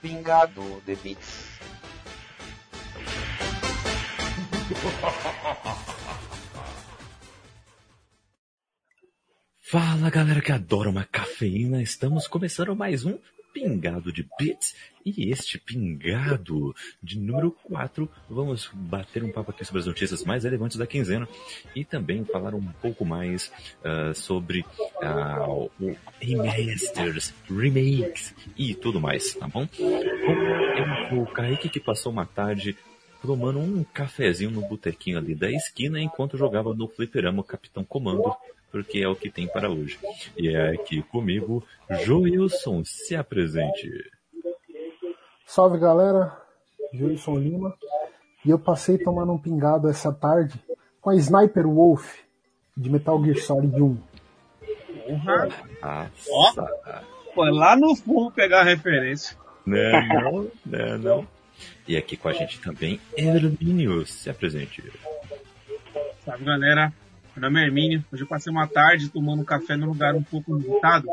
Pingado 0.00 0.80
de 0.86 0.94
Beats. 0.96 1.50
Fala 9.70 10.10
galera 10.10 10.40
que 10.40 10.50
adora 10.50 10.90
uma 10.90 11.04
cafeína, 11.04 11.80
estamos 11.80 12.26
começando 12.26 12.74
mais 12.74 13.04
um 13.04 13.16
Pingado 13.54 14.12
de 14.12 14.28
Bits. 14.36 14.74
E 15.06 15.30
este 15.30 15.60
pingado 15.60 16.74
de 17.00 17.16
número 17.16 17.52
4 17.62 18.10
vamos 18.28 18.68
bater 18.74 19.22
um 19.22 19.30
papo 19.30 19.52
aqui 19.52 19.64
sobre 19.64 19.78
as 19.78 19.86
notícias 19.86 20.24
mais 20.24 20.42
relevantes 20.42 20.76
da 20.76 20.88
quinzena 20.88 21.28
e 21.72 21.84
também 21.84 22.24
falar 22.24 22.52
um 22.52 22.66
pouco 22.82 23.04
mais 23.04 23.52
uh, 23.84 24.12
sobre 24.12 24.64
uh, 25.04 25.70
o 25.80 25.96
remasters, 26.20 27.32
remakes 27.48 28.34
e 28.58 28.74
tudo 28.74 29.00
mais, 29.00 29.34
tá 29.34 29.46
bom? 29.46 29.68
Bom, 29.78 31.22
o 31.22 31.26
Kaique 31.26 31.68
que 31.68 31.78
passou 31.78 32.10
uma 32.10 32.26
tarde 32.26 32.76
tomando 33.22 33.60
um 33.60 33.84
cafezinho 33.84 34.50
no 34.50 34.62
botequinho 34.62 35.18
ali 35.18 35.36
da 35.36 35.48
esquina 35.48 36.00
enquanto 36.00 36.36
jogava 36.36 36.74
no 36.74 36.88
fliperama 36.88 37.44
Capitão 37.44 37.84
Comando 37.84 38.34
porque 38.70 38.98
é 38.98 39.08
o 39.08 39.16
que 39.16 39.30
tem 39.30 39.46
para 39.46 39.70
hoje. 39.70 39.98
E 40.36 40.48
é 40.48 40.70
aqui 40.70 41.02
comigo, 41.02 41.64
Joilson, 42.04 42.84
se 42.84 43.16
apresente. 43.16 43.90
Salve 45.46 45.78
galera, 45.78 46.36
Joilson 46.92 47.38
Lima. 47.38 47.74
E 48.44 48.50
eu 48.50 48.58
passei 48.58 48.96
tomando 48.96 49.32
um 49.32 49.38
pingado 49.38 49.88
essa 49.88 50.12
tarde 50.12 50.58
com 51.00 51.10
a 51.10 51.16
Sniper 51.16 51.66
Wolf 51.66 52.20
de 52.76 52.88
Metal 52.88 53.22
Gear 53.22 53.36
Solid 53.36 53.82
1. 53.82 53.98
Porra! 55.06 56.10
Ó, 56.30 56.52
foi 57.34 57.50
lá 57.50 57.76
no 57.76 57.94
fundo 57.96 58.30
pegar 58.30 58.60
a 58.60 58.64
referência. 58.64 59.36
Né, 59.66 59.90
não, 60.08 60.50
né, 60.64 60.96
não. 60.96 61.26
E 61.86 61.96
aqui 61.96 62.16
com 62.16 62.28
a 62.28 62.32
gente 62.32 62.60
também, 62.60 63.00
Hermínio, 63.16 64.06
se 64.06 64.30
apresente. 64.30 64.82
Salve 66.24 66.44
galera, 66.44 66.92
meu 67.40 67.48
nome 67.48 67.62
é 67.62 67.64
Hermínio. 67.64 68.04
Hoje 68.12 68.22
eu 68.22 68.28
passei 68.28 68.52
uma 68.52 68.66
tarde 68.66 69.08
tomando 69.08 69.42
café 69.46 69.74
num 69.74 69.86
lugar 69.86 70.14
um 70.14 70.22
pouco 70.22 70.54
limitado, 70.54 71.08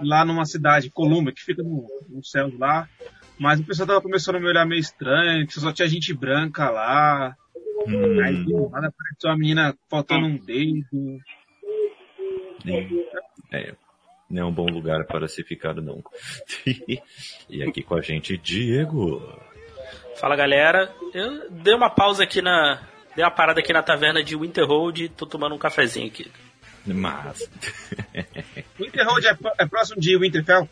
lá 0.00 0.24
numa 0.24 0.44
cidade, 0.44 0.90
Colômbia, 0.90 1.32
que 1.32 1.44
fica 1.44 1.62
no, 1.62 1.86
no 2.08 2.24
céu 2.24 2.50
lá. 2.58 2.88
Mas 3.38 3.60
o 3.60 3.64
pessoal 3.64 3.86
tava 3.86 4.02
começando 4.02 4.36
a 4.36 4.40
me 4.40 4.48
olhar 4.48 4.66
meio 4.66 4.80
estranho, 4.80 5.46
que 5.46 5.54
só 5.54 5.72
tinha 5.72 5.86
gente 5.86 6.12
branca 6.12 6.68
lá. 6.70 7.36
Hum. 7.86 8.20
Aí 8.24 8.44
do 8.44 8.68
nada 8.68 8.88
apareceu 8.88 9.30
uma 9.30 9.38
menina 9.38 9.76
faltando 9.88 10.26
um 10.26 10.36
dedo. 10.36 11.20
É, 13.52 13.74
não 14.28 14.42
é 14.42 14.46
um 14.46 14.52
bom 14.52 14.66
lugar 14.66 15.06
para 15.06 15.28
se 15.28 15.44
ficar, 15.44 15.74
não. 15.74 16.02
e 17.48 17.62
aqui 17.62 17.80
com 17.80 17.94
a 17.94 18.00
gente, 18.00 18.36
Diego. 18.36 19.22
Fala 20.16 20.34
galera, 20.34 20.92
eu 21.12 21.48
dei 21.50 21.74
uma 21.74 21.90
pausa 21.90 22.24
aqui 22.24 22.42
na, 22.42 22.80
Dei 23.14 23.24
uma 23.24 23.30
parada 23.30 23.60
aqui 23.60 23.72
na 23.72 23.82
taverna 23.82 24.22
de 24.22 24.36
Winterhold 24.36 25.04
e 25.04 25.08
tô 25.08 25.26
tomando 25.26 25.54
um 25.54 25.58
cafezinho 25.58 26.08
aqui. 26.08 26.30
Mas. 26.86 27.50
Winterhold 28.78 29.26
é, 29.26 29.36
é 29.58 29.66
próximo 29.66 30.00
de 30.00 30.18
Winterfell? 30.18 30.68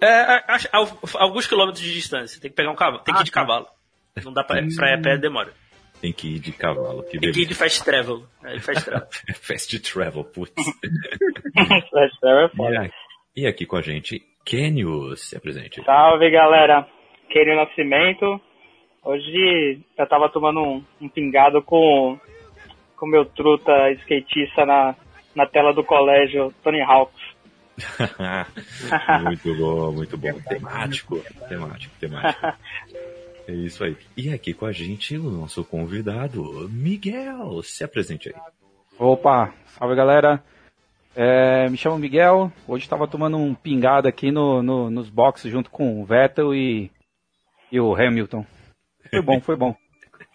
É, 0.00 0.44
acho, 0.48 0.68
alguns 1.14 1.46
quilômetros 1.46 1.82
de 1.82 1.92
distância. 1.92 2.40
Tem 2.40 2.50
que 2.50 2.56
pegar 2.56 2.70
um 2.70 2.76
cavalo. 2.76 3.02
Tem 3.02 3.14
que 3.14 3.20
ir 3.22 3.24
de 3.24 3.30
ah, 3.30 3.34
tá. 3.34 3.40
cavalo. 3.40 3.66
Não 4.22 4.32
dá 4.32 4.44
pra, 4.44 4.60
pra 4.76 4.90
ir 4.90 4.98
a 4.98 5.00
pé, 5.00 5.16
demora. 5.16 5.52
Tem 6.00 6.12
que 6.12 6.36
ir 6.36 6.38
de 6.38 6.52
cavalo. 6.52 7.02
Que 7.04 7.18
Tem 7.18 7.32
que 7.32 7.42
ir 7.42 7.46
de 7.46 7.54
fast 7.54 7.82
travel. 7.82 8.26
É, 8.44 8.58
fast 8.60 8.84
travel. 8.84 9.08
fast 9.40 9.80
travel, 9.80 10.24
putz. 10.24 10.52
fast 11.90 12.20
travel 12.20 12.44
é 12.44 12.48
foda. 12.50 12.90
E 13.34 13.46
aqui 13.46 13.66
com 13.66 13.76
a 13.76 13.82
gente, 13.82 14.22
Kenio, 14.44 15.16
se 15.16 15.36
apresente. 15.36 15.82
Salve, 15.82 16.30
galera. 16.30 16.86
Kenio 17.30 17.56
Nascimento. 17.56 18.40
Hoje 19.04 19.80
eu 19.98 20.06
tava 20.08 20.30
tomando 20.30 20.60
um, 20.60 20.84
um 21.00 21.08
pingado 21.08 21.62
com 21.62 22.18
com 22.96 23.06
meu 23.06 23.26
truta 23.26 23.90
skatista 23.92 24.64
na, 24.64 24.94
na 25.34 25.46
tela 25.46 25.74
do 25.74 25.84
colégio 25.84 26.54
Tony 26.62 26.80
Hawks. 26.80 27.22
muito 29.24 29.54
bom, 29.56 29.92
muito 29.92 30.16
bom. 30.16 30.32
Temático, 30.48 31.20
temático, 31.48 31.94
temático. 32.00 32.46
É 33.46 33.52
isso 33.52 33.84
aí. 33.84 33.94
E 34.16 34.32
aqui 34.32 34.54
com 34.54 34.64
a 34.64 34.72
gente 34.72 35.18
o 35.18 35.30
nosso 35.30 35.62
convidado, 35.66 36.66
Miguel. 36.70 37.62
Se 37.62 37.84
apresente 37.84 38.30
aí. 38.30 38.34
Opa, 38.98 39.52
salve 39.66 39.94
galera. 39.94 40.42
É, 41.14 41.68
me 41.68 41.76
chamo 41.76 41.98
Miguel. 41.98 42.50
Hoje 42.66 42.84
estava 42.84 43.06
tomando 43.06 43.36
um 43.36 43.54
pingado 43.54 44.08
aqui 44.08 44.32
no, 44.32 44.62
no, 44.62 44.88
nos 44.88 45.10
boxes 45.10 45.52
junto 45.52 45.68
com 45.68 46.00
o 46.00 46.06
Vettel 46.06 46.54
e, 46.54 46.90
e 47.70 47.78
o 47.78 47.94
Hamilton. 47.94 48.46
Foi 49.10 49.22
bom, 49.22 49.40
foi 49.40 49.56
bom. 49.56 49.76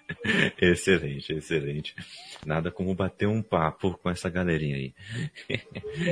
excelente, 0.60 1.34
excelente. 1.34 1.96
Nada 2.46 2.72
como 2.72 2.96
bater 2.96 3.28
um 3.28 3.42
papo 3.42 3.98
com 3.98 4.10
essa 4.10 4.30
galerinha 4.30 4.78
aí. 4.78 4.94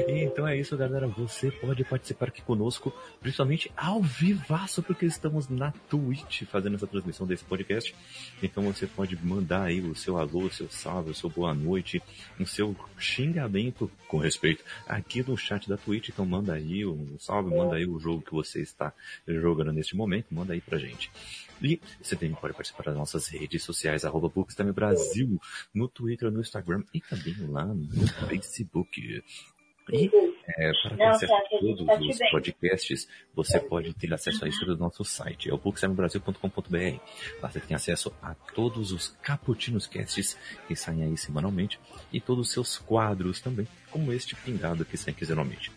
então 0.10 0.48
é 0.48 0.58
isso, 0.58 0.76
galera. 0.78 1.08
Você 1.08 1.50
pode 1.52 1.84
participar 1.86 2.28
aqui 2.28 2.42
conosco, 2.42 2.94
principalmente 3.22 3.72
ao 3.78 4.02
vivaço, 4.02 4.84
porque 4.84 5.06
estamos 5.06 5.48
na 5.48 5.72
Twitch 5.90 6.44
fazendo 6.44 6.76
essa 6.76 6.88
transmissão 6.88 7.26
desse 7.26 7.46
podcast. 7.46 7.96
Então 8.44 8.64
você 8.64 8.86
pode 8.86 9.18
mandar 9.24 9.64
aí 9.64 9.80
o 9.80 9.96
seu 9.96 10.18
alô, 10.18 10.42
o 10.42 10.52
seu 10.52 10.70
salve, 10.70 11.12
o 11.12 11.16
seu 11.16 11.30
boa 11.30 11.54
noite, 11.54 12.02
o 12.40 12.46
seu 12.46 12.76
xingamento 12.98 13.90
com 14.08 14.18
respeito 14.18 14.64
aqui 14.86 15.24
no 15.24 15.38
chat 15.38 15.70
da 15.70 15.78
Twitch. 15.78 16.10
Então 16.10 16.26
manda 16.26 16.54
aí 16.54 16.86
um 16.86 17.18
salve, 17.20 17.56
manda 17.56 17.76
aí 17.76 17.86
o 17.86 18.00
jogo 18.00 18.22
que 18.22 18.34
você 18.34 18.62
está 18.62 18.94
jogando 19.26 19.72
neste 19.72 19.96
momento, 19.96 20.28
manda 20.32 20.54
aí 20.54 20.60
pra 20.60 20.78
gente. 20.78 21.10
E 21.62 21.82
você 22.02 22.16
também 22.16 22.36
pode 22.36 22.54
participar 22.54 22.84
das 22.84 22.96
nossas 22.96 23.28
redes 23.28 23.64
sociais, 23.64 24.06
arroba 24.06 24.30
Bookstime 24.30 24.72
Brasil, 24.72 25.40
no 25.74 25.88
Twitter, 25.88 26.17
no 26.26 26.42
Instagram 26.42 26.84
e 26.94 27.00
também 27.02 27.36
lá 27.48 27.66
no 27.66 28.08
Facebook. 28.28 29.24
E 29.90 30.12
é, 30.58 30.72
para 30.84 30.98
ter 30.98 31.04
acesso 31.04 31.34
a 31.34 31.42
todos 31.60 31.82
os 31.82 32.32
podcasts, 32.32 33.08
você 33.34 33.60
pode 33.60 33.94
ter 33.94 34.14
acesso 34.14 34.44
a 34.44 34.48
isso 34.48 34.60
pelo 34.60 34.78
nosso 34.78 35.04
site, 35.06 35.50
é 35.50 35.54
o 35.54 35.58
booksemebrasil.com.br. 35.58 37.00
Lá 37.42 37.50
você 37.50 37.60
tem 37.62 37.76
acesso 37.76 38.14
a 38.22 38.34
todos 38.54 38.92
os 38.92 39.10
Caputinos 39.22 39.88
Casts 39.88 40.38
que 40.68 40.76
saem 40.76 41.04
aí 41.04 41.18
semanalmente 41.18 41.80
e 42.12 42.20
todos 42.20 42.48
os 42.48 42.54
seus 42.54 42.78
quadros 42.78 43.40
também, 43.40 43.68
como 43.92 44.14
este 44.14 44.36
pingado 44.36 44.86
que 44.86 44.98
sai 44.98 45.14
quinzenalmente. 45.14 45.72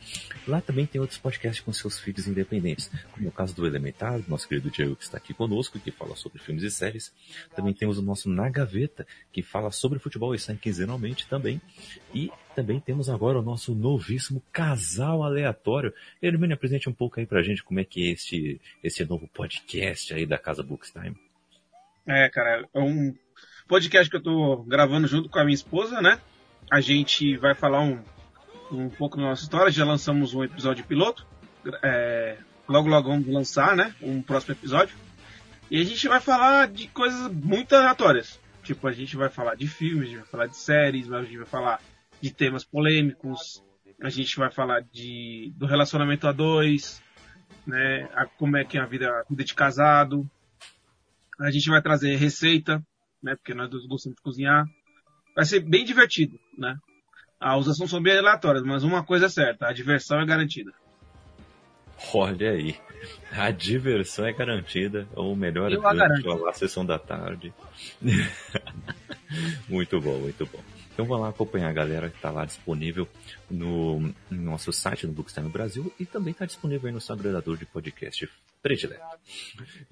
Lá 0.47 0.60
também 0.60 0.87
tem 0.87 1.00
outros 1.00 1.19
podcasts 1.19 1.65
com 1.65 1.72
seus 1.72 1.98
feeds 1.98 2.26
independentes, 2.26 2.91
como 3.12 3.28
o 3.28 3.32
caso 3.32 3.54
do 3.54 3.66
Elementar, 3.66 4.21
nosso 4.28 4.48
querido 4.48 4.71
Diego 4.71 4.97
que 4.97 5.04
está 5.04 5.19
aqui 5.19 5.32
conosco, 5.32 5.78
que 5.78 5.91
fala 5.91 6.16
sobre 6.16 6.38
filmes 6.38 6.65
e 6.65 6.71
séries. 6.71 7.12
Também 7.54 7.72
temos 7.72 7.98
o 7.98 8.03
nosso 8.03 8.28
Na 8.28 8.48
Gaveta, 8.48 9.06
que 9.32 9.43
fala 9.43 9.71
sobre 9.71 9.98
futebol 9.98 10.34
e 10.34 10.38
sai 10.38 10.56
quinzenalmente 10.56 11.26
também. 11.28 11.60
E 12.15 12.31
também 12.54 12.81
temos 12.81 13.09
agora 13.09 13.38
o 13.38 13.43
nosso 13.43 13.75
novíssimo 13.75 14.42
casal 14.53 15.22
aleatório. 15.22 15.92
Hermínio, 16.21 16.54
apresente 16.54 16.88
um 16.88 16.92
pouco 16.92 17.21
aí 17.21 17.27
pra 17.27 17.42
gente 17.42 17.62
como 17.62 17.81
é 17.81 17.84
que 17.84 18.09
é 18.09 18.12
esse, 18.12 18.60
esse 18.82 19.04
novo 19.04 19.28
podcast 19.28 20.12
aí 20.12 20.27
da 20.27 20.38
Casa 20.38 20.62
Bookstime. 20.62 21.16
É, 22.07 22.28
cara, 22.28 22.68
é 22.74 22.80
um 22.80 23.15
podcast 23.68 24.10
que 24.10 24.16
eu 24.16 24.22
tô 24.22 24.65
gravando 24.65 25.07
junto 25.07 25.28
com 25.28 25.39
a 25.39 25.45
minha 25.45 25.54
esposa, 25.54 26.01
né? 26.01 26.21
A 26.71 26.81
gente 26.81 27.37
vai 27.37 27.55
falar 27.55 27.81
um, 27.81 27.99
um 28.71 28.89
pouco 28.89 29.17
da 29.17 29.25
nossa 29.25 29.43
história. 29.43 29.72
Já 29.72 29.84
lançamos 29.84 30.34
um 30.34 30.45
episódio 30.45 30.84
piloto. 30.84 31.27
É, 31.83 32.39
logo, 32.69 32.89
logo 32.89 33.09
vamos 33.09 33.27
lançar, 33.27 33.75
né? 33.77 33.95
Um 34.01 34.22
próximo 34.22 34.55
episódio. 34.55 34.97
E 35.71 35.81
a 35.81 35.84
gente 35.84 36.07
vai 36.07 36.21
falar 36.21 36.69
de 36.69 36.87
coisas 36.89 37.31
muito 37.33 37.75
aleatórias. 37.75 38.41
Tipo, 38.63 38.87
a 38.87 38.93
gente 38.93 39.17
vai 39.17 39.28
falar 39.28 39.57
de 39.57 39.67
filmes, 39.67 40.03
a 40.03 40.11
gente 40.11 40.19
vai 40.19 40.28
falar 40.28 40.47
de 40.47 40.57
séries, 40.57 41.13
a 41.13 41.22
gente 41.22 41.39
vai 41.39 41.47
falar 41.47 41.81
de 42.21 42.33
temas 42.33 42.65
polêmicos. 42.65 43.63
A 44.01 44.09
gente 44.09 44.37
vai 44.37 44.51
falar 44.51 44.81
de, 44.81 45.53
do 45.57 45.67
relacionamento 45.67 46.27
a 46.27 46.33
dois, 46.33 47.03
né? 47.67 48.09
A, 48.15 48.27
como 48.27 48.57
é 48.57 48.65
que 48.65 48.78
é 48.78 48.81
a 48.81 48.87
vida, 48.87 49.11
a 49.11 49.25
vida 49.28 49.45
de 49.45 49.55
casado. 49.55 50.28
A 51.41 51.51
gente 51.51 51.69
vai 51.69 51.83
trazer 51.83 52.15
receita, 52.17 52.81
né? 53.22 53.34
Porque 53.34 53.55
nós 53.55 53.69
dois 53.69 53.87
gostamos 53.87 54.17
de 54.17 54.22
cozinhar. 54.22 54.65
Vai 55.41 55.47
ser 55.47 55.60
bem 55.60 55.87
divertido, 55.87 56.39
né? 56.59 56.77
Ah, 57.41 57.57
os 57.57 57.66
assuntos 57.66 57.91
são 57.91 58.03
bem 58.03 58.19
aleatórios, 58.19 58.63
mas 58.63 58.84
uma 58.84 59.03
coisa 59.03 59.25
é 59.25 59.28
certa, 59.31 59.69
a 59.69 59.72
diversão 59.72 60.21
é 60.21 60.27
garantida. 60.27 60.71
Olha 62.13 62.51
aí. 62.51 62.77
A 63.33 63.51
diversão 63.51 64.27
é 64.27 64.34
garantida, 64.34 65.09
ou 65.15 65.34
melhor, 65.34 65.72
Eu 65.72 65.81
a 66.47 66.53
sessão 66.53 66.84
da 66.84 66.98
tarde. 66.98 67.54
muito 69.66 69.98
bom, 69.98 70.19
muito 70.19 70.45
bom. 70.45 70.63
Então 70.92 71.07
vá 71.07 71.16
lá 71.16 71.28
acompanhar 71.28 71.69
a 71.69 71.72
galera 71.72 72.10
que 72.10 72.16
está 72.16 72.31
lá 72.31 72.45
disponível 72.45 73.09
no, 73.51 74.01
no 74.01 74.15
nosso 74.31 74.72
site, 74.72 75.07
no 75.07 75.13
Bookstime 75.13 75.48
Brasil, 75.48 75.92
e 75.98 76.04
também 76.04 76.33
está 76.33 76.45
disponível 76.45 76.89
aí 76.89 76.92
no 76.92 77.01
seu 77.01 77.15
agregador 77.15 77.57
de 77.57 77.66
podcast 77.66 78.28
predileto. 78.63 79.03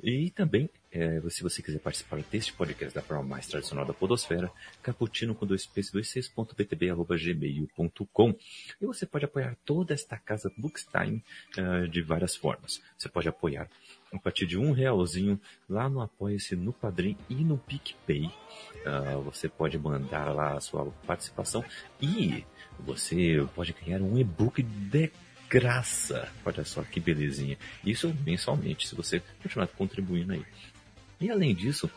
E 0.03 0.31
também, 0.31 0.69
é, 0.93 1.21
se 1.31 1.43
você 1.43 1.63
quiser 1.63 1.79
participar 1.79 2.21
deste 2.31 2.53
podcast 2.53 2.95
da 2.95 3.03
forma 3.03 3.23
mais 3.23 3.47
tradicional 3.47 3.85
da 3.85 3.95
podosfera, 3.95 4.51
caputino 4.83 5.35
com 5.35 5.47
dois 5.47 5.67
p's, 5.67 5.91
dois 5.91 6.09
c's, 6.11 6.29
ponto 6.29 6.55
btb, 6.55 6.91
arroba 6.91 7.17
gmail.com. 7.17 8.35
E 8.81 8.87
você 8.87 9.07
pode 9.07 9.25
apoiar 9.25 9.57
toda 9.65 9.95
esta 9.95 10.17
casa 10.17 10.53
Bookstime 10.57 11.25
ah, 11.57 11.87
de 11.87 12.03
várias 12.03 12.37
formas. 12.37 12.83
Você 12.97 13.09
pode 13.09 13.29
apoiar 13.29 13.69
a 14.13 14.19
partir 14.19 14.47
de 14.47 14.57
um 14.57 14.73
realzinho 14.73 15.41
lá 15.69 15.89
no 15.89 16.01
Apoia-se, 16.01 16.57
no 16.57 16.73
Padrim 16.73 17.17
e 17.29 17.35
no 17.35 17.59
PicPay. 17.59 18.31
Ah, 18.89 19.17
você 19.17 19.49
pode 19.49 19.79
mandar 19.79 20.33
lá 20.35 20.57
a 20.57 20.61
sua 20.61 20.87
participação 21.07 21.63
e 22.01 22.45
você 22.81 23.47
pode 23.55 23.75
ganhar 23.75 24.01
um 24.01 24.17
e-book 24.19 24.63
de 24.63 25.13
graça. 25.49 26.29
Olha 26.45 26.65
só 26.65 26.83
que 26.83 26.99
belezinha. 26.99 27.59
Isso 27.85 28.15
mensalmente, 28.25 28.89
se 28.89 28.95
você 28.95 29.23
continuar 29.43 29.67
contribuindo 29.69 30.33
aí. 30.33 30.45
E 31.21 31.31
além 31.31 31.55
disso, 31.55 31.91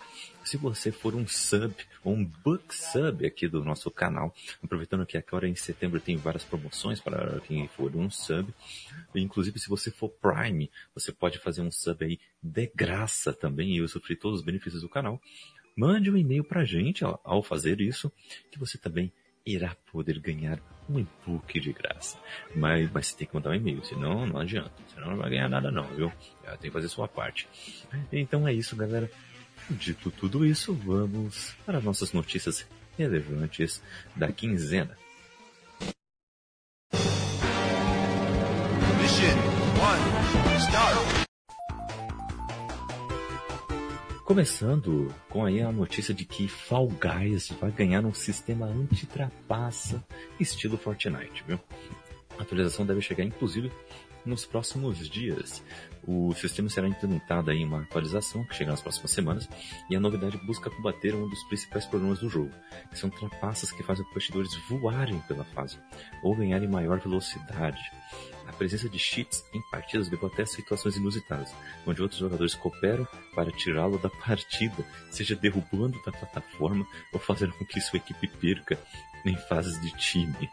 se 0.43 0.57
você 0.57 0.91
for 0.91 1.13
um 1.13 1.27
sub, 1.27 1.75
um 2.03 2.25
book 2.25 2.73
sub 2.73 3.25
aqui 3.25 3.47
do 3.47 3.63
nosso 3.63 3.91
canal, 3.91 4.33
aproveitando 4.63 5.05
que 5.05 5.15
agora 5.15 5.47
em 5.47 5.55
setembro 5.55 5.99
tem 5.99 6.17
várias 6.17 6.44
promoções 6.44 6.99
para 6.99 7.39
quem 7.41 7.67
for 7.67 7.95
um 7.95 8.09
sub, 8.09 8.51
inclusive 9.13 9.59
se 9.59 9.69
você 9.69 9.91
for 9.91 10.09
Prime, 10.09 10.71
você 10.95 11.11
pode 11.11 11.37
fazer 11.37 11.61
um 11.61 11.69
sub 11.69 12.03
aí 12.03 12.19
de 12.41 12.71
graça 12.73 13.31
também 13.31 13.75
e 13.75 13.81
usufruir 13.81 14.19
todos 14.19 14.39
os 14.39 14.45
benefícios 14.45 14.81
do 14.81 14.89
canal. 14.89 15.21
Mande 15.81 16.12
um 16.12 16.16
e-mail 16.16 16.44
pra 16.44 16.63
gente 16.63 17.04
ó, 17.04 17.18
ao 17.24 17.42
fazer 17.42 17.81
isso, 17.81 18.12
que 18.51 18.60
você 18.60 18.78
também 18.78 19.12
irá 19.44 19.75
poder 19.92 20.19
ganhar 20.19 20.60
um 20.88 21.00
e-book 21.00 21.60
de 21.60 21.74
graça. 21.74 22.19
Mas, 22.56 22.92
mas 22.92 23.07
você 23.07 23.18
tem 23.18 23.28
que 23.28 23.33
mandar 23.33 23.50
um 23.50 23.56
e-mail, 23.56 23.83
senão 23.83 24.28
não 24.28 24.39
adianta. 24.39 24.72
Senão 24.94 25.10
não 25.10 25.18
vai 25.18 25.31
ganhar 25.31 25.50
nada 25.50 25.72
não, 25.72 25.86
viu? 25.95 26.12
Tem 26.60 26.69
que 26.69 26.72
fazer 26.72 26.88
sua 26.88 27.07
parte. 27.07 27.50
Então 28.12 28.48
é 28.48 28.54
isso, 28.54 28.75
galera. 28.75 29.10
Dito 29.72 30.12
tudo 30.12 30.45
isso, 30.45 30.72
vamos 30.72 31.56
para 31.66 31.80
as 31.80 31.83
nossas 31.83 32.13
notícias 32.13 32.63
relevantes 32.95 33.81
da 34.16 34.31
quinzena. 34.31 34.95
Mission 39.01 39.36
one, 39.81 40.60
start. 40.60 41.00
Começando 44.31 45.13
com 45.28 45.44
aí 45.44 45.60
a 45.62 45.74
notícia 45.74 46.13
de 46.13 46.24
que 46.24 46.48
Fall 46.48 46.88
Guys 46.88 47.50
vai 47.60 47.69
ganhar 47.69 48.06
um 48.06 48.13
sistema 48.13 48.66
anti-trapaça 48.66 50.01
estilo 50.39 50.78
Fortnite, 50.78 51.44
viu? 51.45 51.60
A 52.39 52.42
atualização 52.42 52.86
deve 52.86 53.01
chegar 53.01 53.25
inclusive 53.25 53.69
nos 54.25 54.45
próximos 54.45 55.10
dias. 55.10 55.62
O 56.07 56.33
sistema 56.33 56.69
será 56.69 56.88
implementado 56.88 57.51
em 57.51 57.66
uma 57.66 57.81
atualização 57.81 58.45
que 58.45 58.56
chega 58.56 58.72
nas 58.72 58.81
próximas 58.81 59.12
semanas 59.12 59.50
e 59.89 59.98
a 59.98 60.00
novidade 60.00 60.38
busca 60.45 60.69
combater 60.69 61.13
um 61.13 61.28
dos 61.28 61.44
principais 61.44 61.86
problemas 61.86 62.19
do 62.19 62.30
jogo, 62.30 62.51
que 62.89 62.98
são 62.98 63.10
trapaças 63.10 63.74
que 63.74 63.83
fazem 63.83 64.06
competidores 64.06 64.56
voarem 64.69 65.19
pela 65.28 65.44
fase 65.44 65.78
ou 66.24 66.33
ganharem 66.33 66.69
maior 66.69 67.01
velocidade. 67.01 67.81
A 68.51 68.53
presença 68.53 68.89
de 68.89 69.00
cheats 69.00 69.45
em 69.53 69.62
partidas 69.62 70.09
levou 70.09 70.30
até 70.30 70.45
situações 70.45 70.98
inusitadas, 70.98 71.53
onde 71.88 72.01
outros 72.01 72.19
jogadores 72.19 72.53
cooperam 72.53 73.07
para 73.33 73.50
tirá-lo 73.50 73.98
da 73.98 74.09
partida, 74.27 74.86
seja 75.09 75.38
derrubando 75.38 75.98
da 76.03 76.12
plataforma 76.12 76.86
ou 77.13 77.19
fazendo 77.19 77.53
com 77.53 77.63
que 77.63 77.80
sua 77.80 77.95
equipe 77.95 78.27
perca 78.27 78.77
em 79.25 79.38
fases 79.38 79.80
de 79.81 79.89
time. 79.92 80.50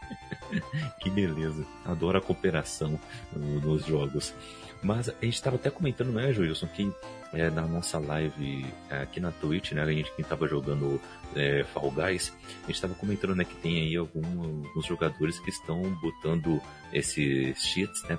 que 1.01 1.09
beleza. 1.09 1.65
Adoro 1.83 2.17
a 2.17 2.21
cooperação 2.21 2.97
nos 3.35 3.85
jogos. 3.85 4.33
Mas 4.81 5.09
a 5.09 5.13
gente 5.25 5.33
estava 5.33 5.57
até 5.57 5.69
comentando, 5.69 6.11
né, 6.11 6.31
Joilson, 6.31 6.67
que 6.67 6.89
é, 7.33 7.49
na 7.49 7.63
nossa 7.63 7.99
live 7.99 8.65
é, 8.89 9.01
aqui 9.01 9.19
na 9.19 9.29
Twitch, 9.31 9.73
né, 9.73 9.81
a 9.83 9.91
gente 9.91 10.09
quem 10.15 10.23
estava 10.23 10.47
jogando 10.47 11.01
é, 11.35 11.65
Fall 11.65 11.91
Guys, 11.91 12.33
a 12.63 12.67
gente 12.67 12.75
estava 12.75 12.95
comentando, 12.95 13.35
né, 13.35 13.43
que 13.43 13.55
tem 13.57 13.81
aí 13.81 13.95
algum- 13.97 14.65
alguns 14.67 14.85
jogadores 14.85 15.37
que 15.39 15.49
estão 15.49 15.81
botando 16.01 16.61
esses 16.93 17.61
cheats, 17.61 18.01
né, 18.09 18.17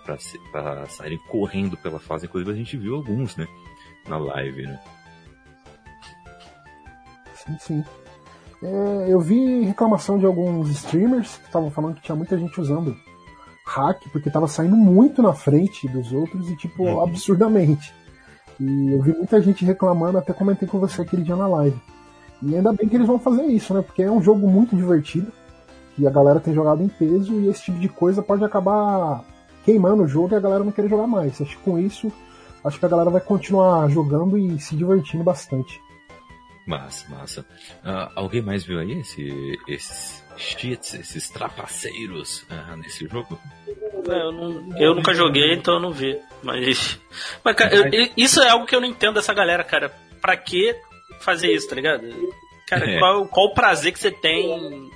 para 0.53 0.87
saírem 0.89 1.19
correndo 1.29 1.77
pela 1.79 1.99
fase. 1.99 2.27
Inclusive 2.27 2.53
a 2.53 2.57
gente 2.57 2.77
viu 2.77 2.95
alguns, 2.95 3.37
né, 3.37 3.49
na 4.07 4.19
live, 4.19 4.67
né. 4.67 4.81
Sim, 7.35 7.57
sim. 7.59 7.85
É, 8.63 9.07
eu 9.09 9.19
vi 9.19 9.65
reclamação 9.65 10.19
de 10.19 10.27
alguns 10.27 10.69
streamers 10.71 11.39
que 11.39 11.47
estavam 11.47 11.71
falando 11.71 11.95
que 11.95 12.03
tinha 12.03 12.15
muita 12.15 12.37
gente 12.37 12.61
usando 12.61 12.95
hack, 13.73 14.09
porque 14.13 14.29
estava 14.29 14.49
saindo 14.49 14.77
muito 14.77 15.23
na 15.23 15.33
frente 15.33 15.87
dos 15.89 16.13
outros 16.13 16.51
e, 16.51 16.57
tipo, 16.57 16.83
Uhum. 16.85 17.03
absurdamente. 17.03 17.95
E 18.59 18.93
eu 18.93 19.01
vi 19.03 19.13
muita 19.13 19.41
gente 19.41 19.65
reclamando, 19.65 20.19
até 20.19 20.33
comentei 20.33 20.69
com 20.69 20.79
você 20.79 21.03
aquele 21.03 21.23
dia 21.23 21.37
na 21.37 21.47
live. 21.47 21.79
E 22.43 22.55
ainda 22.57 22.73
bem 22.73 22.89
que 22.89 22.97
eles 22.97 23.07
vão 23.07 23.19
fazer 23.19 23.45
isso, 23.45 23.73
né? 23.73 23.83
Porque 23.83 24.03
é 24.03 24.11
um 24.11 24.23
jogo 24.23 24.49
muito 24.49 24.75
divertido, 24.77 25.31
que 25.95 26.07
a 26.07 26.11
galera 26.11 26.41
tem 26.41 26.53
jogado 26.55 26.83
em 26.83 26.89
peso 26.89 27.35
e 27.41 27.49
esse 27.49 27.65
tipo 27.65 27.79
de 27.79 27.89
coisa 27.89 28.23
pode 28.23 28.45
acabar 28.45 29.23
queimando 29.65 30.03
o 30.03 30.09
jogo 30.09 30.35
e 30.35 30.37
a 30.37 30.41
galera 30.41 30.65
não 30.65 30.73
querer 30.73 30.89
jogar 30.89 31.07
mais. 31.07 31.41
Acho 31.41 31.57
que 31.57 31.63
com 31.63 31.79
isso, 31.79 32.11
acho 32.65 32.79
que 32.79 32.87
a 32.87 32.89
galera 32.89 33.11
vai 33.11 33.21
continuar 33.21 33.89
jogando 33.91 34.37
e 34.39 34.59
se 34.59 34.75
divertindo 34.77 35.23
bastante. 35.25 35.81
Massa, 36.67 37.09
massa. 37.11 37.47
Ah, 37.85 38.11
alguém 38.15 38.43
mais 38.43 38.65
viu 38.65 38.79
aí 38.79 38.93
esse, 39.01 39.59
esses 39.69 40.20
cheats, 40.37 40.95
esses 40.95 41.29
trapaceiros 41.29 42.47
ah, 42.51 42.77
nesse 42.77 43.07
jogo? 43.07 43.39
É, 44.09 44.13
Eu, 44.23 44.33
não- 44.33 44.79
eu 44.79 44.95
nunca 44.95 45.13
joguei, 45.15 45.53
então 45.55 45.75
eu 45.75 45.81
não 45.81 45.93
vi. 45.93 46.19
Mas. 46.43 46.99
Mas, 47.45 47.57
cara, 47.57 47.75
eu- 47.75 48.11
isso 48.17 48.43
é 48.43 48.49
algo 48.51 48.67
que 48.67 48.75
eu 48.75 48.81
não 48.81 48.89
entendo 48.89 49.15
dessa 49.15 49.35
galera, 49.35 49.63
cara. 49.65 49.93
Pra 50.21 50.37
que 50.37 50.75
fazer 51.21 51.53
isso, 51.53 51.69
tá 51.69 51.75
ligado? 51.75 52.03
Cara, 52.67 52.89
É. 52.91 52.99
qual, 52.99 53.27
qual 53.27 53.47
o 53.47 53.55
prazer 53.55 53.93
que 53.93 53.99
você 53.99 54.11
tem 54.11 54.91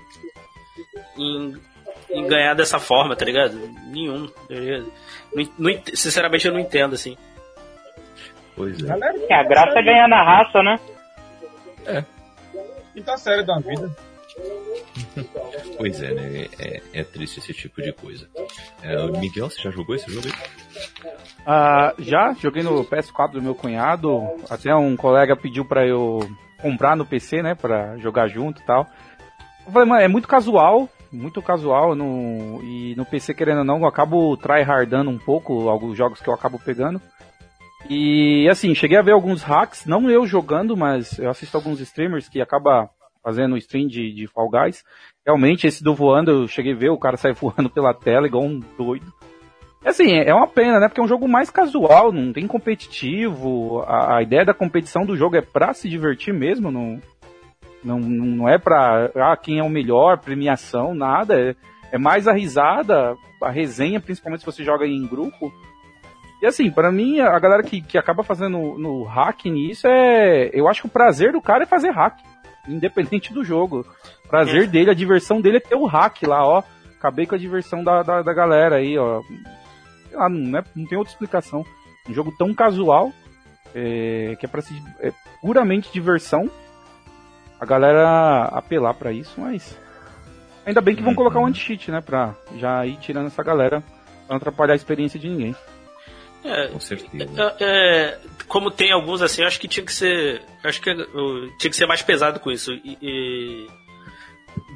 em, 1.17 1.57
em 2.11 2.27
ganhar 2.27 2.55
dessa 2.55 2.79
forma, 2.79 3.15
tá 3.17 3.25
ligado? 3.25 3.57
Nenhum, 3.87 4.27
tá 4.29 4.55
ligado? 4.55 4.93
Não- 5.35 5.49
não 5.59 5.71
ent- 5.71 5.95
sinceramente, 5.97 6.47
eu 6.47 6.53
não 6.53 6.61
entendo, 6.61 6.95
assim. 6.95 7.17
Pois 8.57 8.79
é. 8.79 8.87
Galera, 8.87 9.19
É, 9.29 9.35
a 9.35 9.43
graça 9.43 9.79
é 9.79 9.83
ganhar 9.83 10.09
na 10.09 10.23
raça, 10.23 10.63
né? 10.63 10.79
quinta 12.95 13.17
série 13.17 13.43
da 13.45 13.59
vida. 13.59 13.95
Pois 15.77 16.01
é, 16.03 16.13
né? 16.13 16.47
É, 16.59 16.83
é 16.93 17.05
triste 17.05 17.39
esse 17.39 17.53
tipo 17.53 17.83
de 17.83 17.93
coisa. 17.93 18.29
É, 18.83 19.07
Miguel, 19.19 19.51
você 19.51 19.61
já 19.61 19.71
jogou 19.71 19.95
esse 19.95 20.11
jogo 20.11 20.27
aí? 20.27 21.15
Ah, 21.47 21.95
já, 21.99 22.33
joguei 22.35 22.63
no 22.63 22.85
PS4 22.85 23.33
do 23.33 23.43
meu 23.43 23.55
cunhado. 23.55 24.23
Até 24.49 24.75
um 24.75 24.97
colega 24.97 25.37
pediu 25.37 25.65
pra 25.65 25.87
eu 25.87 26.21
comprar 26.61 26.97
no 26.97 27.07
PC, 27.07 27.43
né? 27.43 27.55
Pra 27.55 27.97
jogar 27.99 28.29
junto 28.29 28.63
e 28.63 28.65
tal. 28.65 28.87
Eu 29.67 29.73
falei, 29.73 29.89
mano, 29.89 30.03
é 30.03 30.09
muito 30.09 30.29
casual, 30.29 30.89
muito 31.13 31.43
casual. 31.43 31.95
No, 31.95 32.63
e 32.63 32.95
no 32.97 33.05
PC, 33.05 33.35
querendo 33.35 33.59
ou 33.59 33.65
não, 33.65 33.81
eu 33.81 33.87
acabo 33.87 34.37
tryhardando 34.37 35.11
um 35.11 35.19
pouco 35.19 35.69
alguns 35.69 35.97
jogos 35.97 36.21
que 36.21 36.29
eu 36.29 36.35
acabo 36.35 36.59
pegando. 36.59 37.01
E 37.89 38.49
assim, 38.49 38.75
cheguei 38.75 38.97
a 38.97 39.03
ver 39.03 39.13
alguns 39.13 39.43
hacks, 39.43 39.85
não 39.85 40.09
eu 40.09 40.27
jogando, 40.27 40.75
mas 40.75 41.19
eu 41.19 41.29
assisto 41.29 41.57
alguns 41.57 41.81
streamers 41.81 42.29
que 42.29 42.41
acaba 42.41 42.89
fazendo 43.25 43.57
stream 43.57 43.87
de, 43.89 44.13
de 44.13 44.27
Fall 44.27 44.51
Guys. 44.51 44.85
Realmente, 45.27 45.67
esse 45.67 45.83
do 45.83 45.95
voando, 45.95 46.31
eu 46.31 46.47
cheguei 46.47 46.75
a 46.75 46.77
ver, 46.77 46.91
o 46.91 46.99
cara 46.99 47.17
sai 47.19 47.33
voando 47.33 47.71
pela 47.71 47.95
tela 47.95 48.27
igual 48.27 48.45
um 48.45 48.61
doido. 48.77 49.11
É 49.83 49.89
Assim, 49.91 50.13
é 50.13 50.35
uma 50.35 50.47
pena, 50.47 50.79
né? 50.79 50.89
Porque 50.89 51.01
é 51.01 51.05
um 51.05 51.09
jogo 51.09 51.27
mais 51.27 51.51
casual, 51.51 52.13
não 52.13 52.33
tem 52.33 52.47
competitivo. 52.47 53.83
A, 53.87 54.19
a 54.19 54.23
ideia 54.23 54.45
da 54.45 54.55
competição 54.55 55.05
do 55.05 55.17
jogo 55.17 55.37
é 55.37 55.43
pra 55.43 55.75
se 55.75 55.89
divertir 55.89 56.33
mesmo, 56.33 56.71
não, 56.71 57.01
não, 57.83 57.99
não 57.99 58.49
é 58.49 58.59
pra 58.59 59.11
ah, 59.15 59.37
quem 59.37 59.59
é 59.59 59.63
o 59.63 59.69
melhor, 59.69 60.19
premiação, 60.19 60.95
nada. 60.95 61.39
É, 61.39 61.55
é 61.93 61.99
mais 61.99 62.27
a 62.27 62.33
risada, 62.33 63.15
a 63.43 63.51
resenha, 63.51 64.01
principalmente 64.01 64.41
se 64.41 64.47
você 64.47 64.65
joga 64.65 64.87
em 64.87 65.07
grupo. 65.07 65.53
E 66.43 66.47
assim, 66.47 66.71
pra 66.71 66.91
mim, 66.91 67.21
a 67.21 67.39
galera 67.39 67.63
que, 67.63 67.81
que 67.81 67.97
acaba 67.97 68.23
fazendo 68.23 68.59
no 68.79 69.05
hack 69.05 69.45
nisso 69.47 69.87
é. 69.87 70.51
Eu 70.53 70.69
acho 70.69 70.83
que 70.83 70.89
o 70.89 70.91
prazer 70.91 71.33
do 71.33 71.41
cara 71.41 71.63
é 71.63 71.67
fazer 71.67 71.91
hack, 71.91 72.19
independente 72.69 73.33
do 73.33 73.45
jogo. 73.45 73.87
O 74.25 74.29
prazer 74.29 74.65
É. 74.65 74.67
dele, 74.67 74.91
a 74.91 74.95
diversão 74.95 75.41
dele 75.41 75.59
é 75.59 75.61
ter 75.61 75.75
o 75.77 75.87
hack 75.87 76.23
lá, 76.23 76.47
ó. 76.47 76.63
Acabei 76.99 77.27
com 77.27 77.35
a 77.35 77.39
diversão 77.39 77.85
da, 77.85 78.03
da, 78.03 78.23
da 78.23 78.33
galera 78.33 78.77
aí, 78.77 78.97
ó. 78.99 79.21
Sei 80.09 80.17
lá, 80.17 80.29
não, 80.29 80.59
é, 80.59 80.65
não 80.75 80.87
tem 80.87 80.97
outra 80.97 81.13
explicação. 81.13 81.65
Um 82.09 82.15
jogo 82.15 82.33
tão 82.39 82.55
casual, 82.55 83.13
é, 83.75 84.37
que 84.39 84.47
é 84.47 84.49
pra 84.49 84.63
se. 84.63 84.75
É 85.01 85.13
puramente 85.41 85.93
diversão. 85.93 86.51
A 87.61 87.67
galera 87.67 88.45
apelar 88.53 88.95
pra 88.95 89.13
isso, 89.13 89.41
mas. 89.41 89.79
Ainda 90.67 90.81
bem 90.81 90.95
que 90.97 91.03
vão 91.03 91.11
Uhum. 91.11 91.17
colocar 91.17 91.39
um 91.41 91.47
anti-cheat, 91.47 91.91
né? 91.91 92.01
Pra 92.01 92.35
já 92.57 92.85
ir 92.87 92.97
tirando 92.97 93.27
essa 93.27 93.43
galera. 93.43 93.81
Pra 93.81 94.31
não 94.31 94.37
atrapalhar 94.37 94.73
a 94.73 94.77
experiência 94.77 95.21
de 95.21 95.29
ninguém. 95.29 95.55
É, 96.45 96.69
Com 96.69 96.81
certeza. 96.81 97.57
É, 97.59 97.65
é, 97.65 98.19
como 98.47 98.71
tem 98.71 98.93
alguns 98.93 99.23
assim, 99.23 99.41
eu 99.41 99.49
acho 99.49 99.59
que 99.59 99.67
tinha 99.67 99.85
que 99.85 99.93
ser. 99.93 100.43
Acho 100.63 100.81
que 100.81 100.91
uh, 100.91 101.57
tinha 101.59 101.71
que 101.71 101.77
ser 101.77 101.87
mais 101.87 102.03
pesado 102.03 102.39
com 102.39 102.51
isso. 102.51 102.73
E, 102.73 102.99
e 103.01 103.67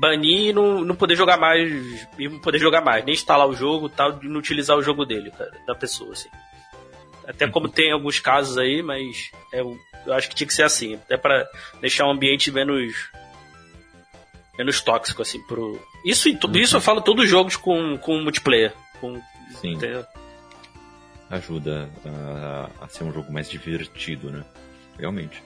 banir 0.01 0.49
e 0.49 0.53
não, 0.53 0.83
não 0.83 0.97
poder 0.97 1.15
jogar 1.15 1.37
mais. 1.37 2.09
E 2.19 2.29
não 2.29 2.39
poder 2.41 2.59
jogar 2.59 2.81
mais, 2.81 3.05
nem 3.05 3.15
instalar 3.15 3.47
o 3.47 3.55
jogo 3.55 3.89
tal, 3.89 4.19
e 4.23 4.29
não 4.29 4.39
utilizar 4.39 4.79
o 4.79 4.83
jogo 4.83 5.05
dele, 5.05 5.31
cara, 5.31 5.53
da 5.67 5.75
pessoa, 5.75 6.13
assim. 6.13 6.31
Até 7.27 7.47
como 7.47 7.69
tem 7.69 7.93
alguns 7.93 8.19
casos 8.19 8.57
aí, 8.57 8.83
mas 8.83 9.31
é, 9.53 9.61
eu 9.61 9.79
acho 10.15 10.31
que 10.31 10.35
tinha 10.35 10.47
que 10.47 10.55
ser 10.55 10.63
assim. 10.63 10.95
Até 10.95 11.19
pra 11.19 11.47
deixar 11.83 12.07
o 12.07 12.11
ambiente 12.11 12.51
menos. 12.51 13.11
menos 14.57 14.81
tóxico, 14.81 15.21
assim, 15.21 15.43
pro. 15.43 15.79
Isso, 16.03 16.35
tudo 16.39 16.59
isso 16.59 16.77
eu 16.77 16.81
falo 16.81 17.03
todos 17.03 17.25
os 17.25 17.31
jogos 17.31 17.57
com, 17.57 17.99
com 17.99 18.23
multiplayer. 18.23 18.73
Com, 18.99 19.21
Sim. 19.61 19.75
entendeu? 19.75 20.07
Ajuda 21.31 21.89
a, 22.05 22.85
a 22.85 22.89
ser 22.89 23.05
um 23.05 23.13
jogo 23.13 23.33
mais 23.33 23.51
divertido, 23.51 24.31
né? 24.31 24.45
Realmente. 24.99 25.43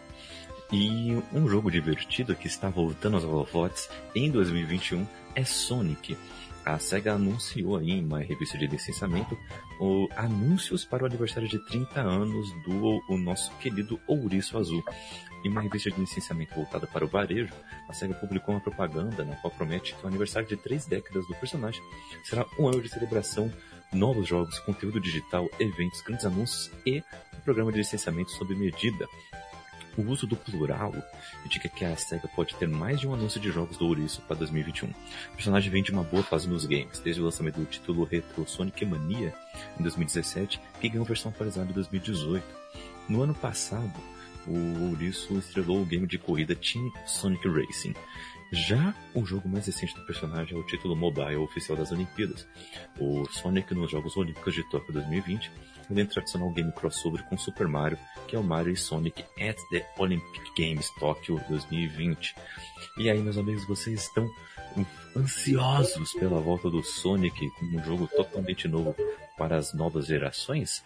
E 0.72 1.22
um 1.32 1.48
jogo 1.48 1.70
divertido 1.70 2.34
que 2.34 2.46
está 2.46 2.70
voltando 2.70 3.16
aos 3.16 3.24
holofotes 3.24 3.90
em 4.14 4.30
2021 4.30 5.06
é 5.34 5.44
Sonic. 5.44 6.16
A 6.64 6.78
SEGA 6.78 7.14
anunciou 7.14 7.76
aí 7.76 7.90
em 7.90 8.04
uma 8.04 8.20
revista 8.20 8.56
de 8.56 8.68
licenciamento 8.68 9.36
o 9.80 10.08
anúncios 10.16 10.84
para 10.84 11.02
o 11.02 11.06
aniversário 11.06 11.48
de 11.48 11.58
30 11.58 12.00
anos 12.00 12.52
do 12.62 13.02
o 13.08 13.18
nosso 13.18 13.52
querido 13.56 14.00
Ouriço 14.06 14.56
Azul. 14.56 14.82
Em 15.44 15.48
uma 15.48 15.60
revista 15.60 15.90
de 15.90 16.00
licenciamento 16.00 16.54
voltada 16.54 16.86
para 16.86 17.04
o 17.04 17.08
varejo, 17.08 17.52
a 17.88 17.92
SEGA 17.92 18.14
publicou 18.14 18.54
uma 18.54 18.60
propaganda 18.60 19.24
na 19.24 19.34
qual 19.36 19.52
promete 19.52 19.94
que 19.94 20.04
o 20.04 20.08
aniversário 20.08 20.48
de 20.48 20.56
três 20.56 20.86
décadas 20.86 21.26
do 21.26 21.34
personagem 21.34 21.82
será 22.22 22.46
um 22.58 22.68
ano 22.68 22.80
de 22.80 22.88
celebração 22.88 23.52
novos 23.92 24.26
jogos, 24.26 24.58
conteúdo 24.60 25.00
digital, 25.00 25.48
eventos, 25.58 26.00
grandes 26.00 26.24
anúncios 26.24 26.70
e 26.86 27.02
um 27.34 27.40
programa 27.40 27.70
de 27.70 27.78
licenciamento 27.78 28.30
sob 28.32 28.54
medida. 28.54 29.06
O 29.96 30.02
uso 30.02 30.26
do 30.26 30.36
plural 30.36 30.94
indica 31.44 31.68
que 31.68 31.84
a 31.84 31.94
SEGA 31.94 32.26
pode 32.28 32.54
ter 32.54 32.66
mais 32.66 32.98
de 32.98 33.06
um 33.06 33.12
anúncio 33.12 33.38
de 33.38 33.50
jogos 33.50 33.76
do 33.76 33.86
Ouriço 33.86 34.22
para 34.22 34.36
2021. 34.36 34.88
O 34.88 34.94
personagem 35.34 35.70
vem 35.70 35.82
de 35.82 35.92
uma 35.92 36.02
boa 36.02 36.22
fase 36.22 36.48
nos 36.48 36.64
games, 36.64 36.98
desde 37.00 37.20
o 37.20 37.24
lançamento 37.24 37.60
do 37.60 37.66
título 37.66 38.04
retro 38.04 38.46
Sonic 38.46 38.86
Mania 38.86 39.34
em 39.78 39.82
2017, 39.82 40.60
que 40.80 40.88
ganhou 40.88 41.04
versão 41.04 41.30
atualizada 41.30 41.70
em 41.70 41.74
2018. 41.74 42.42
No 43.06 43.22
ano 43.22 43.34
passado, 43.34 43.92
o 44.46 44.88
Ouriço 44.88 45.38
estrelou 45.38 45.82
o 45.82 45.84
game 45.84 46.06
de 46.06 46.18
corrida 46.18 46.54
Team 46.56 46.90
Sonic 47.06 47.46
Racing. 47.46 47.94
Já 48.52 48.94
o 49.14 49.24
jogo 49.24 49.48
mais 49.48 49.64
recente 49.64 49.94
do 49.94 50.04
personagem 50.04 50.54
é 50.54 50.60
o 50.60 50.66
título 50.66 50.94
mobile 50.94 51.36
oficial 51.36 51.74
das 51.74 51.90
Olimpíadas, 51.90 52.46
o 53.00 53.24
Sonic 53.30 53.74
nos 53.74 53.90
Jogos 53.90 54.14
Olímpicos 54.14 54.54
de 54.54 54.62
Tóquio 54.68 54.92
2020, 54.92 55.50
além 55.90 56.04
do 56.04 56.12
tradicional 56.12 56.50
game 56.50 56.70
crossover 56.72 57.24
com 57.24 57.38
Super 57.38 57.66
Mario, 57.66 57.98
que 58.28 58.36
é 58.36 58.38
o 58.38 58.44
Mario 58.44 58.74
e 58.74 58.76
Sonic 58.76 59.24
at 59.40 59.56
the 59.70 59.90
Olympic 59.96 60.52
Games 60.54 60.90
Tóquio 61.00 61.40
2020. 61.48 62.34
E 62.98 63.10
aí, 63.10 63.22
meus 63.22 63.38
amigos, 63.38 63.66
vocês 63.66 64.02
estão 64.02 64.30
ansiosos 65.16 66.12
pela 66.12 66.38
volta 66.38 66.68
do 66.68 66.82
Sonic 66.82 67.50
um 67.62 67.82
jogo 67.82 68.06
totalmente 68.06 68.68
novo 68.68 68.94
para 69.38 69.56
as 69.56 69.72
novas 69.72 70.06
gerações? 70.06 70.84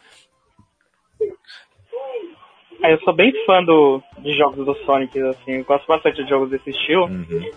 Ah, 2.86 2.90
eu 2.90 3.00
sou 3.00 3.12
bem 3.12 3.32
fã 3.44 3.64
do, 3.64 4.00
de 4.18 4.32
jogos 4.36 4.64
do 4.64 4.74
Sonic, 4.84 5.20
assim, 5.20 5.54
eu 5.54 5.64
gosto 5.64 5.88
bastante 5.88 6.22
de 6.22 6.30
jogos 6.30 6.50
desse 6.50 6.70
estilo. 6.70 7.06
Uhum. 7.06 7.50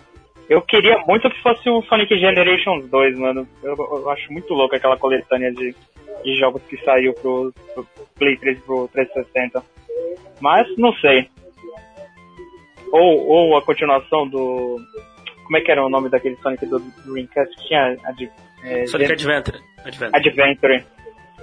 Eu 0.50 0.60
queria 0.64 0.98
muito 1.06 1.30
que 1.30 1.40
fosse 1.44 1.70
o 1.70 1.84
Sonic 1.84 2.18
Generations 2.18 2.90
2, 2.90 3.20
mano. 3.20 3.48
Eu, 3.62 3.76
eu 3.78 4.10
acho 4.10 4.34
muito 4.34 4.52
louco 4.56 4.76
aquela 4.76 4.98
coletânea 4.98 5.52
de, 5.52 5.76
de 6.24 6.40
jogos 6.40 6.64
que 6.64 6.84
saiu 6.84 7.14
pro, 7.14 7.54
pro 7.76 7.86
Play 8.18 8.38
3 8.38 8.58
e 8.58 8.62
pro 8.62 8.88
360. 8.88 9.64
Mas, 10.42 10.68
não 10.78 10.92
sei. 10.94 11.30
Ou, 12.92 13.28
ou 13.28 13.58
a 13.58 13.62
continuação 13.62 14.28
do. 14.28 14.78
Como 15.44 15.58
é 15.58 15.62
que 15.62 15.72
era 15.72 15.86
o 15.86 15.90
nome 15.90 16.10
daquele 16.10 16.38
Sonic 16.38 16.66
do 16.66 16.80
Dreamcast 17.06 17.56
que 17.56 17.68
tinha? 17.68 17.96
Ad, 18.04 18.32
é, 18.64 18.88
Sonic 18.88 19.12
Adventure. 19.12 19.60
Adventure. 19.86 20.12
Adventure. 20.16 20.86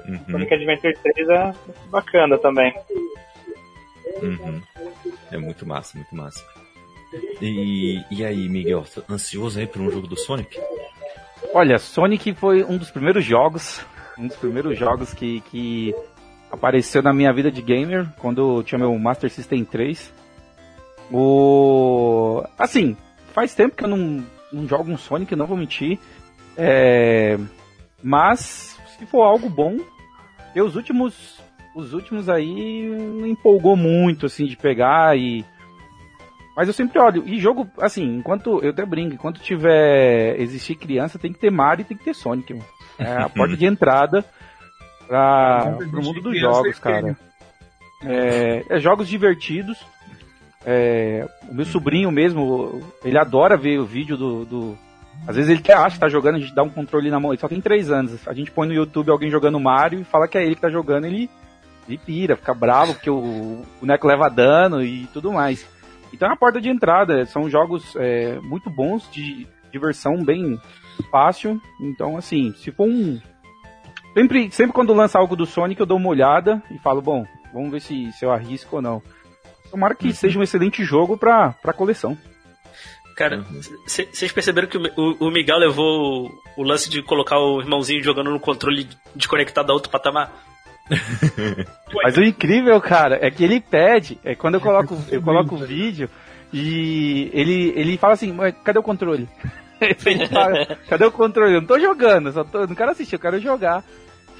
Uhum. 0.09 0.25
Sonic 0.29 0.55
Adventure 0.55 0.99
3 1.15 1.29
é 1.29 1.53
bacana 1.93 2.37
também. 2.37 2.75
Uhum. 4.23 4.63
É 5.31 5.39
muito 5.39 5.67
massa, 5.67 5.97
muito 5.97 6.15
massa. 6.15 6.45
E, 7.41 8.03
e 8.11 8.25
aí, 8.25 8.49
Miguel, 8.49 8.85
tá 8.85 9.03
ansioso 9.13 9.59
aí 9.59 9.67
por 9.67 9.81
um 9.81 9.91
jogo 9.91 10.07
do 10.07 10.17
Sonic? 10.17 10.59
Olha, 11.55 11.79
Sonic 11.79 12.35
foi 12.35 12.65
um 12.65 12.77
dos 12.77 12.91
primeiros 12.91 13.25
jogos, 13.25 13.85
um 14.19 14.27
dos 14.27 14.37
primeiros 14.37 14.79
jogos 14.79 15.15
que, 15.15 15.41
que 15.43 15.95
apareceu 16.51 17.03
na 17.03 17.13
minha 17.13 17.33
vida 17.33 17.51
de 17.51 17.63
gamer, 17.63 18.09
quando 18.19 18.59
eu 18.59 18.63
tinha 18.63 18.79
meu 18.79 18.97
Master 18.99 19.31
System 19.31 19.65
3. 19.65 20.13
O... 21.13 22.43
Assim, 22.59 22.97
faz 23.33 23.55
tempo 23.55 23.77
que 23.77 23.85
eu 23.85 23.89
não, 23.89 24.25
não 24.53 24.67
jogo 24.67 24.91
um 24.91 24.99
Sonic, 24.99 25.35
não 25.37 25.47
vou 25.47 25.57
mentir. 25.57 25.99
É... 26.57 27.39
Mas, 28.03 28.79
se 28.99 29.07
for 29.07 29.23
algo 29.23 29.49
bom, 29.49 29.79
eu 30.55 30.65
os 30.65 30.77
últimos, 30.77 31.36
os 31.77 31.93
últimos 31.93 32.29
aí 32.29 32.89
não 32.89 33.27
empolgou 33.27 33.77
muito, 33.77 34.27
assim, 34.27 34.47
de 34.47 34.57
pegar 34.57 35.17
e... 35.17 35.45
Mas 36.57 36.69
eu 36.69 36.73
sempre 36.73 36.99
olho, 36.99 37.23
e 37.27 37.39
jogo, 37.39 37.69
assim, 37.79 38.03
enquanto, 38.17 38.65
eu 38.65 38.71
até 38.71 38.85
brinco, 38.87 39.15
enquanto 39.15 39.43
tiver, 39.43 40.41
existir 40.41 40.75
criança, 40.75 41.19
tem 41.19 41.31
que 41.31 41.39
ter 41.39 41.51
Mario 41.51 41.83
e 41.83 41.85
tem 41.85 41.97
que 41.97 42.05
ter 42.05 42.15
Sonic, 42.15 42.55
mano. 42.55 42.65
É 42.99 43.25
a 43.25 43.29
porta 43.29 43.55
de 43.55 43.67
entrada 43.67 44.25
Enquanto 45.69 45.91
pro 45.91 46.03
mundo 46.03 46.21
dos 46.23 46.41
jogos, 46.41 46.79
cara. 46.79 47.17
É, 48.03 48.65
é 48.71 48.79
jogos 48.79 49.07
divertidos. 49.07 49.79
É, 50.65 51.29
o 51.49 51.55
meu 51.55 51.67
sobrinho 51.67 52.11
mesmo, 52.11 52.83
ele 53.05 53.19
adora 53.19 53.57
ver 53.57 53.79
o 53.79 53.85
vídeo 53.85 54.17
do, 54.17 54.45
do- 54.47 54.79
Às 55.29 55.37
vezes 55.37 55.51
ele 55.51 55.61
até 55.61 55.75
acha 55.75 55.97
que 55.97 56.01
tá 56.01 56.09
jogando, 56.09 56.37
a 56.37 56.41
gente 56.41 56.55
dá 56.55 56.63
um 56.63 56.71
controle 56.71 57.11
na 57.11 57.21
mão, 57.21 57.33
ele 57.33 57.41
só 57.41 57.49
tem 57.49 57.61
3 57.61 57.91
anos. 57.91 58.27
A 58.27 58.33
gente 58.33 58.51
põe 58.51 58.67
no 58.67 58.75
YouTube 58.75 59.11
alguém 59.11 59.31
jogando 59.31 59.61
Mario 59.61 60.01
e 60.01 60.05
fala 60.05 60.27
que 60.27 60.39
é 60.39 60.45
ele 60.45 60.55
que 60.55 60.61
tá 60.63 60.71
jogando, 60.71 61.05
ele, 61.05 61.29
ele 61.89 61.99
pira, 61.99 62.37
fica 62.37 62.53
bravo 62.55 62.95
porque 62.95 63.11
o, 63.11 63.17
o 63.17 63.67
boneco 63.81 64.07
leva 64.07 64.29
dano 64.29 64.83
e 64.83 65.07
tudo 65.13 65.33
mais. 65.33 65.67
Então 66.13 66.29
é 66.29 66.33
a 66.33 66.37
porta 66.37 66.61
de 66.61 66.69
entrada, 66.69 67.27
são 67.27 67.49
jogos 67.51 67.95
é, 67.97 68.39
muito 68.41 68.71
bons, 68.71 69.11
de 69.11 69.47
diversão 69.73 70.23
bem 70.25 70.59
fácil. 71.11 71.61
Então, 71.81 72.17
assim, 72.17 72.53
se 72.55 72.71
for 72.71 72.87
um. 72.89 73.21
Sempre, 74.15 74.51
sempre 74.51 74.73
quando 74.73 74.95
lança 74.95 75.19
algo 75.19 75.37
do 75.37 75.45
Sonic, 75.45 75.79
eu 75.81 75.87
dou 75.87 75.99
uma 75.99 76.09
olhada 76.09 76.63
e 76.71 76.79
falo, 76.79 77.03
bom, 77.03 77.27
vamos 77.53 77.71
ver 77.71 77.81
se, 77.81 78.11
se 78.13 78.25
eu 78.25 78.33
arrisco 78.33 78.77
ou 78.77 78.83
não. 78.83 79.03
Tomara 79.71 79.95
que 79.95 80.13
seja 80.15 80.39
um 80.39 80.43
excelente 80.43 80.83
jogo 80.85 81.19
pra, 81.19 81.53
pra 81.61 81.73
coleção. 81.75 82.17
Cara, 83.15 83.45
vocês 83.87 84.31
perceberam 84.33 84.69
que 84.69 84.77
o, 84.79 84.83
o- 84.97 85.27
o 85.27 85.31
Miguel 85.31 85.59
levou 85.59 86.27
o, 86.27 86.31
o 86.59 86.63
lance 86.63 86.89
de 86.89 87.03
colocar 87.03 87.39
o 87.39 87.61
irmãozinho 87.61 88.03
jogando 88.03 88.31
no 88.31 88.39
controle 88.41 88.87
desconectado 89.15 89.71
a 89.71 89.75
outro 89.75 89.91
patamar? 89.91 90.46
Mas 92.03 92.17
o 92.17 92.23
incrível, 92.23 92.81
cara, 92.81 93.19
é 93.21 93.31
que 93.31 93.45
ele 93.45 93.61
pede, 93.61 94.19
é 94.25 94.35
quando 94.35 94.55
eu 94.55 94.61
coloco, 94.61 94.97
eu 95.11 95.23
coloco 95.23 95.55
o 95.55 95.67
vídeo 95.67 96.09
e 96.53 97.31
ele, 97.33 97.73
ele 97.77 97.99
fala 97.99 98.15
assim, 98.15 98.33
mas 98.33 98.55
cadê 98.63 98.79
o 98.79 98.83
controle? 98.83 99.29
Ele 99.79 100.27
fala, 100.29 100.65
cadê 100.89 101.05
o 101.05 101.13
controle? 101.13 101.53
Eu 101.53 101.61
não 101.61 101.69
tô 101.69 101.79
jogando, 101.79 102.33
só 102.33 102.43
tô, 102.43 102.67
não 102.67 102.75
quero 102.75 102.93
assistir, 102.93 103.17
eu 103.17 103.21
quero 103.21 103.39
jogar. 103.39 103.85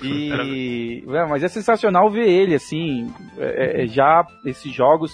E, 0.03 1.05
é, 1.07 1.27
mas 1.27 1.43
é 1.43 1.49
sensacional 1.49 2.11
ver 2.11 2.27
ele, 2.27 2.55
assim, 2.55 3.13
é, 3.37 3.83
é, 3.83 3.87
já 3.87 4.27
esses 4.47 4.73
jogos. 4.73 5.13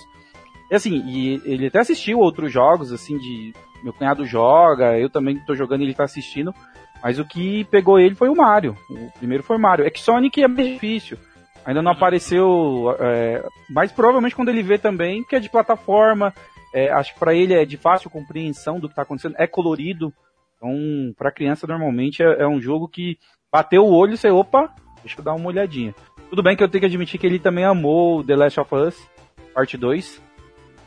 Assim, 0.71 1.03
e 1.07 1.43
ele 1.45 1.67
até 1.67 1.81
assistiu 1.81 2.19
outros 2.19 2.53
jogos, 2.53 2.93
assim, 2.93 3.19
de. 3.19 3.53
Meu 3.83 3.93
cunhado 3.93 4.25
joga, 4.25 4.97
eu 4.97 5.11
também 5.11 5.45
tô 5.45 5.57
jogando 5.57 5.81
e 5.81 5.87
ele 5.87 5.95
tá 5.95 6.05
assistindo. 6.05 6.55
Mas 7.03 7.19
o 7.19 7.25
que 7.25 7.65
pegou 7.65 7.99
ele 7.99 8.15
foi 8.15 8.29
o 8.29 8.37
Mario. 8.37 8.77
O 8.89 9.11
primeiro 9.19 9.43
foi 9.43 9.57
o 9.57 9.61
Mario. 9.61 9.85
É 9.85 9.91
que 9.91 10.01
Sonic 10.01 10.43
é 10.43 10.49
mais 10.49 10.69
difícil. 10.69 11.19
Ainda 11.65 11.83
não 11.83 11.93
apareceu. 11.93 12.97
É, 13.01 13.45
mas 13.69 13.91
provavelmente 13.91 14.37
quando 14.37 14.49
ele 14.49 14.63
vê 14.63 14.79
também, 14.79 15.25
que 15.25 15.37
é 15.37 15.41
de 15.41 15.51
plataforma. 15.51 16.33
é, 16.73 16.91
acho 16.93 17.13
que 17.13 17.21
pra 17.21 17.35
ele 17.35 17.55
é 17.55 17.65
de 17.65 17.77
fácil 17.77 18.11
compreensão 18.11 18.79
do 18.79 18.89
que 18.89 18.95
tá 18.95 19.03
acontecendo. 19.03 19.35
É 19.39 19.47
colorido. 19.47 20.13
Então, 20.57 21.13
pra 21.19 21.33
criança, 21.33 21.67
normalmente 21.67 22.23
é, 22.23 22.43
é 22.43 22.47
um 22.47 22.61
jogo 22.61 22.89
que 22.89 23.19
bateu 23.51 23.85
o 23.85 23.93
olho 23.93 24.15
e 24.15 24.17
você, 24.17 24.31
opa, 24.31 24.73
deixa 25.03 25.19
eu 25.19 25.25
dar 25.25 25.35
uma 25.35 25.49
olhadinha. 25.49 25.93
Tudo 26.31 26.43
bem 26.43 26.57
que 26.57 26.63
eu 26.63 26.69
tenho 26.69 26.81
que 26.81 26.87
admitir 26.87 27.19
que 27.19 27.27
ele 27.27 27.39
também 27.39 27.65
amou 27.65 28.25
The 28.25 28.37
Last 28.37 28.61
of 28.61 28.75
Us, 28.75 29.11
parte 29.53 29.77
2. 29.77 30.23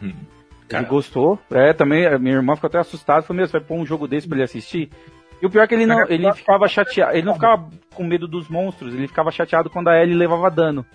Hum. 0.02 0.14
Cara. 0.68 0.84
Ele 0.84 0.90
gostou. 0.90 1.38
É, 1.52 1.74
também, 1.74 2.08
a 2.08 2.18
minha 2.18 2.36
irmã 2.36 2.56
ficou 2.56 2.68
até 2.68 2.80
assustada. 2.80 3.22
Falou, 3.22 3.38
meu, 3.38 3.46
você 3.46 3.52
vai 3.52 3.62
pôr 3.62 3.76
um 3.76 3.86
jogo 3.86 4.08
desse 4.08 4.28
pra 4.28 4.38
ele 4.38 4.46
assistir? 4.46 4.90
E 5.42 5.46
o 5.46 5.50
pior 5.50 5.64
é 5.64 5.68
que 5.68 5.76
ele 5.76 5.86
não, 5.86 6.06
ele 6.08 6.32
ficava 6.34 6.68
chateado, 6.68 7.14
ele 7.14 7.26
não 7.26 7.34
ficava 7.34 7.70
com 7.94 8.04
medo 8.04 8.28
dos 8.28 8.48
monstros, 8.48 8.94
ele 8.94 9.08
ficava 9.08 9.32
chateado 9.32 9.70
quando 9.70 9.90
a 9.90 10.02
Ellie 10.02 10.16
levava 10.16 10.50
dano. 10.50 10.86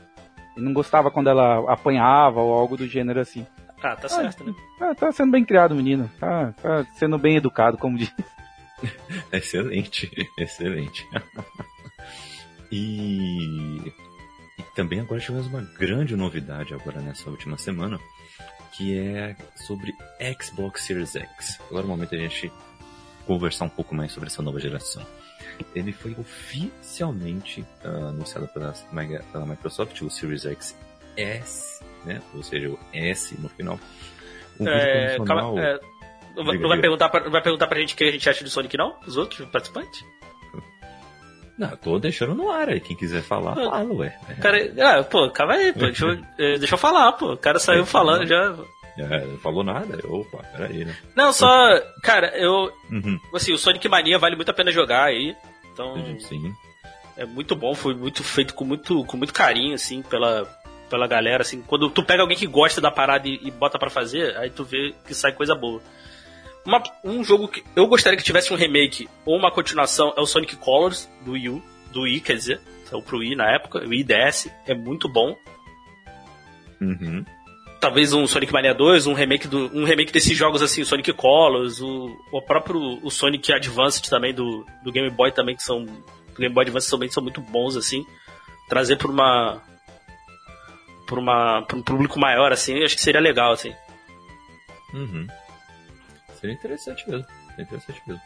Ele 0.57 0.67
não 0.67 0.73
gostava 0.73 1.11
quando 1.11 1.29
ela 1.29 1.73
apanhava 1.73 2.41
ou 2.41 2.53
algo 2.53 2.77
do 2.77 2.87
gênero 2.87 3.21
assim. 3.21 3.47
Ah, 3.83 3.97
tá 3.97 4.09
certo, 4.09 4.45
né? 4.45 4.55
Ah, 4.81 4.95
tá 4.95 5.11
sendo 5.11 5.33
bem 5.33 5.45
criado, 5.45 5.75
menino. 5.75 6.11
Tá, 6.19 6.53
tá 6.61 6.85
sendo 6.95 7.19
bem 7.19 7.37
educado, 7.37 7.79
como 7.79 7.97
diz. 7.97 8.13
Excelente, 9.33 10.11
excelente. 10.39 11.07
e, 12.73 13.93
e 14.59 14.63
também 14.75 15.01
agora 15.01 15.21
tivemos 15.21 15.47
uma 15.47 15.61
grande 15.79 16.17
novidade 16.17 16.73
agora 16.73 16.99
nessa 17.01 17.29
última 17.29 17.59
semana, 17.59 18.01
que 18.73 18.99
é 18.99 19.37
sobre 19.55 19.93
Xbox 20.41 20.83
Series 20.83 21.15
X. 21.15 21.61
Agora 21.69 21.83
é 21.83 21.87
o 21.87 21.89
momento 21.89 22.11
da 22.13 22.17
gente 22.17 22.51
conversar 23.27 23.65
um 23.67 23.69
pouco 23.71 23.95
mais 23.95 24.13
sobre 24.13 24.29
essa 24.29 24.43
nova 24.43 24.61
geração. 24.61 25.05
Ele 25.75 25.93
foi 25.93 26.15
oficialmente 26.19 27.65
ah, 27.85 28.09
anunciado 28.09 28.49
pela, 28.49 28.73
pela 29.33 29.47
Microsoft, 29.47 30.01
o 30.03 30.11
Series 30.11 30.47
X 30.47 30.77
S, 31.17 31.85
né? 32.05 32.23
Ou 32.35 32.43
seja, 32.43 32.71
o 32.71 32.79
S 32.93 33.39
no 33.41 33.49
final. 33.49 33.79
É, 34.61 35.17
calma, 35.25 35.61
é, 35.61 35.81
não, 36.37 36.45
vai, 36.45 36.59
vai 36.59 36.81
perguntar 36.81 37.09
pra, 37.09 37.29
vai 37.29 37.43
perguntar 37.43 37.67
pra 37.67 37.81
gente 37.81 37.95
o 37.95 37.97
que 37.97 38.05
a 38.05 38.11
gente 38.11 38.29
acha 38.29 38.45
do 38.45 38.51
Sonic, 38.51 38.77
não? 38.77 38.97
Os 39.07 39.17
outros 39.17 39.47
participantes? 39.49 40.05
Não, 41.59 41.77
tô 41.77 41.99
deixando 41.99 42.35
no 42.35 42.51
ar 42.51 42.71
aí. 42.71 42.81
Quem 42.81 42.97
quiser 42.97 43.23
falar, 43.23 43.55
fala, 43.55 43.85
ué. 43.93 44.19
Cara, 44.41 44.73
ah, 44.79 45.05
pô, 45.05 45.29
calma 45.31 45.55
aí, 45.55 45.73
pô. 45.75 45.81
Deixa 45.81 46.07
eu, 46.07 46.13
eh, 46.39 46.59
deixa 46.59 46.75
eu 46.75 46.79
falar, 46.79 47.13
pô. 47.13 47.35
O 47.35 47.37
cara 47.37 47.59
saiu 47.59 47.85
falando 47.87 48.27
já. 48.27 48.57
É, 48.99 49.25
não 49.25 49.39
falou 49.39 49.63
nada. 49.65 49.99
Opa, 50.07 50.39
peraí, 50.57 50.85
né? 50.85 50.95
Não, 51.17 51.33
só. 51.33 51.49
Cara, 52.03 52.37
eu. 52.37 52.73
Uhum. 52.91 53.19
Assim, 53.35 53.53
o 53.53 53.59
Sonic 53.59 53.89
Mania 53.89 54.19
vale 54.19 54.37
muito 54.37 54.51
a 54.51 54.55
pena 54.55 54.71
jogar 54.71 55.05
aí. 55.05 55.35
Então. 55.73 55.95
Sim. 56.21 56.53
É 57.17 57.25
muito 57.25 57.55
bom, 57.55 57.75
foi 57.75 57.95
muito 57.95 58.23
feito 58.25 58.55
com 58.55 58.65
muito, 58.65 59.05
com 59.05 59.17
muito 59.17 59.33
carinho, 59.35 59.75
assim, 59.75 60.01
pela, 60.03 60.45
pela 60.89 61.07
galera, 61.07 61.43
assim. 61.43 61.61
Quando 61.63 61.91
tu 61.91 62.03
pega 62.03 62.23
alguém 62.23 62.37
que 62.37 62.47
gosta 62.47 62.81
da 62.81 62.91
parada 62.91 63.29
e, 63.29 63.39
e 63.43 63.51
bota 63.51 63.79
pra 63.79 63.91
fazer, 63.91 64.37
aí 64.39 64.49
tu 64.51 64.65
vê 64.65 64.95
que 65.07 65.15
sai 65.15 65.33
coisa 65.33 65.55
boa. 65.55 65.83
Uma- 66.65 66.83
um 67.05 67.23
jogo 67.25 67.49
que 67.49 67.63
eu 67.77 67.87
gostaria 67.87 68.17
que 68.19 68.25
tivesse 68.25 68.53
um 68.53 68.57
remake 68.57 69.09
ou 69.25 69.37
uma 69.37 69.51
continuação 69.51 70.13
é 70.17 70.21
o 70.21 70.27
Sonic 70.27 70.57
Colors, 70.57 71.09
do 71.25 71.33
Wii, 71.33 71.49
U, 71.51 71.63
do 71.93 72.03
Wii, 72.03 72.21
quer 72.21 72.35
dizer, 72.37 72.61
saiu 72.85 73.03
pro 73.03 73.19
Wii 73.19 73.35
na 73.37 73.51
época, 73.55 73.79
o 73.85 73.89
Wii 73.89 74.05
DS, 74.05 74.51
é 74.67 74.75
muito 74.75 75.09
bom. 75.09 75.35
Uhum. 76.81 77.25
Talvez 77.81 78.13
um 78.13 78.27
Sonic 78.27 78.53
Mania 78.53 78.75
2, 78.75 79.07
um 79.07 79.15
remake, 79.15 79.49
do, 79.49 79.75
um 79.75 79.85
remake 79.85 80.13
desses 80.13 80.37
jogos 80.37 80.61
assim, 80.61 80.83
o 80.83 80.87
Sonic 80.87 81.13
Colors, 81.15 81.81
o, 81.81 82.15
o 82.31 82.43
próprio 82.43 82.79
o 83.03 83.11
Sonic 83.11 83.51
Advanced 83.53 84.07
também, 84.09 84.35
do, 84.35 84.67
do 84.85 84.93
Game 84.93 85.09
Boy 85.11 85.33
também, 85.33 85.57
que 85.57 85.63
são. 85.63 85.85
Do 85.85 86.39
Game 86.39 86.55
Boy 86.55 86.65
Advance 86.65 86.91
também 86.91 87.11
são 87.11 87.23
muito 87.23 87.41
bons, 87.41 87.77
assim. 87.77 88.05
Trazer 88.69 88.97
pra 88.97 89.09
uma. 89.09 89.63
Pra, 91.07 91.19
uma, 91.19 91.63
pra 91.63 91.77
um 91.77 91.83
público 91.83 92.21
maior, 92.21 92.53
assim, 92.53 92.85
acho 92.85 92.95
que 92.95 93.03
seria 93.03 93.21
legal, 93.21 93.53
assim. 93.53 93.75
Uhum. 94.93 95.27
Seria 96.39 96.55
interessante 96.55 97.09
mesmo. 97.09 97.27
Seria 97.49 97.65
interessante 97.65 98.03
mesmo. 98.07 98.23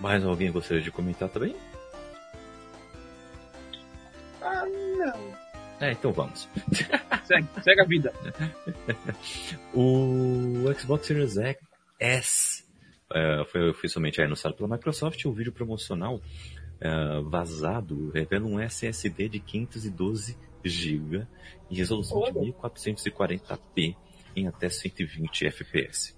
Mais 0.00 0.24
alguém 0.24 0.50
gostaria 0.50 0.82
de 0.82 0.90
comentar 0.90 1.28
também? 1.28 1.54
Ah, 4.42 4.64
não. 4.66 5.43
É, 5.80 5.92
então 5.92 6.12
vamos. 6.12 6.48
Segue, 7.24 7.48
segue 7.62 7.80
a 7.80 7.84
vida. 7.84 8.12
O 9.74 10.72
Xbox 10.78 11.06
Series 11.06 11.36
X 11.36 11.60
S 11.98 12.64
é, 13.12 13.44
foi 13.46 13.70
oficialmente 13.70 14.20
anunciado 14.20 14.56
pela 14.56 14.68
Microsoft. 14.68 15.24
O 15.24 15.32
vídeo 15.32 15.52
promocional 15.52 16.20
é, 16.80 17.20
vazado 17.22 18.10
revela 18.10 18.46
um 18.46 18.60
SSD 18.60 19.28
de 19.28 19.40
512 19.40 20.36
GB 20.62 21.26
em 21.70 21.74
resolução 21.74 22.22
de 22.24 22.52
1440p 22.52 23.96
em 24.36 24.46
até 24.46 24.68
120 24.68 25.46
FPS. 25.46 26.14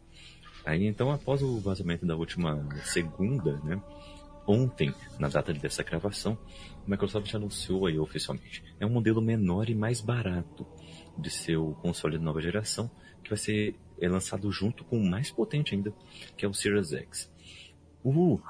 Aí 0.65 0.85
então, 0.87 1.13
após 1.13 1.43
o 1.43 1.61
vazamento 1.61 2.05
da 2.05 2.17
última 2.17 2.67
segunda, 2.83 3.59
né, 3.59 3.81
ontem, 4.47 4.95
na 5.19 5.29
data 5.29 5.53
dessa 5.53 5.83
gravação, 5.83 6.39
a 6.87 6.91
Microsoft 6.91 7.35
anunciou 7.35 7.87
aí 7.87 7.99
oficialmente. 7.99 8.63
É 8.79 8.87
um 8.87 8.91
modelo 8.91 9.21
menor 9.21 9.69
e 9.69 9.75
mais 9.75 10.01
barato 10.01 10.67
de 11.19 11.31
seu 11.31 11.73
console 11.83 12.19
de 12.19 12.25
nova 12.25 12.41
geração, 12.41 12.91
que 13.23 13.31
vai 13.31 13.39
ser 13.39 13.75
é, 14.01 14.09
lançado 14.09 14.51
junto 14.53 14.85
com 14.85 14.99
o 14.99 15.05
mais 15.05 15.31
potente 15.31 15.75
ainda, 15.75 15.93
que 16.37 16.45
é 16.45 16.49
o 16.49 16.55
Series 16.55 16.93
X. 16.93 17.31
O 18.03 18.41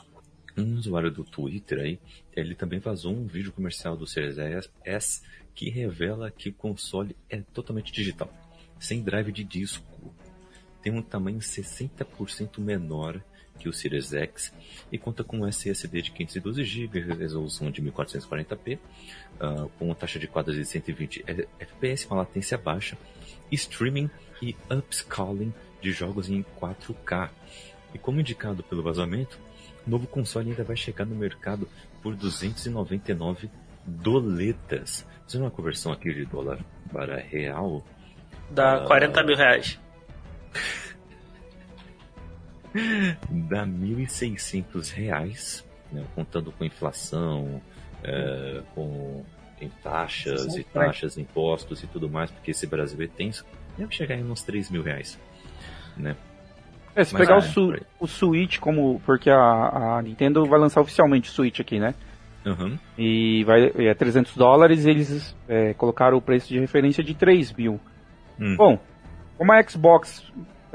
um 0.59 0.75
usuário 0.75 1.11
do 1.11 1.25
Twitter 1.25 1.81
aí, 1.81 2.01
ele 2.35 2.55
também 2.55 2.79
vazou 2.79 3.15
um 3.15 3.27
vídeo 3.27 3.53
comercial 3.53 3.97
do 3.97 4.07
Series 4.07 4.37
S 4.85 5.23
que 5.55 5.71
revela 5.71 6.31
que 6.31 6.51
o 6.51 6.55
console 6.55 7.17
é 7.29 7.41
totalmente 7.41 7.93
digital, 7.93 8.33
sem 8.79 9.03
drive 9.03 9.33
de 9.33 9.45
disco. 9.45 10.15
Tem 10.83 10.93
um 10.93 11.03
tamanho 11.03 11.39
60% 11.39 12.59
menor 12.59 13.23
que 13.59 13.69
o 13.69 13.73
Series 13.73 14.13
X 14.13 14.53
e 14.91 14.99
conta 14.99 15.25
com 15.25 15.39
um 15.39 15.47
SSD 15.47 16.03
de 16.03 16.11
512 16.13 16.65
GB, 16.65 17.01
resolução 17.01 17.71
de 17.71 17.83
1440p, 17.83 18.79
ah, 19.41 19.67
com 19.79 19.87
uma 19.87 19.95
taxa 19.95 20.19
de 20.19 20.27
quadros 20.27 20.57
de 20.57 20.65
120 20.65 21.25
FPS, 21.59 22.07
uma 22.07 22.19
latência 22.19 22.57
baixa, 22.57 22.97
streaming 23.51 24.11
e 24.43 24.55
upscaling 24.71 25.53
de 25.81 25.93
jogos 25.93 26.29
em 26.29 26.45
4K. 26.61 27.31
E 27.95 27.99
como 27.99 28.21
indicado 28.21 28.63
pelo 28.63 28.83
vazamento, 28.83 29.39
o 29.87 29.91
novo 29.91 30.07
console 30.07 30.51
ainda 30.51 30.65
vai 30.65 30.77
chegar 30.77 31.05
no 31.05 31.15
mercado 31.15 31.69
por 32.03 32.15
299 32.15 33.49
doletas. 33.85 35.07
Fazendo 35.23 35.43
uma 35.43 35.51
conversão 35.51 35.93
aqui 35.93 36.13
de 36.13 36.25
dólar 36.25 36.65
para 36.93 37.17
real, 37.19 37.85
Dá 38.51 38.77
Ah. 38.77 38.87
40 38.87 39.23
mil 39.25 39.37
reais. 39.37 39.79
dá 43.49 43.67
1.600 43.67 44.93
reais, 44.93 45.65
né, 45.91 46.05
contando 46.15 46.53
com 46.53 46.65
inflação, 46.65 47.61
é, 48.03 48.63
com 48.75 49.25
em 49.61 49.71
taxas 49.83 50.55
e 50.57 50.65
taxas, 50.65 51.17
impostos 51.17 51.83
e 51.83 51.87
tudo 51.87 52.11
mais, 52.11 52.31
porque 52.31 52.51
esse 52.51 52.67
brasileiro 52.67 53.13
tem, 53.17 53.31
deve 53.79 53.95
chegar 53.95 54.17
em 54.17 54.31
uns 54.31 54.43
3 54.43 54.71
mil 54.71 54.83
reais. 54.83 55.19
Né? 55.97 56.15
É, 56.95 57.05
se 57.05 57.13
Mas 57.13 57.23
pegar 57.23 57.37
é, 57.37 57.39
o, 57.39 57.43
su 57.43 57.67
por 57.67 57.75
aí. 57.75 57.83
o 58.01 58.07
Switch 58.07 58.59
como. 58.59 59.01
Porque 59.05 59.29
a, 59.31 59.99
a 59.99 60.03
Nintendo 60.03 60.47
vai 60.47 60.59
lançar 60.59 60.81
oficialmente 60.81 61.31
o 61.31 61.33
Switch 61.33 61.61
aqui, 61.61 61.79
né? 61.79 61.95
Uhum. 62.45 62.79
E 62.97 63.45
vai, 63.45 63.71
é 63.77 63.93
300 63.93 64.35
dólares 64.37 64.87
eles 64.87 65.37
é, 65.49 65.75
colocaram 65.75 66.17
o 66.17 66.23
preço 66.23 66.49
de 66.49 66.59
referência 66.59 67.05
de 67.05 67.15
3 67.15 67.53
mil. 67.53 67.81
Hum. 68.41 68.57
Bom, 68.57 68.79
como 69.37 69.53
a 69.53 69.63
Xbox, 69.63 70.33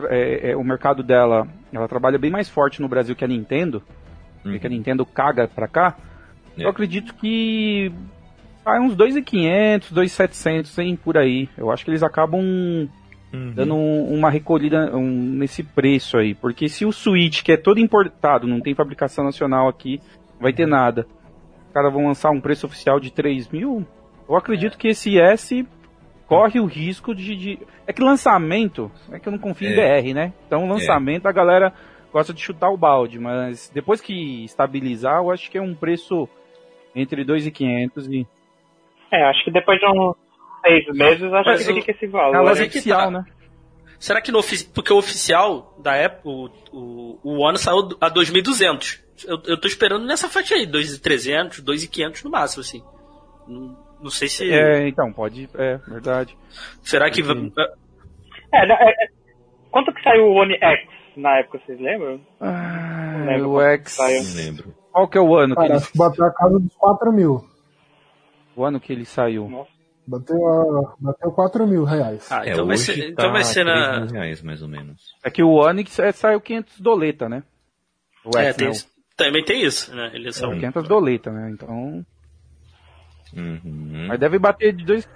é, 0.10 0.52
é, 0.52 0.56
o 0.58 0.64
mercado 0.64 1.04
dela, 1.04 1.48
ela 1.72 1.88
trabalha 1.88 2.18
bem 2.18 2.32
mais 2.32 2.50
forte 2.50 2.82
no 2.82 2.88
Brasil 2.88 3.16
que 3.16 3.24
a 3.26 3.28
Nintendo, 3.28 3.82
Uhum. 4.46 4.58
que 4.58 4.66
a 4.66 4.70
Nintendo 4.70 5.06
caga 5.06 5.48
pra 5.48 5.68
cá, 5.68 5.96
É. 6.58 6.64
eu 6.66 6.70
acredito 6.70 7.14
que 7.16 7.92
vai 8.66 8.80
uns 8.80 8.96
2.500, 8.96 9.92
2.700, 9.92 10.78
hein, 10.80 10.96
por 10.96 11.18
aí. 11.18 11.48
Eu 11.58 11.72
acho 11.72 11.84
que 11.86 11.92
eles 11.92 12.04
acabam 12.04 12.42
Uhum. 13.34 13.52
dando 13.56 13.76
um- 13.76 14.14
uma 14.14 14.30
recolhida 14.30 14.96
um, 14.96 15.08
nesse 15.10 15.64
preço 15.64 16.18
aí. 16.18 16.34
Porque 16.36 16.68
se 16.68 16.86
o 16.86 16.92
Switch, 16.92 17.44
que 17.44 17.52
é 17.54 17.58
todo 17.58 17.80
importado, 17.80 18.46
não 18.48 18.60
tem 18.60 18.76
fabricação 18.76 19.24
nacional 19.24 19.68
aqui, 19.70 20.00
não 20.36 20.42
vai 20.42 20.52
ter 20.54 20.68
nada. 20.68 21.08
Os 21.68 21.74
caras 21.74 21.94
vão 21.94 22.08
lançar 22.08 22.30
um 22.32 22.42
preço 22.42 22.66
oficial 22.66 23.00
de 23.00 23.12
3 23.14 23.48
mil. 23.50 23.86
Eu 24.28 24.36
acredito 24.36 24.78
que 24.78 24.90
esse 24.90 25.18
S 25.18 25.66
corre 26.36 26.60
o 26.62 26.66
risco 26.66 27.14
de, 27.14 27.36
de- 27.36 27.60
É 27.86 27.92
que 27.92 28.02
lançamento. 28.02 28.90
É 29.12 29.20
que 29.20 29.28
eu 29.28 29.32
não 29.32 29.40
confio 29.40 29.70
em 29.70 29.74
É. 29.78 30.02
BR, 30.02 30.14
né? 30.14 30.34
Então, 30.48 30.68
lançamento 30.68 31.26
a 31.28 31.32
galera 31.32 31.74
gosta 32.12 32.34
de 32.34 32.42
chutar 32.42 32.70
o 32.70 32.78
balde. 32.78 33.20
Mas 33.20 33.70
depois 33.74 34.00
que 34.00 34.46
estabilizar, 34.46 35.18
eu 35.18 35.30
acho 35.32 35.52
que 35.52 35.58
é 35.58 35.62
um 35.62 35.76
preço 35.76 36.30
entre 36.96 37.26
2.500 37.26 38.08
e. 38.10 38.26
É, 39.12 39.24
acho 39.30 39.44
que 39.44 39.52
depois 39.52 39.78
de 39.80 39.86
uns 39.88 40.16
seis 40.62 40.86
meses, 40.98 41.34
acho 41.34 41.50
Mas 41.50 41.66
que 41.66 41.72
o- 41.72 41.76
fica 41.76 41.92
esse 41.92 42.06
É 42.06 42.08
valor. 42.08 42.48
aí 42.48 42.56
que 42.56 42.78
oficial, 42.78 43.02
tá. 43.02 43.12
né? 43.12 43.26
Será 44.00 44.20
que 44.22 44.32
no 44.32 44.40
ofici... 44.40 44.68
Porque 44.74 44.92
o 44.92 44.98
oficial 44.98 45.76
da 45.80 45.96
época, 45.96 46.28
o, 46.30 46.50
o, 46.72 47.20
o 47.24 47.40
One 47.40 47.58
saiu 47.60 47.90
a 48.02 48.10
2.200. 48.10 49.00
Eu, 49.28 49.40
eu 49.46 49.60
tô 49.60 49.68
esperando 49.68 50.06
nessa 50.06 50.28
faixa 50.28 50.56
aí, 50.56 50.66
2.300, 50.66 51.62
2.500 51.64 52.24
no 52.24 52.32
máximo, 52.32 52.62
assim. 52.62 52.82
Não, 53.48 53.78
não 54.02 54.10
sei 54.10 54.28
se... 54.28 54.52
É, 54.52 54.88
então, 54.88 55.12
pode. 55.14 55.50
É, 55.56 55.78
verdade. 55.78 56.38
Será 56.82 57.10
que... 57.10 57.24
Sim. 57.24 57.52
É, 58.54 58.68
não, 58.68 58.76
é, 58.76 58.90
é- 58.90 59.08
quanto 59.70 59.94
que 59.94 60.02
saiu 60.04 60.26
o 60.26 60.34
One 60.36 60.56
X 60.56 60.90
na 61.16 61.38
época, 61.40 61.60
vocês 61.66 61.80
lembram? 61.80 62.20
Ah, 62.40 63.24
lembro 63.28 63.52
o 63.52 63.62
X. 63.62 63.92
saiu. 63.94 64.24
Não 64.24 64.36
lembro. 64.36 64.76
Qual 64.92 65.08
que 65.08 65.18
é 65.18 65.22
o 65.22 65.36
ano 65.38 65.56
que 65.56 65.62
Cara, 65.62 65.76
ele, 65.76 65.86
que 65.86 65.98
bateu 65.98 66.26
a 66.26 66.34
casa 66.34 66.60
dos 66.60 66.76
4 66.76 67.14
mil. 67.14 67.46
o 68.56 68.66
ano 68.66 68.80
que 68.80 68.92
ele 68.92 69.06
saiu? 69.06 69.68
Bateu, 70.06 70.36
a, 70.48 70.96
bateu 71.00 71.32
4 71.32 71.66
mil 71.68 71.84
reais. 71.86 72.30
Ah, 72.32 72.46
É, 72.46 72.52
então 72.52 72.66
vai 72.66 72.76
hoje 72.76 72.86
ser, 72.94 73.02
tá 73.02 73.08
então 73.08 73.32
vai 73.32 73.44
ser 73.44 73.64
3 73.64 73.66
na... 73.66 74.06
reais, 74.20 74.42
mais 74.42 74.62
ou 74.62 74.68
menos. 74.68 75.02
É 75.24 75.30
que 75.30 75.42
o 75.44 75.52
Onix 75.54 75.98
é, 76.00 76.12
saiu 76.12 76.42
500 76.42 76.82
doleta, 76.82 77.30
né? 77.30 77.44
O 78.26 78.38
É, 78.38 78.46
X, 78.48 78.56
tem 78.58 78.66
né? 78.68 78.72
isso. 78.74 78.88
Também 79.16 79.46
tem 79.46 79.62
isso, 79.64 79.96
né? 79.96 80.12
Eles 80.14 80.36
são... 80.36 80.50
O 80.50 80.54
500 80.56 80.88
doleta, 80.88 81.32
né? 81.32 81.52
Então. 81.52 82.04
Uhum. 83.36 84.06
Mas 84.08 84.20
deve 84.20 84.38
bater 84.40 84.74
de 84.74 84.86
dois. 84.86 85.08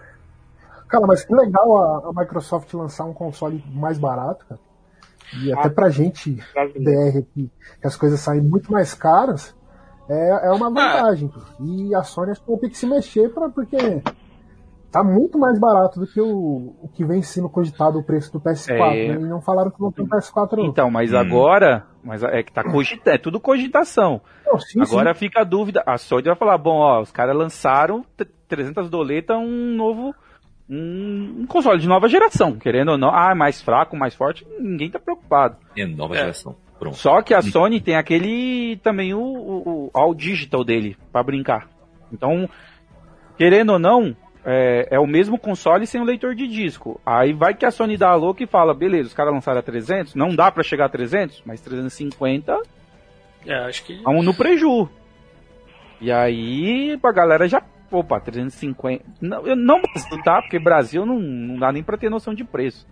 Cara, 0.88 1.06
mas 1.08 1.23
que 1.25 1.34
legal 1.34 1.78
a, 1.78 2.10
a 2.10 2.12
Microsoft 2.21 2.71
lançar 2.73 3.06
um 3.06 3.13
console 3.13 3.63
mais 3.73 3.97
barato, 3.97 4.45
cara. 4.47 4.60
E 5.41 5.51
até 5.51 5.69
pra 5.69 5.89
gente. 5.89 6.32
BR, 6.34 7.17
aqui, 7.19 7.51
que 7.82 7.88
as 7.88 7.95
coisas 7.95 8.19
saem 8.19 8.41
muito 8.41 8.71
mais 8.71 8.93
caras, 8.93 9.56
é, 10.08 10.47
é 10.47 10.51
uma 10.51 10.69
vantagem. 10.69 11.32
E 11.60 11.95
a 11.95 12.04
Sony 12.04 12.32
acho 12.32 12.41
que 12.43 12.49
vai 12.51 12.60
ter 12.60 12.69
que 12.69 12.78
se 12.78 12.86
mexer 12.86 13.30
pra, 13.34 13.49
porque 13.49 14.01
tá 14.91 15.04
muito 15.04 15.38
mais 15.38 15.60
barato 15.60 15.99
do 15.99 16.08
que 16.08 16.21
o, 16.21 16.75
o 16.82 16.89
que 16.93 17.04
vem 17.04 17.21
sendo 17.21 17.49
cogitado 17.49 17.97
o 17.99 18.04
preço 18.04 18.32
do 18.32 18.39
PS4. 18.39 18.69
É. 18.93 19.08
né? 19.10 19.21
E 19.21 19.25
não 19.25 19.41
falaram 19.41 19.71
que 19.71 19.80
vão 19.80 19.91
ter 19.91 20.04
um 20.04 20.08
PS4 20.08 20.58
não. 20.58 20.65
Então, 20.65 20.91
mas 20.91 21.12
Hum. 21.12 21.17
agora, 21.17 21.86
mas 22.04 22.23
é 22.23 22.43
que 22.43 22.54
tá 22.54 22.63
cogita, 22.63 23.12
é 23.12 23.17
tudo 23.17 23.39
cogitação. 23.39 24.21
Não, 24.46 24.60
sim, 24.60 24.82
Agora 24.82 25.14
fica 25.14 25.42
a 25.42 25.44
dúvida, 25.44 25.84
a 25.86 25.98
Sony 25.98 26.24
vai 26.24 26.36
falar, 26.36 26.58
bom, 26.58 26.78
ó, 26.78 27.02
os 27.02 27.12
caras 27.12 27.36
lançaram 27.36 28.04
t- 28.16 28.26
300 28.48 28.90
doleta 28.90 29.36
um 29.38 29.76
novo 29.76 30.14
um, 30.70 31.46
console 31.48 31.80
de 31.80 31.88
nova 31.88 32.08
geração, 32.08 32.56
querendo 32.58 32.92
ou 32.92 32.98
não. 32.98 33.10
Ah, 33.10 33.34
mais 33.36 33.62
fraco, 33.62 33.96
mais 33.96 34.16
forte, 34.16 34.46
ninguém 34.60 34.90
tá 34.90 35.00
preocupado. 35.00 35.58
É 35.76 35.86
nova 35.86 36.16
É. 36.16 36.20
geração. 36.20 36.56
Pronto. 36.80 36.98
Só 36.98 37.22
que 37.22 37.34
a 37.34 37.42
Sony 37.42 37.80
tem 37.80 37.96
aquele 37.96 38.78
também 38.84 39.14
o, 39.14 39.20
o, 39.22 39.86
o 39.86 39.92
All 39.94 40.14
Digital 40.14 40.64
dele 40.64 40.98
pra 41.12 41.24
brincar. 41.24 41.68
Então, 42.12 42.50
querendo 43.38 43.72
ou 43.74 43.80
não, 43.80 44.16
é, 44.44 44.88
é 44.92 45.00
o 45.00 45.08
mesmo 45.08 45.40
console 45.40 45.88
sem 45.88 46.02
o 46.02 46.06
leitor 46.06 46.36
de 46.36 46.48
disco. 46.48 47.00
Aí 47.06 47.32
vai 47.34 47.54
que 47.54 47.66
a 47.66 47.72
Sony 47.72 47.96
dá 47.98 48.10
a 48.10 48.16
louca 48.16 48.44
e 48.44 48.48
fala, 48.48 48.74
beleza, 48.74 49.08
os 49.08 49.14
caras 49.14 49.34
lançaram 49.34 49.60
a 49.60 49.64
300, 49.64 50.16
não 50.16 50.36
dá 50.36 50.52
pra 50.52 50.64
chegar 50.64 50.86
a 50.86 50.90
300, 50.90 51.42
mas 51.46 51.62
350 51.62 52.60
É, 53.46 53.66
acho 53.66 53.84
que. 53.84 54.02
vamos 54.04 54.26
no 54.26 54.34
preju. 54.34 54.90
E 56.02 56.12
aí 56.12 57.00
a 57.02 57.12
galera 57.12 57.48
já, 57.48 57.62
opa, 57.92 58.20
350. 58.20 59.04
Não, 59.22 59.48
eu 59.48 59.56
não 59.56 59.82
Brasil, 59.82 60.22
tá? 60.24 60.42
Porque 60.42 60.60
Brasil 60.60 61.06
não, 61.06 61.20
não 61.20 61.58
dá 61.58 61.72
nem 61.72 61.84
pra 61.84 61.98
ter 61.98 62.10
noção 62.10 62.34
de 62.34 62.44
preço. 62.44 62.86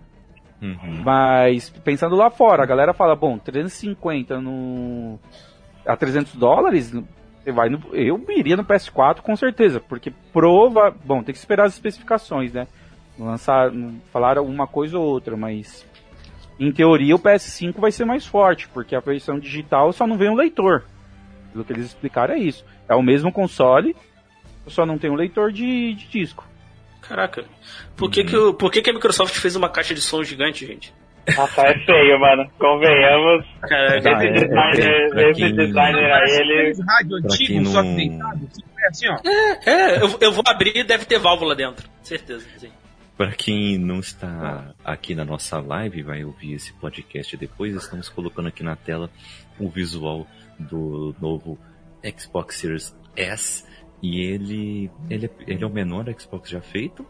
Uhum. 0.62 1.02
Mas 1.04 1.70
pensando 1.70 2.16
lá 2.16 2.30
fora, 2.30 2.64
a 2.64 2.66
galera 2.66 2.94
fala, 2.94 3.16
bom, 3.16 3.38
350 3.38 4.40
no 4.40 5.20
a 5.86 5.98
300 5.98 6.36
dólares, 6.36 6.94
você 7.44 7.52
vai 7.52 7.68
no, 7.68 7.82
eu 7.92 8.24
iria 8.30 8.56
no 8.56 8.64
PS4 8.64 9.20
com 9.20 9.36
certeza, 9.36 9.82
porque 9.82 10.14
prova, 10.32 10.96
bom, 11.04 11.22
tem 11.22 11.34
que 11.34 11.40
esperar 11.40 11.66
as 11.66 11.74
especificações, 11.74 12.54
né? 12.54 12.68
Lançar, 13.20 13.72
falaram 14.12 14.46
uma 14.46 14.66
coisa 14.66 14.98
ou 14.98 15.06
outra, 15.06 15.36
mas 15.36 15.86
em 16.60 16.72
teoria 16.72 17.16
o 17.16 17.20
PS5 17.20 17.80
vai 17.80 17.92
ser 17.92 18.06
mais 18.06 18.26
forte, 18.26 18.68
porque 18.70 18.96
a 18.96 19.00
versão 19.00 19.40
digital 19.40 19.92
só 19.94 20.06
não 20.08 20.18
vem 20.18 20.30
um 20.30 20.36
leitor. 20.36 20.84
Pelo 21.52 21.64
que 21.66 21.74
eles 21.74 21.86
explicaram 21.86 22.34
é 22.36 22.40
isso. 22.40 22.66
É 22.90 22.96
o 22.96 23.02
mesmo 23.04 23.32
console, 23.32 23.96
só 24.68 24.86
não 24.86 24.98
tem 24.98 25.10
um 25.12 25.16
leitor 25.16 25.52
de, 25.52 25.94
de 25.94 26.08
disco. 26.08 26.48
Caraca. 27.02 27.44
Por 27.98 28.10
que, 28.10 28.24
que, 28.24 28.36
o- 28.36 28.54
por 28.54 28.72
que, 28.72 28.82
que 28.82 28.90
a 28.90 28.94
Microsoft 28.94 29.36
fez 29.36 29.56
uma 29.56 29.70
caixa 29.70 29.94
de 29.94 30.02
som 30.02 30.24
gigante, 30.24 30.66
gente? 30.66 30.94
Nossa, 31.38 31.62
é 31.62 31.80
feio, 31.86 32.20
mano. 32.20 32.50
Convenhamos. 32.60 33.46
Caraca, 33.62 33.98
Esse 33.98 34.08
é, 34.10 34.32
designer, 34.32 35.30
esse 35.30 35.42
quem- 35.42 35.56
designer 35.56 36.12
aí, 36.14 36.32
ele. 36.32 36.74
Rádio 36.88 37.18
antigo, 37.18 37.66
só 37.68 37.82
que 37.82 37.88
não- 37.90 37.96
deitado, 37.96 38.48
assim, 38.52 38.64
é 38.80 38.88
assim, 38.88 39.08
ó. 39.10 39.70
É, 39.70 40.02
eu, 40.02 40.18
eu 40.20 40.32
vou 40.32 40.44
abrir 40.48 40.76
e 40.76 40.84
deve 40.84 41.06
ter 41.06 41.20
válvula 41.20 41.56
dentro. 41.56 41.88
Certeza. 42.02 42.46
Sim. 42.58 42.70
Para 43.18 43.32
quem 43.32 43.78
não 43.78 44.00
está 44.00 44.74
aqui 44.84 45.14
na 45.14 45.24
nossa 45.24 45.60
live, 45.60 46.02
vai 46.02 46.24
ouvir 46.24 46.54
esse 46.54 46.74
podcast 46.74 47.38
depois, 47.38 47.76
estamos 47.76 48.10
colocando 48.10 48.48
aqui 48.48 48.64
na 48.64 48.76
tela 48.76 49.10
o 49.60 49.70
visual 49.70 50.26
do 50.58 51.16
novo 51.22 51.58
Xbox 52.18 52.58
Series 52.58 52.96
S. 53.16 53.66
E 54.02 54.20
ele, 54.20 54.92
ele, 55.10 55.28
é, 55.28 55.30
ele 55.48 55.64
é 55.64 55.68
o 55.68 55.70
menor 55.70 56.06
Xbox 56.20 56.50
já 56.50 56.60
feito. 56.60 57.06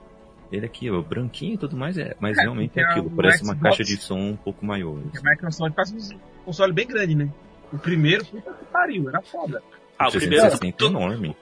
Ele 0.51 0.65
aqui, 0.65 0.91
ó, 0.91 1.01
branquinho 1.01 1.55
e 1.55 1.57
tudo 1.57 1.75
mais, 1.75 1.97
é, 1.97 2.15
mas 2.19 2.37
realmente 2.37 2.77
é 2.79 2.83
porque 2.83 2.99
aquilo. 2.99 3.09
Parece 3.15 3.43
uma 3.43 3.53
Xbox- 3.55 3.77
caixa 3.77 3.83
de 3.83 3.97
som 3.97 4.19
um 4.19 4.35
pouco 4.35 4.63
maior. 4.65 4.99
A 5.17 5.29
Microsoft 5.31 5.73
faz 5.73 5.91
um 6.11 6.19
console 6.45 6.73
bem 6.73 6.85
grande, 6.85 7.15
né? 7.15 7.29
O 7.71 7.77
primeiro, 7.79 8.23
puta 8.25 8.51
que 8.53 8.65
pariu, 8.65 9.09
era 9.09 9.21
foda. 9.21 9.63
Ah, 9.97 10.09
o 10.09 10.11
primeiro. 10.11 10.41
360 10.49 10.83
é 10.83 10.87
enorme. 10.87 11.35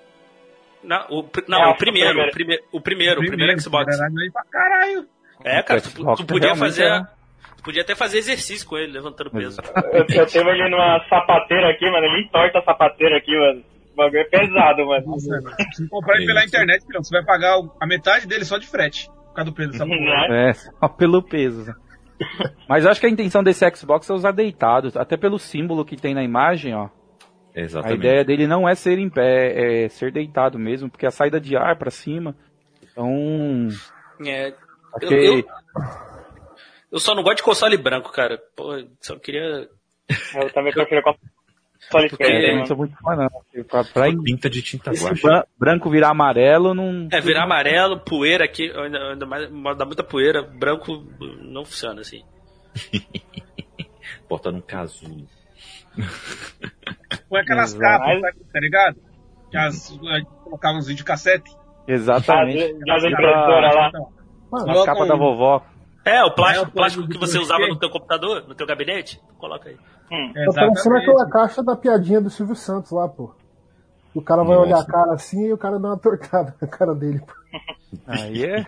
Não, 0.83 1.05
o, 1.09 1.29
não, 1.47 1.63
É, 1.63 1.67
o 1.67 1.75
primeiro, 1.75 2.19
o 2.19 2.27
o 2.27 2.31
primeiro, 2.31 2.63
o 2.71 2.81
primeiro, 2.81 3.21
o 3.21 3.25
primeiro 3.25 3.61
Xbox. 3.61 3.97
Caralho. 4.51 5.05
É, 5.43 5.61
cara, 5.63 5.81
tu, 5.81 6.15
tu 6.15 6.25
podia 6.25 6.55
fazer. 6.55 6.83
era. 6.83 7.09
Tu 7.57 7.63
podia 7.63 7.81
até 7.83 7.95
fazer 7.95 8.17
exercício 8.17 8.67
com 8.67 8.77
ele, 8.77 8.91
levantando 8.91 9.29
peso. 9.29 9.61
Eu, 9.93 9.99
eu 9.99 10.25
tenho 10.25 10.49
ele 10.49 10.69
numa 10.69 10.99
sapateira 11.07 11.69
aqui, 11.69 11.85
mano. 11.91 12.05
Ele 12.05 12.23
entorta 12.23 12.59
a 12.59 12.63
sapateira 12.63 13.17
aqui, 13.17 13.35
mano. 13.37 13.63
O 13.93 13.95
bagulho 13.95 14.19
é 14.19 14.23
pesado, 14.23 14.85
mano. 14.85 15.05
Nossa, 15.05 15.29
mano. 15.29 15.55
Se 15.73 15.87
comprar 15.89 16.15
ele 16.15 16.23
É 16.23 16.27
pela 16.27 16.45
internet, 16.45 16.85
filhão, 16.85 17.03
você 17.03 17.15
vai 17.15 17.25
pagar 17.25 17.57
a 17.79 17.85
metade 17.85 18.27
dele 18.27 18.45
só 18.45 18.57
de 18.57 18.67
frete. 18.67 19.07
Por 19.09 19.35
causa 19.35 19.51
do 19.51 19.53
preço 19.55 19.71
dessa 19.73 19.85
porra. 19.85 19.99
Né? 19.99 20.49
É, 20.49 20.53
só 20.53 20.87
pelo 20.87 21.21
peso. 21.21 21.73
Mas 22.67 22.83
eu 22.83 22.91
acho 22.91 22.99
que 22.99 23.05
a 23.05 23.09
intenção 23.09 23.43
desse 23.43 23.67
Xbox 23.75 24.09
é 24.09 24.13
usar 24.13 24.31
deitado, 24.31 24.91
até 24.95 25.17
pelo 25.17 25.39
símbolo 25.39 25.85
que 25.85 25.95
tem 25.95 26.13
na 26.13 26.23
imagem, 26.23 26.73
ó. 26.73 26.89
A 27.55 27.59
Exatamente. 27.59 27.97
ideia 27.99 28.23
dele 28.23 28.47
não 28.47 28.67
é 28.67 28.73
ser 28.75 28.97
em 28.97 29.09
pé, 29.09 29.83
é 29.85 29.89
ser 29.89 30.11
deitado 30.11 30.57
mesmo, 30.57 30.89
porque 30.89 31.05
a 31.05 31.11
saída 31.11 31.39
de 31.39 31.55
ar 31.57 31.75
pra 31.77 31.91
cima. 31.91 32.35
Então, 32.81 33.67
É, 34.25 34.53
acho 34.95 35.13
Eu- 35.13 35.37
eu- 35.39 35.45
eu 36.91 36.99
só 36.99 37.13
não 37.15 37.23
gosto 37.23 37.37
de 37.37 37.43
console 37.43 37.75
branco, 37.77 38.11
cara. 38.11 38.39
Pô, 38.55 38.81
só 39.01 39.17
queria. 39.17 39.67
Eu 40.35 40.49
também 40.53 40.71
prefiro 40.73 41.01
console 41.01 41.19
Porque- 42.09 42.17
preto, 42.17 42.31
eu 42.43 42.49
hein, 42.51 42.57
não 42.59 42.65
sou 42.67 42.77
muito 42.77 42.95
fã, 42.97 43.15
não. 43.15 43.63
Pra, 43.65 43.83
pra 43.83 44.05
Pinta 44.23 44.49
de 44.49 44.61
tinta 44.61 44.91
guache. 44.91 45.21
bran- 45.21 45.43
branco 45.57 45.89
virar 45.89 46.09
amarelo, 46.09 46.73
não. 46.73 47.07
É, 47.11 47.19
virar 47.19 47.43
amarelo, 47.43 47.99
poeira 47.99 48.45
aqui, 48.45 48.69
ainda, 48.71 49.11
ainda 49.11 49.25
mais, 49.25 49.49
dá 49.77 49.85
muita 49.85 50.03
poeira, 50.03 50.41
branco 50.43 51.03
não 51.41 51.65
funciona 51.65 52.01
assim. 52.01 52.23
Bota 54.29 54.51
num 54.51 54.61
casulo. 54.61 55.27
Põe 57.29 57.41
aquelas 57.41 57.73
Exato. 57.73 58.03
capas, 58.03 58.21
tá, 58.51 58.59
ligado? 58.59 58.97
Que 59.49 59.57
as, 59.57 59.91
a 59.91 60.17
gente 60.17 60.29
colocava 60.43 60.77
uns 60.77 60.87
videocassete. 60.87 61.55
Exatamente. 61.87 62.75
As, 62.89 63.03
as 63.03 63.11
impressoras 63.11 63.75
lá. 63.75 63.91
Mano, 64.51 64.71
As 64.71 64.85
capas 64.85 65.07
da 65.07 65.15
vovó. 65.15 65.63
É, 66.03 66.23
o 66.23 66.31
plástico, 66.31 66.65
É, 66.65 66.67
o 66.67 66.71
plástico 66.71 67.07
que 67.07 67.17
você 67.17 67.37
usava 67.37 67.67
no 67.67 67.77
teu 67.77 67.89
computador, 67.89 68.47
no 68.47 68.55
teu 68.55 68.65
gabinete, 68.65 69.21
coloca 69.37 69.69
aí. 69.69 69.77
Hum. 70.11 70.33
tá 70.33 70.51
parecendo 70.53 70.97
aquela 70.97 71.29
caixa 71.29 71.63
da 71.63 71.75
piadinha 71.75 72.19
do 72.19 72.29
Silvio 72.29 72.55
Santos 72.55 72.91
lá, 72.91 73.07
pô. 73.07 73.33
E 74.13 74.19
o 74.19 74.21
cara 74.21 74.43
vai 74.43 74.55
Nossa. 74.57 74.67
olhar 74.67 74.79
a 74.81 74.85
cara 74.85 75.13
assim 75.13 75.45
e 75.47 75.53
o 75.53 75.57
cara 75.57 75.79
dá 75.79 75.87
uma 75.89 75.97
tortada 75.97 76.53
na 76.61 76.67
cara 76.67 76.93
dele. 76.93 77.21
Aí 78.07 78.43
é. 78.43 78.65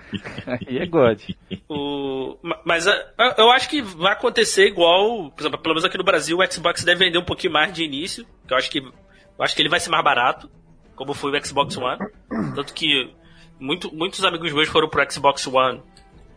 Aí 0.47 0.77
é 0.79 0.85
God. 0.85 1.21
O, 1.69 2.37
ma- 2.41 2.59
mas 2.65 2.87
a- 2.87 3.05
a- 3.17 3.35
eu 3.37 3.51
acho 3.51 3.69
que 3.69 3.81
vai 3.81 4.13
acontecer 4.13 4.67
igual, 4.67 5.29
por 5.31 5.41
exemplo, 5.41 5.59
pelo 5.59 5.73
menos 5.75 5.85
aqui 5.85 5.97
no 5.97 6.03
Brasil, 6.03 6.37
o 6.37 6.51
Xbox 6.51 6.83
deve 6.83 7.05
vender 7.05 7.17
um 7.17 7.25
pouquinho 7.25 7.51
mais 7.53 7.73
de 7.73 7.83
início, 7.83 8.25
que 8.47 8.53
eu 8.53 8.57
acho 8.57 8.69
que 8.71 8.79
eu 8.79 9.43
acho 9.43 9.55
que 9.55 9.61
ele 9.61 9.69
vai 9.69 9.79
ser 9.79 9.89
mais 9.89 10.03
barato, 10.03 10.49
como 10.95 11.13
foi 11.13 11.31
o 11.37 11.45
Xbox 11.45 11.75
One. 11.77 11.99
Tanto 12.55 12.73
que 12.73 13.13
muito- 13.59 13.93
muitos 13.93 14.23
amigos 14.23 14.51
meus 14.53 14.69
foram 14.69 14.87
pro 14.89 15.09
Xbox 15.11 15.45
One 15.47 15.81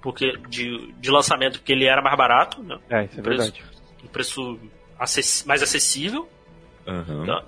porque 0.00 0.36
de, 0.48 0.92
de 0.92 1.10
lançamento, 1.10 1.58
porque 1.58 1.72
ele 1.72 1.84
era 1.86 2.00
mais 2.02 2.16
barato, 2.16 2.62
né? 2.62 2.78
É, 2.88 3.04
isso 3.04 3.18
é 3.18 3.22
Preço. 3.22 3.42
verdade. 3.52 3.64
um 4.04 4.08
preço 4.08 4.58
acess- 4.98 5.44
mais 5.46 5.62
acessível. 5.62 6.28
Aham. 6.86 7.24
Tá. 7.26 7.44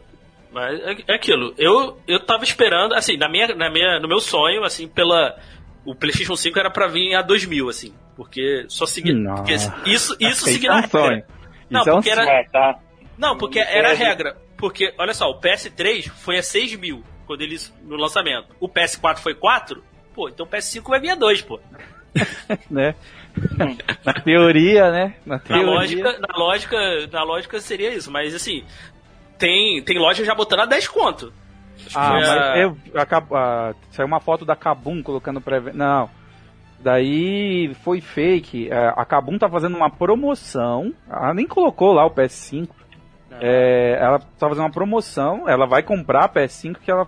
Mas 0.52 0.80
é, 0.80 0.96
é 1.08 1.14
aquilo. 1.14 1.54
Eu, 1.58 1.98
eu 2.06 2.20
tava 2.24 2.44
esperando, 2.44 2.94
assim, 2.94 3.16
na 3.16 3.28
minha, 3.28 3.48
na 3.54 3.70
minha, 3.70 4.00
no 4.00 4.08
meu 4.08 4.20
sonho, 4.20 4.64
assim, 4.64 4.88
pela. 4.88 5.36
O 5.84 5.94
PlayStation 5.94 6.36
5 6.36 6.58
era 6.58 6.70
pra 6.70 6.86
vir 6.86 7.14
a 7.14 7.22
2000, 7.22 7.68
assim. 7.68 7.94
Porque 8.16 8.64
só 8.68 8.84
seguir. 8.84 9.14
Porque 9.36 9.52
isso, 9.54 10.16
isso 10.18 10.48
é 10.48 10.68
a 10.68 10.76
um 10.76 10.82
sonho. 10.88 11.08
regra. 11.10 11.26
Não, 11.70 11.80
Isso 11.80 11.90
é 11.90 11.92
um 11.92 11.96
porque 11.96 12.10
era. 12.10 12.24
É, 12.24 12.44
tá. 12.44 12.78
Não, 13.16 13.36
porque 13.36 13.58
era 13.58 13.90
a 13.90 13.94
regra. 13.94 14.36
Porque, 14.56 14.92
olha 14.98 15.14
só, 15.14 15.30
o 15.30 15.40
PS3 15.40 16.08
foi 16.10 16.38
a 16.38 16.42
6 16.42 16.74
mil 16.76 17.02
quando 17.26 17.42
eles, 17.42 17.72
no 17.84 17.96
lançamento. 17.96 18.48
O 18.58 18.68
PS4 18.68 19.18
foi 19.18 19.34
4? 19.34 19.82
Pô, 20.14 20.28
então 20.28 20.46
o 20.46 20.48
PS5 20.48 20.82
vai 20.88 20.98
vir 21.00 21.10
a 21.10 21.14
2, 21.14 21.42
pô. 21.42 21.60
né? 22.70 22.94
Na 24.04 24.12
teoria, 24.14 24.90
né? 24.90 25.14
Na 25.24 25.36
Na 25.36 25.38
teoria. 25.38 25.66
lógica, 25.66 26.18
na 26.18 26.36
lógica, 26.36 27.06
na 27.12 27.22
lógica 27.22 27.60
seria 27.60 27.94
isso, 27.94 28.10
mas 28.10 28.34
assim, 28.34 28.64
tem, 29.38 29.82
tem 29.82 29.98
loja 29.98 30.24
já 30.24 30.34
botando 30.34 30.60
a 30.60 30.66
10 30.66 30.88
conto. 30.88 31.32
Ah, 31.94 32.16
a- 32.52 32.58
eu, 32.58 32.76
ah, 33.32 33.72
saiu 33.90 34.06
uma 34.06 34.20
foto 34.20 34.44
da 34.44 34.56
Kabum 34.56 35.02
colocando 35.02 35.40
pré 35.40 35.60
Não. 35.72 36.10
Daí 36.80 37.74
foi 37.82 38.00
fake. 38.00 38.68
É, 38.70 38.92
A 38.96 39.04
Kabum 39.04 39.38
tá 39.38 39.48
fazendo 39.48 39.76
uma 39.76 39.90
promoção. 39.90 40.92
Ela 41.10 41.34
nem 41.34 41.46
colocou 41.46 41.92
lá 41.92 42.04
o 42.06 42.10
PS5. 42.10 42.68
É, 43.40 43.98
ela 44.00 44.18
tá 44.18 44.48
fazendo 44.48 44.64
uma 44.64 44.70
promoção. 44.70 45.48
Ela 45.48 45.66
vai 45.66 45.82
comprar 45.82 46.24
a 46.24 46.28
PS5 46.28 46.78
que 46.80 46.90
ela. 46.90 47.06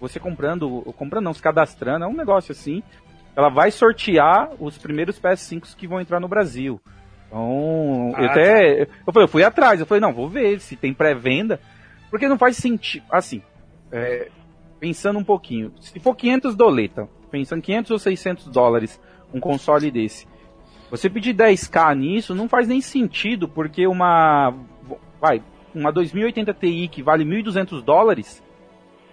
Você 0.00 0.18
comprando. 0.18 0.82
Comprando 0.96 1.24
não, 1.24 1.34
se 1.34 1.42
cadastrando. 1.42 2.04
É 2.04 2.08
um 2.08 2.14
negócio 2.16 2.52
assim. 2.52 2.82
Ela 3.36 3.48
vai 3.50 3.70
sortear 3.70 4.50
os 4.58 4.76
primeiros 4.78 5.18
PS5 5.20 5.76
que 5.76 5.86
vão 5.86 6.00
entrar 6.00 6.18
no 6.18 6.28
Brasil. 6.28 6.80
Então, 7.30 8.12
eu 8.18 8.24
Ah, 8.24 8.30
até. 8.30 8.82
Eu 8.82 9.12
falei, 9.12 9.24
eu 9.24 9.28
fui 9.28 9.44
atrás. 9.44 9.80
Eu 9.80 9.86
falei, 9.86 10.00
não, 10.00 10.12
vou 10.12 10.28
ver 10.28 10.60
se 10.60 10.76
tem 10.76 10.92
pré-venda. 10.92 11.60
Porque 12.10 12.28
não 12.28 12.36
faz 12.36 12.56
sentido. 12.56 13.04
Assim, 13.10 13.40
é, 13.92 14.28
pensando 14.80 15.18
um 15.18 15.24
pouquinho, 15.24 15.72
se 15.80 16.00
for 16.00 16.14
500 16.16 16.56
doleta, 16.56 17.08
pensando 17.30 17.62
500 17.62 17.90
ou 17.90 17.98
600 17.98 18.46
dólares 18.48 19.00
um 19.32 19.38
console 19.38 19.90
desse, 19.90 20.26
você 20.90 21.08
pedir 21.08 21.34
10k 21.34 21.96
nisso 21.96 22.34
não 22.34 22.48
faz 22.48 22.66
nem 22.66 22.80
sentido, 22.80 23.46
porque 23.46 23.86
uma 23.86 24.52
vai 25.20 25.42
uma 25.72 25.92
2080 25.92 26.52
Ti 26.54 26.88
que 26.90 27.00
vale 27.00 27.24
1.200 27.24 27.80
dólares, 27.80 28.42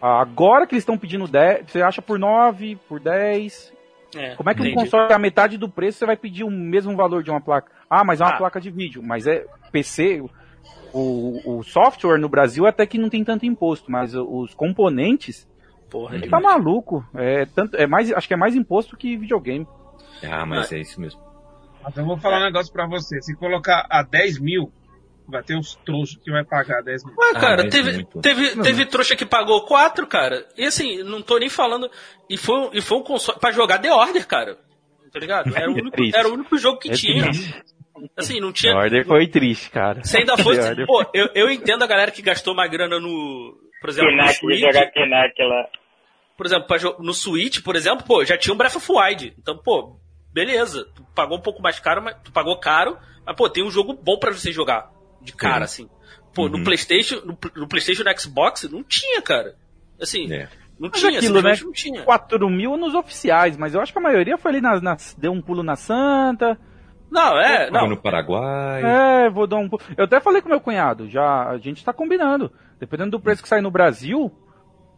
agora 0.01 0.65
que 0.65 0.73
eles 0.73 0.81
estão 0.81 0.97
pedindo 0.97 1.27
10, 1.27 1.69
você 1.69 1.81
acha 1.83 2.01
por 2.01 2.17
9, 2.17 2.77
por 2.87 2.99
10. 2.99 3.76
É, 4.15 4.35
Como 4.35 4.49
é 4.49 4.53
que 4.53 4.61
um 4.61 4.65
entendi. 4.65 4.83
console 4.83 5.11
é 5.11 5.15
a 5.15 5.19
metade 5.19 5.57
do 5.57 5.69
preço 5.69 5.99
você 5.99 6.05
vai 6.05 6.15
pedir 6.17 6.43
o 6.43 6.49
mesmo 6.51 6.95
valor 6.95 7.21
de 7.23 7.29
uma 7.29 7.41
placa? 7.41 7.71
Ah, 7.89 8.03
mas 8.03 8.21
é 8.21 8.23
uma 8.23 8.33
Ah. 8.33 8.37
placa 8.37 8.59
de 8.61 8.71
vídeo. 8.71 9.03
Mas 9.03 9.27
é 9.27 9.45
PC, 9.71 10.23
o, 10.93 11.57
o 11.57 11.63
software 11.63 12.17
no 12.17 12.29
Brasil 12.29 12.65
até 12.65 12.85
que 12.85 12.97
não 12.97 13.09
tem 13.09 13.23
tanto 13.23 13.45
imposto, 13.45 13.91
mas 13.91 14.13
os 14.15 14.53
componentes, 14.53 15.47
Porra, 15.89 16.15
ele 16.15 16.25
é 16.25 16.29
tá 16.29 16.39
maluco. 16.39 17.05
É 17.13 17.45
tanto, 17.45 17.75
é 17.75 17.85
mais, 17.87 18.11
acho 18.11 18.27
que 18.27 18.33
é 18.33 18.37
mais 18.37 18.55
imposto 18.55 18.95
que 18.97 19.17
videogame. 19.17 19.67
Ah, 20.23 20.45
mas 20.45 20.71
é 20.71 20.79
isso 20.79 20.99
mesmo. 20.99 21.19
Mas 21.83 21.95
eu 21.95 22.05
vou 22.05 22.17
falar 22.17 22.39
um 22.39 22.45
negócio 22.45 22.71
pra 22.73 22.87
você. 22.87 23.21
Se 23.21 23.35
colocar 23.35 23.85
a 23.89 24.03
10 24.03 24.39
mil, 24.39 24.71
vai 25.27 25.43
ter 25.43 25.55
uns 25.57 25.75
trouxas 25.85 26.17
que 26.23 26.31
vai 26.31 26.43
pagar 26.43 26.81
10 26.81 27.03
mil. 27.05 27.13
Ué, 27.17 27.31
Ah, 27.35 27.39
cara, 27.39 27.63
mas 27.63 27.71
teve, 27.73 28.05
teve, 28.21 28.55
teve 28.61 28.85
trouxa 28.85 29.15
que 29.15 29.25
pagou 29.25 29.65
4, 29.65 30.07
cara. 30.07 30.45
E 30.57 30.65
assim, 30.65 31.03
não 31.03 31.21
tô 31.21 31.37
nem 31.37 31.49
falando. 31.49 31.89
E 32.29 32.37
foi, 32.37 32.55
um- 32.59 32.69
e 32.73 32.81
foi 32.81 32.97
um 32.97 33.03
console 33.03 33.39
pra 33.39 33.51
jogar 33.51 33.79
The 33.79 33.91
Order, 33.93 34.25
cara. 34.27 34.57
Tá 35.11 35.19
ligado? 35.19 35.55
Era 35.55 35.69
o 35.69 35.73
É 35.77 35.81
único, 35.81 36.17
era 36.17 36.27
o 36.29 36.33
único 36.33 36.57
jogo 36.57 36.79
que 36.79 36.89
É 36.91 36.93
tinha. 36.93 37.23
triste. 37.23 37.55
Assim, 38.15 38.39
não 38.39 38.51
The 38.51 38.59
tinha. 38.59 38.75
Order 38.75 39.05
foi 39.05 39.27
triste, 39.27 39.69
cara. 39.71 40.03
Se 40.03 40.17
ainda 40.17 40.37
fosse. 40.37 40.59
The 40.61 40.69
Order 40.69 40.85
Pô, 40.87 41.05
eu, 41.13 41.29
eu 41.33 41.49
entendo 41.51 41.83
a 41.83 41.87
galera 41.87 42.11
que 42.11 42.21
gastou 42.21 42.53
uma 42.53 42.67
grana 42.67 42.99
no. 42.99 43.57
Por 43.81 43.89
exemplo, 43.89 44.11
no 44.11 44.17
Kinect, 44.17 44.39
Switch. 44.39 44.59
jogar 44.59 44.91
Kinect 44.91 45.43
lá. 45.43 45.65
Por 46.37 46.45
exemplo, 46.45 46.95
no 46.99 47.13
Switch, 47.13 47.61
por 47.63 47.75
exemplo, 47.75 48.05
pô, 48.05 48.23
já 48.23 48.37
tinha 48.37 48.53
um 48.53 48.57
Breath 48.57 48.75
of 48.75 48.87
Wild. 48.91 49.33
Então, 49.39 49.57
pô, 49.57 49.99
beleza. 50.31 50.85
Tu 50.95 51.03
pagou 51.15 51.37
um 51.37 51.41
pouco 51.41 51.61
mais 51.61 51.79
caro, 51.79 52.01
mas 52.01 52.15
tu 52.23 52.31
pagou 52.31 52.59
caro, 52.59 52.97
mas 53.25 53.35
pô, 53.35 53.49
tem 53.49 53.63
um 53.63 53.71
jogo 53.71 53.93
bom 53.93 54.19
pra 54.19 54.31
você 54.31 54.51
jogar. 54.51 54.89
De 55.21 55.33
cara, 55.33 55.65
assim. 55.65 55.89
Pô, 56.33 56.47
no 56.47 56.57
Uhum. 56.57 56.63
Playstation, 56.63 57.21
no, 57.25 57.37
no 57.55 57.67
Playstation 57.67 58.03
no 58.03 58.19
Xbox, 58.19 58.63
não 58.71 58.83
tinha, 58.83 59.21
cara. 59.21 59.55
Assim, 60.01 60.31
É. 60.31 60.47
não 60.79 60.89
Mas 60.91 60.99
tinha, 60.99 61.17
aquilo, 61.17 61.41
né? 61.41 61.55
simplesmente 61.55 61.65
não 61.65 61.71
tinha. 61.71 62.03
4 62.03 62.49
mil 62.49 62.77
nos 62.77 62.93
oficiais, 62.93 63.57
mas 63.57 63.73
eu 63.73 63.81
acho 63.81 63.91
que 63.91 63.97
a 63.99 64.01
maioria 64.01 64.37
foi 64.37 64.51
ali 64.51 64.61
nas, 64.61 64.81
nas- 64.81 65.15
deu 65.17 65.31
um 65.31 65.41
pulo 65.41 65.63
na 65.63 65.75
Santa. 65.75 66.57
Não, 67.09 67.39
é, 67.39 67.71
Não. 67.71 67.87
no 67.87 67.97
Paraguai. 67.97 68.83
É, 68.83 69.29
vou 69.29 69.47
dar 69.47 69.55
um 69.57 69.67
pulo. 69.69 69.81
Eu 69.97 70.03
até 70.03 70.19
falei 70.19 70.41
com 70.41 70.49
meu 70.49 70.59
cunhado, 70.59 71.09
já 71.09 71.47
a 71.49 71.57
gente 71.57 71.83
tá 71.83 71.93
combinando. 71.93 72.51
Dependendo 72.79 73.11
do 73.11 73.19
preço 73.19 73.41
que 73.41 73.47
sair 73.49 73.61
no 73.61 73.71
Brasil, 73.71 74.31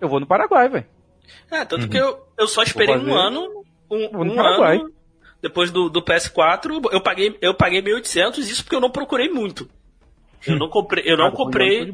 eu 0.02 0.10
vou 0.10 0.20
no 0.20 0.26
Paraguai, 0.28 0.68
velho. 0.68 0.86
É, 1.52 1.64
tanto 1.64 1.88
que 1.88 1.96
eu, 1.98 2.26
eu 2.38 2.48
só 2.48 2.64
esperei 2.64 2.98
um 2.98 3.14
ano, 3.16 3.42
um, 3.90 4.10
Vou 4.12 4.26
no 4.26 4.34
um 4.34 4.36
Paraguai. 4.36 4.78
ano 4.78 4.92
depois 5.42 5.72
do, 5.72 5.88
do 5.90 6.02
PS4, 6.04 6.82
eu 6.92 7.00
paguei, 7.00 7.38
eu 7.42 7.54
paguei 7.54 7.82
1.800, 7.82 8.40
isso 8.40 8.64
porque 8.64 8.76
eu 8.76 8.82
não 8.82 8.90
procurei 8.92 9.30
muito. 9.30 9.70
Eu 10.46 10.58
não 10.58 10.70
comprei, 10.70 11.04
eu 11.06 11.18
não 11.18 11.32
comprei, 11.32 11.94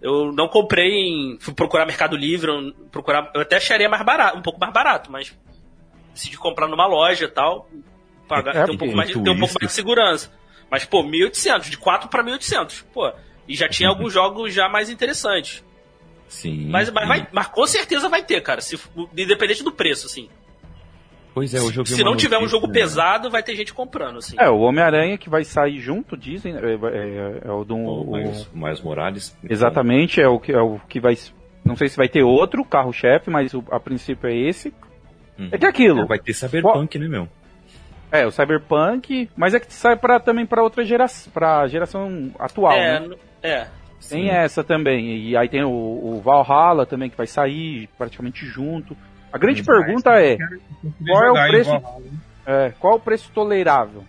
eu 0.00 0.32
não 0.32 0.48
comprei 0.48 0.90
em, 0.92 1.38
fui 1.40 1.52
procurar 1.54 1.84
Mercado 1.86 2.16
Livre, 2.16 2.50
eu, 2.50 2.72
procurar, 2.90 3.30
eu 3.34 3.40
até 3.42 3.56
acharia 3.56 3.88
mais 3.88 4.02
barato, 4.04 4.38
um 4.38 4.42
pouco 4.42 4.58
mais 4.58 4.72
barato, 4.72 5.10
mas 5.12 5.36
decidi 6.14 6.36
comprar 6.38 6.66
numa 6.68 6.86
loja 6.86 7.24
e 7.26 7.28
tal, 7.28 7.68
pagar, 8.26 8.56
É, 8.56 8.64
ter, 8.64 8.72
um 8.72 8.76
pouco 8.76 8.96
mais, 8.96 9.08
de- 9.08 9.14
ter 9.14 9.30
um 9.30 9.38
pouco 9.38 9.54
mais 9.60 9.68
de 9.68 9.72
segurança. 9.72 10.32
Mas, 10.70 10.84
pô, 10.84 11.02
1.800, 11.02 11.70
de 11.70 11.78
4 11.78 12.08
para 12.08 12.22
1.800, 12.22 12.84
pô. 12.92 13.10
E 13.46 13.54
já 13.56 13.68
tinha 13.68 13.88
alguns 13.88 14.12
jogos 14.12 14.52
já 14.52 14.68
mais 14.68 14.90
interessantes. 14.90 15.64
Sim. 16.28 16.66
Mas, 16.68 16.90
mas, 16.90 17.08
vai, 17.08 17.26
mas 17.32 17.46
com 17.46 17.66
certeza 17.66 18.06
vai 18.08 18.22
ter, 18.22 18.42
cara. 18.42 18.60
Se, 18.60 18.78
independente 19.16 19.62
do 19.64 19.72
preço, 19.72 20.06
assim. 20.06 20.28
Pois 21.38 21.54
é, 21.54 21.60
hoje 21.60 21.78
eu 21.78 21.84
vi 21.84 21.90
Se 21.90 22.02
não 22.02 22.16
tiver 22.16 22.36
um 22.36 22.40
notícia, 22.40 22.58
jogo 22.58 22.66
né? 22.66 22.72
pesado, 22.74 23.30
vai 23.30 23.42
ter 23.44 23.54
gente 23.54 23.72
comprando, 23.72 24.18
assim. 24.18 24.34
É, 24.40 24.48
o 24.48 24.58
Homem-Aranha 24.58 25.16
que 25.16 25.30
vai 25.30 25.44
sair 25.44 25.78
junto, 25.78 26.16
dizem, 26.16 26.54
é, 26.56 26.58
é- 26.58 27.42
é 27.48 27.52
o 27.52 27.62
do. 27.64 27.76
O 27.76 28.10
o- 28.10 28.16
Miles, 28.16 28.50
Miles 28.52 28.80
Morales. 28.80 29.38
exatamente, 29.48 30.20
é 30.20 30.26
o, 30.26 30.40
que, 30.40 30.50
é 30.52 30.60
o 30.60 30.80
que 30.88 30.98
vai. 30.98 31.16
Não 31.64 31.76
sei 31.76 31.88
se 31.88 31.96
vai 31.96 32.08
ter 32.08 32.24
outro 32.24 32.64
carro-chefe, 32.64 33.30
mas 33.30 33.54
o- 33.54 33.62
a 33.70 33.78
princípio 33.78 34.28
é 34.28 34.34
esse. 34.36 34.74
Uhum. 35.38 35.48
É 35.52 35.58
que 35.58 35.64
é 35.64 35.68
aquilo. 35.68 36.00
É, 36.00 36.06
vai 36.06 36.18
ter 36.18 36.32
Cyberpunk, 36.34 36.98
né, 36.98 37.06
meu? 37.06 37.28
É, 38.10 38.26
o 38.26 38.32
Cyberpunk, 38.32 39.30
mas 39.36 39.54
é 39.54 39.60
que 39.60 39.72
sai 39.72 39.94
pra, 39.94 40.18
também 40.18 40.44
para 40.44 40.62
outra 40.62 40.84
geração, 40.84 41.30
pra 41.32 41.68
geração 41.68 42.32
atual, 42.38 42.72
é, 42.72 42.98
né? 43.00 43.16
é. 43.42 43.66
Tem 44.08 44.22
Sim. 44.24 44.28
essa 44.30 44.64
também. 44.64 45.28
E 45.28 45.36
aí 45.36 45.48
tem 45.48 45.62
o, 45.62 45.70
o 45.70 46.20
Valhalla 46.20 46.84
também 46.86 47.10
que 47.10 47.16
vai 47.16 47.26
sair 47.26 47.88
praticamente 47.98 48.44
junto. 48.46 48.96
A 49.32 49.38
grande 49.38 49.62
Hum, 49.62 49.64
pergunta 49.64 50.10
é, 50.20 50.32
Eu 50.34 50.36
queria 50.38 50.58
Qual 51.06 51.24
é 51.24 51.30
o 51.30 51.48
preço? 51.48 51.82
É, 52.46 52.72
qual 52.78 52.94
o 52.96 53.00
preço 53.00 53.30
tolerável? 53.32 54.04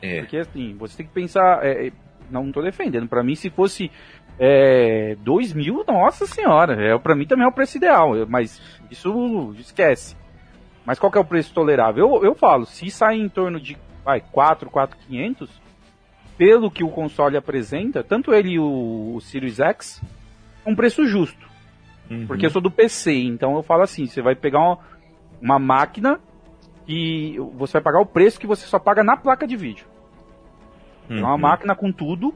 É. 0.00 0.20
Porque 0.20 0.36
assim, 0.38 0.76
você 0.78 0.98
tem 0.98 1.06
que 1.06 1.12
pensar. 1.12 1.64
é, 1.64 1.88
é, 1.88 1.92
não 2.30 2.50
tô 2.52 2.62
defendendo. 2.62 3.08
Pra 3.08 3.22
mim, 3.22 3.34
se 3.34 3.50
fosse 3.50 3.90
é, 4.38 5.16
2 5.20 5.52
mil, 5.52 5.84
nossa 5.86 6.26
senhora. 6.26 6.74
É, 6.80 6.96
pra 6.98 7.14
mim 7.16 7.26
também 7.26 7.44
é 7.44 7.48
o 7.48 7.52
preço 7.52 7.76
ideal. 7.76 8.16
eu- 8.16 8.26
Mas 8.28 8.60
isso 8.90 9.54
esquece. 9.58 10.16
Mas 10.84 10.98
qual 10.98 11.10
que 11.10 11.18
é 11.18 11.20
o 11.20 11.24
preço 11.24 11.52
tolerável? 11.54 12.06
Eu, 12.16 12.24
eu 12.24 12.34
falo, 12.34 12.66
se 12.66 12.90
sair 12.90 13.20
em 13.20 13.28
torno 13.28 13.58
de 13.58 13.76
vai, 14.04 14.20
4, 14.20 14.68
4,500, 14.68 15.48
pelo 16.36 16.70
que 16.70 16.84
o 16.84 16.90
console 16.90 17.36
apresenta, 17.38 18.02
tanto 18.04 18.34
ele 18.34 18.50
e 18.52 18.58
o, 18.58 19.14
o 19.16 19.20
Series 19.22 19.58
X, 19.60 20.02
é 20.66 20.70
um 20.70 20.74
preço 20.76 21.06
justo. 21.06 21.48
Uhum. 22.20 22.26
Porque 22.26 22.46
eu 22.46 22.50
sou 22.50 22.62
do 22.62 22.70
PC, 22.70 23.12
então 23.12 23.54
eu 23.56 23.62
falo 23.62 23.82
assim, 23.82 24.06
você 24.06 24.20
vai 24.22 24.34
pegar 24.34 24.60
uma, 24.60 24.78
uma 25.40 25.58
máquina 25.58 26.20
e 26.86 27.36
você 27.54 27.74
vai 27.74 27.82
pagar 27.82 28.00
o 28.00 28.06
preço 28.06 28.38
que 28.40 28.46
você 28.46 28.66
só 28.66 28.78
paga 28.78 29.02
na 29.02 29.16
placa 29.16 29.46
de 29.46 29.56
vídeo. 29.56 29.86
É 31.10 31.14
uma 31.14 31.32
Uhum. 31.32 31.38
máquina 31.38 31.74
com 31.74 31.92
tudo 31.92 32.34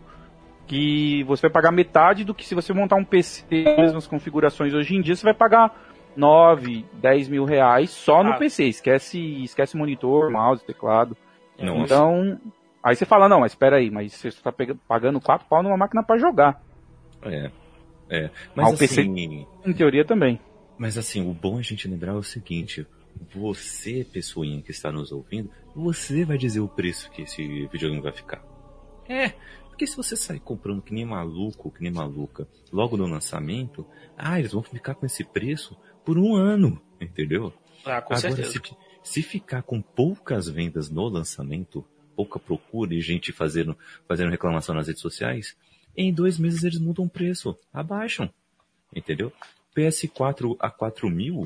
que 0.67 1.23
você 1.25 1.43
vai 1.43 1.51
pagar 1.51 1.73
metade 1.73 2.25
do 2.25 2.35
que 2.35 2.45
se 2.47 2.55
você 2.55 2.73
montar 2.75 2.97
um 2.97 3.05
PC 3.05 3.45
com 3.64 3.71
as 3.71 3.77
mesmas 3.79 4.07
configurações 4.07 4.75
hoje 4.75 4.95
em 4.95 5.01
dia, 5.01 5.17
você 5.17 5.25
vai 5.25 5.33
pagar 5.35 5.75
9, 6.14 6.85
10 6.95 7.29
mil 7.29 7.45
reais 7.45 7.91
só 7.91 8.23
no 8.23 8.33
Ah. 8.33 8.37
PC. 8.38 8.64
Esquece, 8.64 9.19
esquece 9.45 9.77
monitor, 9.77 10.31
mouse, 10.31 10.64
teclado. 10.64 11.17
Nossa. 11.59 11.79
Então, 11.85 12.38
aí 12.83 12.95
você 12.95 13.07
fala, 13.07 13.29
não, 13.29 13.41
mas 13.41 13.53
espera 13.53 13.77
aí, 13.77 13.91
mas 13.91 14.12
você 14.12 14.29
está 14.29 14.53
pagando 14.87 15.21
4 15.21 15.47
pau 15.49 15.62
numa 15.62 15.77
máquina 15.77 16.03
para 16.03 16.19
jogar. 16.19 16.61
É. 17.23 17.51
É. 18.11 18.31
Mas 18.55 18.75
o 18.75 18.79
PC 18.79 19.01
assim, 19.03 19.47
Em 19.64 19.73
teoria 19.73 20.05
também. 20.05 20.40
mas 20.79 20.97
assim, 20.97 21.29
o 21.29 21.33
bom 21.35 21.57
é 21.57 21.61
a 21.61 21.62
gente 21.62 21.87
lembrar 21.88 22.14
o 22.16 22.23
seguinte. 22.23 22.87
Você, 23.35 24.07
pessoinha 24.12 24.62
que 24.62 24.71
está 24.71 24.92
nos 24.92 25.11
ouvindo, 25.11 25.51
você 25.75 26.25
vai 26.25 26.38
dizer 26.38 26.61
o 26.61 26.68
preço 26.68 27.11
que 27.11 27.23
esse 27.23 27.42
videogame 27.66 28.01
vai 28.01 28.12
ficar. 28.12 28.42
É, 29.09 29.31
porque 29.68 29.87
se 29.87 29.97
você 29.97 30.14
sair 30.16 30.38
comprando 30.40 30.83
que 30.83 30.94
nem 30.94 31.05
maluco, 31.05 31.71
que 31.71 31.83
nem 31.83 31.90
maluca, 31.92 32.47
logo 32.73 32.97
no 32.97 33.07
lançamento, 33.07 33.85
ah, 34.16 34.38
eles 34.38 34.53
vão 34.53 34.62
ficar 34.62 34.94
com 34.94 35.05
esse 35.07 35.25
preço 35.25 35.77
por 36.05 36.16
um 36.18 36.35
ano, 36.37 36.81
entendeu? 37.01 37.53
Ah, 37.85 38.01
com 38.01 38.14
Agora, 38.14 38.21
certeza. 38.21 38.53
se, 38.53 38.61
se 39.03 39.23
ficar 39.23 39.62
com 39.62 39.81
poucas 39.83 40.49
vendas 40.49 40.88
no 40.90 41.09
lançamento, 41.09 41.85
pouca 42.14 42.38
procura 42.38 42.94
e 42.94 43.01
gente 43.01 43.33
fazendo, 43.33 43.77
fazendo 44.07 44.31
reclamação 44.31 44.75
nas 44.75 44.87
redes 44.87 45.03
sociais, 45.03 45.57
em 45.96 46.12
dois 46.12 46.38
meses 46.38 46.62
eles 46.64 46.79
mudam 46.79 47.05
o 47.05 47.11
preço, 47.11 47.57
abaixam. 47.72 48.31
Entendeu? 48.94 49.33
PS4 49.77 50.57
a 50.59 50.70
4 50.70 51.09
mil 51.11 51.44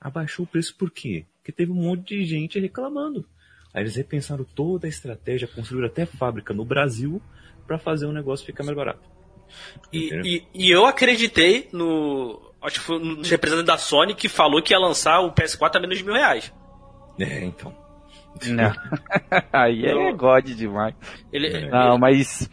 abaixou 0.00 0.44
o 0.44 0.48
preço 0.48 0.74
por 0.76 0.90
quê? 0.90 1.24
Porque 1.36 1.52
teve 1.52 1.70
um 1.72 1.76
monte 1.76 2.16
de 2.16 2.24
gente 2.24 2.58
reclamando. 2.58 3.24
Aí 3.72 3.82
eles 3.82 3.94
repensaram 3.96 4.44
toda 4.44 4.86
a 4.86 4.90
estratégia, 4.90 5.46
construíram 5.48 5.86
até 5.86 6.04
fábrica 6.04 6.52
no 6.52 6.64
Brasil 6.64 7.22
para 7.66 7.78
fazer 7.78 8.06
o 8.06 8.12
negócio 8.12 8.44
ficar 8.44 8.64
mais 8.64 8.76
barato. 8.76 9.08
E, 9.92 10.10
e, 10.24 10.66
e 10.66 10.70
eu 10.70 10.86
acreditei 10.86 11.68
no. 11.72 12.40
Acho 12.62 12.80
que 12.80 12.86
foi 12.86 12.96
um 12.98 13.14
dos 13.16 13.30
representantes 13.30 13.66
da 13.66 13.78
Sony 13.78 14.14
que 14.14 14.28
falou 14.28 14.62
que 14.62 14.72
ia 14.74 14.78
lançar 14.78 15.20
o 15.20 15.32
PS4 15.32 15.76
a 15.76 15.80
menos 15.80 15.98
de 15.98 16.04
mil 16.04 16.14
reais. 16.14 16.52
É, 17.18 17.44
então. 17.44 17.74
Não. 18.46 18.72
aí 19.52 19.84
é 19.86 19.92
Eu- 19.92 20.16
God 20.16 20.44
demais. 20.50 20.94
Ele, 21.32 21.46
É. 21.48 21.56
ele- 21.56 21.70
Não, 21.70 21.98
mas 21.98 22.48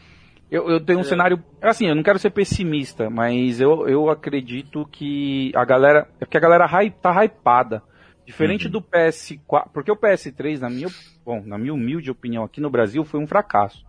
eu, 0.50 0.70
eu 0.70 0.80
tenho 0.80 1.00
um 1.00 1.02
É. 1.02 1.06
cenário. 1.06 1.44
Assim, 1.62 1.88
eu 1.88 1.96
não 1.96 2.04
quero 2.04 2.20
ser 2.20 2.30
pessimista, 2.32 3.10
mas 3.10 3.60
eu, 3.60 3.88
eu 3.88 4.10
acredito 4.10 4.88
que 4.92 5.52
a 5.56 5.66
galera. 5.66 6.08
É 6.20 6.26
porque 6.26 6.38
a 6.38 6.42
galera 6.42 6.66
hy- 6.66 6.92
tá 7.02 7.24
hypada. 7.24 7.82
Diferente 8.26 8.66
Uhum. 8.66 8.72
do 8.74 8.82
PS4. 8.82 9.70
Porque 9.74 9.92
o 9.92 9.96
PS3, 9.96 10.60
na 10.60 10.70
minha, 10.70 10.88
bom, 11.26 11.42
na 11.46 11.58
minha 11.58 11.74
humilde 11.74 12.12
opinião, 12.12 12.44
aqui 12.44 12.60
no 12.60 12.70
Brasil, 12.70 13.06
foi 13.06 13.20
um 13.22 13.28
fracasso. 13.28 13.86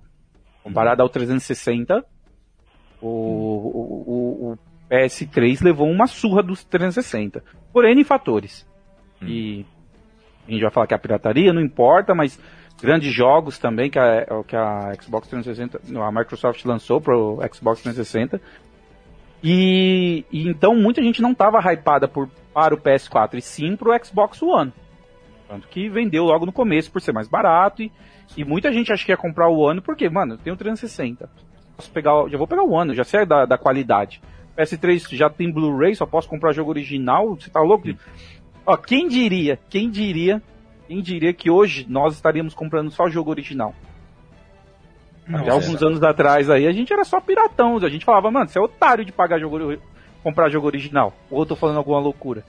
Comparado 0.62 1.02
ao 1.02 1.08
360, 1.08 2.04
o, 3.00 3.06
o, 3.08 4.04
o, 4.06 4.52
o 4.52 4.58
PS3 4.90 5.62
levou 5.62 5.88
uma 5.90 6.06
surra 6.06 6.42
dos 6.42 6.62
360. 6.64 7.42
Por 7.72 7.84
N 7.84 8.02
fatores. 8.04 8.66
E 9.22 9.64
a 10.46 10.50
gente 10.52 10.62
vai 10.62 10.70
falar 10.70 10.86
que 10.86 10.94
a 10.94 10.98
pirataria 10.98 11.52
não 11.52 11.60
importa, 11.60 12.14
mas 12.14 12.40
grandes 12.80 13.12
jogos 13.12 13.58
também 13.58 13.90
que 13.90 13.98
a, 13.98 14.26
que 14.46 14.56
a 14.56 14.92
Xbox 15.00 15.28
360, 15.28 15.80
não, 15.92 16.02
a 16.02 16.12
Microsoft 16.12 16.64
lançou 16.64 17.00
para 17.00 17.16
o 17.16 17.40
Xbox 17.52 17.82
360. 17.82 18.40
E, 19.42 20.24
e 20.32 20.48
então 20.48 20.74
muita 20.74 21.02
gente 21.02 21.22
não 21.22 21.32
estava 21.32 21.60
hypada 21.72 22.08
por, 22.08 22.28
para 22.52 22.74
o 22.74 22.78
PS4 22.78 23.34
e 23.34 23.42
sim 23.42 23.76
para 23.76 23.90
o 23.90 24.04
Xbox 24.04 24.42
One. 24.42 24.72
Tanto 25.48 25.68
que 25.68 25.88
vendeu 25.88 26.24
logo 26.24 26.44
no 26.44 26.52
começo 26.52 26.90
por 26.90 27.00
ser 27.00 27.12
mais 27.12 27.28
barato 27.28 27.82
e, 27.82 27.92
e 28.36 28.44
muita 28.44 28.72
gente 28.72 28.92
acha 28.92 29.04
que 29.04 29.12
ia 29.12 29.16
comprar 29.16 29.48
o 29.48 29.58
One 29.58 29.80
porque, 29.80 30.08
mano, 30.08 30.36
tem 30.36 30.52
o 30.52 30.56
360. 30.56 31.28
posso 31.76 31.90
pegar, 31.90 32.28
já 32.28 32.36
vou 32.36 32.46
pegar 32.46 32.64
o 32.64 32.76
ano, 32.76 32.94
já 32.94 33.04
sei 33.04 33.24
da, 33.24 33.44
da 33.44 33.56
qualidade. 33.56 34.20
PS3 34.56 35.14
já 35.14 35.30
tem 35.30 35.52
Blu-ray, 35.52 35.94
só 35.94 36.04
posso 36.04 36.28
comprar 36.28 36.52
jogo 36.52 36.70
original, 36.70 37.36
você 37.36 37.48
tá 37.48 37.60
louco? 37.60 37.88
Ó, 38.66 38.76
quem 38.76 39.06
diria, 39.06 39.58
quem 39.70 39.88
diria, 39.88 40.42
quem 40.88 41.00
diria 41.00 41.32
que 41.32 41.50
hoje 41.50 41.86
nós 41.88 42.14
estaríamos 42.14 42.54
comprando 42.54 42.90
só 42.90 43.08
jogo 43.08 43.30
original? 43.30 43.74
Até 45.32 45.50
alguns 45.50 45.82
anos 45.82 46.02
atrás 46.02 46.48
aí, 46.48 46.66
a 46.66 46.72
gente 46.72 46.90
era 46.92 47.04
só 47.04 47.20
piratão, 47.20 47.76
a 47.76 47.88
gente 47.90 48.04
falava, 48.04 48.30
mano, 48.30 48.48
você 48.48 48.58
é 48.58 48.62
otário 48.62 49.04
de 49.04 49.12
pagar 49.12 49.38
jogo, 49.38 49.76
comprar 50.22 50.48
jogo 50.48 50.66
original. 50.66 51.12
Ou 51.30 51.42
eu 51.42 51.46
tô 51.46 51.54
falando 51.54 51.76
alguma 51.76 52.00
loucura? 52.00 52.42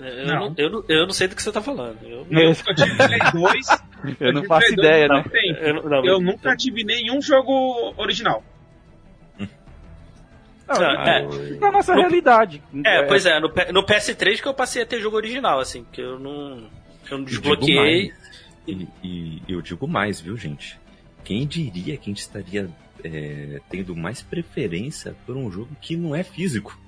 Eu 0.00 0.26
Não. 0.26 0.40
não, 0.48 0.54
eu, 0.56 0.70
não, 0.70 0.84
eu 0.88 1.02
não 1.06 1.12
sei 1.12 1.28
do 1.28 1.36
que 1.36 1.42
você 1.42 1.52
tá 1.52 1.60
falando. 1.60 1.98
Eu, 2.04 2.26
Eu 2.30 2.54
tive 2.54 2.96
Play 2.96 3.18
2. 3.34 3.66
Eu 4.20 4.32
não 4.32 4.40
tive 4.42 4.46
faço 4.46 4.66
Play 4.68 4.76
2 4.76 4.78
ideia, 4.78 5.06
há 5.06 5.16
né? 5.16 5.24
eu, 5.60 5.74
não- 5.74 5.82
não, 5.90 6.04
Eu 6.06 6.20
nunca 6.20 6.56
tive 6.56 6.82
nenhum 6.84 7.20
jogo 7.20 7.92
original. 7.98 8.42
Não, 10.66 10.76
É, 10.84 11.22
na 11.58 11.72
nossa 11.72 11.94
No- 11.94 12.00
realidade. 12.02 12.62
É, 12.84 13.02
pois 13.04 13.24
é, 13.26 13.40
no, 13.40 13.48
no 13.72 13.82
PS3 13.84 14.40
que 14.40 14.46
eu 14.48 14.52
passei 14.54 14.82
a 14.82 14.86
ter 14.86 15.00
jogo 15.00 15.16
original, 15.16 15.58
assim, 15.60 15.84
que 15.92 16.00
eu 16.00 16.18
não. 16.18 16.68
Eu 17.10 17.18
Eu 17.18 17.24
desbloqueei. 17.24 18.08
mais. 18.12 18.28
E, 18.66 18.88
e 19.02 19.42
eu 19.48 19.62
digo 19.62 19.86
mais, 19.88 20.20
viu, 20.20 20.36
gente? 20.36 20.78
Quem 21.24 21.46
diria 21.46 21.96
que 21.96 22.02
a 22.10 22.12
gente 22.12 22.20
estaria 22.20 22.68
é, 23.02 23.60
tendo 23.70 23.94
mais 23.96 24.20
preferência 24.22 25.14
por 25.26 25.36
um 25.36 25.50
jogo 25.50 25.70
que 25.80 25.96
não 25.96 26.14
é 26.14 26.22
físico? 26.22 26.78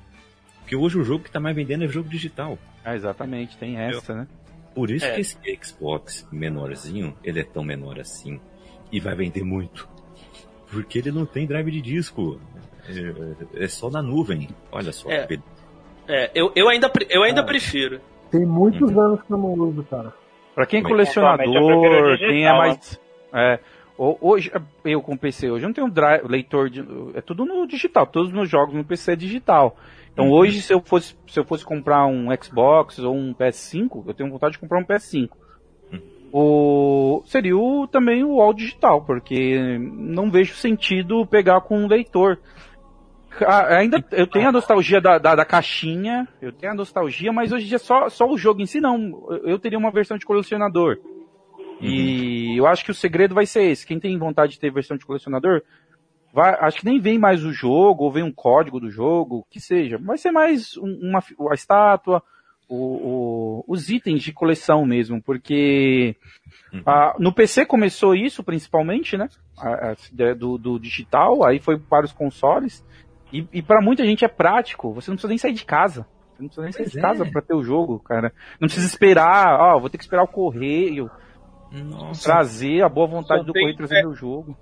Porque 0.61 0.77
hoje 0.77 0.99
o 0.99 1.05
jogo 1.05 1.25
que 1.25 1.31
tá 1.31 1.41
mais 1.41 1.57
vendendo 1.57 1.85
é 1.85 1.89
jogo 1.89 2.09
digital. 2.09 2.59
É, 2.85 2.95
exatamente, 2.95 3.57
tem 3.57 3.77
essa, 3.79 4.15
né? 4.15 4.29
Por 4.75 4.91
isso 4.91 5.05
É. 5.05 5.15
que 5.15 5.21
esse 5.23 5.37
Xbox 5.63 6.27
menorzinho, 6.31 7.17
ele 7.25 7.41
é 7.41 7.45
tão 7.45 7.65
menor 7.65 7.99
assim. 7.99 8.41
E 8.93 9.01
vai 9.01 9.15
vender 9.15 9.43
muito. 9.43 9.89
Porque 10.71 10.99
ele 10.99 11.11
não 11.11 11.27
tem 11.27 11.47
drive 11.47 11.71
de 11.71 11.81
disco. 11.81 12.41
É, 12.89 13.65
é 13.65 13.69
só 13.69 13.91
na 13.91 14.01
nuvem. 14.03 14.49
Olha 14.71 14.93
só. 14.93 15.11
É. 15.11 15.27
É, 16.09 16.31
eu, 16.35 16.53
eu 16.55 16.69
ainda, 16.69 16.91
eu 17.09 17.23
ainda 17.23 17.41
Ah. 17.41 17.45
prefiro. 17.45 18.01
Tem 18.31 18.45
muitos 18.47 18.97
anos 18.97 19.21
que 19.23 19.31
eu 19.33 19.39
não 19.39 19.53
uso, 19.55 19.83
cara. 19.85 20.13
Pra 20.55 20.67
quem 20.67 20.81
é 20.81 20.83
colecionador, 20.83 21.47
digital, 22.17 22.29
quem 22.29 22.47
é 22.47 22.53
mais. 22.53 23.01
É, 23.33 23.59
ho- 23.99 24.19
hoje, 24.21 24.51
eu 24.85 25.01
com 25.01 25.17
PC, 25.17 25.51
hoje 25.51 25.65
eu 25.65 25.69
não 25.69 25.75
tenho 25.75 25.91
drive, 25.91 26.27
leitor 26.29 26.69
de. 26.69 26.85
É 27.15 27.21
tudo 27.21 27.45
no 27.45 27.67
digital, 27.67 28.07
todos 28.07 28.29
os 28.29 28.35
meus 28.35 28.49
jogos 28.49 28.75
no 28.75 28.85
PC 28.85 29.13
é 29.13 29.17
digital. 29.17 29.77
Então 30.13 30.27
Uhum. 30.27 30.33
hoje, 30.33 30.61
se 30.61 30.73
eu, 30.73 30.81
fosse, 30.81 31.17
se 31.29 31.39
eu 31.39 31.45
fosse 31.45 31.65
comprar 31.65 32.05
um 32.07 32.27
Xbox 32.43 32.99
ou 32.99 33.15
um 33.15 33.33
PS5, 33.33 34.05
eu 34.07 34.15
tenho 34.15 34.31
vontade 34.31 34.53
de 34.55 34.59
comprar 34.59 34.79
um 34.81 34.85
PS5. 34.85 35.29
Uhum. 35.93 36.01
O, 36.33 37.23
seria 37.27 37.57
o, 37.57 37.87
também 37.87 38.23
o 38.25 38.41
all 38.41 38.53
digital, 38.53 39.03
porque 39.03 39.79
não 39.79 40.31
vejo 40.31 40.55
sentido 40.55 41.25
pegar 41.27 41.61
com 41.63 41.79
um 41.79 41.87
leitor. 41.87 42.39
Ah, 43.47 43.77
Ainda 43.77 44.05
eu 44.13 44.27
tenho 44.27 44.49
a 44.49 44.53
nostalgia 44.53 45.01
da, 45.01 45.19
da, 45.19 45.35
da 45.35 45.45
caixinha, 45.45 46.27
eu 46.43 46.53
tenho 46.53 46.73
a 46.73 46.75
nostalgia, 46.75 47.33
mas 47.33 47.53
hoje 47.53 47.65
em 47.67 47.69
dia 47.69 47.79
só, 47.79 48.09
só 48.09 48.29
o 48.29 48.37
jogo 48.37 48.61
em 48.61 48.67
si 48.67 48.81
não. 48.81 49.27
Eu- 49.45 49.59
teria 49.59 49.79
uma 49.79 49.91
versão 49.91 50.19
de 50.19 50.27
colecionador. 50.27 50.99
E 51.81 52.57
eu 52.59 52.67
acho 52.67 52.85
que 52.85 52.91
o 52.91 52.95
segredo 52.95 53.35
vai 53.35 53.47
ser 53.47 53.63
esse. 53.71 53.87
Quem 53.87 53.99
tem 53.99 54.19
vontade 54.19 54.53
de 54.53 54.61
ter 54.61 54.71
versão 54.71 54.97
de 54.97 55.07
colecionador, 55.07 55.63
vai, 56.33 56.55
acho 56.61 56.81
que 56.81 56.85
nem 56.85 57.01
vem 57.01 57.19
mais 57.19 57.43
o 57.45 57.53
jogo, 57.53 58.05
ou 58.05 58.13
vem 58.13 58.23
um 58.23 58.33
código 58.33 58.79
do 58.79 58.91
jogo, 58.91 59.39
o 59.39 59.45
que 59.49 59.61
seja. 59.61 59.97
Vai 59.97 60.19
ser 60.19 60.31
mais 60.31 60.77
um- 60.77 60.99
uma, 61.09 61.21
fi- 61.23 61.35
a 61.51 61.55
estátua, 61.55 62.23
o- 62.69 62.75
o- 62.77 63.65
os 63.67 63.89
itens 63.89 64.23
de 64.23 64.33
coleção 64.33 64.85
mesmo, 64.85 65.23
porque 65.23 66.15
ah, 66.87 67.17
no 67.19 67.33
PC 67.33 67.65
começou 67.65 68.15
isso 68.15 68.45
principalmente, 68.45 69.17
né? 69.17 69.29
A- 69.59 69.97
ideia 70.13 70.35
do, 70.35 70.59
do 70.59 70.79
digital, 70.79 71.45
aí 71.45 71.59
foi 71.59 71.79
para 71.79 72.05
os 72.05 72.13
consoles. 72.13 72.85
E, 73.33 73.47
e 73.53 73.63
para 73.63 73.81
muita 73.81 74.05
gente 74.05 74.25
é 74.25 74.29
prático, 74.29 74.93
você 74.93 75.11
não 75.11 75.17
precisa 75.17 75.29
nem 75.29 75.39
sair 75.39 75.53
de 75.53 75.65
casa. 75.65 76.07
Você 76.37 76.43
não 76.43 76.49
precisa 76.49 76.63
nem 76.63 76.73
sair 76.73 76.83
Pois 76.85 76.93
de 76.93 76.99
é. 76.99 77.03
casa 77.03 77.31
para 77.31 77.43
ter 77.43 77.55
o 77.55 77.63
jogo, 77.63 77.99
cara. 78.01 78.33
Não 78.61 78.67
precisa 78.67 78.87
esperar, 78.87 79.59
ó, 79.61 79.79
vou 79.79 79.89
ter 79.91 79.99
que 79.99 80.05
esperar 80.05 80.23
o 80.25 80.29
correio, 80.29 81.11
Nossa. 81.73 82.25
trazer 82.25 82.83
a 82.83 82.89
boa 82.89 83.07
vontade 83.07 83.41
Só 83.41 83.47
do 83.47 83.53
tem- 83.53 83.63
correio 83.63 83.77
trazer 83.77 84.07
o 84.07 84.15
jogo. 84.15 84.57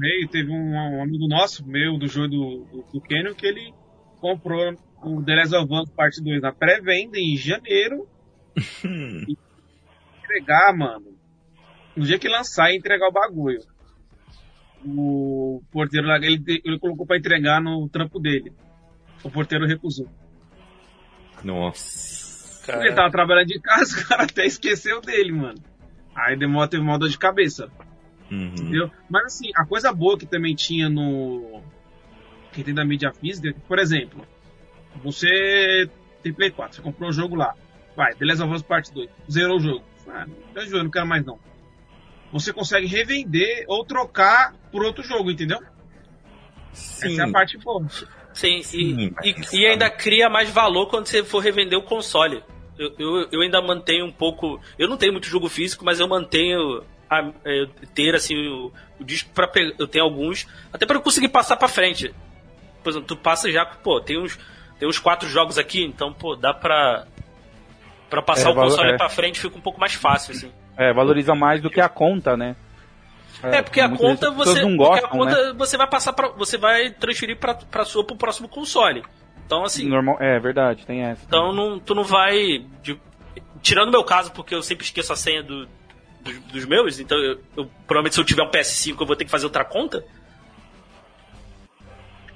Rei, 0.00 0.28
teve 0.30 0.50
um, 0.52 0.74
um 0.74 1.02
amigo 1.02 1.26
nosso, 1.28 1.66
meu, 1.66 1.98
do 1.98 2.06
jogo 2.06 2.28
do, 2.28 2.64
do, 2.70 2.84
do 2.92 3.00
Canyon, 3.00 3.34
que 3.34 3.46
ele 3.46 3.72
comprou 4.20 4.74
o 5.02 5.22
The 5.24 5.34
Last 5.34 5.56
of 5.56 5.72
Us 5.72 5.90
Parte 5.90 6.22
2 6.22 6.42
na 6.42 6.52
pré-venda 6.52 7.18
em 7.18 7.36
janeiro. 7.36 8.06
e 8.84 9.36
entregar, 10.22 10.76
mano. 10.76 11.06
No 11.96 12.04
dia 12.04 12.18
que 12.18 12.28
lançar, 12.28 12.70
ia 12.70 12.76
entregar 12.76 13.08
o 13.08 13.12
bagulho. 13.12 13.60
O 14.84 15.62
porteiro 15.70 16.06
lá, 16.06 16.16
ele, 16.16 16.42
ele 16.64 16.78
colocou 16.78 17.06
pra 17.06 17.16
entregar 17.16 17.60
no 17.60 17.88
trampo 17.88 18.18
dele. 18.20 18.52
O 19.22 19.30
porteiro 19.30 19.66
recusou. 19.66 20.08
Nossa. 21.42 22.66
Cara, 22.66 22.86
Ele 22.86 22.94
tava 22.94 23.10
trabalhando 23.10 23.46
de 23.46 23.60
casa, 23.60 23.98
o 24.00 24.06
cara 24.06 24.24
até 24.24 24.46
esqueceu 24.46 25.00
dele, 25.00 25.32
mano. 25.32 25.58
Aí 26.14 26.36
demora, 26.36 26.68
teve 26.68 26.82
uma 26.82 26.98
dor 26.98 27.08
de 27.08 27.18
cabeça. 27.18 27.70
Uhum. 28.30 28.46
Entendeu? 28.46 28.90
Mas 29.08 29.26
assim, 29.26 29.50
a 29.56 29.64
coisa 29.64 29.92
boa 29.92 30.18
que 30.18 30.26
também 30.26 30.54
tinha 30.54 30.88
no. 30.88 31.62
Quem 32.52 32.64
tem 32.64 32.74
da 32.74 32.84
mídia 32.84 33.12
física, 33.12 33.48
é 33.48 33.52
que, 33.52 33.60
por 33.60 33.78
exemplo, 33.78 34.26
você 35.02 35.88
tem 36.22 36.32
Play 36.32 36.50
4, 36.50 36.76
você 36.76 36.82
comprou 36.82 37.10
o 37.10 37.12
jogo 37.12 37.36
lá. 37.36 37.54
Vai, 37.96 38.14
The 38.14 38.24
Last 38.26 38.42
of 38.42 38.54
Us 38.54 38.62
Part 38.62 38.92
2. 38.92 39.08
Zerou 39.30 39.56
o 39.56 39.60
jogo. 39.60 39.84
Ah, 40.08 40.26
não 40.54 40.66
jogo, 40.66 40.84
não 40.84 40.90
quero 40.90 41.06
mais 41.06 41.24
não. 41.24 41.38
Você 42.32 42.52
consegue 42.52 42.86
revender 42.86 43.64
ou 43.66 43.84
trocar 43.84 44.54
por 44.70 44.84
outro 44.84 45.02
jogo, 45.02 45.30
entendeu? 45.30 45.60
Sim. 46.72 47.12
Essa 47.12 47.22
é 47.22 47.24
a 47.24 47.30
parte 47.30 47.56
boa. 47.58 47.86
Sim, 48.32 48.62
Sim, 48.62 49.14
e, 49.22 49.30
e, 49.30 49.60
e 49.60 49.66
ainda 49.66 49.90
cria 49.90 50.28
mais 50.28 50.50
valor 50.50 50.86
quando 50.86 51.06
você 51.06 51.24
for 51.24 51.40
revender 51.40 51.78
o 51.78 51.82
console. 51.82 52.42
Eu, 52.78 52.94
eu, 52.98 53.28
eu 53.32 53.40
ainda 53.40 53.60
mantenho 53.60 54.04
um 54.04 54.12
pouco. 54.12 54.60
Eu 54.78 54.88
não 54.88 54.96
tenho 54.96 55.12
muito 55.12 55.26
jogo 55.26 55.48
físico, 55.48 55.84
mas 55.84 55.98
eu 55.98 56.06
mantenho 56.06 56.84
a, 57.10 57.32
é, 57.44 57.66
ter 57.94 58.14
assim 58.14 58.36
o, 58.36 58.72
o 59.00 59.04
disco 59.04 59.30
para 59.34 59.50
eu 59.78 59.88
tenho 59.88 60.04
alguns 60.04 60.46
até 60.72 60.86
para 60.86 60.96
eu 60.96 61.02
conseguir 61.02 61.28
passar 61.28 61.56
para 61.56 61.66
frente. 61.66 62.14
Por 62.82 62.90
exemplo, 62.90 63.08
tu 63.08 63.16
passa 63.16 63.50
já, 63.50 63.64
pô, 63.66 64.00
tem 64.00 64.18
uns 64.18 64.38
tem 64.78 64.88
uns 64.88 64.98
quatro 64.98 65.28
jogos 65.28 65.58
aqui, 65.58 65.82
então 65.82 66.12
pô, 66.12 66.36
dá 66.36 66.54
pra 66.54 67.06
para 68.08 68.22
passar 68.22 68.50
É, 68.50 68.52
o 68.52 68.54
console 68.54 68.92
é. 68.92 68.96
para 68.96 69.08
frente 69.08 69.40
fica 69.40 69.56
um 69.56 69.60
pouco 69.60 69.80
mais 69.80 69.94
fácil 69.94 70.34
assim. 70.34 70.52
É, 70.78 70.92
valoriza 70.92 71.34
mais 71.34 71.60
do 71.60 71.68
que 71.68 71.80
a 71.80 71.88
conta, 71.88 72.36
né? 72.36 72.54
É, 73.42 73.60
porque 73.62 73.80
a 73.80 73.88
conta 73.88 74.30
você, 74.30 74.62
não 74.62 74.76
porque 74.76 74.76
gostam, 74.76 75.06
a 75.08 75.10
conta 75.12 75.46
né? 75.48 75.54
você 75.56 75.76
vai 75.76 75.86
passar 75.86 76.12
para 76.12 76.28
você 76.28 76.56
vai 76.56 76.90
transferir 76.90 77.36
para 77.36 77.54
para 77.54 77.84
sua 77.84 78.02
pro 78.04 78.16
próximo 78.16 78.48
console. 78.48 79.04
Então 79.44 79.64
assim, 79.64 79.88
Normal, 79.88 80.16
é 80.20 80.38
verdade, 80.40 80.86
tem 80.86 81.02
essa. 81.02 81.24
Então 81.26 81.52
não, 81.52 81.78
tu 81.78 81.94
não 81.94 82.04
vai. 82.04 82.64
de- 82.82 82.98
tirando 83.62 83.88
o 83.88 83.92
meu 83.92 84.04
caso, 84.04 84.30
porque 84.32 84.54
eu 84.54 84.62
sempre 84.62 84.84
esqueço 84.84 85.12
a 85.12 85.16
senha 85.16 85.42
do- 85.42 85.68
dos, 86.20 86.38
dos 86.52 86.64
meus, 86.64 86.98
então 87.00 87.16
eu, 87.18 87.40
eu- 87.56 87.70
provavelmente 87.86 88.14
se 88.14 88.20
eu 88.20 88.24
tiver 88.24 88.42
um 88.42 88.50
PS5 88.50 89.00
eu 89.00 89.06
vou 89.06 89.16
ter 89.16 89.24
que 89.24 89.30
fazer 89.30 89.46
outra 89.46 89.64
conta. 89.64 90.04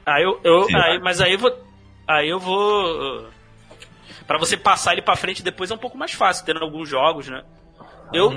Aí 0.04 0.22
eu. 0.22 0.40
eu- 0.42 0.64
Sim. 0.64 0.76
aí- 0.76 0.98
mas 1.00 1.20
aí 1.20 1.32
eu 1.34 1.38
vou. 1.38 1.66
Aí 2.08 2.28
eu 2.28 2.38
vou. 2.38 3.28
Pra 4.26 4.38
você 4.38 4.56
passar 4.56 4.92
ele 4.92 5.02
pra 5.02 5.16
frente 5.16 5.42
depois 5.42 5.70
é 5.70 5.74
um 5.74 5.78
pouco 5.78 5.98
mais 5.98 6.12
fácil, 6.12 6.44
tendo 6.44 6.60
alguns 6.62 6.88
jogos, 6.88 7.28
né? 7.28 7.42
Eu, 8.12 8.30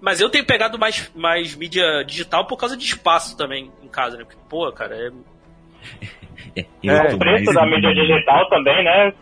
mas 0.00 0.20
eu 0.20 0.28
tenho 0.30 0.44
pegado 0.46 0.78
mais, 0.78 1.10
mais 1.14 1.54
mídia 1.56 2.02
digital 2.04 2.46
por 2.46 2.56
causa 2.56 2.76
de 2.76 2.84
espaço 2.84 3.36
também 3.36 3.70
em 3.82 3.88
casa, 3.88 4.16
né? 4.16 4.24
Porque, 4.24 4.38
pô, 4.48 4.70
cara, 4.72 4.94
é, 4.96 5.10
É, 6.56 6.66
É, 6.84 7.14
O 7.14 7.18
preço 7.18 7.44
mais- 7.44 7.54
da 7.54 7.66
mídia 7.66 7.94
digital 7.94 8.48
também, 8.48 8.84
né? 8.84 9.12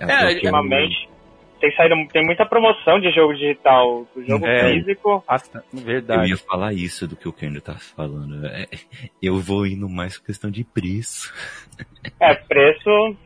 É, 0.00 0.24
eu- 0.30 0.34
Ultimamente. 0.34 1.08
Tem 1.60 1.74
saído, 1.76 1.94
tem 2.12 2.22
muita 2.26 2.44
promoção 2.44 3.00
de 3.00 3.10
jogo 3.12 3.32
digital. 3.34 4.06
O 4.14 4.22
jogo 4.22 4.44
É. 4.46 4.70
físico. 4.74 5.24
Bastante, 5.26 5.64
Eu 5.72 5.80
verdade. 5.80 6.28
ia 6.30 6.36
falar 6.36 6.74
isso 6.74 7.08
do 7.08 7.16
que 7.16 7.26
o 7.26 7.32
Kendo 7.32 7.58
tá 7.60 7.74
falando. 7.96 8.44
É, 8.46 8.66
Eu 9.22 9.38
vou 9.40 9.66
indo 9.66 9.88
mais 9.88 10.18
com 10.18 10.26
questão 10.26 10.50
de 10.50 10.62
preço. 10.62 11.32
É, 12.20 12.34
preço. 12.34 13.16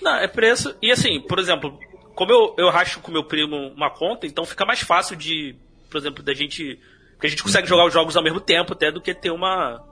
Não, 0.00 0.14
é 0.16 0.28
preço. 0.28 0.76
E 0.80 0.92
assim, 0.92 1.20
por 1.20 1.38
exemplo, 1.40 1.76
como 2.14 2.32
eu, 2.32 2.54
eu 2.58 2.70
racho 2.70 3.00
com 3.00 3.10
meu 3.10 3.24
primo 3.24 3.56
uma 3.68 3.90
conta, 3.90 4.26
então 4.26 4.44
fica 4.44 4.64
mais 4.64 4.80
fácil 4.80 5.16
de, 5.16 5.56
por 5.90 5.98
exemplo, 5.98 6.22
da 6.22 6.32
gente. 6.32 6.78
Porque 7.12 7.26
a 7.26 7.30
gente 7.30 7.42
consegue 7.42 7.68
jogar 7.68 7.86
os 7.86 7.92
jogos 7.92 8.16
ao 8.16 8.22
mesmo 8.22 8.40
tempo 8.40 8.72
até 8.72 8.90
do 8.90 9.00
que 9.00 9.14
ter 9.14 9.30
uma. 9.30 9.82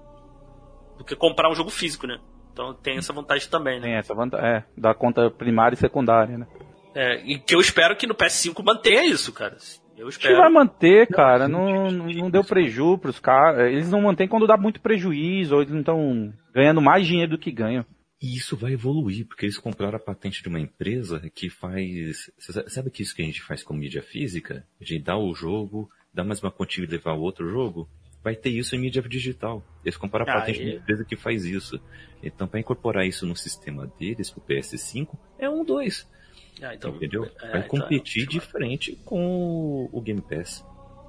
do 0.98 1.04
que 1.04 1.16
comprar 1.16 1.50
um 1.50 1.54
jogo 1.54 1.70
físico, 1.70 2.06
né? 2.06 2.18
Então 2.52 2.74
tem 2.74 2.98
essa 2.98 3.12
vantagem 3.12 3.48
também, 3.48 3.80
né? 3.80 3.86
Tem 3.86 3.94
essa 3.94 4.14
vantagem, 4.14 4.46
é, 4.46 4.64
da 4.76 4.94
conta 4.94 5.30
primária 5.30 5.74
e 5.74 5.78
secundária, 5.78 6.36
né? 6.36 6.46
É, 6.94 7.22
e 7.24 7.38
que 7.38 7.54
eu 7.54 7.60
espero 7.60 7.96
que 7.96 8.06
no 8.06 8.14
PS5 8.14 8.62
mantenha 8.62 9.04
isso, 9.04 9.32
cara. 9.32 9.56
Eu 9.96 10.08
que 10.08 10.22
vai 10.22 10.32
espero. 10.32 10.52
manter, 10.52 11.06
cara. 11.06 11.48
Não, 11.48 11.90
não 11.90 12.06
não 12.06 12.30
deu 12.30 12.44
prejuízo 12.44 12.98
pros 12.98 13.18
caras. 13.20 13.70
Eles 13.70 13.90
não 13.90 14.02
mantêm 14.02 14.28
quando 14.28 14.46
dá 14.46 14.56
muito 14.56 14.80
prejuízo, 14.80 15.54
ou 15.54 15.62
eles 15.62 15.72
não 15.72 15.80
estão 15.80 16.32
ganhando 16.54 16.80
mais 16.80 17.06
dinheiro 17.06 17.32
do 17.32 17.38
que 17.38 17.50
ganham. 17.50 17.84
E 18.22 18.36
isso 18.36 18.56
vai 18.56 18.72
evoluir, 18.74 19.26
porque 19.26 19.44
eles 19.46 19.58
compraram 19.58 19.96
a 19.96 20.00
patente 20.00 20.42
de 20.42 20.48
uma 20.48 20.60
empresa 20.60 21.28
que 21.34 21.50
faz. 21.50 22.30
Sabe 22.68 22.90
que 22.90 23.02
isso 23.02 23.14
que 23.16 23.22
a 23.22 23.24
gente 23.24 23.42
faz 23.42 23.62
com 23.64 23.74
mídia 23.74 24.02
física? 24.02 24.64
A 24.80 24.84
gente 24.84 25.02
dá 25.02 25.16
o 25.18 25.34
jogo, 25.34 25.90
dá 26.14 26.22
mais 26.22 26.40
uma 26.40 26.52
quantia 26.52 26.84
e 26.84 26.86
levar 26.86 27.14
o 27.14 27.20
outro 27.20 27.48
jogo? 27.48 27.88
vai 28.24 28.36
ter 28.36 28.50
isso 28.50 28.76
em 28.76 28.78
mídia 28.78 29.02
digital. 29.02 29.64
Eles 29.84 29.96
compraram 29.96 30.30
a 30.32 30.36
Ah, 30.36 30.38
patente 30.38 30.60
e- 30.60 30.64
de 30.64 30.70
uma 30.70 30.76
empresa 30.76 31.04
que 31.04 31.16
faz 31.16 31.44
isso. 31.44 31.80
Então, 32.22 32.46
para 32.46 32.60
incorporar 32.60 33.04
isso 33.04 33.26
no 33.26 33.34
sistema 33.34 33.92
deles, 33.98 34.30
pro 34.30 34.40
PS5, 34.40 35.18
é 35.40 35.50
um 35.50 35.64
2. 35.64 36.08
Ah, 36.62 36.72
então, 36.72 36.94
entendeu? 36.94 37.24
é, 37.24 37.48
vai 37.50 37.58
então, 37.64 37.80
competir 37.80 38.28
de 38.28 38.38
frente 38.38 38.94
com 39.04 39.88
o 39.92 40.00
Game 40.00 40.22
Pass. 40.22 40.64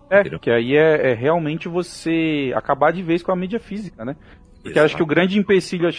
É, 0.10 0.22
Entendeu? 0.22 0.40
que 0.40 0.50
aí 0.50 0.76
é, 0.76 1.12
é 1.12 1.14
realmente 1.14 1.68
você 1.68 2.52
acabar 2.56 2.92
de 2.92 3.04
vez 3.04 3.22
com 3.22 3.32
a 3.32 3.36
mídia 3.36 3.60
física, 3.60 4.04
né? 4.04 4.16
Porque 4.64 4.80
acho 4.80 4.96
que 4.96 5.04
o 5.04 5.06
grande 5.06 5.38
empecilho. 5.38 5.90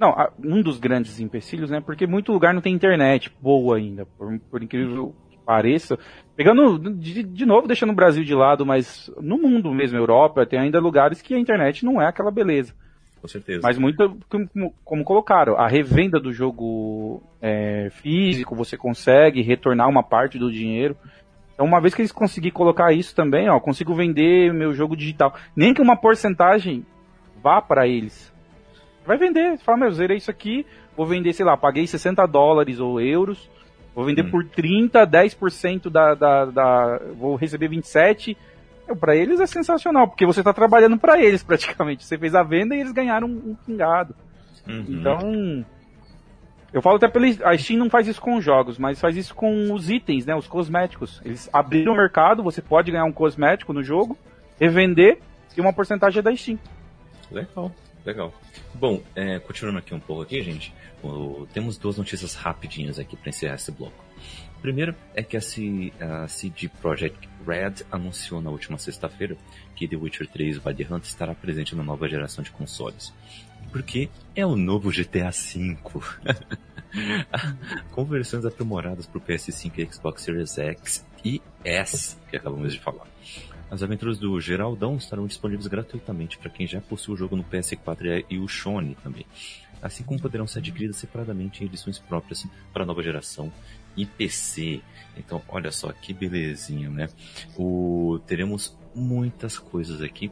Não, 0.00 0.16
um 0.42 0.62
dos 0.62 0.78
grandes 0.78 1.20
empecilhos, 1.20 1.70
né? 1.70 1.82
Porque 1.82 2.06
muito 2.06 2.32
lugar 2.32 2.54
não 2.54 2.62
tem 2.62 2.72
internet 2.72 3.30
boa 3.40 3.76
ainda, 3.76 4.06
por, 4.06 4.38
por 4.50 4.62
incrível 4.62 5.14
que 5.30 5.38
pareça. 5.44 5.98
Pegando, 6.34 6.78
de, 6.94 7.22
de 7.22 7.46
novo, 7.46 7.68
deixando 7.68 7.90
o 7.90 7.96
Brasil 7.96 8.24
de 8.24 8.34
lado, 8.34 8.64
mas 8.64 9.10
no 9.20 9.36
mundo 9.36 9.72
mesmo, 9.72 9.98
Europa, 9.98 10.46
tem 10.46 10.58
ainda 10.58 10.80
lugares 10.80 11.20
que 11.20 11.34
a 11.34 11.38
internet 11.38 11.84
não 11.84 12.00
é 12.00 12.06
aquela 12.06 12.30
beleza. 12.30 12.74
Com 13.20 13.28
certeza. 13.28 13.60
Mas 13.62 13.76
muito, 13.76 14.18
como, 14.30 14.74
como 14.82 15.04
colocaram, 15.04 15.56
a 15.56 15.68
revenda 15.68 16.18
do 16.18 16.32
jogo 16.32 17.22
é, 17.42 17.88
físico, 17.90 18.56
você 18.56 18.78
consegue 18.78 19.42
retornar 19.42 19.88
uma 19.88 20.02
parte 20.02 20.38
do 20.38 20.50
dinheiro. 20.50 20.96
Então, 21.52 21.66
uma 21.66 21.80
vez 21.80 21.94
que 21.94 22.00
eles 22.00 22.12
conseguirem 22.12 22.52
colocar 22.52 22.92
isso 22.92 23.14
também, 23.14 23.48
ó, 23.48 23.58
consigo 23.60 23.94
vender 23.94 24.54
meu 24.54 24.72
jogo 24.72 24.96
digital. 24.96 25.34
Nem 25.54 25.74
que 25.74 25.82
uma 25.82 25.96
porcentagem 25.96 26.84
vá 27.42 27.60
para 27.60 27.86
eles. 27.86 28.32
Vai 29.04 29.16
vender. 29.16 29.58
Fala, 29.58 29.78
meu, 29.78 29.88
eu 29.88 29.92
zerei 29.92 30.16
isso 30.16 30.30
aqui, 30.30 30.66
vou 30.96 31.06
vender, 31.06 31.32
sei 31.32 31.44
lá, 31.46 31.56
paguei 31.56 31.86
60 31.86 32.26
dólares 32.26 32.80
ou 32.80 33.00
euros, 33.00 33.48
vou 33.94 34.04
vender 34.04 34.24
Hum. 34.24 34.30
por 34.30 34.44
30, 34.44 35.06
10% 35.06 35.88
da, 35.90 36.14
da, 36.14 36.44
da. 36.46 36.98
Vou 37.16 37.36
receber 37.36 37.68
27. 37.68 38.36
Para 39.00 39.16
eles 39.16 39.40
é 39.40 39.46
sensacional, 39.46 40.06
porque 40.06 40.24
você 40.24 40.40
está 40.40 40.52
trabalhando 40.52 40.96
para 40.96 41.20
eles 41.20 41.42
praticamente. 41.44 42.04
Você 42.04 42.16
fez 42.18 42.34
a 42.34 42.42
venda 42.42 42.74
e 42.74 42.80
eles 42.80 42.92
ganharam 42.92 43.26
um, 43.26 43.50
um 43.50 43.54
pingado. 43.54 44.14
Uhum. 44.68 44.84
Então, 44.88 45.64
eu 46.72 46.82
falo 46.82 46.96
até 46.96 47.08
pela 47.08 47.26
a 47.26 47.56
Steam 47.56 47.78
não 47.78 47.88
faz 47.88 48.06
isso 48.06 48.20
com 48.20 48.36
os 48.36 48.44
jogos, 48.44 48.78
mas 48.78 49.00
faz 49.00 49.16
isso 49.16 49.34
com 49.34 49.72
os 49.72 49.88
itens, 49.88 50.26
né, 50.26 50.34
os 50.34 50.46
cosméticos. 50.46 51.20
Eles 51.24 51.48
abriram 51.52 51.92
o 51.92 51.96
mercado, 51.96 52.42
você 52.42 52.60
pode 52.60 52.90
ganhar 52.90 53.04
um 53.04 53.12
cosmético 53.12 53.72
no 53.72 53.82
jogo, 53.82 54.16
revender 54.60 55.18
e 55.56 55.60
uma 55.60 55.72
porcentagem 55.72 56.18
é 56.18 56.22
da 56.22 56.34
Steam. 56.36 56.58
Legal, 57.30 57.74
legal. 58.04 58.34
Bom, 58.74 59.02
é, 59.14 59.38
continuando 59.40 59.78
aqui 59.78 59.94
um 59.94 60.00
pouco 60.00 60.22
aqui, 60.22 60.42
gente, 60.42 60.72
o- 61.02 61.46
temos 61.52 61.76
duas 61.76 61.96
notícias 61.98 62.34
rapidinhas 62.34 62.98
aqui 62.98 63.16
para 63.16 63.28
encerrar 63.30 63.54
esse 63.56 63.70
bloco. 63.72 64.04
Primeiro 64.62 64.94
é 65.14 65.22
que 65.22 65.36
a, 65.36 65.40
C, 65.40 65.92
a 66.00 66.26
CD 66.28 66.68
Projekt 66.80 67.28
Red 67.46 67.84
anunciou 67.90 68.40
na 68.40 68.50
última 68.50 68.78
sexta-feira 68.78 69.36
que 69.76 69.86
The 69.86 69.96
Witcher 69.96 70.26
3 70.28 70.64
Wild 70.64 70.86
Hunt 70.92 71.04
estará 71.04 71.34
presente 71.34 71.76
na 71.76 71.82
nova 71.84 72.08
geração 72.08 72.42
de 72.42 72.50
consoles. 72.50 73.12
Porque 73.70 74.08
é 74.34 74.46
o 74.46 74.56
novo 74.56 74.90
GTA 74.90 75.30
V. 75.30 75.76
Com 77.92 78.04
versões 78.04 78.44
aprimoradas 78.44 79.06
para 79.06 79.18
o 79.18 79.20
PS5 79.20 79.72
e 79.78 79.92
Xbox 79.92 80.22
Series 80.22 80.56
X 80.58 81.04
e 81.24 81.42
S, 81.64 82.16
que 82.30 82.36
acabamos 82.36 82.72
de 82.72 82.80
falar. 82.80 83.06
As 83.70 83.82
aventuras 83.82 84.18
do 84.18 84.40
Geraldão 84.40 84.96
estarão 84.96 85.26
disponíveis 85.26 85.66
gratuitamente 85.66 86.38
para 86.38 86.50
quem 86.50 86.66
já 86.66 86.80
possui 86.80 87.14
o 87.14 87.16
jogo 87.16 87.36
no 87.36 87.44
PS4 87.44 88.24
e 88.30 88.38
o 88.38 88.48
Sony 88.48 88.96
também. 89.02 89.26
Assim 89.82 90.04
como 90.04 90.20
poderão 90.20 90.46
ser 90.46 90.60
adquiridas 90.60 90.96
separadamente 90.96 91.62
em 91.62 91.66
edições 91.66 91.98
próprias 91.98 92.46
para 92.72 92.84
a 92.84 92.86
nova 92.86 93.02
geração 93.02 93.52
e 93.96 94.06
PC. 94.06 94.80
Então, 95.16 95.42
olha 95.48 95.72
só 95.72 95.92
que 95.92 96.12
belezinha, 96.14 96.88
né? 96.88 97.08
O, 97.56 98.20
teremos 98.26 98.76
muitas 98.94 99.58
coisas 99.58 100.00
aqui. 100.00 100.30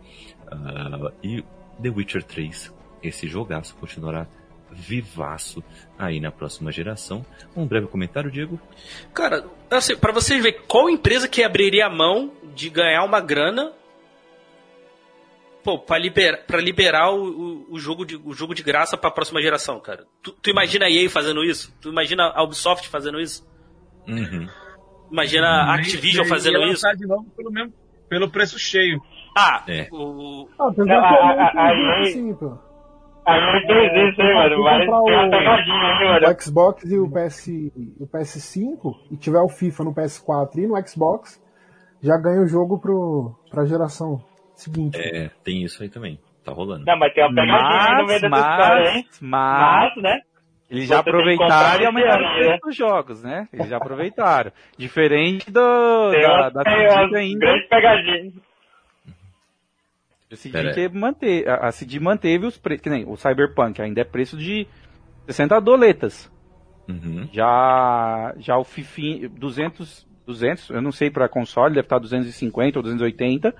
ah, 0.50 1.12
e 1.22 1.42
The 1.82 1.90
Witcher 1.90 2.22
3, 2.22 2.72
esse 3.02 3.26
jogaço, 3.26 3.74
continuará 3.76 4.26
vivaço 4.70 5.62
aí 5.98 6.20
na 6.20 6.32
próxima 6.32 6.72
geração. 6.72 7.24
Um 7.54 7.66
breve 7.66 7.86
comentário, 7.86 8.30
Diego? 8.30 8.58
Cara, 9.12 9.44
assim, 9.70 9.96
pra 9.96 10.12
vocês 10.12 10.42
verem 10.42 10.60
qual 10.66 10.90
empresa 10.90 11.28
que 11.28 11.42
abriria 11.42 11.86
a 11.86 11.90
mão 11.90 12.32
de 12.54 12.70
ganhar 12.70 13.04
uma 13.04 13.20
grana 13.20 13.72
pô, 15.62 15.78
pra, 15.78 15.98
liber, 15.98 16.44
pra 16.46 16.60
liberar 16.60 17.10
o, 17.10 17.24
o, 17.24 17.66
o 17.74 17.78
jogo 17.78 18.04
de, 18.04 18.16
o 18.16 18.32
jogo 18.32 18.54
de 18.54 18.62
graça 18.62 18.96
pra 18.96 19.10
próxima 19.10 19.40
geração, 19.40 19.80
cara. 19.80 20.04
Tu, 20.22 20.30
tu 20.32 20.50
imagina 20.50 20.86
a 20.86 20.90
EA 20.90 21.08
fazendo 21.08 21.42
isso? 21.42 21.74
Tu 21.80 21.88
imagina 21.88 22.30
a 22.34 22.42
Ubisoft 22.42 22.88
fazendo 22.88 23.18
isso? 23.20 23.46
Uhum. 24.06 24.46
Imagina 25.10 25.46
a 25.48 25.74
Activision 25.74 26.26
fazendo 26.26 26.58
ia 26.58 26.64
isso? 26.72 26.84
lançar 26.84 26.96
de 26.96 27.06
novo 27.06 27.24
pelo, 27.36 27.50
mesmo, 27.50 27.72
pelo 28.08 28.28
preço 28.30 28.58
cheio. 28.58 29.00
Ah, 29.36 29.62
É. 29.66 29.88
o, 29.90 30.48
Ah, 30.58 30.70
Não, 30.76 30.86
é 30.86 30.96
a- 30.96 31.00
a- 31.00 31.34
um 31.34 31.40
a- 31.40 31.96
a- 31.98 32.00
assim, 32.02 32.34
pô. 32.34 32.58
Ah, 33.26 33.40
não 33.40 33.58
mano. 36.20 36.28
o 36.36 36.42
Xbox 36.42 36.84
e 36.90 36.98
o, 36.98 37.10
PS, 37.10 37.48
o 37.98 38.06
PS5 38.06 38.94
e 39.10 39.16
tiver 39.16 39.40
o 39.40 39.48
FIFA 39.48 39.84
no 39.84 39.94
PS4 39.94 40.58
e 40.58 40.66
no 40.66 40.76
Xbox, 40.86 41.42
já 42.04 42.18
ganha 42.18 42.42
o 42.42 42.46
jogo 42.46 42.78
pro, 42.78 43.34
pra 43.50 43.64
geração 43.64 44.22
seguinte. 44.54 45.00
É, 45.00 45.30
tem 45.42 45.64
isso 45.64 45.82
aí 45.82 45.88
também. 45.88 46.18
Tá 46.44 46.52
rolando. 46.52 46.84
Não, 46.84 46.98
mas 46.98 47.14
tem 47.14 47.24
uma 47.24 47.34
pegadinha 47.34 47.98
no 47.98 48.06
meio 48.06 48.20
Mas, 48.20 48.20
dessa 48.20 48.50
história, 48.50 48.90
hein? 48.90 49.06
mas, 49.22 49.92
mas, 49.94 50.02
né? 50.02 50.20
eles 50.70 50.88
já 50.88 50.96
você 50.96 51.08
aproveitaram 51.08 51.82
e 51.82 51.86
aumentaram 51.86 52.22
o 52.22 52.26
ano, 52.26 52.34
preço 52.34 52.50
né? 52.50 52.58
dos 52.62 52.76
jogos, 52.76 53.22
né? 53.22 53.48
Eles 53.50 53.68
já 53.68 53.76
aproveitaram. 53.78 54.52
Diferente 54.76 55.50
do, 55.50 56.10
Tem 56.10 56.20
da, 56.20 56.50
da 56.50 56.62
ainda. 57.16 57.38
grandes 57.38 57.68
pegadinhas. 57.68 58.34
A 60.30 60.36
CD 60.36 60.88
manter, 60.88 61.48
a, 61.48 61.68
a 61.68 61.72
CD 61.72 61.98
manteve 62.00 62.44
os 62.44 62.58
preços, 62.58 62.82
que 62.82 62.90
nem 62.90 63.04
o 63.06 63.16
Cyberpunk 63.16 63.80
ainda 63.80 64.02
é 64.02 64.04
preço 64.04 64.36
de 64.36 64.66
60 65.26 65.60
doletas. 65.60 66.30
Uhum. 66.88 67.28
Já, 67.32 68.34
já 68.38 68.58
o 68.58 68.64
FIFA 68.64 69.28
200, 69.30 70.06
200, 70.26 70.70
eu 70.70 70.82
não 70.82 70.92
sei 70.92 71.10
para 71.10 71.28
console, 71.28 71.74
deve 71.74 71.86
estar 71.86 71.98
250 71.98 72.78
ou 72.78 72.82
280, 72.82 73.54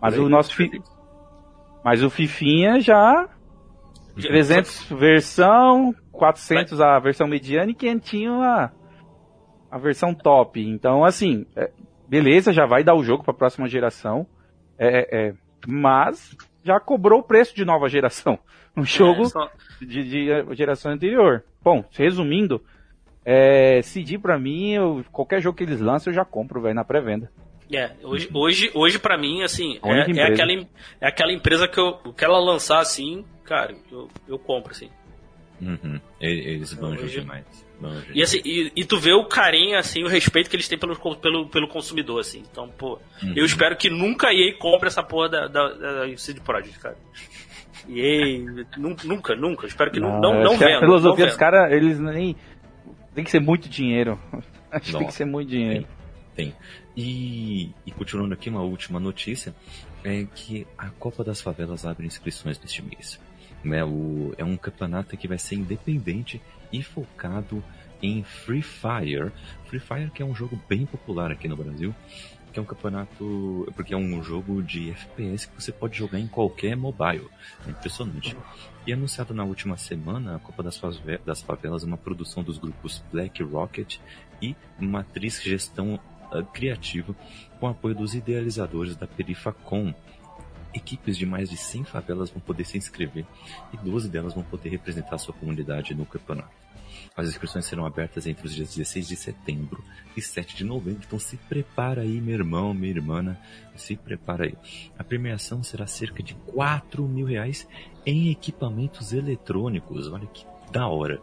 mas 0.00 0.18
o 0.18 0.28
nosso 0.28 0.54
fi, 0.54 0.70
mas 1.84 2.02
o 2.02 2.10
Fifinha 2.10 2.80
já 2.80 3.28
300 4.20 4.90
versão, 4.92 5.94
400 6.12 6.80
a 6.80 6.98
versão 6.98 7.26
mediana 7.26 7.70
e 7.70 7.74
500 7.74 8.12
a 8.42 8.72
a 9.70 9.78
versão 9.78 10.14
top. 10.14 10.60
Então, 10.60 11.04
assim, 11.04 11.44
é, 11.54 11.70
beleza, 12.08 12.52
já 12.52 12.66
vai 12.66 12.82
dar 12.82 12.94
o 12.94 13.02
jogo 13.04 13.22
para 13.24 13.32
a 13.32 13.36
próxima 13.36 13.68
geração. 13.68 14.26
É, 14.78 14.88
é, 14.88 15.28
é, 15.28 15.34
mas 15.66 16.36
já 16.62 16.78
cobrou 16.80 17.20
o 17.20 17.22
preço 17.22 17.54
de 17.54 17.64
nova 17.64 17.88
geração. 17.88 18.38
Um 18.78 18.84
jogo 18.84 19.22
é, 19.22 19.24
só- 19.26 19.50
de, 19.80 20.04
de 20.04 20.54
geração 20.54 20.92
anterior. 20.92 21.42
Bom, 21.64 21.82
resumindo, 21.92 22.62
é, 23.26 23.82
CD 23.82 24.16
pra 24.18 24.38
mim, 24.38 24.70
eu- 24.72 25.04
qualquer 25.12 25.42
jogo 25.42 25.58
que 25.58 25.64
eles 25.64 25.80
lançam 25.80 26.10
eu 26.12 26.14
já 26.14 26.24
compro, 26.24 26.60
velho, 26.62 26.74
na 26.76 26.84
pré-venda. 26.84 27.30
É, 27.72 27.90
hoje, 28.04 28.30
hoje, 28.32 28.70
hoje 28.72 28.96
pra 28.98 29.18
mim, 29.18 29.42
assim, 29.42 29.80
é, 29.82 29.90
é, 29.90 30.00
empresa. 30.08 30.32
aquela, 30.32 30.52
é 31.00 31.08
aquela 31.08 31.32
empresa 31.32 31.66
que 31.66 31.78
eu, 31.80 31.98
o 32.04 32.12
que 32.12 32.24
ela 32.24 32.38
lançar, 32.38 32.78
assim, 32.78 33.24
cara, 33.44 33.74
eu, 33.90 34.08
eu 34.28 34.38
compro, 34.38 34.70
assim. 34.70 34.88
Uhum. 35.60 35.98
Eles 36.20 36.72
manjam 36.78 37.04
Hoje- 37.06 37.20
demais. 37.20 37.66
E, 38.14 38.22
assim, 38.22 38.40
e, 38.44 38.72
e 38.74 38.84
tu 38.84 38.96
vê 38.98 39.12
o 39.12 39.24
carinho, 39.24 39.76
assim, 39.76 40.02
o 40.02 40.08
respeito 40.08 40.48
que 40.48 40.56
eles 40.56 40.66
têm 40.68 40.78
pelo, 40.78 40.96
pelo, 41.16 41.48
pelo 41.48 41.68
consumidor, 41.68 42.20
assim. 42.20 42.42
Então, 42.50 42.68
pô, 42.68 42.98
Uhum. 43.22 43.32
eu 43.36 43.44
espero 43.44 43.76
que 43.76 43.90
nunca 43.90 44.28
a 44.28 44.32
EA 44.34 44.54
compre 44.58 44.86
essa 44.88 45.02
porra 45.02 45.28
da, 45.28 45.46
da, 45.48 45.68
da 45.72 46.16
CD 46.16 46.40
Projekt, 46.40 46.78
cara. 46.78 46.96
EA, 47.88 48.38
nu- 48.78 48.96
nunca, 49.04 49.34
nunca. 49.36 49.66
Espero 49.66 49.90
que 49.90 50.00
não, 50.00 50.20
não, 50.20 50.42
não 50.42 50.56
que 50.58 50.64
a 50.64 50.80
filosofia 50.80 51.26
dos 51.26 51.36
caras, 51.36 51.70
eles 51.72 51.98
nem. 52.00 52.34
Tem 53.16 53.24
que 53.24 53.30
ser 53.30 53.40
muito 53.40 53.66
dinheiro. 53.66 54.20
Acho 54.70 54.92
que 54.92 54.98
tem 54.98 55.06
que 55.06 55.14
ser 55.14 55.24
muito 55.24 55.48
dinheiro. 55.48 55.88
Tem. 56.34 56.54
E, 56.94 57.70
e 57.86 57.90
continuando 57.90 58.34
aqui, 58.34 58.50
uma 58.50 58.60
última 58.60 59.00
notícia 59.00 59.54
é 60.04 60.26
que 60.34 60.66
a 60.76 60.90
Copa 60.90 61.24
das 61.24 61.40
Favelas 61.40 61.86
abre 61.86 62.06
inscrições 62.06 62.60
neste 62.60 62.82
mês. 62.82 63.18
Né, 63.64 63.82
o, 63.82 64.34
é 64.36 64.44
um 64.44 64.54
campeonato 64.54 65.16
que 65.16 65.26
vai 65.26 65.38
ser 65.38 65.54
independente 65.54 66.42
e 66.70 66.82
focado 66.82 67.64
em 68.02 68.22
Free 68.22 68.60
Fire. 68.60 69.32
Free 69.64 69.80
Fire 69.80 70.10
que 70.10 70.22
é 70.22 70.24
um 70.24 70.34
jogo 70.34 70.60
bem 70.68 70.84
popular 70.84 71.32
aqui 71.32 71.48
no 71.48 71.56
Brasil, 71.56 71.94
que 72.56 72.60
é 72.60 72.62
um 72.62 72.66
campeonato, 72.66 73.70
porque 73.74 73.92
é 73.92 73.96
um 73.96 74.22
jogo 74.22 74.62
de 74.62 74.90
FPS 74.90 75.46
que 75.46 75.62
você 75.62 75.70
pode 75.70 75.98
jogar 75.98 76.18
em 76.18 76.26
qualquer 76.26 76.74
mobile. 76.74 77.28
É 77.66 77.70
impressionante. 77.70 78.34
E 78.86 78.92
anunciado 78.94 79.34
na 79.34 79.44
última 79.44 79.76
semana, 79.76 80.36
a 80.36 80.38
Copa 80.38 80.62
das, 80.62 80.80
das 81.24 81.42
Favelas 81.42 81.82
é 81.82 81.86
uma 81.86 81.98
produção 81.98 82.42
dos 82.42 82.56
grupos 82.56 83.04
Black 83.12 83.42
Rocket 83.42 83.98
e 84.40 84.56
Matriz 84.80 85.42
Gestão 85.42 86.00
ah, 86.32 86.42
Criativa, 86.42 87.14
com 87.60 87.68
apoio 87.68 87.94
dos 87.94 88.14
idealizadores 88.14 88.96
da 88.96 89.06
Perifacom. 89.06 89.92
equipes 90.72 91.18
de 91.18 91.26
mais 91.26 91.50
de 91.50 91.58
100 91.58 91.84
favelas 91.84 92.30
vão 92.30 92.40
poder 92.40 92.64
se 92.64 92.78
inscrever 92.78 93.26
e 93.72 93.76
12 93.76 94.08
delas 94.08 94.32
vão 94.32 94.44
poder 94.44 94.70
representar 94.70 95.18
sua 95.18 95.34
comunidade 95.34 95.94
no 95.94 96.06
campeonato. 96.06 96.65
As 97.16 97.28
inscrições 97.28 97.64
serão 97.64 97.86
abertas 97.86 98.26
entre 98.26 98.46
os 98.46 98.54
dias 98.54 98.74
16 98.74 99.08
de 99.08 99.16
setembro 99.16 99.82
e 100.14 100.20
7 100.20 100.54
de 100.54 100.64
novembro, 100.64 101.02
então 101.06 101.18
se 101.18 101.38
prepara 101.38 102.02
aí, 102.02 102.20
meu 102.20 102.34
irmão, 102.34 102.74
minha 102.74 102.92
irmã, 102.92 103.36
se 103.74 103.96
prepara 103.96 104.44
aí. 104.44 104.54
A 104.98 105.02
premiação 105.02 105.62
será 105.62 105.86
cerca 105.86 106.22
de 106.22 106.34
4 106.34 107.02
mil 107.08 107.26
reais 107.26 107.66
em 108.04 108.30
equipamentos 108.30 109.14
eletrônicos, 109.14 110.08
olha 110.12 110.26
que 110.26 110.44
da 110.70 110.88
hora. 110.88 111.20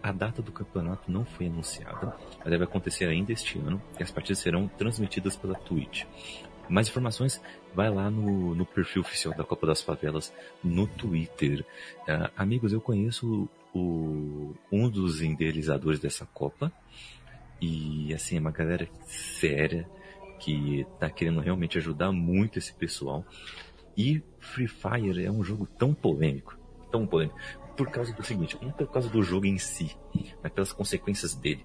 A 0.00 0.12
data 0.12 0.40
do 0.40 0.52
campeonato 0.52 1.10
não 1.10 1.24
foi 1.24 1.46
anunciada, 1.46 2.14
mas 2.38 2.48
deve 2.48 2.62
acontecer 2.62 3.06
ainda 3.06 3.32
este 3.32 3.58
ano 3.58 3.82
e 3.98 4.02
as 4.02 4.12
partidas 4.12 4.38
serão 4.38 4.68
transmitidas 4.68 5.34
pela 5.34 5.54
Twitch. 5.54 6.04
Mais 6.68 6.88
informações, 6.88 7.42
vai 7.74 7.90
lá 7.90 8.08
no, 8.10 8.54
no 8.54 8.64
perfil 8.64 9.02
oficial 9.02 9.34
da 9.34 9.42
Copa 9.42 9.66
das 9.66 9.82
Favelas 9.82 10.32
no 10.62 10.86
Twitter. 10.86 11.64
Ah, 12.08 12.30
amigos, 12.36 12.72
eu 12.72 12.80
conheço 12.80 13.48
o, 13.74 14.54
um 14.70 14.88
dos 14.88 15.22
idealizadores 15.22 16.00
dessa 16.00 16.26
Copa 16.26 16.72
e 17.60 18.12
assim, 18.12 18.36
é 18.36 18.40
uma 18.40 18.50
galera 18.50 18.88
séria 19.06 19.88
que 20.40 20.84
tá 20.98 21.08
querendo 21.08 21.40
realmente 21.40 21.78
ajudar 21.78 22.10
muito 22.10 22.58
esse 22.58 22.74
pessoal. 22.74 23.24
E 23.96 24.20
Free 24.40 24.66
Fire 24.66 25.24
é 25.24 25.30
um 25.30 25.44
jogo 25.44 25.66
tão 25.78 25.94
polêmico, 25.94 26.58
tão 26.90 27.06
polêmico, 27.06 27.38
por 27.76 27.88
causa 27.88 28.12
do 28.12 28.24
seguinte, 28.24 28.58
não 28.60 28.72
por 28.72 28.90
causa 28.90 29.08
do 29.08 29.22
jogo 29.22 29.46
em 29.46 29.58
si, 29.58 29.96
mas 30.42 30.52
pelas 30.52 30.72
consequências 30.72 31.34
dele. 31.34 31.64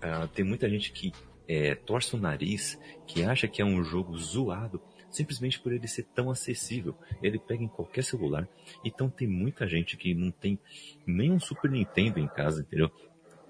Ah, 0.00 0.28
tem 0.32 0.44
muita 0.44 0.68
gente 0.70 0.92
que 0.92 1.12
é, 1.48 1.74
torce 1.74 2.14
o 2.14 2.18
nariz, 2.18 2.78
que 3.06 3.24
acha 3.24 3.48
que 3.48 3.60
é 3.60 3.64
um 3.64 3.82
jogo 3.82 4.16
zoado, 4.16 4.80
simplesmente 5.12 5.60
por 5.60 5.72
ele 5.72 5.86
ser 5.86 6.04
tão 6.14 6.30
acessível. 6.30 6.96
Ele 7.22 7.38
pega 7.38 7.62
em 7.62 7.68
qualquer 7.68 8.02
celular. 8.02 8.48
Então 8.84 9.08
tem 9.08 9.28
muita 9.28 9.68
gente 9.68 9.96
que 9.96 10.14
não 10.14 10.30
tem 10.30 10.58
nem 11.06 11.30
um 11.30 11.38
Super 11.38 11.70
Nintendo 11.70 12.18
em 12.18 12.26
casa, 12.26 12.62
entendeu? 12.62 12.90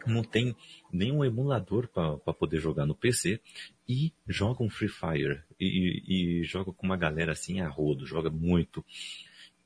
Não 0.04 0.22
tem 0.24 0.54
nenhum 0.92 1.24
emulador 1.24 1.88
para 1.88 2.34
poder 2.34 2.58
jogar 2.58 2.84
no 2.84 2.94
PC 2.94 3.40
e 3.88 4.12
joga 4.26 4.62
um 4.62 4.68
Free 4.68 4.88
Fire 4.88 5.40
e, 5.60 5.66
e, 6.06 6.40
e 6.40 6.44
joga 6.44 6.72
com 6.72 6.84
uma 6.84 6.96
galera 6.96 7.32
assim 7.32 7.60
a 7.60 7.68
rodo, 7.68 8.04
joga 8.04 8.28
muito. 8.28 8.84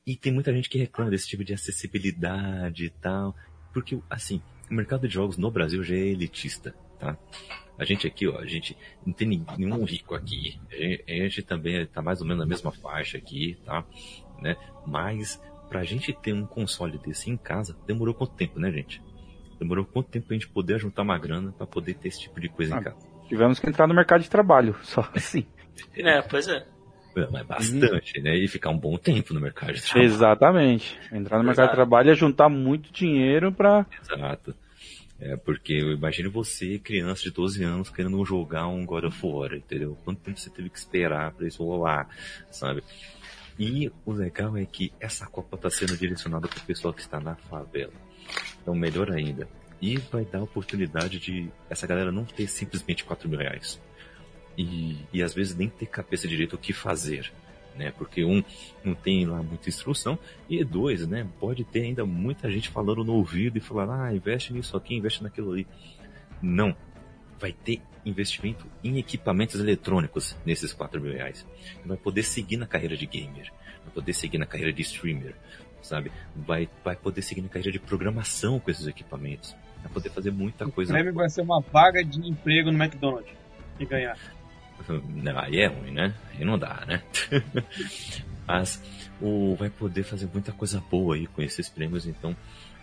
E 0.06 0.14
tem 0.14 0.32
muita 0.32 0.52
gente 0.52 0.68
que 0.68 0.78
reclama 0.78 1.10
desse 1.10 1.26
tipo 1.26 1.42
de 1.42 1.54
acessibilidade 1.54 2.84
e 2.84 2.90
tal, 2.90 3.34
porque 3.72 3.98
assim, 4.10 4.42
o 4.70 4.74
mercado 4.74 5.08
de 5.08 5.14
jogos 5.14 5.38
no 5.38 5.50
Brasil 5.50 5.82
já 5.82 5.94
é 5.94 5.98
elitista, 5.98 6.72
tá? 6.98 7.18
A 7.78 7.84
gente 7.84 8.06
aqui, 8.06 8.26
ó, 8.26 8.38
a 8.38 8.46
gente 8.46 8.76
não 9.04 9.12
tem 9.12 9.28
nenhum 9.58 9.84
rico 9.84 10.14
aqui. 10.14 10.58
A 11.06 11.12
gente 11.12 11.42
também 11.42 11.82
está 11.82 12.00
mais 12.00 12.20
ou 12.20 12.26
menos 12.26 12.40
na 12.40 12.46
mesma 12.48 12.72
faixa 12.72 13.18
aqui, 13.18 13.58
tá? 13.64 13.84
Né? 14.40 14.56
Mas 14.86 15.42
pra 15.68 15.84
gente 15.84 16.12
ter 16.12 16.32
um 16.32 16.46
console 16.46 16.98
desse 16.98 17.30
em 17.30 17.36
casa, 17.36 17.76
demorou 17.86 18.14
quanto 18.14 18.32
tempo, 18.34 18.58
né, 18.58 18.70
gente? 18.70 19.02
Demorou 19.58 19.84
quanto 19.84 20.08
tempo 20.08 20.26
pra 20.28 20.34
gente 20.36 20.48
poder 20.48 20.78
juntar 20.78 21.02
uma 21.02 21.18
grana 21.18 21.52
para 21.52 21.66
poder 21.66 21.94
ter 21.94 22.08
esse 22.08 22.20
tipo 22.20 22.40
de 22.40 22.48
coisa 22.48 22.76
Ah, 22.76 22.78
em 22.78 22.82
casa? 22.82 22.96
Tivemos 23.28 23.58
que 23.58 23.68
entrar 23.68 23.86
no 23.86 23.94
mercado 23.94 24.22
de 24.22 24.30
trabalho, 24.30 24.76
só 24.84 25.08
assim. 25.14 25.46
É, 25.96 26.22
pois 26.22 26.46
é. 26.48 26.66
É, 27.16 27.26
Mas 27.30 27.46
bastante, 27.46 28.20
né? 28.20 28.36
E 28.36 28.46
ficar 28.46 28.68
um 28.70 28.78
bom 28.78 28.98
tempo 28.98 29.32
no 29.32 29.40
mercado 29.40 29.72
de 29.72 29.82
trabalho. 29.82 30.04
Exatamente. 30.04 30.98
Entrar 31.10 31.38
no 31.38 31.44
mercado 31.44 31.64
Exato. 31.64 31.68
de 31.70 31.74
trabalho 31.76 32.10
é 32.10 32.14
juntar 32.14 32.48
muito 32.50 32.92
dinheiro 32.92 33.50
pra. 33.50 33.86
Exato. 34.02 34.54
É, 35.18 35.36
porque 35.36 35.72
eu 35.72 35.92
imagino 35.92 36.30
você, 36.30 36.78
criança 36.78 37.22
de 37.22 37.30
12 37.30 37.64
anos, 37.64 37.90
querendo 37.90 38.22
jogar 38.24 38.66
um 38.66 38.84
God 38.84 39.04
of 39.04 39.26
War, 39.26 39.54
entendeu? 39.54 39.96
Quanto 40.04 40.20
tempo 40.20 40.38
você 40.38 40.50
teve 40.50 40.68
que 40.68 40.78
esperar 40.78 41.32
pra 41.32 41.46
isso 41.46 41.64
rolar, 41.64 42.08
sabe? 42.50 42.82
E 43.58 43.90
o 44.04 44.12
legal 44.12 44.56
é 44.56 44.66
que 44.66 44.92
essa 45.00 45.26
Copa 45.26 45.56
tá 45.56 45.70
sendo 45.70 45.96
direcionada 45.96 46.46
pro 46.46 46.60
pessoal 46.60 46.92
que 46.92 47.00
está 47.00 47.18
na 47.18 47.34
favela. 47.34 47.92
Então, 48.60 48.74
melhor 48.74 49.10
ainda. 49.10 49.48
E 49.80 49.96
vai 49.96 50.24
dar 50.24 50.40
a 50.40 50.42
oportunidade 50.42 51.18
de 51.18 51.50
essa 51.70 51.86
galera 51.86 52.12
não 52.12 52.24
ter 52.24 52.46
simplesmente 52.46 53.04
4 53.04 53.28
mil 53.28 53.38
reais. 53.38 53.80
E, 54.56 54.98
e 55.12 55.22
às 55.22 55.34
vezes 55.34 55.54
nem 55.54 55.68
ter 55.68 55.86
cabeça 55.86 56.28
direito 56.28 56.56
o 56.56 56.58
que 56.58 56.72
fazer. 56.72 57.32
Né? 57.76 57.92
Porque 57.96 58.24
um 58.24 58.42
não 58.82 58.94
tem 58.94 59.26
lá 59.26 59.42
muita 59.42 59.68
instrução 59.68 60.18
e 60.48 60.64
dois, 60.64 61.06
né? 61.06 61.26
Pode 61.38 61.62
ter 61.64 61.82
ainda 61.82 62.06
muita 62.06 62.50
gente 62.50 62.68
falando 62.70 63.04
no 63.04 63.12
ouvido 63.14 63.58
e 63.58 63.60
falando, 63.60 63.92
ah, 63.92 64.14
investe 64.14 64.52
nisso 64.52 64.76
aqui, 64.76 64.94
investe 64.94 65.22
naquilo 65.22 65.52
ali. 65.52 65.66
Não. 66.40 66.74
Vai 67.38 67.52
ter 67.52 67.82
investimento 68.04 68.66
em 68.82 68.98
equipamentos 68.98 69.60
eletrônicos 69.60 70.36
nesses 70.46 70.72
4 70.72 71.00
mil 71.00 71.12
reais. 71.12 71.46
Vai 71.84 71.96
poder 71.98 72.22
seguir 72.22 72.56
na 72.56 72.66
carreira 72.66 72.96
de 72.96 73.04
gamer. 73.04 73.52
Vai 73.84 73.92
poder 73.92 74.14
seguir 74.14 74.38
na 74.38 74.46
carreira 74.46 74.72
de 74.72 74.80
streamer. 74.82 75.34
Sabe? 75.82 76.10
Vai, 76.34 76.68
vai 76.82 76.96
poder 76.96 77.20
seguir 77.22 77.42
na 77.42 77.48
carreira 77.48 77.72
de 77.72 77.78
programação 77.78 78.58
com 78.58 78.70
esses 78.70 78.86
equipamentos. 78.86 79.54
Vai 79.82 79.92
poder 79.92 80.08
fazer 80.10 80.30
muita 80.30 80.66
O 80.66 80.72
coisa. 80.72 80.92
prêmio 80.92 81.12
vai 81.12 81.28
ser 81.28 81.42
uma 81.42 81.60
vaga 81.60 82.02
de 82.02 82.26
emprego 82.26 82.72
no 82.72 82.82
McDonald's. 82.82 83.30
E 83.78 83.84
ganhar. 83.84 84.18
Não, 84.88 85.38
aí 85.38 85.60
é 85.60 85.66
ruim, 85.66 85.90
né? 85.90 86.14
Aí 86.32 86.44
não 86.44 86.58
dá, 86.58 86.84
né? 86.86 87.02
Mas 88.46 88.82
o, 89.20 89.56
vai 89.56 89.70
poder 89.70 90.04
fazer 90.04 90.28
muita 90.32 90.52
coisa 90.52 90.80
boa 90.90 91.16
aí 91.16 91.26
com 91.26 91.42
esses 91.42 91.68
prêmios, 91.68 92.06
então 92.06 92.36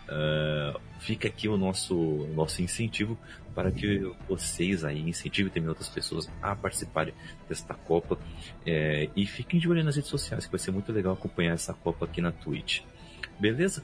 ah, 0.07 0.79
fica 0.99 1.27
aqui 1.27 1.47
o 1.47 1.57
nosso, 1.57 1.95
nosso 2.35 2.61
incentivo 2.61 3.17
para 3.55 3.71
que 3.71 4.11
vocês 4.27 4.83
aí 4.83 4.99
incentivem 5.07 5.51
também 5.51 5.69
outras 5.69 5.89
pessoas 5.89 6.29
a 6.41 6.55
participarem 6.55 7.13
desta 7.47 7.73
Copa 7.73 8.17
É, 8.65 9.09
e 9.15 9.25
fiquem 9.25 9.59
de 9.59 9.69
olho 9.69 9.83
nas 9.83 9.95
redes 9.95 10.09
sociais, 10.09 10.45
que 10.45 10.51
vai 10.51 10.59
ser 10.59 10.71
muito 10.71 10.91
legal 10.91 11.13
acompanhar 11.13 11.53
essa 11.53 11.73
Copa 11.73 12.05
aqui 12.05 12.21
na 12.21 12.31
Twitch. 12.31 12.81
Beleza? 13.39 13.83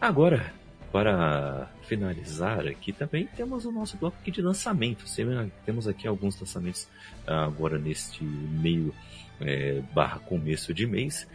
Agora, 0.00 0.52
para 0.92 1.70
finalizar 1.84 2.66
aqui 2.66 2.92
também 2.92 3.26
temos 3.34 3.64
o 3.64 3.72
nosso 3.72 3.96
bloco 3.96 4.16
aqui 4.20 4.30
de 4.30 4.42
lançamento. 4.42 5.08
Sempre 5.08 5.50
Temos 5.64 5.88
aqui 5.88 6.06
alguns 6.06 6.38
lançamentos 6.38 6.86
ah, 7.26 7.44
agora 7.46 7.78
neste 7.78 8.22
meio 8.22 8.94
eh, 9.40 9.82
barra 9.94 10.18
começo 10.18 10.74
de 10.74 10.86
mês. 10.86 11.26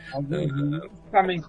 Também. 1.11 1.43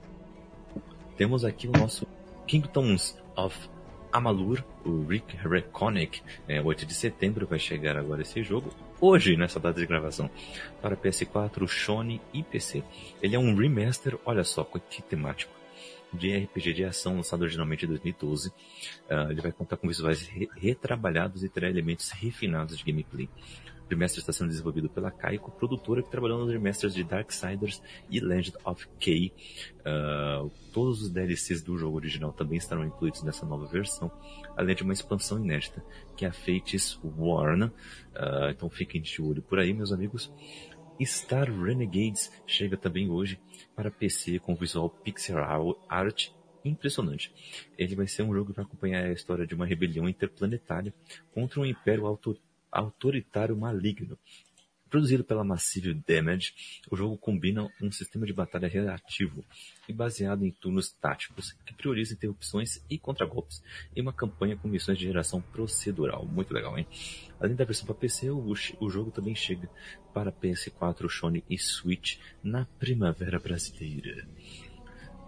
Temos 1.17 1.45
aqui 1.45 1.69
o 1.69 1.73
nosso 1.73 2.07
Kingdoms 2.47 3.17
of 3.37 3.69
Amalur, 4.11 4.65
o 4.85 5.05
Rick 5.05 5.37
Reconic, 5.37 6.23
é, 6.49 6.63
8 6.63 6.87
de 6.87 6.95
setembro 6.95 7.47
vai 7.47 7.59
chegar 7.59 7.97
agora 7.97 8.23
esse 8.23 8.43
jogo. 8.43 8.71
Hoje, 9.01 9.37
nessa 9.37 9.61
data 9.61 9.79
de 9.79 9.87
gravação, 9.87 10.31
para 10.81 10.97
PS4, 10.97 11.69
Sony 11.69 12.21
e 12.33 12.43
PC. 12.43 12.83
Ele 13.23 13.37
é 13.37 13.39
um 13.39 13.55
remaster, 13.55 14.19
olha 14.25 14.43
só 14.45 14.65
que 14.65 15.03
temático, 15.03 15.53
de 16.13 16.37
RPG 16.37 16.73
de 16.75 16.85
ação 16.85 17.17
lançado 17.17 17.43
originalmente 17.43 17.85
em 17.85 17.89
2012. 17.89 18.53
Ah, 19.09 19.29
ele 19.31 19.41
vai 19.41 19.53
contar 19.53 19.77
com 19.77 19.89
visuais 19.89 20.23
re- 20.27 20.49
retrabalhados 20.57 21.43
e 21.45 21.49
terá 21.49 21.69
elementos 21.69 22.11
refinados 22.11 22.79
de 22.79 22.85
gameplay. 22.85 23.29
O 23.87 23.89
remaster 23.91 24.21
está 24.21 24.35
sendo 24.35 24.49
desenvolvido 24.51 24.91
pela 24.91 25.11
Kaiko, 25.11 25.51
produtora 25.51 26.03
que 26.03 26.11
trabalhou 26.11 26.39
nos 26.41 26.53
remasters 26.53 26.93
de 26.93 27.03
Darksiders 27.03 27.81
e 28.11 28.21
Legend 28.21 28.59
of 28.65 28.87
K. 29.01 29.33
Ah, 29.85 30.45
todos 30.75 31.01
os 31.03 31.09
DLCs 31.11 31.63
do 31.63 31.79
jogo 31.79 31.97
original 31.97 32.33
também 32.33 32.59
estarão 32.59 32.85
incluídos 32.85 33.23
nessa 33.23 33.47
nova 33.47 33.67
versão, 33.67 34.11
além 34.57 34.77
de 34.77 34.83
uma 34.83 34.93
expansão 34.93 35.43
inédita, 35.43 35.83
que 36.17 36.25
é 36.27 36.29
a 36.29 36.33
Fates 36.33 36.99
Warn. 37.03 37.71
Ah, 38.15 38.49
então 38.51 38.69
fiquem 38.69 39.01
de 39.01 39.23
olho 39.23 39.41
por 39.41 39.59
aí, 39.59 39.73
meus 39.73 39.91
amigos. 39.91 40.31
Star 41.05 41.51
Renegades 41.51 42.33
chega 42.47 42.77
também 42.77 43.09
hoje 43.09 43.39
para 43.75 43.91
PC 43.91 44.39
com 44.39 44.55
visual 44.55 44.91
pixel 44.91 45.39
art 45.89 46.31
impressionante. 46.65 47.33
Ele 47.77 47.95
vai 47.95 48.07
ser 48.07 48.23
um 48.23 48.35
jogo 48.35 48.53
vai 48.53 48.65
acompanhar 48.65 49.05
a 49.05 49.13
história 49.13 49.47
de 49.47 49.55
uma 49.55 49.67
rebelião 49.67 50.09
interplanetária 50.09 50.93
contra 51.33 51.61
um 51.61 51.65
império 51.67 52.07
auto- 52.07 52.39
autoritário 52.71 53.57
maligno. 53.57 54.19
Produzido 54.91 55.23
pela 55.23 55.45
Massive 55.45 55.93
Damage, 55.95 56.55
o 56.91 56.97
jogo 56.97 57.19
combina 57.19 57.69
um 57.81 57.93
sistema 57.93 58.25
de 58.25 58.33
batalha 58.33 58.69
reativo 58.69 59.45
e 59.87 59.93
baseado 59.93 60.45
em 60.45 60.51
turnos 60.51 60.91
táticos 60.93 61.53
que 61.67 61.75
prioriza 61.75 62.15
interrupções 62.15 62.83
e 62.89 62.99
contragolpes 62.99 63.63
em 63.95 64.01
uma 64.01 64.13
campanha 64.13 64.57
com 64.57 64.67
missões 64.67 64.99
de 64.99 65.05
geração 65.05 65.43
procedural. 65.43 66.25
Muito 66.25 66.55
legal, 66.55 66.79
hein? 66.79 66.87
Além 67.39 67.55
da 67.55 67.65
versão 67.65 67.87
para 67.87 67.95
PC, 67.95 68.31
o, 68.31 68.55
o 68.81 68.91
jogo 68.91 69.11
também 69.11 69.35
chega 69.35 69.69
para 70.15 70.33
PS4, 70.33 71.09
Sony 71.11 71.45
e 71.51 71.59
Switch 71.59 72.19
na 72.43 72.65
primavera 72.79 73.39
brasileira. 73.39 74.27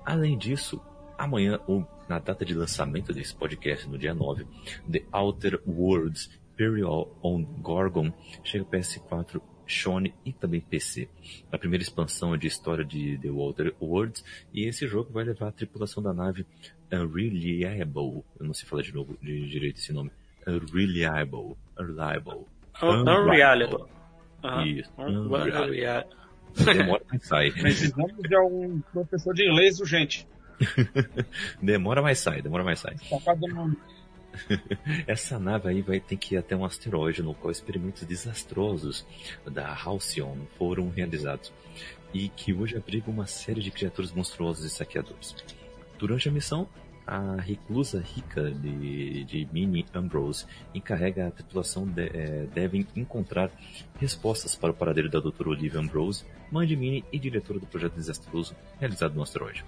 Além 0.07 0.39
disso, 0.39 0.81
amanhã, 1.19 1.61
ou 1.67 1.87
na 2.09 2.19
data 2.19 2.45
de 2.47 2.55
lançamento 2.55 3.13
desse 3.13 3.35
podcast, 3.35 3.87
no 3.87 3.99
dia 3.99 4.15
9, 4.15 4.47
The 4.91 5.05
Outer 5.13 5.61
Worlds 5.67 6.31
Imperial 6.61 7.17
on 7.23 7.43
Gorgon 7.63 8.13
chega 8.45 8.67
PS4, 8.67 9.41
Sony 9.71 10.13
e 10.25 10.33
também 10.33 10.61
PC. 10.61 11.09
A 11.53 11.57
primeira 11.59 11.83
expansão 11.83 12.35
é 12.35 12.39
de 12.39 12.47
história 12.47 12.85
de 12.85 13.19
The 13.19 13.29
Outer 13.29 13.75
Worlds 13.81 14.25
e 14.53 14.67
esse 14.69 14.87
jogo 14.87 15.13
vai 15.13 15.25
levar 15.25 15.49
a 15.49 15.53
tripulação 15.53 16.03
da 16.03 16.13
nave 16.13 16.45
Unreliable. 16.93 18.25
Eu 18.39 18.47
não 18.47 18.55
sei 18.55 18.69
falar 18.69 18.83
de 18.83 18.93
novo 18.95 19.17
de 19.23 19.49
direito 19.49 19.77
esse 19.79 19.93
nome. 19.93 20.11
Unreliable. 20.47 21.57
Unreliable. 21.79 22.45
Un- 22.83 23.03
Unreliable. 23.03 23.85
Isso. 24.67 24.91
Un- 24.99 25.27
Unreliable. 25.27 26.07
Demora, 26.65 27.03
mas 27.13 27.27
sai. 27.27 27.51
Precisamos 27.53 28.17
de 28.23 28.35
algum 28.35 28.81
professor 28.93 29.33
de 29.35 29.45
inglês 29.49 29.79
urgente. 29.81 30.27
Demora, 31.63 32.03
mas 32.03 32.19
sai. 32.19 32.43
Demora, 32.43 32.65
mas 32.65 32.81
sai. 32.81 32.97
Tá 33.09 33.19
fazendo 33.21 33.77
Essa 35.07 35.39
nave 35.39 35.69
aí 35.69 35.83
vai 35.83 36.01
ter 36.01 36.17
que 36.17 36.35
ir 36.35 36.39
até 36.39 36.57
um 36.57 36.65
asteroide 36.65 37.23
no 37.23 37.35
qual 37.35 37.51
experimentos 37.51 38.05
desastrosos 38.05 39.07
da 39.51 39.75
Halcyon 39.75 40.37
foram 40.57 40.89
realizados 40.89 41.53
e 42.13 42.29
que 42.29 42.53
hoje 42.53 42.77
abriga 42.77 43.11
uma 43.11 43.27
série 43.27 43.61
de 43.61 43.71
criaturas 43.71 44.13
monstruosas 44.13 44.65
e 44.65 44.71
saqueadores. 44.71 45.35
Durante 45.99 46.29
a 46.29 46.33
missão, 46.33 46.69
a 47.07 47.41
reclusa 47.41 48.01
rica 48.01 48.51
de, 48.51 49.25
de 49.25 49.49
Minnie 49.53 49.85
Ambrose 49.93 50.47
encarrega 50.75 51.27
a 51.27 51.31
tripulação 51.31 51.87
de, 51.87 52.07
eh, 52.07 52.47
devem 52.55 52.87
encontrar 52.95 53.51
respostas 53.99 54.55
para 54.55 54.71
o 54.71 54.75
paradeiro 54.75 55.11
da 55.11 55.19
doutora 55.19 55.51
Olivia 55.51 55.81
Ambrose, 55.81 56.25
mãe 56.53 56.67
de 56.67 56.77
Minnie 56.77 57.05
e 57.13 57.19
diretora 57.19 57.59
do 57.59 57.67
projeto 57.67 57.95
desastroso 57.95 58.55
realizado 58.79 59.15
no 59.15 59.23
asteroide. 59.23 59.65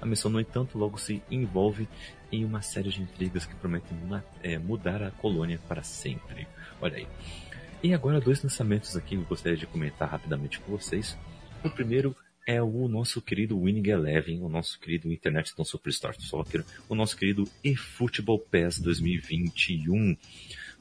A 0.00 0.06
missão, 0.06 0.30
no 0.30 0.40
entanto, 0.40 0.78
logo 0.78 0.98
se 0.98 1.22
envolve 1.30 1.88
em 2.32 2.44
uma 2.44 2.62
série 2.62 2.90
de 2.90 3.02
intrigas 3.02 3.44
que 3.46 3.54
prometem 3.56 3.96
eh, 4.42 4.58
mudar 4.58 5.02
a 5.02 5.10
colônia 5.10 5.58
para 5.68 5.82
sempre. 5.82 6.46
Olha 6.80 6.96
aí. 6.98 7.06
E 7.82 7.94
agora 7.94 8.20
dois 8.20 8.42
lançamentos 8.42 8.96
aqui 8.96 9.10
que 9.10 9.14
eu 9.16 9.22
gostaria 9.24 9.56
de 9.56 9.66
comentar 9.66 10.08
rapidamente 10.08 10.60
com 10.60 10.70
vocês. 10.76 11.16
O 11.64 11.70
primeiro 11.70 12.14
é 12.46 12.60
o 12.62 12.88
nosso 12.88 13.20
querido 13.22 13.58
Winning 13.60 13.88
Eleven, 13.88 14.42
o 14.42 14.48
nosso 14.48 14.78
querido 14.78 15.10
Internet 15.12 15.54
do 15.56 15.64
Superstar 15.64 16.14
Soccer, 16.20 16.64
o 16.88 16.94
nosso 16.94 17.16
querido 17.16 17.48
eFootball 17.64 18.38
PES 18.38 18.80
2021. 18.80 20.16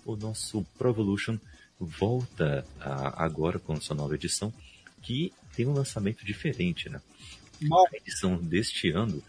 O 0.05 0.15
nosso 0.15 0.63
Pro 0.77 0.89
Evolution 0.89 1.37
volta 1.79 2.65
a- 2.79 3.23
agora 3.23 3.59
com 3.59 3.79
sua 3.79 3.95
nova 3.95 4.15
edição, 4.15 4.53
que 5.01 5.31
tem 5.55 5.65
um 5.65 5.73
lançamento 5.73 6.25
diferente, 6.25 6.89
né? 6.89 7.01
mal. 7.61 7.85
A 7.93 7.97
edição 7.97 8.37
deste 8.37 8.89
ano 8.91 9.21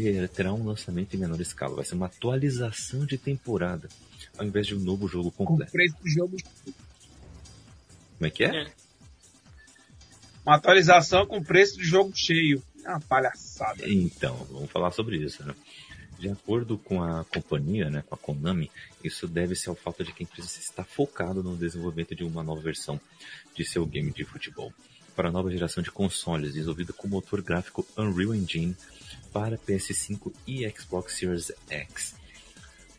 ter- 0.00 0.28
terá 0.28 0.52
um 0.52 0.64
lançamento 0.66 1.14
em 1.14 1.18
menor 1.18 1.40
escala. 1.40 1.76
Vai 1.76 1.84
ser 1.84 1.94
uma 1.94 2.06
atualização 2.06 3.04
de 3.06 3.16
temporada, 3.18 3.88
ao 4.36 4.44
invés 4.46 4.66
de 4.66 4.74
um 4.74 4.80
novo 4.80 5.06
jogo 5.08 5.30
Com 5.30 5.44
completo. 5.44 5.72
preço 5.72 5.96
do 6.02 6.08
jogo. 6.08 6.36
Como 8.16 8.26
é 8.26 8.30
que 8.30 8.44
é? 8.44 8.62
É. 8.64 8.72
Uma 10.44 10.56
atualização 10.56 11.26
com 11.26 11.42
preço 11.42 11.76
de 11.78 11.84
jogo 11.84 12.12
cheio. 12.14 12.62
É 12.84 12.90
uma 12.90 13.00
palhaçada. 13.00 13.88
Então, 13.88 14.36
vamos 14.50 14.70
falar 14.70 14.90
sobre 14.90 15.16
isso, 15.16 15.44
né? 15.44 15.54
De 16.18 16.28
acordo 16.28 16.78
com 16.78 17.02
a 17.02 17.24
companhia, 17.24 17.90
né, 17.90 18.02
com 18.06 18.14
a 18.14 18.18
Konami, 18.18 18.70
isso 19.02 19.26
deve-se 19.26 19.68
ao 19.68 19.74
fato 19.74 20.04
de 20.04 20.12
que 20.12 20.22
a 20.22 20.24
empresa 20.24 20.58
está 20.58 20.84
focada 20.84 21.42
no 21.42 21.56
desenvolvimento 21.56 22.14
de 22.14 22.24
uma 22.24 22.42
nova 22.42 22.60
versão 22.62 23.00
de 23.54 23.64
seu 23.64 23.84
game 23.84 24.12
de 24.12 24.24
futebol 24.24 24.72
para 25.14 25.28
a 25.28 25.32
nova 25.32 25.50
geração 25.50 25.82
de 25.82 25.90
consoles, 25.90 26.52
desenvolvida 26.54 26.92
com 26.92 27.08
motor 27.08 27.40
gráfico 27.42 27.86
Unreal 27.96 28.34
Engine 28.34 28.76
para 29.32 29.58
PS5 29.58 30.32
e 30.46 30.68
Xbox 30.70 31.14
Series 31.16 31.52
X. 31.68 32.14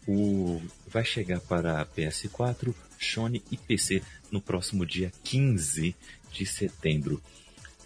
O 0.08 0.62
vai 0.88 1.04
chegar 1.04 1.40
para 1.40 1.86
PS4, 1.86 2.74
Sony 3.00 3.44
e 3.52 3.58
PC 3.58 4.02
no 4.32 4.40
próximo 4.40 4.86
dia 4.86 5.12
15 5.24 5.96
de 6.32 6.46
setembro. 6.46 7.22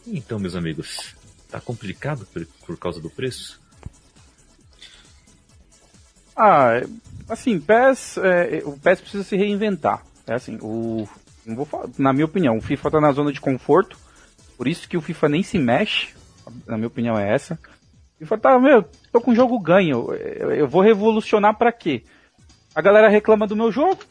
Então, 0.05 0.39
meus 0.39 0.55
amigos, 0.55 1.15
tá 1.49 1.59
complicado 1.61 2.25
por, 2.25 2.45
por 2.65 2.77
causa 2.77 2.99
do 2.99 3.09
preço? 3.09 3.59
Ah, 6.35 6.73
é- 6.81 6.87
assim, 7.27 7.59
PES, 7.59 8.17
é, 8.17 8.61
o 8.65 8.77
PES 8.77 9.01
precisa 9.01 9.23
se 9.23 9.35
reinventar. 9.35 10.03
É 10.25 10.33
assim, 10.33 10.57
o, 10.61 11.07
vou 11.45 11.65
falar- 11.65 11.89
na 11.97 12.13
minha 12.13 12.25
opinião, 12.25 12.57
o 12.57 12.61
FIFA 12.61 12.91
tá 12.91 13.01
na 13.01 13.11
zona 13.11 13.31
de 13.31 13.41
conforto, 13.41 13.97
por 14.59 14.67
isso 14.67 14.89
que 14.89 14.97
o 14.97 15.01
FIFA 15.01 15.29
nem 15.29 15.41
se 15.41 15.57
mexe, 15.57 16.09
na 16.67 16.75
minha 16.75 16.89
opinião 16.89 17.17
é 17.17 17.33
essa. 17.33 17.53
O 18.15 18.19
FIFA 18.19 18.37
tá, 18.37 18.59
meu, 18.59 18.83
tô 19.09 19.21
com 19.21 19.31
o 19.31 19.35
jogo 19.35 19.57
ganho, 19.57 20.13
eu, 20.13 20.67
vou 20.67 20.81
revolucionar 20.81 21.57
pra 21.57 21.71
quê? 21.71 22.03
A 22.75 22.81
galera 22.81 23.07
reclama 23.07 23.47
do 23.47 23.55
meu 23.55 23.71
jogo, 23.71 24.01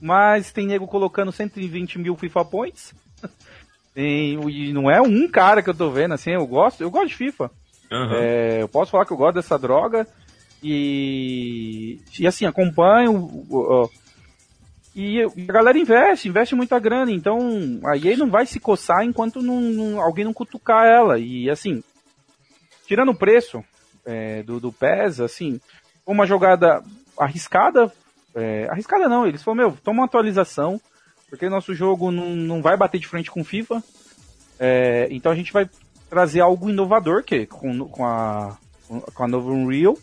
mas 0.00 0.50
tem 0.50 0.66
nego 0.66 0.88
colocando 0.88 1.30
120 1.30 2.00
mil 2.00 2.16
FIFA 2.16 2.44
Points. 2.44 2.92
Tem- 3.94 4.36
e 4.50 4.72
não 4.72 4.90
é 4.90 5.00
um 5.00 5.28
cara 5.28 5.62
que 5.62 5.70
eu 5.70 5.74
tô 5.74 5.88
vendo, 5.92 6.14
assim, 6.14 6.32
eu 6.32 6.44
gosto, 6.44 6.80
eu 6.80 6.90
gosto 6.90 7.10
de 7.10 7.14
FIFA. 7.14 7.48
Aham. 7.92 8.16
É, 8.16 8.62
eu 8.62 8.68
posso 8.68 8.90
falar 8.90 9.06
que 9.06 9.12
eu 9.12 9.16
gosto 9.16 9.36
dessa 9.36 9.56
droga 9.56 10.04
e, 10.60 12.00
e 12.18 12.26
assim, 12.26 12.46
acompanho. 12.46 13.12
o- 13.48 13.88
e 14.94 15.22
a 15.22 15.52
galera 15.52 15.78
investe, 15.78 16.28
investe 16.28 16.54
muita 16.54 16.78
grana, 16.78 17.10
então 17.10 17.38
a 17.84 17.96
EA 17.96 18.16
não 18.16 18.30
vai 18.30 18.46
se 18.46 18.60
coçar 18.60 19.04
enquanto 19.04 19.42
não, 19.42 19.60
não- 19.60 20.00
alguém 20.00 20.24
não 20.24 20.32
cutucar 20.32 20.86
ela. 20.86 21.18
E 21.18 21.50
assim, 21.50 21.82
tirando 22.86 23.10
o 23.10 23.14
preço 23.14 23.64
é, 24.06 24.42
do, 24.42 24.60
do 24.60 24.72
PES, 24.72 25.20
assim, 25.20 25.60
uma 26.06 26.26
jogada 26.26 26.82
arriscada. 27.18 27.90
é, 28.34 28.68
arriscada 28.70 29.08
não, 29.08 29.26
eles 29.26 29.42
falaram, 29.42 29.68
meu, 29.70 29.78
toma 29.82 30.00
uma 30.00 30.06
atualização, 30.06 30.80
porque 31.28 31.48
nosso 31.48 31.74
jogo 31.74 32.10
não, 32.10 32.30
não 32.36 32.62
vai 32.62 32.76
bater 32.76 33.00
de 33.00 33.08
frente 33.08 33.30
com 33.30 33.42
FIFA. 33.42 33.82
É, 34.60 35.08
então 35.10 35.32
a 35.32 35.34
gente 35.34 35.52
vai 35.52 35.68
trazer 36.08 36.40
algo 36.40 36.70
inovador 36.70 37.24
que 37.24 37.46
com, 37.46 37.88
com 37.88 38.06
a 38.06 38.56
com 39.14 39.24
a 39.24 39.26
nova 39.26 39.50
Unreal. 39.50 39.96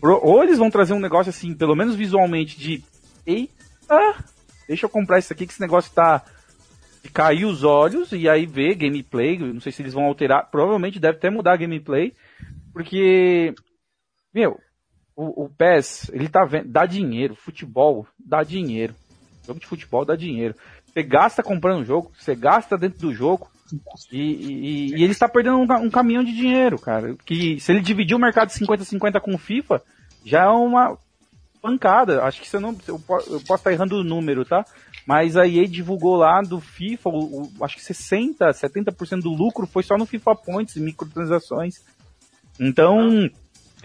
Ou- 0.00 0.20
Ou 0.24 0.44
eles 0.44 0.58
vão 0.58 0.70
trazer 0.70 0.92
um 0.92 1.00
negócio 1.00 1.30
assim, 1.30 1.54
pelo 1.54 1.74
menos 1.74 1.96
visualmente 1.96 2.56
de 2.58 2.84
eita, 3.90 4.24
deixa 4.68 4.86
eu 4.86 4.90
comprar 4.90 5.18
isso 5.18 5.32
aqui 5.32 5.46
que 5.46 5.52
esse 5.52 5.60
negócio 5.60 5.92
tá 5.92 6.24
de 7.02 7.10
cair 7.10 7.44
os 7.44 7.62
olhos 7.64 8.12
e 8.12 8.28
aí 8.28 8.46
ver 8.46 8.74
gameplay, 8.76 9.38
não 9.38 9.60
sei 9.60 9.70
se 9.72 9.82
eles 9.82 9.92
vão 9.92 10.04
alterar, 10.04 10.50
provavelmente 10.50 10.98
deve 10.98 11.18
até 11.18 11.28
mudar 11.30 11.52
a 11.52 11.56
gameplay, 11.58 12.12
porque 12.72 13.54
meu, 14.32 14.58
o, 15.16 15.44
o 15.44 15.48
PES, 15.48 16.10
ele 16.12 16.28
tá 16.28 16.44
vendo, 16.44 16.68
dá 16.68 16.86
dinheiro, 16.86 17.34
futebol 17.36 18.06
dá 18.18 18.42
dinheiro. 18.42 18.94
Jogo 19.46 19.60
de 19.60 19.66
futebol 19.66 20.04
dá 20.04 20.16
dinheiro. 20.16 20.54
Você 20.86 21.02
gasta 21.02 21.42
comprando 21.42 21.80
um 21.80 21.84
jogo, 21.84 22.10
você 22.18 22.34
gasta 22.34 22.78
dentro 22.78 22.98
do 23.00 23.14
jogo, 23.14 23.48
e, 24.10 24.18
e- 24.20 24.90
e 24.96 25.02
ele 25.04 25.12
está 25.12 25.28
perdendo 25.28 25.58
um, 25.58 25.62
um 25.84 25.90
caminhão 25.90 26.24
de 26.24 26.32
dinheiro, 26.34 26.78
cara. 26.78 27.14
Que 27.24 27.60
se 27.60 27.70
ele 27.70 27.80
dividir 27.80 28.16
o 28.16 28.20
mercado 28.20 28.48
50-50 28.50 29.20
com 29.20 29.34
o 29.34 29.38
FIFA, 29.38 29.82
já 30.24 30.44
é 30.44 30.48
uma 30.48 30.96
pancada. 31.68 32.22
Acho 32.22 32.40
que 32.40 32.48
se 32.48 32.56
eu 32.56 32.60
não. 32.60 32.76
Eu, 32.86 32.98
po- 32.98 33.18
eu 33.26 33.40
posso 33.40 33.54
estar 33.54 33.72
errando 33.72 33.96
o 33.96 34.04
número, 34.04 34.44
tá? 34.44 34.64
Mas 35.06 35.36
a 35.36 35.46
EA 35.46 35.66
divulgou 35.66 36.16
lá 36.16 36.40
do 36.42 36.60
FIFA, 36.60 37.08
o- 37.10 37.42
o- 37.42 37.64
acho 37.64 37.76
que 37.76 37.82
60, 37.82 38.52
70% 38.52 39.22
do 39.22 39.32
lucro 39.32 39.66
foi 39.66 39.82
só 39.82 39.96
no 39.96 40.06
FIFA 40.06 40.34
Points 40.36 40.76
e 40.76 40.80
microtransações. 40.80 41.76
Então, 42.60 42.98
é 43.00 43.14
Eles 43.14 43.32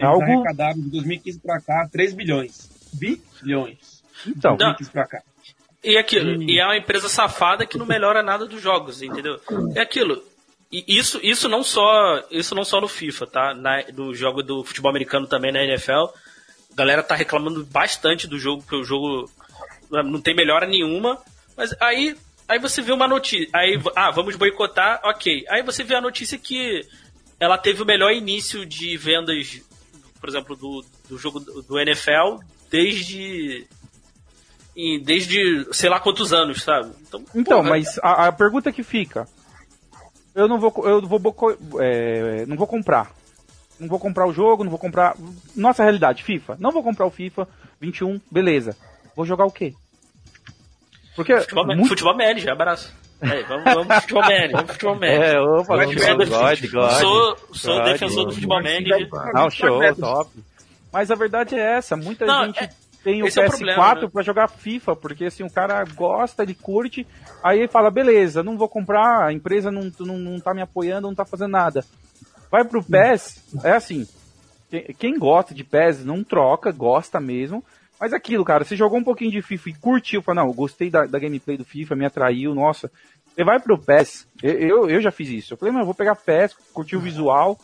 algo. 0.00 0.22
arrecadaram 0.22 0.80
de 0.80 0.90
2015 0.90 1.40
pra 1.40 1.60
cá 1.60 1.88
3 1.90 2.14
bilhões. 2.14 2.70
Bilhões. 2.92 4.02
Então, 4.26 4.52
Não. 4.52 4.58
2015 4.58 4.90
pra 4.90 5.06
cá. 5.06 5.22
E 5.82 5.96
aquilo, 5.96 6.42
e 6.42 6.58
é 6.60 6.64
uma 6.64 6.76
empresa 6.76 7.08
safada 7.08 7.64
que 7.66 7.78
não 7.78 7.86
melhora 7.86 8.22
nada 8.22 8.46
dos 8.46 8.60
jogos, 8.60 9.00
entendeu? 9.02 9.40
É 9.74 9.80
aquilo. 9.80 10.22
E 10.70 10.84
isso, 10.86 11.18
isso 11.22 11.48
não 11.48 11.62
só, 11.62 12.22
isso 12.30 12.54
não 12.54 12.64
só 12.64 12.80
no 12.80 12.86
FIFA, 12.86 13.26
tá? 13.26 13.54
Na, 13.54 13.82
no 13.94 14.14
jogo 14.14 14.42
do 14.42 14.62
futebol 14.62 14.90
americano 14.90 15.26
também 15.26 15.50
na 15.50 15.64
NFL, 15.64 16.08
a 16.72 16.76
galera 16.76 17.02
tá 17.02 17.14
reclamando 17.14 17.64
bastante 17.66 18.26
do 18.26 18.38
jogo, 18.38 18.62
que 18.62 18.76
o 18.76 18.84
jogo 18.84 19.30
não 19.90 20.20
tem 20.20 20.34
melhora 20.34 20.66
nenhuma, 20.66 21.18
mas 21.56 21.74
aí, 21.80 22.16
aí 22.48 22.58
você 22.58 22.80
vê 22.80 22.92
uma 22.92 23.08
notícia, 23.08 23.48
aí, 23.52 23.80
ah, 23.96 24.10
vamos 24.10 24.36
boicotar, 24.36 25.00
ok. 25.04 25.44
Aí 25.48 25.62
você 25.62 25.82
vê 25.82 25.94
a 25.94 26.00
notícia 26.00 26.38
que 26.38 26.86
ela 27.38 27.58
teve 27.58 27.82
o 27.82 27.86
melhor 27.86 28.12
início 28.12 28.64
de 28.64 28.96
vendas, 28.96 29.60
por 30.20 30.28
exemplo, 30.28 30.54
do, 30.54 30.84
do 31.08 31.18
jogo 31.18 31.40
do 31.40 31.78
NFL 31.78 32.38
desde 32.70 33.66
desde 35.02 35.66
sei 35.72 35.90
lá 35.90 36.00
quantos 36.00 36.32
anos, 36.32 36.62
sabe? 36.62 36.92
Então, 37.02 37.24
Então, 37.34 37.58
porra, 37.58 37.70
mas 37.70 37.98
a, 38.02 38.28
a 38.28 38.32
pergunta 38.32 38.72
que 38.72 38.82
fica, 38.82 39.28
eu 40.34 40.48
não 40.48 40.58
vou, 40.58 40.72
eu 40.86 41.02
vou, 41.02 41.20
é, 41.80 42.46
não 42.46 42.56
vou 42.56 42.66
comprar, 42.66 43.12
não 43.80 43.88
vou 43.88 43.98
comprar 43.98 44.26
o 44.26 44.32
jogo, 44.32 44.62
não 44.62 44.70
vou 44.70 44.78
comprar, 44.78 45.16
nossa 45.56 45.82
realidade, 45.82 46.22
FIFA, 46.22 46.56
não 46.60 46.70
vou 46.70 46.82
comprar 46.82 47.06
o 47.06 47.10
FIFA 47.10 47.48
21, 47.80 48.20
beleza, 48.30 48.76
vou 49.16 49.24
jogar 49.26 49.46
o 49.46 49.50
quê? 49.50 49.74
Porque 51.16 51.36
futebol, 51.40 51.66
muito- 51.66 51.88
futebol 51.88 52.16
manager, 52.16 52.52
abraço. 52.52 52.94
Aí, 53.20 53.42
vamos, 53.42 53.64
vamos 53.64 53.86
pro 53.86 54.00
futebol 54.00 54.22
manager, 54.22 54.50
vamos 54.52 54.64
pro 54.64 54.72
futebol 54.74 54.94
manager. 54.94 55.22
é, 55.22 55.40
opa, 55.40 55.76
vamos 55.76 55.94
God, 55.94 56.18
defesa. 56.18 56.68
God, 56.70 56.90
sou 57.00 57.36
sou 57.52 57.74
God, 57.76 57.84
defensor 57.84 58.26
do 58.26 58.32
futebol 58.32 58.62
manager. 58.62 59.08
Não, 59.34 59.50
show, 59.50 59.80
top. 59.96 60.30
Mas 60.92 61.10
a 61.10 61.14
verdade 61.14 61.54
é 61.54 61.76
essa, 61.76 61.96
muita 61.96 62.24
Não, 62.24 62.46
gente 62.46 62.64
é- 62.64 62.70
tem 63.04 63.22
o 63.22 63.26
esse 63.26 63.38
é 63.38 63.42
o 63.42 63.46
PS4 63.50 63.56
problema, 63.56 63.94
né? 64.02 64.08
pra 64.12 64.22
jogar 64.22 64.48
FIFA, 64.48 64.96
porque 64.96 65.24
assim, 65.26 65.42
o 65.42 65.50
cara 65.50 65.84
gosta, 65.94 66.42
ele 66.42 66.54
curte, 66.54 67.06
aí 67.42 67.58
ele 67.60 67.68
fala, 67.68 67.90
beleza, 67.90 68.42
não 68.42 68.56
vou 68.56 68.68
comprar, 68.68 69.26
a 69.26 69.32
empresa 69.32 69.70
não, 69.70 69.90
não, 70.00 70.18
não 70.18 70.40
tá 70.40 70.52
me 70.54 70.62
apoiando, 70.62 71.06
não 71.06 71.14
tá 71.14 71.24
fazendo 71.24 71.50
nada. 71.52 71.84
Vai 72.50 72.64
pro 72.64 72.82
PES, 72.82 73.42
é 73.62 73.72
assim, 73.72 74.06
quem, 74.98 75.18
gosta 75.18 75.54
de 75.54 75.62
PES 75.64 76.04
não 76.04 76.24
troca, 76.24 76.72
gosta 76.72 77.20
mesmo, 77.20 77.62
mas 78.00 78.12
aquilo, 78.12 78.44
cara, 78.44 78.64
você 78.64 78.74
jogou 78.76 78.98
um 78.98 79.04
pouquinho 79.04 79.30
de 79.30 79.42
FIFA 79.42 79.68
e 79.70 79.74
curtiu, 79.74 80.22
fala, 80.22 80.42
não, 80.42 80.48
eu 80.48 80.54
gostei 80.54 80.90
da, 80.90 81.06
da 81.06 81.18
gameplay 81.18 81.56
do 81.56 81.64
FIFA, 81.64 81.94
me 81.96 82.06
atraiu, 82.06 82.54
nossa, 82.54 82.90
Você 83.34 83.44
vai 83.44 83.60
pro 83.60 83.78
PES, 83.78 84.26
eu, 84.42 84.52
eu, 84.52 84.90
eu 84.90 85.00
já 85.00 85.10
fiz 85.12 85.28
isso. 85.28 85.52
Eu 85.54 85.58
falei, 85.58 85.72
mas 85.72 85.80
eu 85.80 85.86
vou 85.86 85.94
pegar 85.94 86.16
PES, 86.16 86.54
curtir 86.72 86.96
o 86.96 87.00
visual. 87.00 87.56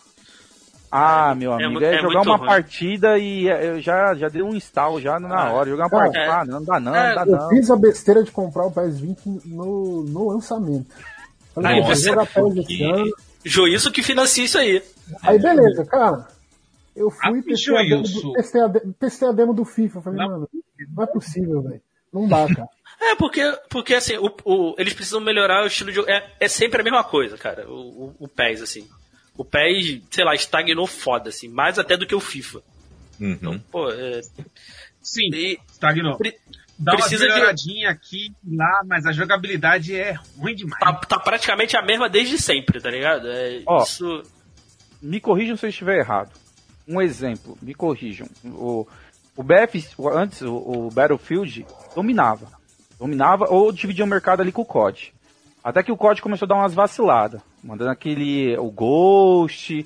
Ah, 0.90 1.34
meu 1.34 1.52
amigo, 1.52 1.72
mu- 1.72 1.82
é, 1.82 1.96
é 1.96 2.00
jogar 2.00 2.22
uma 2.22 2.36
ruim. 2.36 2.46
partida 2.46 3.18
e 3.18 3.48
é, 3.48 3.70
eu 3.70 3.80
já, 3.80 4.14
já 4.14 4.28
dei 4.28 4.40
um 4.40 4.54
install 4.54 5.00
já 5.00 5.18
na 5.18 5.50
hora. 5.50 5.68
Jogar 5.68 5.84
uma 5.86 5.90
Cara, 5.90 6.02
partida, 6.12 6.32
ah, 6.32 6.44
não 6.44 6.62
dá 6.64 6.78
não, 6.80 6.94
é, 6.94 7.08
não 7.08 7.14
dá 7.16 7.22
Eu 7.22 7.36
não. 7.36 7.48
fiz 7.48 7.70
a 7.70 7.76
besteira 7.76 8.22
de 8.22 8.30
comprar 8.30 8.66
o 8.66 8.70
PES 8.70 9.00
20 9.00 9.18
no, 9.46 10.04
no 10.04 10.28
lançamento. 10.28 10.86
Falei, 11.52 11.72
Aí 11.74 11.82
você- 11.82 12.08
jogar 12.10 12.26
PES 12.26 12.56
esse 12.58 12.82
ano. 12.84 13.10
Joilson 13.48 13.90
que 13.92 14.02
financia 14.02 14.44
isso 14.44 14.58
aí. 14.58 14.82
Aí 15.22 15.38
beleza, 15.38 15.84
cara. 15.84 16.26
Eu 16.94 17.10
fui 17.10 17.38
Ah, 17.38 17.42
testei 17.42 17.76
a, 17.76 17.82
demo 17.82 18.02
do, 18.02 18.32
testei, 18.32 18.60
a, 18.60 18.68
testei 18.98 19.28
a 19.28 19.32
demo 19.32 19.54
do 19.54 19.64
FIFA. 19.64 20.00
Falei, 20.02 20.26
mano, 20.26 20.48
não 20.94 21.04
é 21.04 21.06
possível, 21.06 21.62
velho. 21.62 21.80
Não 22.12 22.26
dá, 22.26 22.46
cara. 22.54 22.68
É, 23.00 23.14
porque, 23.14 23.42
porque 23.68 23.94
assim, 23.94 24.16
o, 24.16 24.30
o- 24.44 24.74
eles 24.78 24.94
precisam 24.94 25.20
melhorar 25.20 25.62
o 25.62 25.66
estilo 25.66 25.90
de 25.90 25.96
jogo. 25.96 26.10
É, 26.10 26.32
é 26.40 26.48
sempre 26.48 26.80
a 26.80 26.84
mesma 26.84 27.04
coisa, 27.04 27.36
cara, 27.36 27.68
o, 27.68 27.74
o, 27.74 28.16
o 28.20 28.28
PES, 28.28 28.62
assim. 28.62 28.88
O 29.36 29.44
PES, 29.44 30.00
sei 30.10 30.24
lá, 30.24 30.34
estagnou 30.34 30.86
foda, 30.86 31.28
assim, 31.28 31.46
mais 31.48 31.78
até 31.78 31.96
do 31.96 32.06
que 32.06 32.14
o 32.14 32.20
FIFA. 32.20 32.62
Uhum. 33.20 33.58
Pô, 33.70 33.90
é, 33.90 34.22
Sim, 35.02 35.28
e 35.34 35.58
estagnou. 35.70 36.18
Dá 36.78 36.92
uma 36.92 36.98
precisa 37.00 37.26
de- 37.26 37.32
melhoradinha 37.32 37.90
aqui 37.90 38.32
e 38.46 38.56
lá, 38.56 38.82
mas 38.86 39.06
a 39.06 39.12
jogabilidade 39.12 39.94
é 39.94 40.14
ruim 40.38 40.54
demais. 40.54 40.78
tá, 40.80 40.92
tá 40.94 41.18
praticamente 41.18 41.76
a 41.76 41.82
mesma 41.82 42.08
desde 42.08 42.38
sempre, 42.38 42.80
tá 42.80 42.90
ligado? 42.90 43.28
É, 43.30 43.62
Ó. 43.66 43.82
isso. 43.82 44.22
Me 45.00 45.20
corrijam 45.20 45.56
se 45.56 45.64
eu 45.66 45.70
estiver 45.70 45.98
errado. 45.98 46.30
Um 46.86 47.00
exemplo, 47.00 47.56
me 47.62 47.74
corrijam. 47.74 48.28
O, 48.44 48.86
o 49.36 49.42
BF, 49.42 49.86
o- 49.98 50.08
antes, 50.08 50.42
o, 50.42 50.54
o 50.54 50.90
Battlefield 50.90 51.66
dominava. 51.94 52.46
Dominava 52.98 53.46
ou 53.50 53.72
dividia 53.72 54.04
o 54.04 54.08
mercado 54.08 54.40
ali 54.40 54.52
com 54.52 54.62
o 54.62 54.66
COD. 54.66 55.12
Até 55.64 55.82
que 55.82 55.90
o 55.92 55.96
COD 55.96 56.22
começou 56.22 56.46
a 56.46 56.48
dar 56.48 56.54
umas 56.56 56.74
vaciladas. 56.74 57.40
Mandando 57.62 57.90
aquele, 57.90 58.56
o 58.58 58.70
Ghost, 58.70 59.84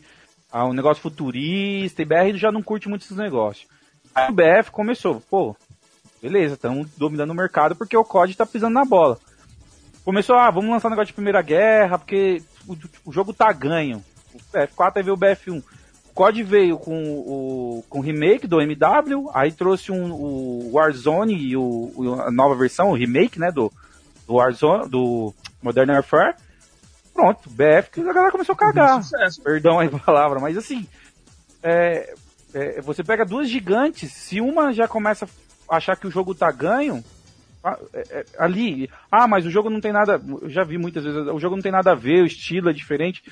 um 0.53 0.73
negócio 0.73 1.03
futurista, 1.03 2.03
e 2.03 2.05
BR 2.05 2.37
já 2.37 2.53
não 2.53 2.63
curte 2.63 2.89
muito 2.89 3.03
esses 3.03 3.17
negócios. 3.17 3.67
Aí 4.15 4.29
o 4.31 4.35
BF 4.35 4.71
começou, 4.71 5.21
pô, 5.31 5.57
beleza, 6.21 6.55
estamos 6.55 6.89
dominando 6.97 7.31
o 7.31 7.35
mercado 7.35 7.75
porque 7.75 7.97
o 7.97 8.05
COD 8.05 8.37
tá 8.37 8.45
pisando 8.47 8.75
na 8.75 8.85
bola. 8.85 9.19
Começou, 10.05 10.37
ah, 10.37 10.51
vamos 10.51 10.71
lançar 10.71 10.89
um 10.89 10.91
negócio 10.91 11.09
de 11.09 11.15
Primeira 11.15 11.43
Guerra, 11.43 11.99
porque 11.99 12.43
o, 12.67 12.77
o 13.07 13.13
jogo 13.13 13.33
tá 13.33 13.53
ganho. 13.53 14.03
O 14.35 14.39
BF4 14.57 14.93
aí 14.97 15.03
veio 15.03 15.15
o 15.15 15.19
BF1. 15.19 15.63
O 16.11 16.13
COD 16.13 16.43
veio 16.43 16.79
com 16.79 17.03
o 17.03 17.85
com 17.89 17.99
o 18.01 18.03
remake 18.03 18.47
do 18.47 18.61
MW, 18.61 19.31
aí 19.33 19.53
trouxe 19.53 19.93
um, 19.93 20.13
o 20.13 20.73
Warzone 20.73 21.35
e 21.35 21.57
o, 21.57 22.21
a 22.21 22.31
nova 22.31 22.55
versão, 22.55 22.91
o 22.91 22.97
remake, 22.97 23.39
né, 23.39 23.51
do, 23.51 23.73
do 24.27 24.35
Warzone, 24.35 24.89
do 24.89 25.33
Modern 25.63 25.91
Warfare. 25.91 26.35
Pronto, 27.15 27.49
BF, 27.51 27.91
que 27.93 28.01
a 28.01 28.13
galera 28.13 28.33
começou 28.33 28.55
a 28.55 28.59
cagar. 28.59 29.03
Sucesso. 29.03 29.43
Perdão 29.43 29.79
aí 29.79 29.89
a 29.93 29.99
palavra, 29.99 30.41
mas 30.41 30.57
assim, 30.57 30.87
é, 31.63 32.15
é, 32.55 32.81
você 32.81 33.03
pega 33.05 33.25
duas 33.25 33.49
gigantes, 33.49 34.13
se 34.13 34.41
uma 34.41 34.73
já 34.73 34.89
começa 34.89 35.29
achar 35.71 35.97
que 35.97 36.07
o 36.07 36.11
jogo 36.11 36.35
tá 36.35 36.51
ganho, 36.51 37.03
ah, 37.63 37.79
é, 37.93 38.01
é, 38.11 38.25
ali, 38.39 38.91
ah, 39.11 39.29
mas 39.29 39.47
o 39.47 39.51
jogo 39.51 39.71
não 39.71 39.81
tem 39.81 39.93
nada, 39.93 40.21
eu 40.43 40.49
já 40.49 40.65
vi 40.65 40.79
muitas 40.79 41.05
vezes, 41.05 41.29
o 41.29 41.39
jogo 41.39 41.57
não 41.57 41.63
tem 41.63 41.73
nada 41.73 41.93
a 41.93 41.95
ver, 41.95 42.23
o 42.23 42.27
estilo 42.27 42.71
é 42.71 42.73
diferente. 42.73 43.23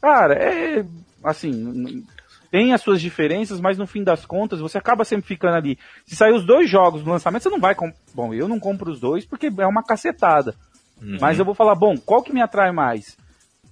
Cara, 0.00 0.34
é 0.34 0.84
assim, 1.22 2.04
tem 2.50 2.72
as 2.72 2.82
suas 2.82 3.00
diferenças, 3.00 3.60
mas 3.60 3.76
no 3.76 3.86
fim 3.86 4.04
das 4.04 4.24
contas 4.24 4.60
você 4.60 4.78
acaba 4.78 5.04
sempre 5.04 5.26
ficando 5.26 5.56
ali. 5.56 5.78
Se 6.06 6.14
sair 6.14 6.32
os 6.32 6.46
dois 6.46 6.70
jogos 6.70 7.02
no 7.04 7.10
lançamento, 7.10 7.42
você 7.42 7.50
não 7.50 7.58
vai 7.58 7.74
comprar. 7.74 7.98
Bom, 8.14 8.32
eu 8.32 8.46
não 8.46 8.60
compro 8.60 8.92
os 8.92 9.00
dois 9.00 9.24
porque 9.24 9.50
é 9.58 9.66
uma 9.66 9.82
cacetada. 9.82 10.54
Uhum. 11.02 11.18
Mas 11.20 11.38
eu 11.38 11.44
vou 11.44 11.54
falar, 11.54 11.74
bom, 11.74 11.96
qual 11.96 12.22
que 12.22 12.32
me 12.32 12.40
atrai 12.40 12.70
mais? 12.70 13.16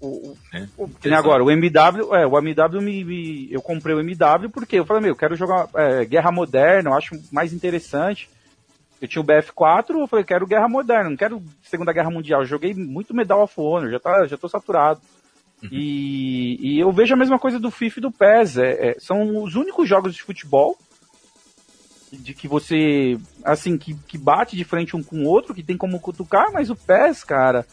O, 0.03 0.37
É. 0.53 0.67
o- 0.77 0.91
agora, 1.15 1.45
o 1.45 1.51
MW, 1.51 2.15
é, 2.17 2.27
o 2.27 2.37
MW 2.39 2.81
me, 2.83 3.05
me- 3.05 3.49
eu 3.53 3.63
comprei 3.63 3.95
o 3.95 4.01
MW 4.01 4.51
porque 4.51 4.77
eu 4.81 4.85
falei, 4.85 5.01
meu, 5.03 5.13
eu 5.13 5.17
quero 5.17 5.37
jogar 5.37 5.69
é, 5.77 6.05
Guerra 6.05 6.33
Moderna, 6.33 6.91
eu 6.91 6.95
acho 6.95 7.15
mais 7.31 7.53
interessante. 7.53 8.29
Eu 9.01 9.07
tinha 9.09 9.23
o 9.23 9.25
BF4, 9.25 9.91
eu 10.01 10.07
falei, 10.09 10.25
quero 10.25 10.47
Guerra 10.47 10.69
Moderna, 10.69 11.09
não 11.11 11.17
quero 11.17 11.43
Segunda 11.63 11.93
Guerra 11.93 12.11
Mundial. 12.11 12.41
Eu 12.43 12.47
joguei 12.47 12.75
muito 12.75 13.15
Medal 13.15 13.43
of 13.43 13.55
Honor, 13.57 13.91
já, 13.91 14.01
tá, 14.01 14.27
já 14.27 14.37
tô 14.37 14.49
saturado. 14.49 15.01
E, 15.71 16.59
e 16.61 16.81
eu 16.81 16.91
vejo 16.91 17.15
a 17.15 17.17
mesma 17.17 17.39
coisa 17.39 17.61
do 17.61 17.71
FIFA 17.71 17.99
e 17.99 18.03
do 18.03 18.11
PES. 18.11 18.59
é- 18.59 18.89
é, 18.91 18.97
são 18.99 19.43
os 19.45 19.55
únicos 19.55 19.89
jogos 19.89 20.13
de 20.15 20.23
futebol 20.23 20.77
de 22.13 22.35
que 22.35 22.47
você, 22.47 23.17
assim, 23.45 23.79
que, 23.79 23.95
que 24.07 24.19
bate 24.19 24.55
de 24.57 24.65
frente 24.65 24.97
um 24.97 25.03
com 25.03 25.21
o 25.25 25.29
outro, 25.29 25.55
que 25.55 25.63
tem 25.63 25.77
como 25.79 25.99
cutucar, 26.01 26.53
mas 26.53 26.69
o 26.69 26.77
PES, 26.77 27.25
cara. 27.25 27.65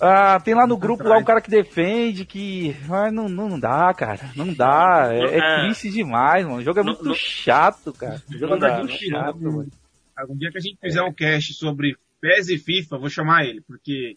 Ah, 0.00 0.38
tem 0.40 0.54
lá 0.54 0.66
no 0.66 0.76
grupo 0.76 1.04
lá 1.04 1.16
um 1.18 1.24
cara 1.24 1.40
que 1.40 1.48
defende 1.50 2.24
que. 2.26 2.76
Ah, 2.90 3.10
não, 3.10 3.28
não, 3.28 3.48
não 3.48 3.58
dá, 3.60 3.92
cara. 3.94 4.30
Não 4.36 4.52
dá. 4.52 5.08
É, 5.10 5.18
é 5.24 5.38
É. 5.38 5.60
triste 5.64 5.90
demais, 5.90 6.44
mano. 6.44 6.58
O 6.58 6.62
jogo 6.62 6.80
é 6.80 6.82
Não- 6.82 6.92
muito 6.92 7.04
não- 7.04 7.14
chato, 7.14 7.92
cara. 7.92 8.22
O 8.28 8.32
jogo 8.38 8.56
Não 8.56 8.66
é 8.66 8.70
dá, 8.70 8.78
muito 8.78 8.90
não- 8.92 8.98
chato, 8.98 9.40
mano. 9.40 9.68
Algum 10.16 10.36
dia 10.36 10.50
que 10.50 10.58
a 10.58 10.60
gente 10.60 10.78
fizer 10.80 11.02
um 11.02 11.12
cast 11.12 11.54
sobre 11.54 11.96
PES 12.20 12.48
e 12.50 12.58
FIFA, 12.58 12.98
vou 12.98 13.08
chamar 13.10 13.44
ele, 13.44 13.60
porque 13.62 14.16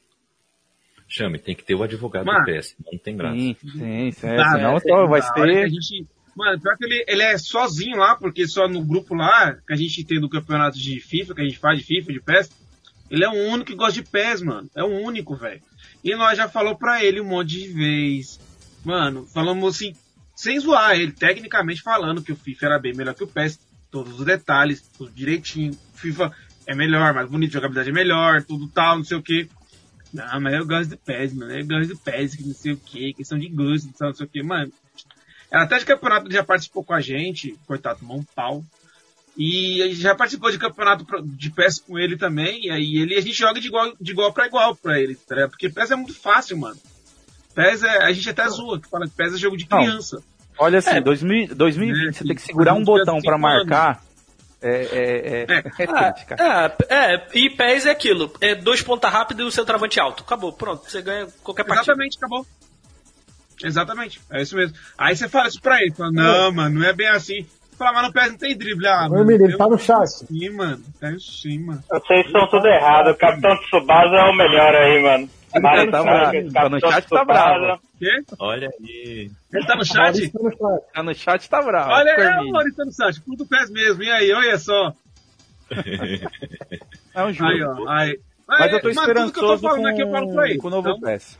Chame, 1.08 1.40
tem 1.40 1.56
que 1.56 1.64
ter 1.64 1.74
o 1.76 1.82
advogado 1.82 2.26
Mano. 2.26 2.40
do 2.40 2.46
PS, 2.46 2.76
não 2.92 3.00
tem 3.00 3.18
graça. 3.18 3.36
Sim, 3.36 3.56
sim, 3.64 4.12
sim. 4.12 4.28
Dá, 4.36 4.52
senão 4.52 4.74
né? 4.76 4.80
só 4.80 5.08
vai 5.08 5.22
ter. 5.34 5.70
gente. 5.70 6.08
Mano, 6.38 6.62
pior 6.62 6.78
que 6.78 6.86
ele, 6.86 7.04
ele 7.08 7.24
é 7.24 7.38
sozinho 7.38 7.98
lá, 7.98 8.16
porque 8.16 8.48
só 8.48 8.68
no 8.68 8.84
grupo 8.86 9.16
lá, 9.16 9.56
que 9.68 9.74
a 9.74 9.76
gente 9.76 10.06
tem 10.06 10.22
do 10.22 10.30
campeonato 10.30 10.78
de 10.78 11.00
FIFA, 11.00 11.34
que 11.34 11.42
a 11.42 11.44
gente 11.46 11.58
faz 11.58 11.80
de 11.80 11.84
FIFA, 11.86 12.14
de 12.14 12.22
PES, 12.22 12.50
ele 13.10 13.26
é 13.26 13.28
o 13.28 13.50
único 13.52 13.72
que 13.72 13.76
gosta 13.76 13.94
de 14.02 14.04
PES, 14.08 14.42
mano. 14.44 14.70
É 14.76 14.84
o 14.84 14.88
único, 15.04 15.36
velho. 15.36 15.62
E 16.04 16.16
nós 16.16 16.38
já 16.38 16.48
falou 16.48 16.76
pra 16.76 17.04
ele 17.04 17.22
um 17.22 17.26
monte 17.26 17.60
de 17.60 17.68
vez. 17.70 18.40
Mano, 18.84 19.26
falamos 19.26 19.76
assim, 19.76 19.94
sem 20.36 20.60
zoar 20.60 20.96
ele, 20.96 21.12
tecnicamente 21.12 21.82
falando 21.82 22.24
que 22.24 22.32
o 22.32 22.36
FIFA 22.36 22.66
era 22.66 22.80
bem 22.80 22.94
melhor 22.94 23.14
que 23.14 23.24
o 23.24 23.28
PES, 23.28 23.60
todos 23.92 24.20
os 24.20 24.26
detalhes, 24.26 24.82
tudo 24.98 25.12
direitinho. 25.12 25.74
O 25.94 25.98
FIFA 25.98 26.32
é 26.66 26.74
melhor, 26.76 27.14
mais 27.14 27.30
bonito, 27.30 27.52
jogabilidade 27.52 27.90
é 27.90 27.94
melhor, 27.94 28.44
tudo 28.44 28.68
tal, 28.70 28.98
não 28.98 29.04
sei 29.04 29.18
o 29.18 29.24
que. 29.24 29.50
Não, 30.14 30.40
mas 30.40 30.54
eu 30.54 30.66
gosto 30.66 30.92
do 30.92 30.98
PES, 30.98 31.34
mano. 31.34 31.52
Eu 31.52 31.68
gosto 31.68 31.90
do 31.90 31.98
PES, 31.98 32.36
que 32.36 32.44
não 32.44 32.54
sei 32.54 32.74
o 32.74 32.78
que, 32.78 33.14
questão 33.14 33.38
de 33.38 33.50
gosto, 33.50 33.90
não 34.00 34.14
sei 34.14 34.26
o 34.26 34.30
que, 34.30 34.42
mano. 34.42 34.72
Ela 35.52 35.64
até 35.64 35.80
de 35.80 35.86
campeonato 35.86 36.32
já 36.32 36.44
participou 36.44 36.84
com 36.84 36.94
a 36.94 37.02
gente, 37.02 37.58
coitado, 37.66 38.00
um 38.10 38.24
pau. 38.24 38.64
E 39.42 39.82
a 39.82 39.88
gente 39.88 40.02
já 40.02 40.14
participou 40.14 40.52
de 40.52 40.58
campeonato 40.60 41.06
de 41.24 41.50
PES 41.50 41.80
com 41.80 41.98
ele 41.98 42.18
também, 42.18 42.66
e 42.66 42.70
aí 42.70 42.98
ele, 42.98 43.16
a 43.16 43.22
gente 43.22 43.32
joga 43.38 43.62
de 43.62 43.68
igual, 43.68 43.94
de 44.00 44.12
igual 44.12 44.34
pra 44.34 44.48
igual 44.48 44.76
pra 44.76 45.00
ele, 45.00 45.16
tá 45.16 45.34
ligado? 45.34 45.52
Porque 45.52 45.70
PES 45.70 45.92
é 45.92 45.96
muito 45.96 46.14
fácil, 46.14 46.58
mano. 46.58 46.78
PES 47.56 47.84
é, 47.84 48.04
a 48.04 48.12
gente 48.12 48.30
até 48.30 48.46
zoa, 48.50 48.82
que 48.82 48.90
fala 48.90 49.08
que 49.08 49.16
PES 49.16 49.36
é 49.36 49.38
jogo 49.38 49.56
de 49.56 49.66
Não. 49.72 49.78
criança. 49.80 50.22
Olha 50.58 50.80
assim, 50.80 50.90
É. 50.90 51.00
2000 51.00 51.56
2020 51.56 52.10
É, 52.10 52.12
você 52.12 52.24
tem 52.26 52.36
que 52.36 52.42
segurar 52.42 52.74
um 52.74 52.84
botão 52.84 53.16
anos. 53.16 53.40
marcar. 53.40 54.04
É, 54.62 54.72
é, 54.72 55.46
é, 55.48 55.58
é 55.84 55.90
Ah, 55.90 56.12
triste, 56.12 56.28
cara. 56.28 56.76
é, 56.90 57.14
é, 57.16 57.28
e 57.34 57.50
PES 57.50 57.86
é 57.86 57.92
aquilo. 57.92 58.34
É 58.42 58.56
dois 58.56 58.82
pontas 58.82 59.10
rápidos 59.10 59.46
e 59.46 59.48
o 59.48 59.52
centroavante 59.52 60.02
alto. 60.02 60.22
Acabou, 60.24 60.52
pronto. 60.52 60.84
Você 60.84 61.02
ganha 61.02 61.28
qualquer 61.42 61.64
partida. 61.64 61.94
Exatamente, 61.94 62.18
acabou. 62.18 62.46
Exatamente, 63.64 64.22
é 64.32 64.42
isso 64.42 64.56
mesmo. 64.56 64.76
Aí 64.98 65.16
você 65.16 65.28
fala 65.30 65.48
isso 65.48 65.62
pra 65.62 65.82
ele, 65.82 65.94
fala, 65.94 66.12
não, 66.12 66.52
mano, 66.52 66.80
não 66.80 66.86
é 66.88 66.92
bem 66.94 67.08
assim. 67.08 67.46
Fala, 67.80 67.94
mas 67.94 68.08
no 68.08 68.14
PES 68.14 68.30
não 68.32 68.38
tem 68.38 68.58
drible. 68.58 68.88
Ah, 68.88 69.08
Ô, 69.10 69.18
Emílio, 69.20 69.46
ele 69.46 69.54
eu- 69.54 69.58
tá 69.58 69.68
no 69.68 69.80
chat. 69.80 70.06
Sim, 70.10 70.50
mano, 70.50 70.84
tá 71.00 71.08
sim, 71.18 71.60
mano. 71.60 71.82
Vocês 71.90 72.26
estão 72.26 72.48
tudo 72.50 72.68
errado. 72.68 73.10
O 73.12 73.16
Capitão 73.16 73.58
Tsubasa 73.62 74.16
é 74.16 74.24
o 74.30 74.36
melhor 74.36 74.76
aí, 74.76 75.02
mano. 75.02 75.30
Mario 75.62 75.90
tá 75.90 76.04
bravo. 76.04 76.52
Tá 76.52 76.70
no 76.70 76.80
chat, 76.80 77.08
tá 77.10 77.26
bravo. 77.26 77.82
Quê? 77.98 78.12
Olha 78.38 78.70
aí. 78.80 79.32
Ele 79.52 79.66
tá 79.66 79.76
no 79.76 79.84
chat? 79.86 79.98
Maurício 79.98 80.32
tá 80.32 80.40
no 80.44 80.52
chat. 80.52 80.94
Tá 80.94 81.04
no 81.04 81.16
chat, 81.16 81.50
tá 81.50 81.62
bravo. 81.64 81.92
Olha, 81.92 82.10
é 82.10 82.16
Fermini. 82.16 82.50
o 82.50 82.52
Maurício 82.52 82.78
tá 82.78 82.86
no 82.86 82.92
chat, 82.94 83.22
puto 83.22 83.46
PES 83.48 83.70
mesmo. 83.72 84.04
E 84.04 84.12
aí, 84.12 84.32
olha 84.34 84.58
só. 84.60 84.94
É 87.16 87.24
um 87.24 87.34
jogo. 87.34 87.50
Aí, 87.52 87.64
ó. 87.64 87.90
Aí. 87.90 88.20
Mas 88.48 88.74
eu 88.74 88.82
tô 88.82 88.88
Mas 88.88 88.96
tudo 88.96 89.06
que 89.06 89.12
eu 89.12 89.14
tô 89.14 89.54
esperançoso 89.54 89.62
falando 89.62 89.88
aqui, 89.88 90.02
eu 90.02 90.12
falo 90.12 90.28
com, 90.28 90.34
pra 90.34 90.50
ele. 90.50 90.58
com 90.60 90.68
o 90.68 90.72
novo 90.72 90.90
Então, 90.90 91.02
PES. 91.02 91.40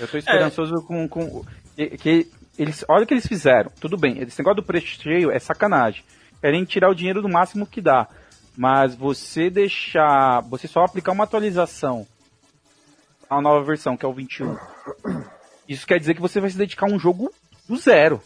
Eu 0.00 0.08
tô 0.08 0.18
esperançoso 0.18 0.82
com, 0.86 1.08
com 1.08 1.44
que, 1.76 1.86
que 1.98 2.26
eles, 2.58 2.84
olha 2.88 3.04
o 3.04 3.06
que 3.06 3.14
eles 3.14 3.26
fizeram. 3.26 3.70
Tudo 3.80 3.96
bem, 3.96 4.18
esse 4.22 4.38
negócio 4.38 4.56
do 4.56 4.62
preço 4.62 4.86
cheio 4.86 5.30
é 5.30 5.38
sacanagem. 5.38 6.04
Querem 6.40 6.64
tirar 6.64 6.90
o 6.90 6.94
dinheiro 6.94 7.22
do 7.22 7.28
máximo 7.28 7.66
que 7.66 7.80
dá. 7.80 8.06
Mas 8.56 8.94
você 8.94 9.48
deixar, 9.48 10.40
você 10.42 10.68
só 10.68 10.84
aplicar 10.84 11.12
uma 11.12 11.24
atualização 11.24 12.06
a 13.30 13.40
nova 13.40 13.64
versão, 13.64 13.96
que 13.96 14.04
é 14.04 14.08
o 14.08 14.12
21. 14.12 14.58
Isso 15.66 15.86
quer 15.86 15.98
dizer 15.98 16.12
que 16.14 16.20
você 16.20 16.38
vai 16.38 16.50
se 16.50 16.58
dedicar 16.58 16.86
a 16.86 16.92
um 16.92 16.98
jogo 16.98 17.32
do 17.66 17.76
zero. 17.78 18.20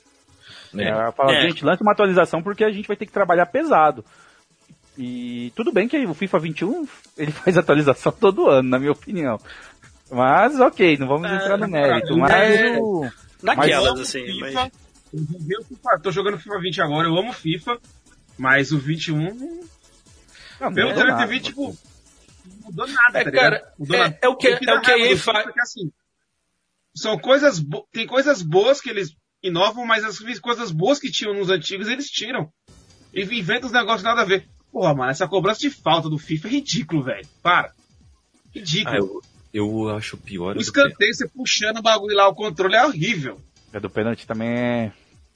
É. 0.77 0.83
É, 0.89 1.13
fala, 1.13 1.33
É. 1.33 1.43
gente, 1.43 1.65
lança 1.65 1.83
uma 1.85 1.93
atualização 1.93 2.43
porque 2.43 2.65
a 2.65 2.71
gente 2.73 2.89
vai 2.89 2.97
ter 2.97 3.07
que 3.07 3.13
trabalhar 3.13 3.47
pesado. 3.47 4.05
E 4.99 5.53
tudo 5.55 5.73
bem 5.73 5.87
que 5.87 6.05
o 6.07 6.15
FIFA 6.15 6.39
21 6.41 6.89
ele 7.17 7.31
faz 7.33 7.57
atualização 7.57 8.11
todo 8.11 8.49
ano, 8.49 8.69
na 8.69 8.79
minha 8.81 8.91
opinião. 8.93 9.39
Mas 10.11 10.59
ok, 10.59 10.97
não 10.99 11.07
vamos 11.07 11.31
É, 11.31 11.37
entrar 11.37 11.57
no 11.59 11.69
mérito. 11.69 12.17
Mas 12.19 12.33
é- 12.33 12.79
o. 12.81 13.09
Naquelas, 13.43 14.01
assim. 14.01 14.25
FIFA, 14.27 14.71
Mas... 15.13 15.51
eu 15.51 15.65
FIFA, 15.65 15.99
tô 16.03 16.11
jogando 16.11 16.39
FIFA 16.39 16.61
20 16.61 16.83
agora, 16.83 17.09
eu 17.09 17.17
amo 17.19 17.33
FIFA, 17.33 17.79
mas 18.39 18.73
o 18.73 18.79
21, 18.79 19.19
Não, 20.61 20.73
pelo 20.73 20.93
não 20.95 21.03
é 21.03 21.07
nada. 21.11 21.27
20, 21.27 21.45
tipo, 21.45 21.77
mudou 22.65 22.87
nada, 22.87 23.21
É, 23.21 23.25
tá 23.25 23.31
cara, 23.31 23.57
ligado? 23.57 23.73
Mudou 23.79 23.97
é- 23.97 23.99
nada. 24.01 24.19
é 24.23 24.29
o 24.29 24.37
que- 24.37 24.61
dá 24.65 24.73
é 24.73 24.79
o 24.79 24.81
que 24.83 24.91
a 24.91 24.99
EA 24.99 25.17
faz. 25.19 25.47
é 25.47 25.61
assim, 25.61 25.93
são 26.95 27.19
coisas, 27.19 27.59
bo- 27.59 27.87
tem 27.93 28.07
coisas 28.07 28.43
boas 28.43 28.81
que 28.81 28.89
eles 28.91 29.15
inovam, 29.43 29.85
mas 29.87 30.03
as 30.05 30.19
coisas 30.41 30.71
boas 30.71 30.99
que 30.99 31.11
tinham 31.11 31.35
nos 31.35 31.51
antigos, 31.51 31.89
eles 31.89 32.07
tiram. 32.09 32.51
E 33.13 33.23
inventam 33.23 33.67
os 33.67 33.73
negócios 33.73 34.03
nada 34.03 34.23
a 34.23 34.25
ver. 34.25 34.49
Porra, 34.73 34.95
mano, 34.95 35.11
essa 35.11 35.29
cobrança 35.29 35.61
de 35.61 35.71
falta 35.71 36.09
do 36.09 36.19
FIFA 36.19 36.49
é 36.49 36.51
ridículo, 36.53 37.03
velho. 37.03 37.27
Para. 37.43 37.73
Ridículo. 38.55 38.95
Ah, 38.95 38.99
eu, 38.99 39.23
eu 39.59 39.89
acho 39.97 40.17
pior 40.17 40.53
o 40.53 40.57
que 40.59 40.63
escanteio, 40.63 41.15
você 41.15 41.29
puxando 41.29 41.79
o 41.79 41.83
bagulho 41.83 42.15
lá, 42.17 42.29
o 42.29 42.35
controle 42.35 42.75
é 42.77 42.85
horrível. 42.85 43.41
É 43.73 43.81
do 43.81 43.91
pênalti 43.91 44.27
também 44.27 44.49
é. 44.49 44.93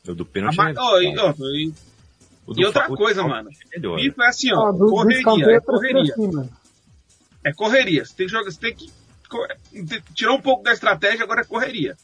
o 0.09 0.15
do 0.15 0.23
A 0.23 0.27
pênalti. 0.27 0.57
ma- 0.57 0.71
é- 0.71 0.75
ó, 0.77 0.99
e, 1.01 1.19
ó, 1.19 1.35
e- 1.55 1.73
e 2.57 2.65
outra 2.65 2.87
fa- 2.89 2.97
coisa, 2.97 3.23
mano. 3.23 3.51
é 3.73 3.79
melhor. 3.79 3.99
FIFA 4.01 4.23
é 4.25 4.29
assim, 4.29 4.53
ó, 4.53 4.67
Ah, 4.69 4.73
do, 4.73 4.87
correria, 4.87 5.57
é 5.57 5.61
correria. 5.61 6.03
assim. 6.15 6.51
É 7.45 7.53
correria. 7.53 8.05
Você 8.05 8.15
tem 8.15 8.27
que 8.27 8.33
jogar, 8.33 8.51
você 8.51 8.61
tem 8.61 8.75
que 8.75 8.91
tirar 10.15 10.33
um 10.33 10.41
pouco 10.41 10.63
da 10.65 10.73
estratégia, 10.73 11.25
agora 11.25 11.43
é 11.43 11.45
correria. 11.45 11.97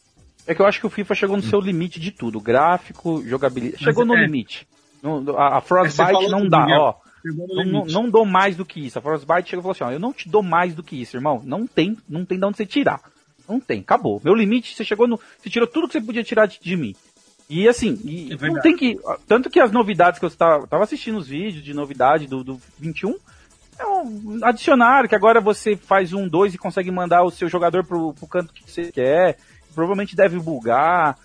É 0.46 0.54
que 0.54 0.62
eu 0.62 0.66
acho 0.66 0.78
que 0.80 0.86
o 0.86 0.90
FIFA 0.90 1.14
chegou 1.14 1.36
no 1.36 1.42
seu 1.42 1.60
limite 1.60 1.98
de 1.98 2.10
tudo. 2.12 2.40
Gráfico, 2.40 3.22
jogabilidade. 3.26 3.82
Chegou 3.82 4.04
no 4.04 4.14
é- 4.14 4.24
limite. 4.24 4.66
No- 5.02 5.36
a, 5.36 5.58
a 5.58 5.60
Frostbite 5.60 5.96
falou 6.12 6.30
não 6.30 6.48
dá, 6.48 6.60
Miguel. 6.60 6.80
ó. 6.80 6.94
Não, 7.34 7.84
não, 7.84 8.10
dou 8.10 8.24
mais 8.24 8.56
do 8.56 8.64
que 8.64 8.86
isso. 8.86 8.98
A 8.98 9.02
Frostbite 9.02 9.50
chegou 9.50 9.60
e 9.60 9.62
falou 9.62 9.72
assim, 9.72 9.84
ó, 9.84 9.90
eu 9.90 10.00
não 10.00 10.12
te 10.12 10.28
dou 10.28 10.42
mais 10.42 10.74
do 10.74 10.82
que 10.82 11.00
isso, 11.00 11.16
irmão. 11.16 11.42
Não 11.44 11.66
tem, 11.66 11.96
não 12.08 12.24
tem 12.24 12.38
de 12.38 12.44
onde 12.44 12.56
você 12.56 12.66
tirar. 12.66 13.00
Não 13.48 13.60
tem, 13.60 13.80
acabou. 13.80 14.20
Meu 14.24 14.34
limite, 14.34 14.74
você 14.74 14.84
chegou 14.84 15.06
no. 15.06 15.20
Você 15.38 15.48
tirou 15.48 15.68
tudo 15.68 15.86
que 15.86 15.92
você 15.92 16.00
podia 16.00 16.24
tirar 16.24 16.46
de, 16.46 16.58
de 16.60 16.76
mim. 16.76 16.94
E 17.48 17.68
assim, 17.68 17.98
e 18.04 18.32
É 18.32 18.48
não 18.48 18.60
tem 18.60 18.76
que. 18.76 18.98
Tanto 19.26 19.48
que 19.48 19.60
as 19.60 19.70
novidades 19.70 20.18
que 20.18 20.24
eu 20.24 20.30
tava, 20.30 20.66
tava 20.66 20.82
assistindo 20.82 21.16
os 21.16 21.28
vídeos 21.28 21.62
de 21.62 21.72
novidade 21.72 22.26
do, 22.26 22.42
do 22.42 22.60
21, 22.78 23.16
é 23.78 23.86
um 23.86 24.40
adicionário, 24.42 25.08
que 25.08 25.14
agora 25.14 25.40
você 25.40 25.76
faz 25.76 26.12
um, 26.12 26.28
dois 26.28 26.54
e 26.54 26.58
consegue 26.58 26.90
mandar 26.90 27.22
o 27.22 27.30
seu 27.30 27.48
jogador 27.48 27.84
pro, 27.84 28.12
pro 28.14 28.26
canto 28.26 28.52
que 28.52 28.68
você 28.68 28.90
quer. 28.90 29.38
Provavelmente 29.74 30.16
deve 30.16 30.38
bugar. 30.40 31.16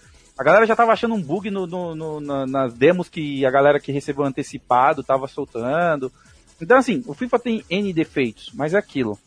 A 0.42 0.44
galera 0.44 0.66
já 0.66 0.76
tava 0.76 0.92
achando 0.92 1.14
um 1.14 1.22
bug 1.22 1.52
no, 1.52 1.68
no- 1.68 1.94
no- 1.94 2.20
na- 2.20 2.48
nas 2.48 2.74
demos 2.74 3.08
que 3.08 3.46
a 3.46 3.52
galera 3.52 3.80
que 3.80 3.92
recebeu 3.92 4.26
antecipado 4.26 5.04
tava 5.04 5.28
soltando. 5.28 6.12
Então, 6.60 6.78
assim, 6.80 7.04
o 7.06 7.14
FIFA 7.14 7.38
tem 7.38 7.64
N 7.70 7.94
defeitos, 7.94 8.50
mas 8.56 8.74
é 8.74 8.78
aquilo. 8.80 9.20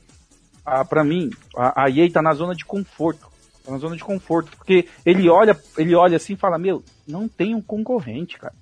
Ah, 0.66 0.84
pra 0.84 1.04
mim, 1.04 1.30
a, 1.56 1.84
a 1.84 1.88
EA 1.90 2.10
tá 2.10 2.20
na 2.20 2.32
zona 2.34 2.52
de 2.52 2.64
conforto. 2.64 3.28
Tá 3.64 3.70
na 3.70 3.78
zona 3.78 3.96
de 3.96 4.02
conforto. 4.02 4.56
Porque 4.56 4.88
ele 5.06 5.28
olha, 5.30 5.56
ele 5.78 5.94
olha 5.94 6.16
assim 6.16 6.32
e 6.32 6.36
fala, 6.36 6.58
meu, 6.58 6.82
não 7.06 7.28
tem 7.28 7.54
um 7.54 7.62
concorrente, 7.62 8.36
cara. 8.36 8.54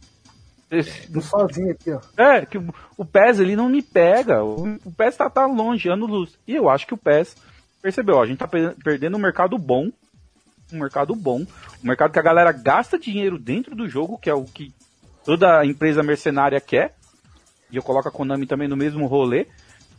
Esse- 0.70 1.10
Tô 1.10 1.22
sozinho 1.22 1.70
aqui, 1.72 1.90
ó. 1.90 2.00
é, 2.22 2.44
que 2.44 2.58
o, 2.98 3.04
PES 3.06 3.40
ele 3.40 3.56
não 3.56 3.70
me 3.70 3.80
pega. 3.82 4.44
O, 4.44 4.74
o 4.84 4.92
PES 4.92 5.16
tá, 5.16 5.30
tá 5.30 5.46
longe, 5.46 5.88
ano 5.88 6.04
luz. 6.06 6.38
E 6.46 6.54
eu 6.54 6.68
acho 6.68 6.86
que 6.86 6.92
o 6.94 6.98
PES 6.98 7.34
percebeu, 7.80 8.16
ó, 8.16 8.22
a 8.22 8.26
gente 8.26 8.38
tá 8.38 8.46
per- 8.48 8.74
perdendo 8.84 9.16
um 9.16 9.20
mercado 9.20 9.56
bom. 9.56 9.88
Um 10.72 10.78
mercado 10.78 11.14
bom. 11.14 11.40
Um 11.40 11.46
mercado 11.86 12.12
que 12.12 12.18
a 12.18 12.22
galera 12.22 12.52
gasta 12.52 12.98
dinheiro 12.98 13.38
dentro 13.38 13.74
do 13.76 13.88
jogo, 13.88 14.18
que 14.18 14.30
é 14.30 14.34
o 14.34 14.44
que 14.44 14.72
toda 15.24 15.64
empresa 15.64 16.02
mercenária 16.02 16.60
quer. 16.60 16.94
E 17.70 17.76
eu 17.76 17.82
coloco 17.82 18.08
a 18.08 18.12
Konami 18.12 18.46
também 18.46 18.68
no 18.68 18.76
mesmo 18.76 19.06
rolê. 19.06 19.46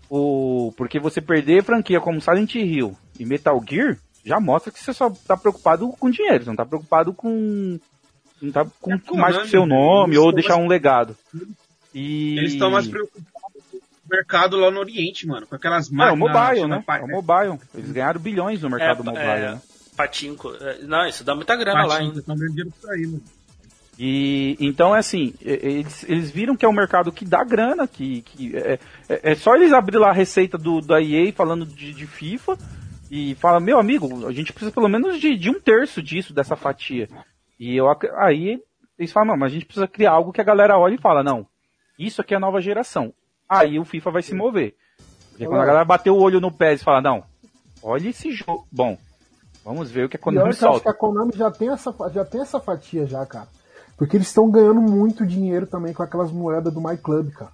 O, 0.10 0.74
porque 0.78 1.00
você 1.00 1.20
perder 1.22 1.64
franquia 1.64 2.00
como 2.00 2.22
Silent 2.22 2.56
Hill 2.56 2.96
e 3.20 3.26
Metal 3.26 3.60
Gear 3.68 3.98
já 4.24 4.40
mostra 4.40 4.72
que 4.72 4.80
você 4.80 4.94
só 4.94 5.10
tá 5.10 5.36
preocupado 5.36 5.88
com 6.00 6.10
dinheiro, 6.10 6.44
você 6.44 6.50
não 6.50 6.56
tá 6.56 6.66
preocupado 6.66 7.14
com. 7.14 7.80
Não 8.42 8.52
tá 8.52 8.66
com 8.80 8.92
É 8.94 8.96
a 8.96 9.14
mais 9.16 9.38
com 9.38 9.46
seu 9.48 9.66
nome 9.66 10.14
eles 10.14 10.18
ou 10.20 10.30
estão 10.30 10.34
deixar 10.34 10.54
mais- 10.56 10.66
um 10.66 10.68
legado. 10.68 11.18
E... 11.94 12.38
Eles 12.38 12.54
estão 12.54 12.70
mais 12.72 12.88
preocupados 12.88 13.64
com 13.72 13.78
o 13.78 13.82
mercado 14.10 14.58
lá 14.58 14.70
no 14.70 14.80
Oriente, 14.82 15.26
mano. 15.28 15.48
Com 15.48 15.56
aquelas 15.56 15.88
É, 15.90 15.92
o 15.92 15.96
máquinas. 15.96 16.20
mobile, 16.20 16.68
né? 16.68 16.84
pa- 16.86 16.98
É 17.00 17.04
o 17.04 17.08
mobile. 17.08 17.60
Eles 17.74 17.92
ganharam 17.92 18.20
bilhões 18.20 18.62
no 18.62 18.70
mercado 18.70 19.02
É, 19.02 19.06
mobile, 19.06 19.28
é, 19.28 19.52
né? 19.54 19.62
Patinco. 19.96 20.54
É, 20.60 20.84
Não, 20.84 21.08
isso 21.08 21.24
dá 21.24 21.36
muita 21.36 21.56
grana 21.56 21.84
lá 21.86 21.96
Patinho, 21.96 22.12
ainda. 22.12 22.22
Ganhando 22.26 22.50
dinheiro 22.50 22.74
mano. 22.84 23.22
E 23.98 24.58
então 24.60 24.96
é 24.96 25.00
assim, 25.00 25.36
eles, 25.40 26.04
eles 26.10 26.32
viram 26.32 26.56
que 26.56 26.66
é 26.66 26.70
um 26.70 26.74
mercado 26.74 27.12
que 27.12 27.24
dá 27.26 27.44
grana, 27.44 27.88
que, 27.88 28.24
que 28.24 28.58
é, 28.58 28.80
é- 29.08 29.32
é 29.32 29.36
só 29.36 29.56
eles 29.56 29.72
abrir 29.72 29.98
lá 30.00 30.10
a 30.10 30.14
receita 30.14 30.58
do, 30.58 30.82
da 30.82 31.00
EA 31.00 31.32
falando 31.32 31.64
de, 31.64 31.94
de 31.94 32.08
FIFA 32.08 32.58
e 33.12 33.36
fala, 33.36 33.60
meu 33.60 33.78
amigo, 33.78 34.28
a 34.28 34.32
gente 34.32 34.52
precisa 34.52 34.72
pelo 34.72 34.90
menos 34.90 35.20
de, 35.20 35.38
de 35.38 35.50
um 35.52 35.60
terço 35.60 36.02
disso, 36.02 36.34
dessa 36.34 36.56
fatia. 36.56 37.08
E 37.60 37.76
eu 37.76 37.86
aí 38.18 38.60
eles 38.98 39.12
falam, 39.12 39.30
não, 39.30 39.38
mas 39.38 39.52
a 39.52 39.54
gente 39.54 39.66
precisa 39.66 39.88
criar 39.88 40.12
algo 40.14 40.34
que 40.34 40.42
a 40.42 40.46
galera 40.46 40.78
olhe 40.78 40.96
e 40.96 41.02
fala, 41.02 41.22
não, 41.24 41.46
isso 41.98 42.20
aqui 42.20 42.34
é 42.34 42.38
a 42.38 42.40
nova 42.40 42.60
geração. 42.60 43.14
Aí 43.48 43.78
o 43.78 43.86
FIFA 43.86 44.10
vai 44.10 44.24
se 44.24 44.34
mover. 44.34 44.74
Porque 45.30 45.46
quando 45.46 45.62
a 45.62 45.66
galera 45.66 45.86
bater 45.86 46.10
o 46.10 46.18
olho 46.18 46.40
no 46.42 46.52
PES 46.52 46.82
e 46.82 46.84
fala, 46.84 47.02
não, 47.02 47.24
olha 47.84 48.10
esse 48.10 48.32
jogo. 48.32 48.68
Bom, 48.72 48.98
vamos 49.64 49.92
ver 49.92 50.06
o 50.06 50.10
que 50.10 50.18
a 50.18 50.20
Konami 50.20 50.42
que 50.42 50.46
eu 50.46 50.50
acho 50.50 50.60
que 50.60 50.66
solta. 50.66 50.90
a 50.90 50.94
Konami 50.94 51.32
já 51.36 51.52
tem 51.52 51.70
essa, 51.70 51.94
já 52.14 52.26
tem 52.26 52.42
essa 52.42 52.60
fatia 52.60 53.06
já, 53.06 53.26
cara. 53.26 53.48
Porque 53.98 54.18
eles 54.18 54.28
estão 54.28 54.50
ganhando 54.50 54.82
muito 54.82 55.26
dinheiro 55.26 55.68
também 55.68 55.94
com 55.94 56.04
aquelas 56.04 56.32
moedas 56.32 56.74
do 56.74 56.82
MyClub, 56.82 57.32
cara. 57.32 57.52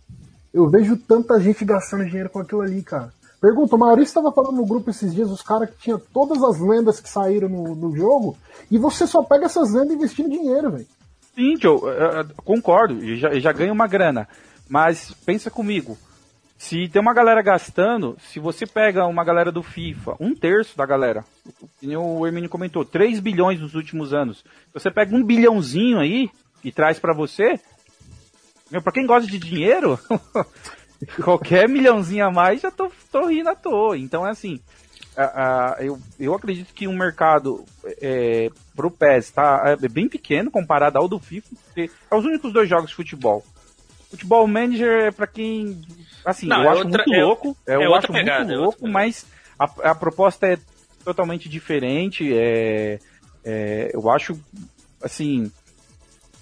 Eu 0.54 0.70
vejo 0.70 0.98
tanta 0.98 1.40
gente 1.40 1.64
gastando 1.64 2.06
dinheiro 2.06 2.30
com 2.30 2.40
aquilo 2.40 2.62
ali, 2.62 2.82
cara. 2.82 3.12
Pergunta, 3.42 3.76
o 3.76 3.80
Maurício 3.80 4.10
estava 4.10 4.32
falando 4.34 4.58
no 4.58 4.66
grupo 4.66 4.90
esses 4.90 5.14
dias, 5.14 5.30
os 5.30 5.42
caras 5.42 5.70
que 5.70 5.78
tinham 5.78 6.02
todas 6.14 6.44
as 6.44 6.60
lendas 6.60 7.00
que 7.00 7.08
saíram 7.08 7.48
no, 7.48 7.74
no 7.74 7.96
jogo, 7.96 8.38
e 8.70 8.78
você 8.78 9.08
só 9.08 9.24
pega 9.24 9.46
essas 9.46 9.74
lendas 9.74 9.96
investindo 9.96 10.30
dinheiro, 10.30 10.72
velho. 10.72 10.88
Sim, 11.34 11.56
Joe, 11.58 11.80
eh, 11.86 12.20
eh, 12.20 12.26
concordo, 12.44 13.02
e 13.04 13.18
já, 13.18 13.34
e 13.34 13.40
já 13.40 13.54
ganha 13.54 13.72
uma 13.72 13.88
grana. 13.88 14.28
Mas 14.68 15.14
pensa 15.26 15.50
comigo, 15.50 15.98
se 16.62 16.90
tem 16.90 17.02
uma 17.02 17.14
galera 17.14 17.42
gastando, 17.42 18.18
se 18.20 18.38
você 18.38 18.68
pega 18.68 19.06
uma 19.08 19.24
galera 19.24 19.50
do 19.52 19.64
FIFA, 19.64 20.18
um 20.20 20.36
terço 20.36 20.78
da 20.78 20.86
galera, 20.86 21.24
o 21.82 22.28
Hermínio 22.28 22.50
comentou, 22.50 22.84
3 22.84 23.22
bilhões 23.22 23.60
nos 23.62 23.76
últimos 23.76 24.14
anos, 24.14 24.44
você 24.74 24.92
pega 24.92 25.16
um 25.16 25.24
bilhãozinho 25.24 25.98
aí 26.00 26.30
e 26.62 26.70
traz 26.70 27.00
pra 27.00 27.14
você, 27.14 27.58
meu, 28.70 28.82
pra 28.82 28.92
quem 28.92 29.06
gosta 29.08 29.26
de 29.32 29.40
dinheiro, 29.40 29.98
qualquer 31.24 31.68
milhãozinho 31.70 32.26
a 32.26 32.32
mais 32.32 32.60
já 32.62 32.70
tô, 32.70 32.92
tô 33.10 33.28
rindo 33.28 33.50
à 33.50 33.56
toa. 33.56 33.98
Então 33.98 34.28
é 34.28 34.32
assim, 34.32 34.60
a- 35.16 35.76
a- 35.78 35.84
eu, 35.84 35.98
eu 36.20 36.34
acredito 36.34 36.74
que 36.74 36.88
um 36.90 36.96
mercado 36.98 37.64
é, 38.02 38.50
pro 38.76 38.92
PES 38.92 39.32
tá 39.32 39.78
é 39.82 39.88
bem 39.88 40.10
pequeno 40.10 40.52
comparado 40.52 40.98
ao 40.98 41.08
do 41.08 41.20
FIFA, 41.20 41.48
porque 41.66 41.90
é 42.12 42.16
os 42.16 42.26
únicos 42.26 42.52
dois 42.52 42.68
jogos 42.70 42.90
de 42.90 42.96
futebol. 42.98 43.46
Futebol 44.12 44.46
Manager 44.48 45.04
é 45.06 45.12
pra 45.12 45.28
quem. 45.28 45.82
Assim, 46.26 46.48
Não, 46.48 46.58
eu 46.64 46.64
é 46.64 46.68
acho 46.74 46.84
outra- 46.84 47.04
muito 47.06 47.14
é- 47.20 47.24
louco. 47.24 47.58
é 47.68 47.76
eu 47.76 47.82
outra 47.92 47.98
acho 48.00 48.08
pegada, 48.14 48.46
muito 48.46 48.60
louco, 48.60 48.88
mas 48.88 49.26
a, 49.58 49.64
a 49.92 49.96
proposta 49.96 50.48
é 50.48 50.58
totalmente 51.04 51.48
diferente. 51.50 52.30
É, 52.34 53.00
é, 53.44 53.92
eu 53.94 54.10
acho, 54.10 54.40
assim, 55.04 55.52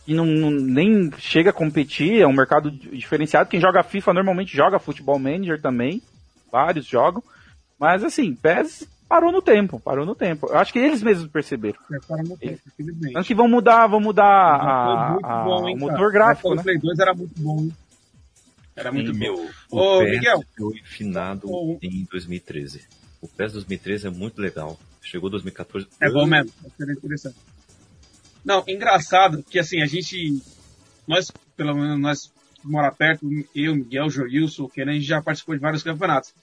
que 0.05 0.13
não, 0.13 0.25
não- 0.25 0.51
nem 0.51 1.11
chega 1.17 1.51
a 1.51 1.53
competir, 1.53 2.21
é 2.21 2.27
um 2.27 2.33
mercado 2.33 2.71
di- 2.71 2.89
diferenciado. 2.97 3.49
Quem 3.49 3.59
joga 3.61 3.83
FIFA 3.83 4.13
normalmente 4.13 4.55
joga 4.55 4.79
Futebol 4.79 5.19
Manager 5.19 5.61
também, 5.61 6.01
vários 6.51 6.85
jogam. 6.85 7.21
Mas 7.79 8.03
assim, 8.03 8.33
PES 8.33 8.87
parou 9.07 9.31
no 9.31 9.41
tempo, 9.41 9.79
parou 9.79 10.05
no 10.05 10.15
tempo. 10.15 10.47
Eu 10.49 10.57
acho 10.57 10.73
que 10.73 10.79
eles 10.79 11.03
mesmos 11.03 11.29
perceberam. 11.29 11.77
É, 11.91 11.99
para 12.07 12.23
no 12.23 12.35
tempo. 12.35 12.59
Tanto 13.13 13.27
que 13.27 13.35
vão 13.35 13.47
mudar, 13.47 13.85
vão 13.87 13.99
mudar 13.99 14.25
a- 14.25 15.43
bom, 15.43 15.69
hein, 15.69 15.75
o 15.75 15.79
motor 15.79 16.11
gráfico, 16.11 16.49
O 16.49 16.55
né? 16.55 16.63
Play 16.63 16.77
2 16.79 16.97
era 16.99 17.13
muito 17.13 17.33
bom, 17.39 17.59
hein? 17.59 17.71
Era 18.77 18.91
muito 18.91 19.11
Sim, 19.11 19.19
bom. 19.19 19.25
meu, 19.25 19.49
o 19.71 19.77
Ô, 19.79 19.99
PES 19.99 20.11
Miguel. 20.11 20.43
foi 20.55 20.81
finado 20.83 21.49
Ô. 21.49 21.79
em 21.81 22.05
2013. 22.11 22.87
O 23.19 23.27
PES 23.27 23.53
2013 23.53 24.07
é 24.07 24.09
muito 24.11 24.39
legal. 24.39 24.79
Chegou 25.01 25.29
2014. 25.31 25.87
É 25.99 26.09
bom 26.11 26.27
mesmo, 26.27 26.51
é 26.79 26.91
interessante. 26.91 27.35
Não, 28.45 28.63
engraçado 28.67 29.43
que 29.43 29.57
assim, 29.57 29.81
a 29.81 29.87
gente, 29.87 30.41
nós, 31.07 31.31
pelo 31.55 31.73
menos 31.73 31.99
nós 31.99 32.31
que 32.61 32.67
mora 32.67 32.91
perto, 32.91 33.27
eu, 33.55 33.75
Miguel, 33.75 34.09
Joilson, 34.09 34.63
o 34.65 34.69
Kenan, 34.69 34.91
a 34.91 34.95
gente 34.95 35.07
já 35.07 35.21
participou 35.21 35.55
de 35.55 35.61
vários 35.61 35.81
campeonatos. 35.81 36.33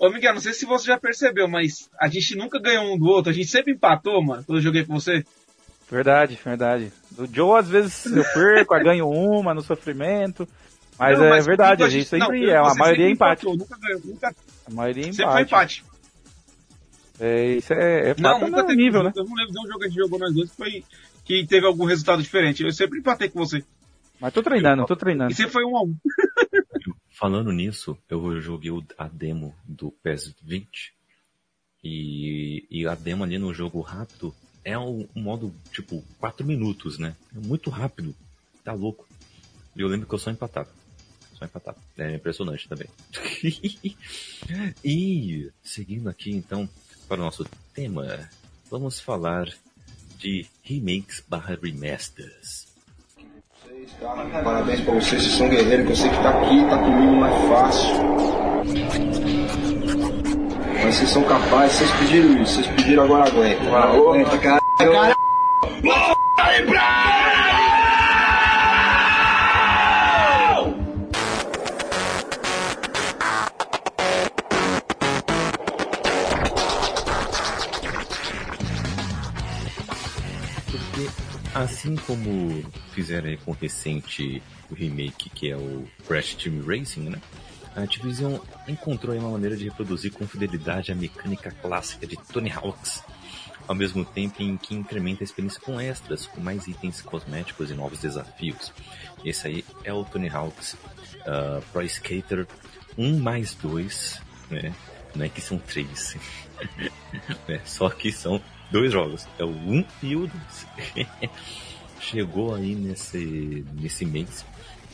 Ô 0.00 0.10
Miguel, 0.10 0.34
não 0.34 0.40
sei 0.40 0.52
se 0.52 0.66
você 0.66 0.86
já 0.86 0.98
percebeu, 0.98 1.48
mas 1.48 1.88
a 2.00 2.08
gente 2.08 2.36
nunca 2.36 2.60
ganhou 2.60 2.92
um 2.92 2.98
do 2.98 3.06
outro, 3.06 3.30
a 3.30 3.34
gente 3.34 3.48
sempre 3.48 3.72
empatou, 3.72 4.22
mano, 4.22 4.42
quando 4.44 4.58
eu 4.58 4.62
joguei 4.62 4.84
com 4.84 4.94
você. 4.94 5.24
Verdade, 5.90 6.38
verdade. 6.44 6.92
Do 7.12 7.26
Joe, 7.26 7.58
às 7.58 7.68
vezes, 7.68 8.04
eu 8.06 8.24
perco, 8.34 8.74
eu 8.74 8.84
ganho 8.84 9.08
uma 9.08 9.54
no 9.54 9.62
sofrimento. 9.62 10.46
Mas 10.98 11.18
Não, 11.18 11.26
é 11.26 11.30
mas 11.30 11.46
verdade, 11.46 11.84
a 11.84 11.88
gente 11.88 12.06
sempre 12.06 12.40
não, 12.40 12.50
é, 12.50 12.56
a 12.56 12.62
você 12.64 12.78
maioria 12.78 13.06
é 13.06 13.10
empate. 13.10 13.42
empatou, 13.46 13.56
nunca 13.56 13.78
ganhou, 13.78 14.00
nunca, 14.04 14.34
A 14.66 14.70
maioria 14.72 15.08
é 15.08 15.12
sempre 15.12 15.32
foi 15.32 15.42
empate. 15.42 15.80
empate. 15.80 15.98
É, 17.20 17.56
isso 17.56 17.72
é, 17.72 18.10
é 18.10 18.14
Não, 18.18 18.40
nunca 18.40 18.64
teve 18.64 18.76
nível, 18.76 19.02
né? 19.02 19.12
eu 19.14 19.24
não 19.24 19.34
lembro 19.34 19.52
de 19.52 19.58
um 19.60 19.66
jogo 19.66 19.78
que 19.78 19.84
a 19.84 19.88
gente 19.88 19.98
jogou 19.98 20.18
nós 20.18 20.34
dois 20.34 20.50
que 20.50 20.56
foi, 20.56 20.84
que 21.24 21.46
teve 21.46 21.66
algum 21.66 21.84
resultado 21.84 22.22
diferente. 22.22 22.62
Eu 22.62 22.72
sempre 22.72 22.98
empatei 22.98 23.28
com 23.28 23.38
você. 23.38 23.64
Mas 24.20 24.32
tô 24.32 24.42
treinando, 24.42 24.86
tô 24.86 24.96
treinando. 24.96 25.30
E 25.30 25.34
sempre 25.34 25.52
foi 25.52 25.64
um 25.64 25.76
a 25.76 25.82
um. 25.82 25.96
Falando 27.10 27.52
nisso, 27.52 27.96
eu 28.08 28.40
joguei 28.40 28.70
a 28.96 29.08
demo 29.08 29.54
do 29.64 29.90
PES 30.02 30.34
20. 30.42 30.94
E, 31.82 32.66
e 32.70 32.86
a 32.86 32.94
demo 32.94 33.24
ali 33.24 33.38
no 33.38 33.54
jogo 33.54 33.80
rápido 33.80 34.34
é 34.64 34.76
um, 34.78 35.08
um 35.14 35.22
modo, 35.22 35.54
tipo, 35.72 36.04
4 36.18 36.44
minutos, 36.44 36.98
né? 36.98 37.14
É 37.36 37.38
muito 37.38 37.70
rápido. 37.70 38.14
Tá 38.64 38.72
louco. 38.72 39.06
E 39.76 39.80
eu 39.80 39.88
lembro 39.88 40.06
que 40.06 40.14
eu 40.14 40.18
só 40.18 40.30
empatava. 40.30 40.68
Só 41.38 41.44
empatar. 41.44 41.74
É 41.96 42.14
impressionante 42.14 42.68
também. 42.68 42.88
e, 44.84 45.50
seguindo 45.62 46.08
aqui 46.08 46.30
então 46.30 46.68
para 47.08 47.20
o 47.20 47.24
nosso 47.24 47.46
tema, 47.72 48.28
vamos 48.70 49.00
falar 49.00 49.48
de 50.18 50.46
remakes 50.62 51.22
barra 51.26 51.56
remasters. 51.60 52.66
Parabéns 54.00 54.80
pra 54.82 54.94
vocês, 54.94 55.22
vocês 55.22 55.36
são 55.36 55.48
guerreiros, 55.48 55.86
que 55.86 55.92
eu 55.92 55.96
sei 55.96 56.10
que 56.10 56.16
tá 56.16 56.30
aqui, 56.30 56.64
tá 56.68 56.78
comigo 56.78 57.12
não 57.12 57.26
é 57.26 57.48
fácil. 57.48 57.88
Mas 60.84 60.94
vocês 60.94 61.10
são 61.10 61.24
capazes, 61.24 61.78
vocês 61.78 61.90
pediram 61.92 62.42
isso, 62.42 62.54
vocês 62.54 62.66
pediram 62.68 63.04
agora 63.04 63.28
aguenta. 63.28 63.62
Aguenta, 63.62 64.38
cara. 64.38 64.60
Porque 64.60 66.27
assim 81.58 81.96
como 81.96 82.62
fizeram 82.92 83.36
com 83.38 83.50
o 83.50 83.54
recente 83.54 84.42
remake 84.72 85.28
que 85.30 85.50
é 85.50 85.56
o 85.56 85.84
Crash 86.06 86.34
Team 86.34 86.62
Racing, 86.64 87.10
né? 87.10 87.20
A 87.74 87.82
Activision 87.82 88.38
encontrou 88.66 89.16
uma 89.16 89.30
maneira 89.30 89.56
de 89.56 89.64
reproduzir 89.64 90.12
com 90.12 90.26
fidelidade 90.26 90.90
a 90.92 90.94
mecânica 90.94 91.50
clássica 91.50 92.06
de 92.06 92.16
Tony 92.16 92.50
Hawk's, 92.50 93.02
ao 93.66 93.74
mesmo 93.74 94.04
tempo 94.04 94.42
em 94.42 94.56
que 94.56 94.74
incrementa 94.74 95.22
a 95.22 95.26
experiência 95.26 95.60
com 95.60 95.80
extras, 95.80 96.26
com 96.26 96.40
mais 96.40 96.66
itens 96.66 97.00
cosméticos 97.02 97.70
e 97.70 97.74
novos 97.74 97.98
desafios. 97.98 98.72
Esse 99.24 99.46
aí 99.48 99.64
é 99.84 99.92
o 99.92 100.04
Tony 100.04 100.28
Hawk's 100.28 100.74
uh, 100.74 101.62
Pro 101.72 101.82
Skater 101.82 102.46
1 102.96 103.18
mais 103.18 103.54
2, 103.54 104.22
né? 104.50 104.74
Não 105.14 105.24
é 105.24 105.28
que 105.28 105.40
são 105.40 105.58
três, 105.58 106.16
é, 107.48 107.60
só 107.64 107.88
que 107.90 108.12
são 108.12 108.40
dois 108.70 108.92
jogos, 108.92 109.26
é 109.38 109.44
o 109.44 109.48
1 109.48 109.84
e 110.02 110.16
o 110.16 110.26
2. 110.94 111.10
Chegou 112.00 112.54
aí 112.54 112.74
nesse, 112.74 113.64
nesse 113.74 114.04
mês, 114.06 114.44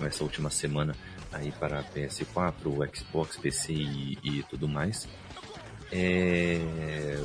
nessa 0.01 0.25
última 0.25 0.51
semana, 0.51 0.95
aí 1.33 1.53
para 1.53 1.83
PS4, 1.85 2.97
Xbox, 2.97 3.37
PC 3.37 3.73
e, 3.73 4.19
e 4.25 4.43
tudo 4.51 4.67
mais. 4.69 5.09
É... 5.93 6.59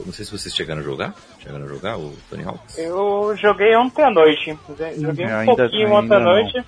Não 0.05 0.13
sei 0.13 0.25
se 0.25 0.31
vocês 0.31 0.53
chegaram 0.53 0.81
a 0.81 0.83
jogar. 0.83 1.15
Chegaram 1.41 1.65
a 1.65 1.67
jogar 1.67 1.97
o 1.97 2.15
Tony 2.29 2.43
Hawk? 2.43 2.61
Eu 2.77 3.35
joguei 3.37 3.75
ontem 3.75 4.03
à 4.03 4.11
noite. 4.11 4.55
Joguei 4.67 5.25
um 5.25 5.37
Ainda- 5.37 5.55
pouquinho 5.55 5.91
ontem 5.93 6.13
à 6.15 6.19
não. 6.19 6.25
noite. 6.25 6.63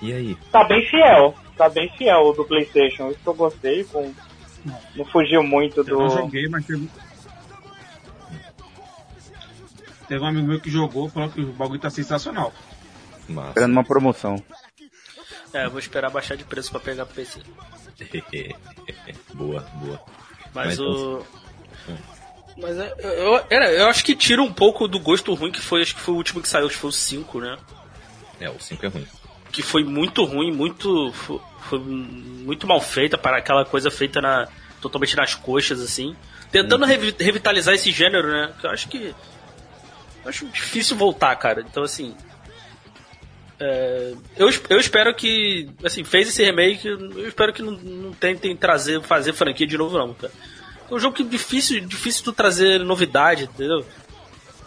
E 0.00 0.12
aí? 0.12 0.36
Tá 0.50 0.64
bem 0.64 0.84
fiel. 0.86 1.34
Tá 1.56 1.68
bem 1.68 1.88
fiel 1.96 2.22
o 2.22 2.32
do 2.32 2.44
Playstation. 2.44 3.10
Isso 3.10 3.20
que 3.22 3.28
eu 3.28 3.34
gostei. 3.34 3.84
Com... 3.84 4.12
Não 4.96 5.04
fugiu 5.04 5.42
muito 5.44 5.80
Eu 5.80 5.84
do. 5.84 6.08
joguei, 6.10 6.48
mas 6.48 6.64
teve. 10.12 10.24
Um 10.24 10.28
amigo 10.28 10.46
meu 10.48 10.60
que 10.60 10.70
jogou 10.70 11.08
falou 11.08 11.28
que 11.30 11.40
o 11.40 11.52
bagulho 11.52 11.80
tá 11.80 11.90
sensacional. 11.90 12.52
Massa. 13.28 13.48
Esperando 13.50 13.72
uma 13.72 13.84
promoção. 13.84 14.42
É, 15.54 15.66
eu 15.66 15.70
vou 15.70 15.78
esperar 15.78 16.10
baixar 16.10 16.36
de 16.36 16.44
preço 16.44 16.70
pra 16.70 16.80
pegar 16.80 17.04
pro 17.06 17.14
PC. 17.14 17.40
boa, 19.34 19.60
boa. 19.74 20.00
Mas 20.54 20.78
Mas 20.78 20.80
o. 20.80 21.24
Mas 22.56 22.78
é- 22.78 22.94
eu, 22.98 23.44
eu, 23.50 23.62
eu 23.62 23.86
acho 23.88 24.04
que 24.04 24.14
tira 24.14 24.42
um 24.42 24.52
pouco 24.52 24.86
do 24.86 24.98
gosto 25.00 25.32
ruim 25.34 25.50
que 25.50 25.60
foi, 25.60 25.82
acho 25.82 25.94
que 25.94 26.00
foi 26.00 26.14
o 26.14 26.18
último 26.18 26.42
que 26.42 26.48
saiu, 26.48 26.66
acho 26.66 26.74
que 26.74 26.80
foi 26.80 26.90
o 26.90 26.92
5, 26.92 27.40
né? 27.40 27.58
É, 28.40 28.50
o 28.50 28.58
5 28.60 28.84
é 28.84 28.88
ruim. 28.88 29.06
Que 29.50 29.62
foi 29.62 29.84
muito 29.84 30.24
ruim, 30.24 30.52
muito. 30.52 31.12
Foi, 31.12 31.40
foi 31.68 31.78
muito 31.78 32.66
mal 32.66 32.80
feita 32.80 33.16
para 33.16 33.38
aquela 33.38 33.64
coisa 33.64 33.90
feita 33.90 34.20
na, 34.20 34.48
totalmente 34.80 35.16
nas 35.16 35.34
coxas, 35.34 35.80
assim. 35.80 36.14
Tentando 36.50 36.84
revi- 36.84 37.14
revitalizar 37.18 37.74
esse 37.74 37.90
gênero, 37.90 38.28
né? 38.30 38.52
Que 38.60 38.66
eu 38.66 38.70
acho 38.70 38.88
que. 38.88 39.14
Acho 40.24 40.46
difícil 40.46 40.96
voltar, 40.96 41.34
cara. 41.36 41.60
Então, 41.68 41.82
assim. 41.82 42.14
é, 43.60 44.14
eu, 44.36 44.50
eu 44.68 44.78
espero 44.78 45.14
que. 45.14 45.68
Assim, 45.84 46.04
fez 46.04 46.28
esse 46.28 46.44
remake. 46.44 46.86
Eu 46.86 47.28
espero 47.28 47.52
que 47.52 47.62
não, 47.62 47.72
não 47.72 48.12
tentem 48.12 48.56
trazer, 48.56 49.00
fazer 49.02 49.32
franquia 49.32 49.66
de 49.66 49.76
novo, 49.78 49.98
não, 49.98 50.14
cara. 50.14 50.32
É 50.90 50.94
um 50.94 50.98
jogo 50.98 51.16
que 51.16 51.22
é 51.22 51.26
difícil, 51.26 51.80
difícil 51.80 52.24
tu 52.24 52.32
trazer 52.32 52.80
novidade, 52.80 53.44
entendeu? 53.44 53.84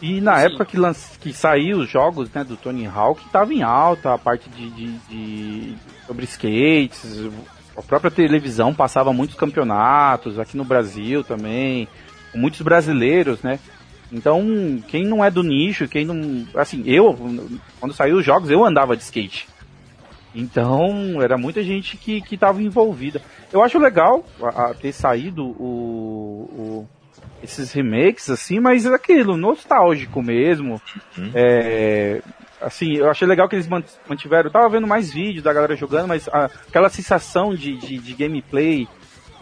E 0.02 0.20
na 0.20 0.38
Sim. 0.40 0.46
época 0.48 0.66
que, 0.66 0.78
que 1.22 1.34
saiu 1.34 1.80
os 1.80 1.90
jogos 1.90 2.30
né, 2.34 2.44
do 2.44 2.58
Tony 2.58 2.86
Hawk, 2.86 3.24
tava 3.32 3.54
em 3.54 3.64
alta 3.64 4.14
a 4.14 4.18
parte 4.18 4.50
de, 4.50 4.70
de- 4.72 4.98
de- 5.10 5.76
sobre 6.06 6.26
skates, 6.26 7.30
a 7.78 7.82
própria 7.82 8.12
televisão 8.12 8.74
passava 8.74 9.14
muitos 9.14 9.36
campeonatos, 9.38 10.38
aqui 10.38 10.58
no 10.58 10.66
Brasil 10.66 11.24
também, 11.24 11.88
muitos 12.34 12.62
brasileiros, 12.62 13.42
né? 13.42 13.58
Então, 14.12 14.82
quem 14.88 15.06
não 15.06 15.24
é 15.24 15.32
do 15.32 15.42
nicho, 15.44 15.88
quem 15.88 16.06
não. 16.06 16.46
Assim, 16.56 16.84
eu, 16.86 17.14
quando 17.80 17.94
saiu 17.94 18.18
os 18.18 18.26
jogos, 18.26 18.50
eu 18.52 18.64
andava 18.64 18.96
de 18.96 19.04
skate. 19.04 19.48
Então, 20.34 21.22
era 21.22 21.38
muita 21.38 21.64
gente 21.64 21.96
que, 21.98 22.22
que 22.22 22.38
tava 22.38 22.62
envolvida. 22.62 23.22
Eu 23.54 23.64
acho 23.64 23.80
legal 23.80 24.26
a- 24.42 24.72
a 24.72 24.74
ter 24.74 24.92
saído 24.92 25.46
o- 25.46 26.50
o, 26.52 26.90
esses 27.42 27.72
remakes, 27.72 28.30
assim, 28.30 28.60
mas 28.60 28.86
é 28.86 28.94
aquilo, 28.94 29.38
nostálgico 29.38 30.22
mesmo. 30.22 30.82
Uhum. 31.18 31.32
É, 31.34 32.22
assim, 32.62 32.94
eu 32.98 33.10
achei 33.10 33.26
legal 33.28 33.48
que 33.48 33.56
eles 33.56 33.68
man- 33.68 33.84
mantiveram. 34.10 34.50
Eu 34.50 34.52
tava 34.52 34.68
vendo 34.70 34.86
mais 34.88 35.12
vídeos 35.14 35.44
da 35.44 35.54
galera 35.54 35.76
jogando, 35.76 36.08
mas 36.10 36.28
a- 36.28 36.50
aquela 36.68 36.90
sensação 36.90 37.56
de, 37.56 37.78
de, 37.78 37.98
de 37.98 38.14
gameplay 38.14 38.88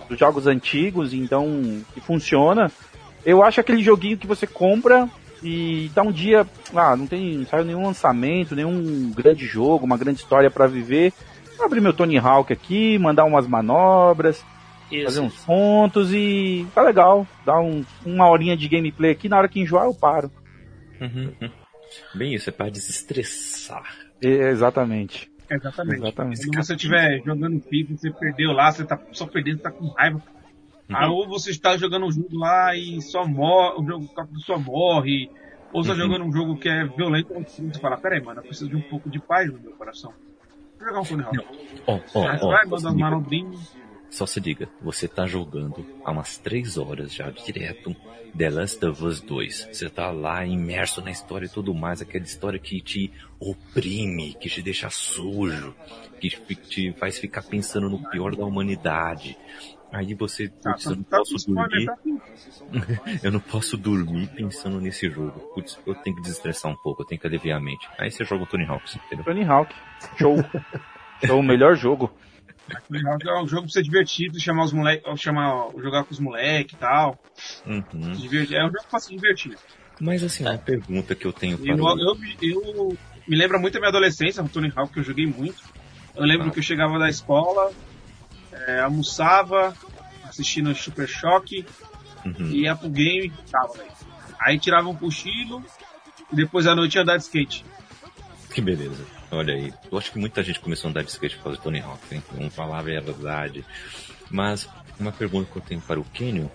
dos 0.07 0.19
jogos 0.19 0.45
antigos, 0.45 1.11
então, 1.13 1.81
que 1.93 2.01
funciona. 2.01 2.71
Eu 3.25 3.43
acho 3.43 3.59
aquele 3.59 3.83
joguinho 3.83 4.17
que 4.17 4.27
você 4.27 4.45
compra 4.45 5.09
e 5.41 5.91
dá 5.93 6.01
um 6.01 6.11
dia. 6.11 6.47
Ah, 6.73 6.95
não 6.95 7.07
tem. 7.07 7.37
Não 7.37 7.45
saiu 7.45 7.65
nenhum 7.65 7.85
lançamento, 7.85 8.55
nenhum 8.55 9.11
grande 9.11 9.45
jogo, 9.45 9.85
uma 9.85 9.97
grande 9.97 10.19
história 10.19 10.49
pra 10.49 10.67
viver. 10.67 11.13
Vou 11.57 11.65
abrir 11.65 11.81
meu 11.81 11.93
Tony 11.93 12.17
Hawk 12.17 12.51
aqui, 12.51 12.97
mandar 12.97 13.25
umas 13.25 13.47
manobras, 13.47 14.43
fazer 15.03 15.19
uns 15.19 15.35
pontos 15.45 16.13
e 16.13 16.65
tá 16.73 16.81
legal. 16.81 17.27
Dá 17.45 17.59
um, 17.59 17.85
uma 18.05 18.27
horinha 18.29 18.57
de 18.57 18.67
gameplay 18.67 19.11
aqui, 19.11 19.29
na 19.29 19.37
hora 19.37 19.47
que 19.47 19.59
enjoar 19.59 19.85
eu 19.85 19.93
paro. 19.93 20.31
Uhum. 20.99 21.33
Bem 22.15 22.33
isso, 22.33 22.49
é 22.49 22.53
para 22.53 22.69
desestressar. 22.69 23.83
É, 24.21 24.49
exatamente. 24.49 25.29
Exatamente. 25.49 26.01
Exatamente. 26.01 26.41
Se 26.41 26.49
você 26.55 26.73
estiver 26.73 27.21
jogando 27.23 27.61
FIFA, 27.61 27.97
você 27.97 28.11
perdeu 28.11 28.51
lá, 28.51 28.71
você 28.71 28.83
tá 28.83 28.99
só 29.11 29.27
perdendo, 29.27 29.57
você 29.57 29.63
tá 29.63 29.71
com 29.71 29.87
raiva. 29.89 30.21
Aí, 30.89 31.09
ou 31.09 31.27
você 31.27 31.51
está 31.51 31.77
jogando 31.77 32.05
um 32.05 32.11
jogo 32.11 32.37
lá 32.37 32.75
e 32.75 33.01
só 33.01 33.25
morre, 33.25 33.81
o 33.81 33.85
jogo 33.85 34.09
só 34.39 34.57
morre, 34.59 35.29
ou 35.71 35.83
você 35.83 35.91
tá 35.91 35.95
jogando 35.95 36.25
um 36.25 36.31
jogo 36.31 36.57
que 36.57 36.69
é 36.69 36.85
violento, 36.85 37.33
você 37.33 37.79
fala, 37.79 37.97
peraí, 37.97 38.21
mano, 38.21 38.39
eu 38.39 38.43
preciso 38.43 38.69
de 38.69 38.75
um 38.75 38.81
pouco 38.81 39.09
de 39.09 39.19
paz 39.19 39.51
no 39.51 39.59
meu 39.59 39.71
coração. 39.71 40.13
Vou 40.77 40.87
jogar 40.87 41.01
um 41.01 41.03
Tony 41.03 41.23
Hawk. 41.23 41.39
Aí 41.87 42.37
você 42.37 42.45
ó, 42.45 42.49
vai, 42.49 42.67
só 42.67 42.75
manda 42.75 42.91
manobrinhas. 42.93 43.75
Só 44.09 44.27
se 44.27 44.39
diga, 44.39 44.69
você 44.79 45.07
tá 45.07 45.25
jogando 45.25 45.83
há 46.05 46.11
umas 46.11 46.37
3 46.37 46.77
horas 46.77 47.11
já 47.11 47.31
direto 47.31 47.95
The 48.37 48.49
Last 48.49 48.85
of 48.85 49.03
Us 49.03 49.21
2. 49.21 49.69
Você 49.71 49.89
tá 49.89 50.11
lá 50.11 50.45
imerso 50.45 51.01
na 51.01 51.09
história 51.09 51.47
e 51.47 51.49
tudo 51.49 51.73
mais, 51.73 51.99
aquela 51.99 52.23
história 52.23 52.59
que 52.59 52.79
te 52.79 53.11
oprime, 53.39 54.35
que 54.35 54.49
te 54.49 54.61
deixa 54.61 54.87
sujo, 54.91 55.73
que 56.19 56.29
te 56.29 56.93
faz 56.93 57.17
ficar 57.17 57.41
pensando 57.41 57.89
no 57.89 58.07
pior 58.09 58.35
da 58.35 58.45
humanidade. 58.45 59.35
Aí 59.93 60.13
você, 60.15 60.47
Tá, 60.49 60.71
putz, 60.71 60.85
eu 60.85 60.95
não 60.95 61.03
tá, 61.03 61.17
posso 61.17 61.47
dormir, 61.47 61.85
tá 61.85 61.95
com- 61.97 62.19
eu 63.23 63.31
não 63.31 63.39
posso 63.39 63.77
dormir 63.77 64.27
pensando 64.35 64.81
nesse 64.81 65.07
jogo. 65.09 65.39
Putz, 65.53 65.77
eu 65.85 65.93
tenho 65.95 66.15
que 66.15 66.21
desestressar 66.23 66.71
um 66.71 66.75
pouco, 66.75 67.03
eu 67.03 67.05
tenho 67.05 67.21
que 67.21 67.27
aliviar 67.27 67.59
a 67.59 67.63
mente. 67.63 67.87
Aí 67.99 68.09
você 68.09 68.25
joga 68.25 68.43
o 68.43 68.47
Tony 68.47 68.65
Hawk, 68.65 68.83
entendeu? 69.05 69.23
Tony 69.23 69.43
Hawk. 69.43 69.73
Show. 70.17 70.37
Show, 71.25 71.39
o 71.39 71.43
melhor 71.43 71.75
jogo. 71.75 72.11
Tony 72.87 73.07
Hawk 73.07 73.27
É 73.27 73.33
um 73.41 73.47
jogo 73.47 73.63
pra 73.63 73.71
você 73.71 73.83
divertir, 73.83 74.31
chamar 74.39 74.63
os 74.63 74.73
moleques, 74.73 75.21
chamar, 75.21 75.69
jogar 75.77 76.03
com 76.05 76.11
os 76.11 76.19
moleques 76.19 76.73
e 76.73 76.77
tal. 76.77 77.19
Uhum. 77.65 78.13
Divertir. 78.13 78.57
É 78.57 78.63
um 78.65 78.71
jogo 78.71 78.85
pra 78.89 78.99
se 78.99 79.09
divertir. 79.15 79.55
Mas 80.01 80.23
assim, 80.23 80.43
uma 80.43 80.57
pergunta 80.57 81.13
que 81.13 81.25
eu 81.27 81.31
tenho 81.31 81.55
para 81.57 81.75
o... 81.75 81.99
eu, 81.99 82.17
eu 82.41 82.97
me 83.27 83.35
lembra 83.35 83.59
muito 83.59 83.73
da 83.75 83.79
minha 83.79 83.89
adolescência, 83.89 84.41
o 84.41 84.49
Tony 84.49 84.71
Hawk 84.75 84.91
que 84.91 84.99
eu 84.99 85.03
joguei 85.03 85.27
muito. 85.27 85.61
Eu 86.15 86.23
lembro 86.25 86.47
Ah. 86.47 86.51
que 86.51 86.57
eu 86.59 86.63
chegava 86.63 86.97
da 86.97 87.07
escola, 87.09 87.71
é, 88.67 88.79
almoçava, 88.81 89.73
assistindo 90.27 90.73
Super 90.75 91.07
Choque, 91.07 91.65
Uhum. 92.25 92.47
e 92.51 92.61
ia 92.61 92.73
pro 92.75 92.89
game 92.89 93.27
e 93.27 93.51
tava, 93.51 93.73
velho. 93.73 93.91
Aí 94.39 94.57
tirava 94.57 94.87
um 94.87 94.95
cochilo, 94.95 95.61
e 96.31 96.35
depois 96.35 96.65
à 96.67 96.73
noite 96.75 96.95
ia 96.95 97.01
andar 97.01 97.17
de 97.17 97.23
skate. 97.23 97.65
Que 98.53 98.61
beleza. 98.61 99.05
Olha 99.31 99.53
aí. 99.53 99.73
Eu 99.91 99.97
acho 99.97 100.11
que 100.11 100.19
muita 100.19 100.41
gente 100.43 100.59
começou 100.59 100.87
a 100.87 100.91
andar 100.91 101.03
de 101.03 101.09
skate 101.09 101.35
por 101.37 101.43
causa 101.45 101.57
do 101.57 101.63
Tony 101.63 101.79
Hawk, 101.81 101.99
hein? 102.15 102.23
Vamos 102.31 102.55
falar 102.55 102.79
a 102.79 102.81
verdade. 102.81 103.65
Mas 104.29 104.69
uma 104.99 105.11
pergunta 105.11 105.51
que 105.51 105.57
eu 105.57 105.61
tenho 105.61 105.81
para 105.81 105.99
o 105.99 106.03
Kenyon, 106.05 106.47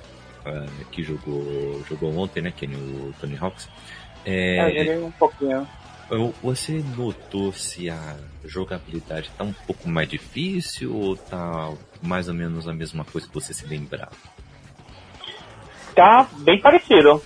ah, 0.47 0.67
que 0.91 1.03
jogou, 1.03 1.85
jogou 1.89 2.17
ontem, 2.17 2.41
né, 2.41 2.51
Kenyon, 2.51 2.79
o 2.79 3.15
Tony 3.21 3.37
Hawks. 3.39 3.69
Eu 4.25 4.33
É, 4.33 4.69
joguei 4.79 4.99
um 5.03 5.11
pouquinho. 5.11 5.69
Você 6.43 6.83
notou 6.97 7.53
se 7.53 7.91
a 7.91 8.17
jogabilidade 8.45 9.31
tá 9.37 9.45
um 9.45 9.53
pouco 9.53 9.89
mais 9.89 10.09
difícil 10.09 10.95
ou 10.95 11.17
tá 11.17 11.71
mais 12.03 12.29
ou 12.29 12.35
menos 12.35 12.67
a 12.67 12.73
mesma 12.73 13.05
coisa 13.05 13.29
que 13.29 13.35
você 13.35 13.53
se 13.53 13.67
lembrava? 13.67 14.13
Tá 15.95 16.27
bem 16.39 16.59
parecido. 16.61 17.23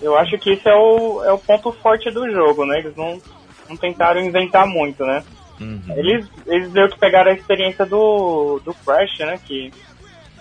Eu 0.00 0.16
acho 0.16 0.38
que 0.38 0.50
esse 0.50 0.68
é 0.68 0.74
o, 0.74 1.22
é 1.24 1.32
o 1.32 1.38
ponto 1.38 1.70
forte 1.72 2.10
do 2.10 2.30
jogo, 2.30 2.64
né? 2.64 2.78
Eles 2.78 2.96
não, 2.96 3.20
não 3.68 3.76
tentaram 3.76 4.20
inventar 4.20 4.66
muito, 4.66 5.04
né? 5.04 5.22
Uhum. 5.60 5.82
Eles, 5.96 6.26
eles 6.46 6.70
meio 6.72 6.88
que 6.88 6.98
pegaram 6.98 7.30
a 7.30 7.34
experiência 7.34 7.84
do, 7.84 8.60
do 8.64 8.72
Crash, 8.74 9.18
né? 9.18 9.38
Que 9.44 9.70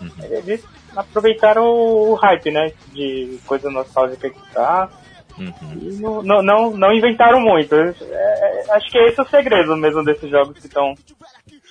Uhum. 0.01 0.09
eles 0.31 0.61
aproveitaram 0.95 1.63
o 1.63 2.13
hype, 2.15 2.51
né? 2.51 2.71
De 2.91 3.39
coisa 3.45 3.69
nostálgica 3.69 4.29
que 4.29 4.53
tá. 4.53 4.89
Uhum. 5.37 6.21
Não, 6.23 6.41
não, 6.43 6.71
não, 6.77 6.93
inventaram 6.93 7.41
muito. 7.41 7.73
É, 7.75 7.93
é, 8.01 8.65
acho 8.71 8.91
que 8.91 8.97
é 8.97 9.07
esse 9.07 9.19
o 9.19 9.25
segredo 9.27 9.75
mesmo 9.75 10.03
desses 10.03 10.29
jogos 10.29 10.57
que 10.59 10.67
estão 10.67 10.95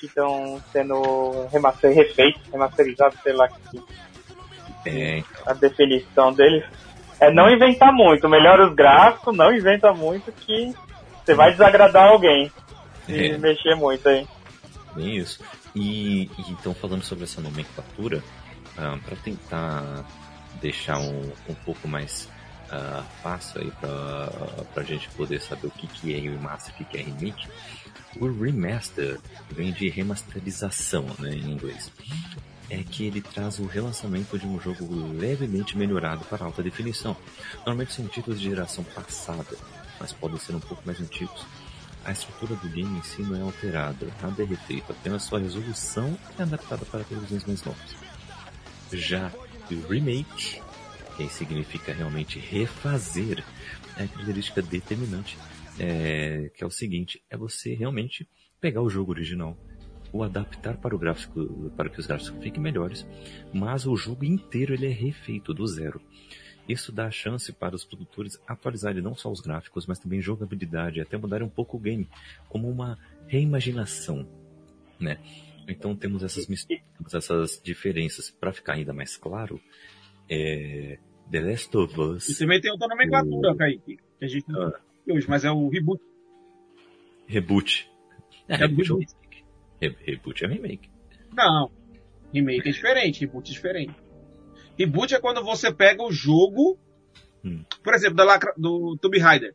que 0.01 0.07
estão 0.07 0.61
sendo 0.73 1.47
remaster, 1.53 1.95
refeitos, 1.95 2.43
remasterizados, 2.51 3.17
sei 3.23 3.33
lá 3.33 3.49
que, 3.49 3.83
É, 4.85 5.23
a 5.47 5.53
definição 5.53 6.33
deles. 6.33 6.65
É 7.21 7.33
não 7.33 7.49
inventar 7.49 7.93
muito, 7.93 8.29
melhora 8.29 8.67
os 8.67 8.75
gráficos, 8.75 9.37
não 9.37 9.53
inventa 9.55 9.93
muito 9.93 10.33
que 10.33 10.75
você 11.25 11.35
vai 11.35 11.53
desagradar 11.53 12.09
alguém 12.09 12.51
se 13.07 13.31
É. 13.31 13.39
mexer 13.39 13.77
muito 13.77 14.09
aí. 14.09 14.27
Bem 14.97 15.19
isso. 15.19 15.41
E, 15.73 16.25
e 16.25 16.51
então 16.51 16.75
falando 16.75 17.03
sobre 17.05 17.23
essa 17.25 17.41
nomenclatura, 17.41 18.21
para 18.75 19.17
tentar 19.23 20.05
deixar 20.61 20.99
um, 20.99 21.33
um 21.49 21.55
pouco 21.65 21.87
mais 21.87 22.29
ah, 22.73 23.05
fácil 23.23 23.61
aí 23.61 23.71
para 23.71 24.81
a 24.81 24.83
gente 24.83 25.07
poder 25.11 25.43
saber 25.43 25.67
o 25.67 25.71
que, 25.71 25.87
que 25.87 26.15
é 26.15 26.19
remaster 26.19 26.75
e 26.81 26.83
o 26.83 26.87
que, 26.87 26.97
é 26.97 27.03
remake, 27.03 27.47
o 28.19 28.27
remaster 28.27 29.21
vem 29.51 29.73
de 29.73 29.91
remasterização, 29.91 31.05
né, 31.19 31.35
em 31.35 31.51
inglês. 31.51 31.93
É 32.71 32.83
que 32.83 33.05
ele 33.05 33.21
traz 33.21 33.59
o 33.59 33.67
relançamento 33.67 34.39
de 34.39 34.47
um 34.47 34.59
jogo 34.59 34.87
levemente 35.13 35.77
melhorado 35.77 36.25
para 36.25 36.47
alta 36.47 36.63
definição. 36.63 37.15
Normalmente 37.57 37.93
são 37.93 38.07
títulos 38.07 38.41
de 38.41 38.49
geração 38.49 38.83
passada, 38.83 39.55
mas 40.01 40.15
podem 40.15 40.39
ser 40.39 40.55
um 40.55 40.61
pouco 40.61 40.83
mais 40.87 40.99
antigos. 40.99 41.45
A 42.07 42.13
estrutura 42.13 42.57
do 42.57 42.69
game 42.71 42.99
em 42.99 43.03
si 43.03 43.21
não 43.23 43.37
é 43.37 43.43
alterada, 43.43 44.07
nada 44.23 44.43
é 44.43 44.47
refeito, 44.47 44.91
apenas 44.91 45.25
sua 45.25 45.39
resolução 45.39 46.19
é 46.39 46.43
adaptada 46.43 46.87
para 46.87 47.05
televisões 47.05 47.45
mais 47.45 47.63
novas. 47.63 47.95
Já 48.91 49.31
o 49.71 49.89
remake, 49.89 50.62
que 51.17 51.29
significa 51.29 51.93
realmente 51.93 52.39
refazer, 52.39 53.45
é 53.97 54.05
a 54.05 54.09
característica 54.09 54.63
determinante, 54.63 55.37
é, 55.79 56.51
que 56.55 56.63
é 56.63 56.67
o 56.67 56.71
seguinte, 56.71 57.23
é 57.31 57.37
você 57.37 57.75
realmente 57.75 58.29
pegar 58.61 58.83
o 58.83 58.91
jogo 58.91 59.13
original, 59.13 59.57
o 60.13 60.23
adaptar 60.23 60.77
para 60.77 60.95
o 60.95 60.99
gráfico, 60.99 61.71
para 61.77 61.89
que 61.89 61.99
os 61.99 62.07
gráficos 62.07 62.43
fiquem 62.43 62.63
melhores, 62.63 63.07
mas 63.53 63.87
o 63.87 63.97
jogo 63.97 64.25
inteiro 64.25 64.75
ele 64.75 64.87
é 64.87 64.93
refeito 64.93 65.55
do 65.55 65.67
zero. 65.67 66.01
Isso 66.69 66.93
dá 66.93 67.07
a 67.07 67.11
chance 67.11 67.53
para 67.53 67.75
os 67.75 67.85
produtores 67.85 68.41
atualizarem 68.47 69.03
não 69.03 69.17
só 69.17 69.31
os 69.31 69.41
gráficos, 69.41 69.87
mas 69.87 69.99
também 69.99 70.21
jogabilidade, 70.21 71.01
até 71.01 71.17
mudarem 71.17 71.47
um 71.47 71.51
pouco 71.51 71.77
o 71.77 71.81
game, 71.81 72.09
como 72.49 72.71
uma 72.71 72.99
reimaginação, 73.27 74.29
né? 74.99 75.19
Então 75.67 75.95
temos 75.97 76.23
essas 76.23 76.47
essas 77.13 77.61
diferenças. 77.63 78.31
Para 78.31 78.53
ficar 78.53 78.75
ainda 78.75 78.93
mais 78.93 79.17
claro, 79.17 79.61
é 80.29 80.99
The 81.31 81.41
Last 81.41 81.77
of 81.77 81.95
E 81.95 82.01
Us 82.01 82.39
também 82.39 82.61
tem 82.61 82.71
outra 82.71 82.89
nomenclatura, 82.89 83.55
Kaique, 83.57 83.97
que 84.19 84.25
a 84.25 84.29
gente 84.29 84.49
não 84.49 84.63
Ah. 84.69 84.81
hoje, 85.09 85.27
mas 85.29 85.45
é 85.45 85.51
o 85.51 85.69
reboot. 85.69 86.03
Reboot. 87.27 87.91
É, 88.49 88.55
É 88.55 88.57
reboot, 88.59 88.91
é 88.91 88.95
um 88.95 88.99
reboot. 88.99 89.15
remake. 89.15 89.45
Re- 89.81 89.97
reboot 90.13 90.45
é 90.45 90.49
um 90.49 90.51
remake. 90.51 90.91
Não. 91.35 91.71
Remake 92.33 92.69
é 92.69 92.73
diferente, 92.73 93.21
reboot 93.21 93.51
é 93.51 93.55
diferente. 93.55 93.95
Reboot 94.79 95.15
é 95.15 95.21
quando 95.21 95.43
você 95.45 95.73
pega 95.73 96.03
o 96.03 96.13
jogo, 96.13 96.79
Hum. 97.45 97.65
por 97.83 97.95
exemplo, 97.95 98.17
da 98.17 98.25
lacra, 98.25 98.53
do 98.57 98.97
Tomb 99.01 99.19
Raider. 99.19 99.55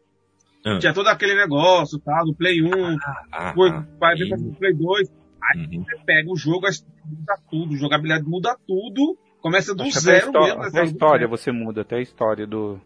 Ah. 0.66 0.80
Tinha 0.80 0.94
todo 0.94 1.08
aquele 1.08 1.36
negócio, 1.36 2.00
tá, 2.00 2.24
do 2.24 2.34
Play 2.36 2.62
1, 2.62 2.98
Ah, 3.32 3.54
foi, 3.54 3.70
ah, 3.70 3.88
vai 4.00 4.16
vir 4.16 4.28
e- 4.28 4.30
pro 4.30 4.54
Play 4.56 4.74
2. 4.74 5.10
Aí 5.42 5.66
uhum. 5.78 5.84
você 5.84 5.98
pega 6.06 6.30
o 6.32 6.36
jogo, 6.36 6.68
muda 7.06 7.38
tudo, 7.50 7.76
jogabilidade 7.78 8.26
muda 8.28 8.58
tudo, 8.68 9.18
começa 9.48 9.74
do 9.76 9.84
Acho 9.84 9.98
até 10.00 10.00
a 10.00 10.02
zero 10.02 10.26
histó- 10.28 10.42
mesmo. 10.44 10.62
até 10.64 10.80
a 10.80 10.84
história 10.84 11.28
você 11.28 11.52
muda, 11.52 11.82
até 11.82 11.96
a 11.98 12.02
história 12.02 12.48
do. 12.48 12.80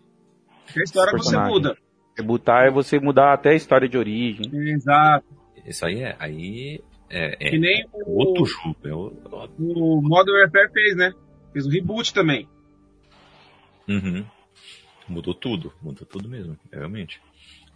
A 0.75 0.83
história 0.83 1.11
você 1.17 1.37
muda. 1.37 1.77
Rebutar 2.17 2.65
é 2.67 2.71
você 2.71 2.99
mudar 2.99 3.33
até 3.33 3.49
a 3.51 3.55
história 3.55 3.87
de 3.89 3.97
origem. 3.97 4.45
Exato. 4.71 5.25
Isso 5.65 5.85
aí 5.85 6.01
é, 6.01 6.15
aí 6.19 6.81
é, 7.09 7.47
é 7.47 7.49
Que 7.49 7.57
nem 7.59 7.85
o, 7.93 8.19
outro 8.19 8.45
jogo. 8.45 8.75
É 8.83 8.93
o, 8.93 9.13
o 9.59 10.01
Modern 10.01 10.37
Warfare 10.41 10.71
fez, 10.71 10.95
né? 10.95 11.13
Fez 11.53 11.65
um 11.65 11.69
reboot 11.69 12.13
também. 12.13 12.47
Uhum. 13.87 14.25
Mudou 15.07 15.33
tudo, 15.33 15.73
mudou 15.81 16.05
tudo 16.05 16.29
mesmo, 16.29 16.57
realmente. 16.71 17.21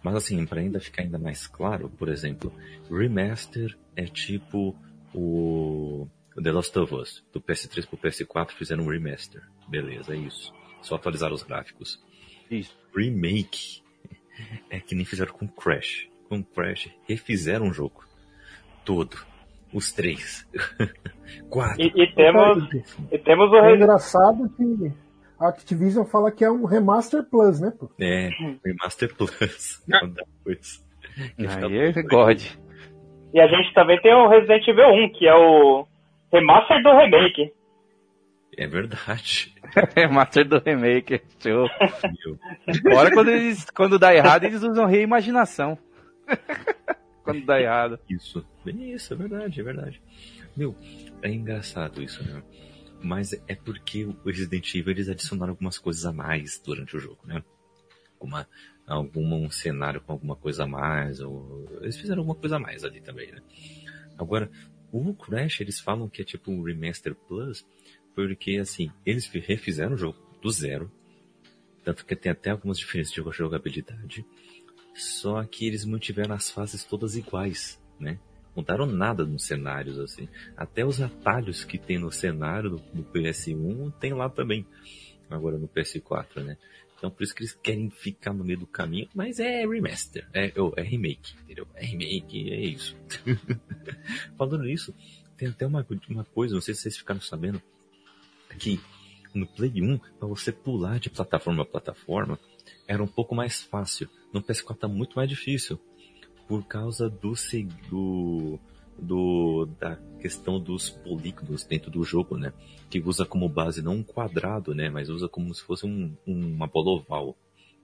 Mas 0.02 0.14
assim, 0.14 0.44
para 0.46 0.60
ainda 0.60 0.80
ficar 0.80 1.02
ainda 1.02 1.18
mais 1.18 1.46
claro, 1.46 1.90
por 1.98 2.08
exemplo, 2.08 2.52
remaster 2.90 3.76
é 3.94 4.04
tipo 4.04 4.74
o 5.14 6.06
o 6.36 6.42
The 6.42 6.52
Last 6.52 6.78
of 6.78 6.94
Us, 6.94 7.24
do 7.32 7.40
PS3 7.40 7.86
pro 7.88 7.96
PS4 7.96 8.50
fizeram 8.50 8.84
um 8.84 8.88
remaster. 8.88 9.42
Beleza, 9.68 10.14
é 10.14 10.18
isso. 10.18 10.52
Só 10.82 10.96
atualizaram 10.96 11.34
os 11.34 11.42
gráficos. 11.42 12.04
Isso. 12.50 12.76
Remake 12.94 13.82
é 14.70 14.78
que 14.78 14.94
nem 14.94 15.04
fizeram 15.04 15.32
com 15.32 15.48
Crash. 15.48 16.08
Com 16.28 16.42
Crash 16.42 16.90
refizeram 17.08 17.68
o 17.68 17.72
jogo 17.72 18.04
todo. 18.84 19.16
Os 19.72 19.92
três. 19.92 20.46
Quatro. 21.50 21.82
E, 21.82 22.02
e 22.02 22.14
temos, 22.14 22.68
e 23.10 23.18
temos 23.18 23.50
o 23.50 23.56
É 23.56 23.74
engraçado 23.74 24.48
que 24.56 24.92
a 25.40 25.48
Activision 25.48 26.04
fala 26.04 26.30
que 26.30 26.44
é 26.44 26.50
um 26.50 26.64
Remaster 26.64 27.24
Plus, 27.24 27.60
né, 27.60 27.72
pô? 27.78 27.90
É, 27.98 28.30
Remaster 28.64 29.14
Plus. 29.14 29.82
Não 29.88 30.08
dá 30.10 30.22
coisa. 30.44 30.62
Fica 31.36 31.66
Aí 31.66 31.76
é. 31.78 32.02
God. 32.02 32.42
E 33.34 33.40
a 33.40 33.46
gente 33.48 33.74
também 33.74 34.00
tem 34.00 34.14
o 34.14 34.28
Resident 34.28 34.66
Evil 34.68 34.88
1, 35.06 35.12
que 35.12 35.26
é 35.26 35.34
o 35.34 35.86
remaster 36.40 36.82
do 36.82 36.96
remake. 36.96 37.52
É 38.56 38.66
verdade. 38.66 39.54
É 39.94 40.06
Master 40.06 40.48
do 40.48 40.58
Remake. 40.58 41.20
Show. 41.40 41.68
Meu. 42.24 42.38
Fora 42.94 43.10
quando 43.12 43.30
eles, 43.30 43.68
quando 43.70 43.98
dá 43.98 44.14
errado, 44.14 44.44
eles 44.44 44.62
usam 44.62 44.86
reimaginação. 44.86 45.76
quando 47.22 47.44
dá 47.44 47.60
errado. 47.60 47.98
Isso. 48.08 48.46
Bem 48.64 48.92
isso, 48.92 49.12
é 49.12 49.16
verdade, 49.16 49.60
é 49.60 49.62
verdade. 49.64 50.02
Meu, 50.56 50.74
é 51.20 51.30
engraçado 51.30 52.02
isso, 52.02 52.24
né? 52.24 52.42
Mas 53.02 53.34
é 53.46 53.54
porque 53.54 54.04
o 54.04 54.16
Resident 54.24 54.74
Evil 54.74 54.92
eles 54.92 55.08
adicionaram 55.08 55.52
algumas 55.52 55.78
coisas 55.78 56.06
a 56.06 56.12
mais 56.12 56.58
durante 56.64 56.96
o 56.96 57.00
jogo, 57.00 57.18
né? 57.24 57.42
Uma, 58.18 58.48
algum 58.86 59.44
um 59.44 59.50
cenário 59.50 60.00
com 60.00 60.12
alguma 60.12 60.36
coisa 60.36 60.64
a 60.64 60.66
mais, 60.66 61.20
ou 61.20 61.66
eles 61.82 61.98
fizeram 61.98 62.20
alguma 62.20 62.36
coisa 62.36 62.56
a 62.56 62.60
mais 62.60 62.84
ali 62.84 63.00
também, 63.00 63.30
né? 63.30 63.42
Agora, 64.16 64.50
o 64.98 65.14
Crash, 65.14 65.60
eles 65.60 65.80
falam 65.80 66.08
que 66.08 66.22
é 66.22 66.24
tipo 66.24 66.50
um 66.50 66.62
Remaster 66.62 67.14
Plus, 67.14 67.66
porque 68.14 68.56
assim, 68.56 68.90
eles 69.04 69.26
refizeram 69.26 69.94
o 69.94 69.98
jogo 69.98 70.18
do 70.40 70.50
zero, 70.50 70.90
tanto 71.84 72.04
que 72.04 72.16
tem 72.16 72.32
até 72.32 72.50
algumas 72.50 72.78
diferenças 72.78 73.12
de 73.12 73.22
jogabilidade, 73.32 74.24
só 74.94 75.44
que 75.44 75.66
eles 75.66 75.84
mantiveram 75.84 76.34
as 76.34 76.50
fases 76.50 76.84
todas 76.84 77.16
iguais, 77.16 77.80
né? 78.00 78.18
Mudaram 78.56 78.86
nada 78.86 79.26
nos 79.26 79.44
cenários, 79.44 79.98
assim. 79.98 80.26
Até 80.56 80.84
os 80.84 81.02
atalhos 81.02 81.62
que 81.62 81.76
tem 81.76 81.98
no 81.98 82.10
cenário 82.10 82.70
do, 82.70 82.76
do 82.94 83.04
PS1 83.04 83.92
tem 84.00 84.14
lá 84.14 84.30
também. 84.30 84.66
Agora 85.28 85.58
no 85.58 85.68
PS4, 85.68 86.42
né? 86.42 86.56
Então 86.96 87.10
por 87.10 87.22
isso 87.22 87.34
que 87.34 87.42
eles 87.42 87.54
querem 87.62 87.90
ficar 87.90 88.32
no 88.32 88.44
meio 88.44 88.60
do 88.60 88.66
caminho, 88.66 89.08
mas 89.14 89.38
é 89.38 89.66
remaster, 89.66 90.28
é, 90.32 90.52
oh, 90.56 90.72
é 90.76 90.82
remake, 90.82 91.34
entendeu? 91.42 91.66
É 91.74 91.84
remake, 91.84 92.52
é 92.52 92.60
isso. 92.60 92.96
Falando 94.36 94.64
nisso, 94.64 94.94
tem 95.36 95.48
até 95.48 95.66
uma, 95.66 95.86
uma 96.08 96.24
coisa, 96.24 96.54
não 96.54 96.60
sei 96.60 96.74
se 96.74 96.82
vocês 96.82 96.96
ficaram 96.96 97.20
sabendo, 97.20 97.60
que 98.58 98.80
no 99.34 99.46
Play 99.46 99.82
1, 99.82 99.98
para 100.18 100.28
você 100.28 100.50
pular 100.50 100.98
de 100.98 101.10
plataforma 101.10 101.62
a 101.62 101.66
plataforma, 101.66 102.40
era 102.88 103.02
um 103.02 103.06
pouco 103.06 103.34
mais 103.34 103.62
fácil. 103.62 104.08
No 104.32 104.42
PS4 104.42 104.78
tá 104.78 104.88
muito 104.88 105.14
mais 105.14 105.28
difícil. 105.28 105.78
Por 106.48 106.64
causa 106.64 107.10
do, 107.10 107.34
do, 107.90 108.58
do 108.98 109.66
da 109.78 109.96
questão 110.20 110.58
dos 110.58 110.90
polígonos 110.90 111.64
dentro 111.64 111.90
do 111.90 112.02
jogo, 112.02 112.36
né? 112.36 112.52
Que 112.90 113.00
usa 113.00 113.24
como 113.24 113.48
base 113.48 113.82
não 113.82 113.96
um 113.96 114.02
quadrado, 114.02 114.74
né? 114.74 114.88
Mas 114.88 115.08
usa 115.08 115.28
como 115.28 115.54
se 115.54 115.62
fosse 115.62 115.86
um, 115.86 116.16
uma 116.26 116.66
bola 116.66 116.90
oval, 116.90 117.36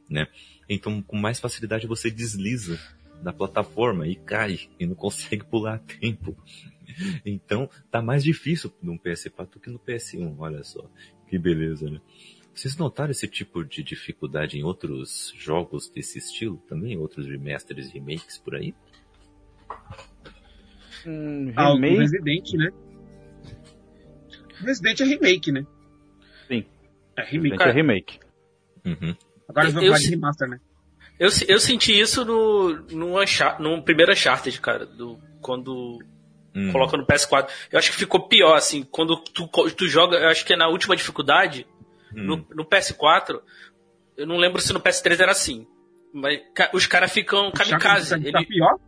né? 0.09 0.27
Então, 0.69 1.03
com 1.03 1.17
mais 1.17 1.39
facilidade 1.39 1.87
você 1.87 2.11
desliza 2.11 2.79
da 3.23 3.33
plataforma 3.33 4.07
e 4.07 4.17
cai 4.17 4.69
e 4.79 4.87
não 4.87 4.95
consegue 4.95 5.45
pular 5.49 5.75
a 5.75 5.79
tempo. 5.79 6.37
Então, 7.25 7.71
tá 7.91 8.03
mais 8.03 8.23
difícil 8.23 8.73
no 8.83 8.99
PS4 8.99 9.51
do 9.53 9.61
que 9.61 9.71
no 9.71 9.79
PS1, 9.79 10.35
olha 10.39 10.63
só. 10.65 10.85
Que 11.29 11.39
beleza, 11.39 11.89
né? 11.89 12.01
Vocês 12.55 12.77
notaram 12.77 13.11
esse 13.11 13.27
tipo 13.27 13.65
de 13.65 13.83
dificuldade 13.83 14.59
em 14.59 14.63
outros 14.63 15.33
jogos 15.39 15.89
desse 15.89 16.19
estilo 16.19 16.59
também? 16.69 16.99
Outros 16.99 17.27
remasters 17.27 17.91
remakes 17.91 18.37
por 18.37 18.55
aí? 18.55 18.75
Hum, 21.07 21.53
Ah, 21.57 21.73
remake. 21.73 21.99
Resident, 21.99 22.53
né? 22.55 22.71
Resident 24.65 25.01
é 25.01 25.05
remake, 25.05 25.53
né? 25.53 25.67
Sim. 26.49 26.65
É 27.17 27.23
remake. 27.25 27.51
Resident 27.57 27.61
é 27.61 27.73
remake. 27.73 28.21
Uhum. 28.85 29.17
Agora 29.49 29.65
eles 29.65 29.75
vão 29.75 29.83
Eu 29.83 29.89
falar 29.89 29.99
de 29.99 30.05
sei- 30.05 30.15
remaster, 30.15 30.49
né? 30.49 30.61
Eu, 31.19 31.31
se- 31.31 31.47
eu 31.49 31.59
senti 31.61 31.99
isso 31.99 32.25
no, 32.25 32.75
no, 32.91 33.17
no 33.59 33.83
primeiro 33.83 34.13
Uncharted, 34.13 34.61
cara. 34.61 34.87
Do, 34.87 35.19
quando 35.41 35.99
Hum. 36.55 36.71
coloca 36.73 36.97
no 36.97 37.07
PS4. 37.07 37.49
Eu 37.71 37.79
acho 37.79 37.91
que 37.91 37.97
ficou 37.97 38.29
pior, 38.29 38.55
assim. 38.57 38.83
Quando 38.85 39.17
tu, 39.17 39.47
tu 39.77 39.89
joga, 39.89 40.17
eu 40.19 40.29
acho 40.29 40.45
que 40.45 40.53
é 40.53 40.57
na 40.57 40.69
última 40.69 40.95
dificuldade, 40.97 41.67
Hum. 42.15 42.23
no, 42.25 42.47
no 42.55 42.65
PS4, 42.65 43.41
eu 44.17 44.27
não 44.27 44.37
lembro 44.37 44.61
se 44.61 44.73
no 44.73 44.81
PS3 44.81 45.21
era 45.21 45.33
assim. 45.33 45.67
Mas 46.13 46.41
ca- 46.55 46.71
os 46.75 46.87
caras 46.87 47.11
ficam 47.13 47.51
kamikaze. 47.51 48.11
Tá, 48.11 48.19
tá 48.33 48.39
Ele 48.39 48.47
pior? 48.47 48.79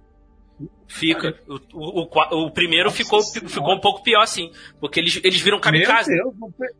Fica. 0.88 1.38
O, 1.48 1.54
o, 1.72 2.02
o 2.02 2.44
o 2.46 2.50
primeiro 2.50 2.90
ficou, 2.90 3.22
ficou 3.22 3.74
um 3.74 3.80
pouco 3.80 4.02
pior, 4.02 4.22
assim. 4.22 4.50
Porque 4.80 5.00
eles, 5.00 5.20
eles 5.24 5.40
viram 5.40 5.60
kamikaze. 5.60 6.10
Meu 6.14 6.24
Deus, 6.24 6.38
no 6.40 6.52
Play, 6.52 6.70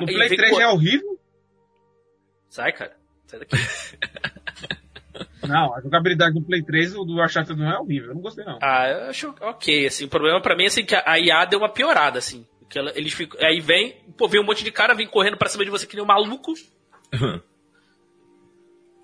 no 0.00 0.06
Play 0.06 0.28
vem 0.28 0.38
3 0.38 0.50
co- 0.52 0.58
já 0.58 0.64
é 0.64 0.68
horrível? 0.68 1.18
Sai, 2.48 2.72
cara. 2.72 2.96
Sai 3.26 3.40
daqui. 3.40 3.56
Não, 5.46 5.74
a 5.74 5.80
jogabilidade 5.80 6.34
do 6.34 6.42
Play 6.42 6.62
3 6.62 6.92
do 6.92 7.04
do 7.04 7.22
Uncharted 7.22 7.58
não 7.58 7.70
é 7.70 7.78
horrível. 7.78 8.08
Eu 8.10 8.14
não 8.14 8.20
gostei, 8.20 8.44
não. 8.44 8.58
Ah, 8.62 8.88
eu 8.88 9.10
acho 9.10 9.34
ok, 9.40 9.86
assim. 9.86 10.04
O 10.04 10.08
problema 10.08 10.40
pra 10.42 10.54
mim 10.56 10.64
é 10.64 10.66
assim, 10.66 10.84
que 10.84 10.94
a 10.94 11.02
a 11.06 11.18
IA 11.18 11.44
deu 11.44 11.58
uma 11.60 11.68
piorada, 11.72 12.18
assim. 12.18 12.46
Que 12.68 12.78
ela- 12.78 12.92
eles 12.94 13.12
ficam, 13.14 13.40
aí 13.40 13.60
vem, 13.60 13.96
pô, 14.16 14.28
vem 14.28 14.40
um 14.40 14.44
monte 14.44 14.62
de 14.62 14.70
cara, 14.70 14.94
vem 14.94 15.06
correndo 15.08 15.36
pra 15.38 15.48
cima 15.48 15.64
de 15.64 15.70
você 15.70 15.86
que 15.86 15.94
nem 15.96 16.04
um 16.04 16.06
maluco. 16.08 16.52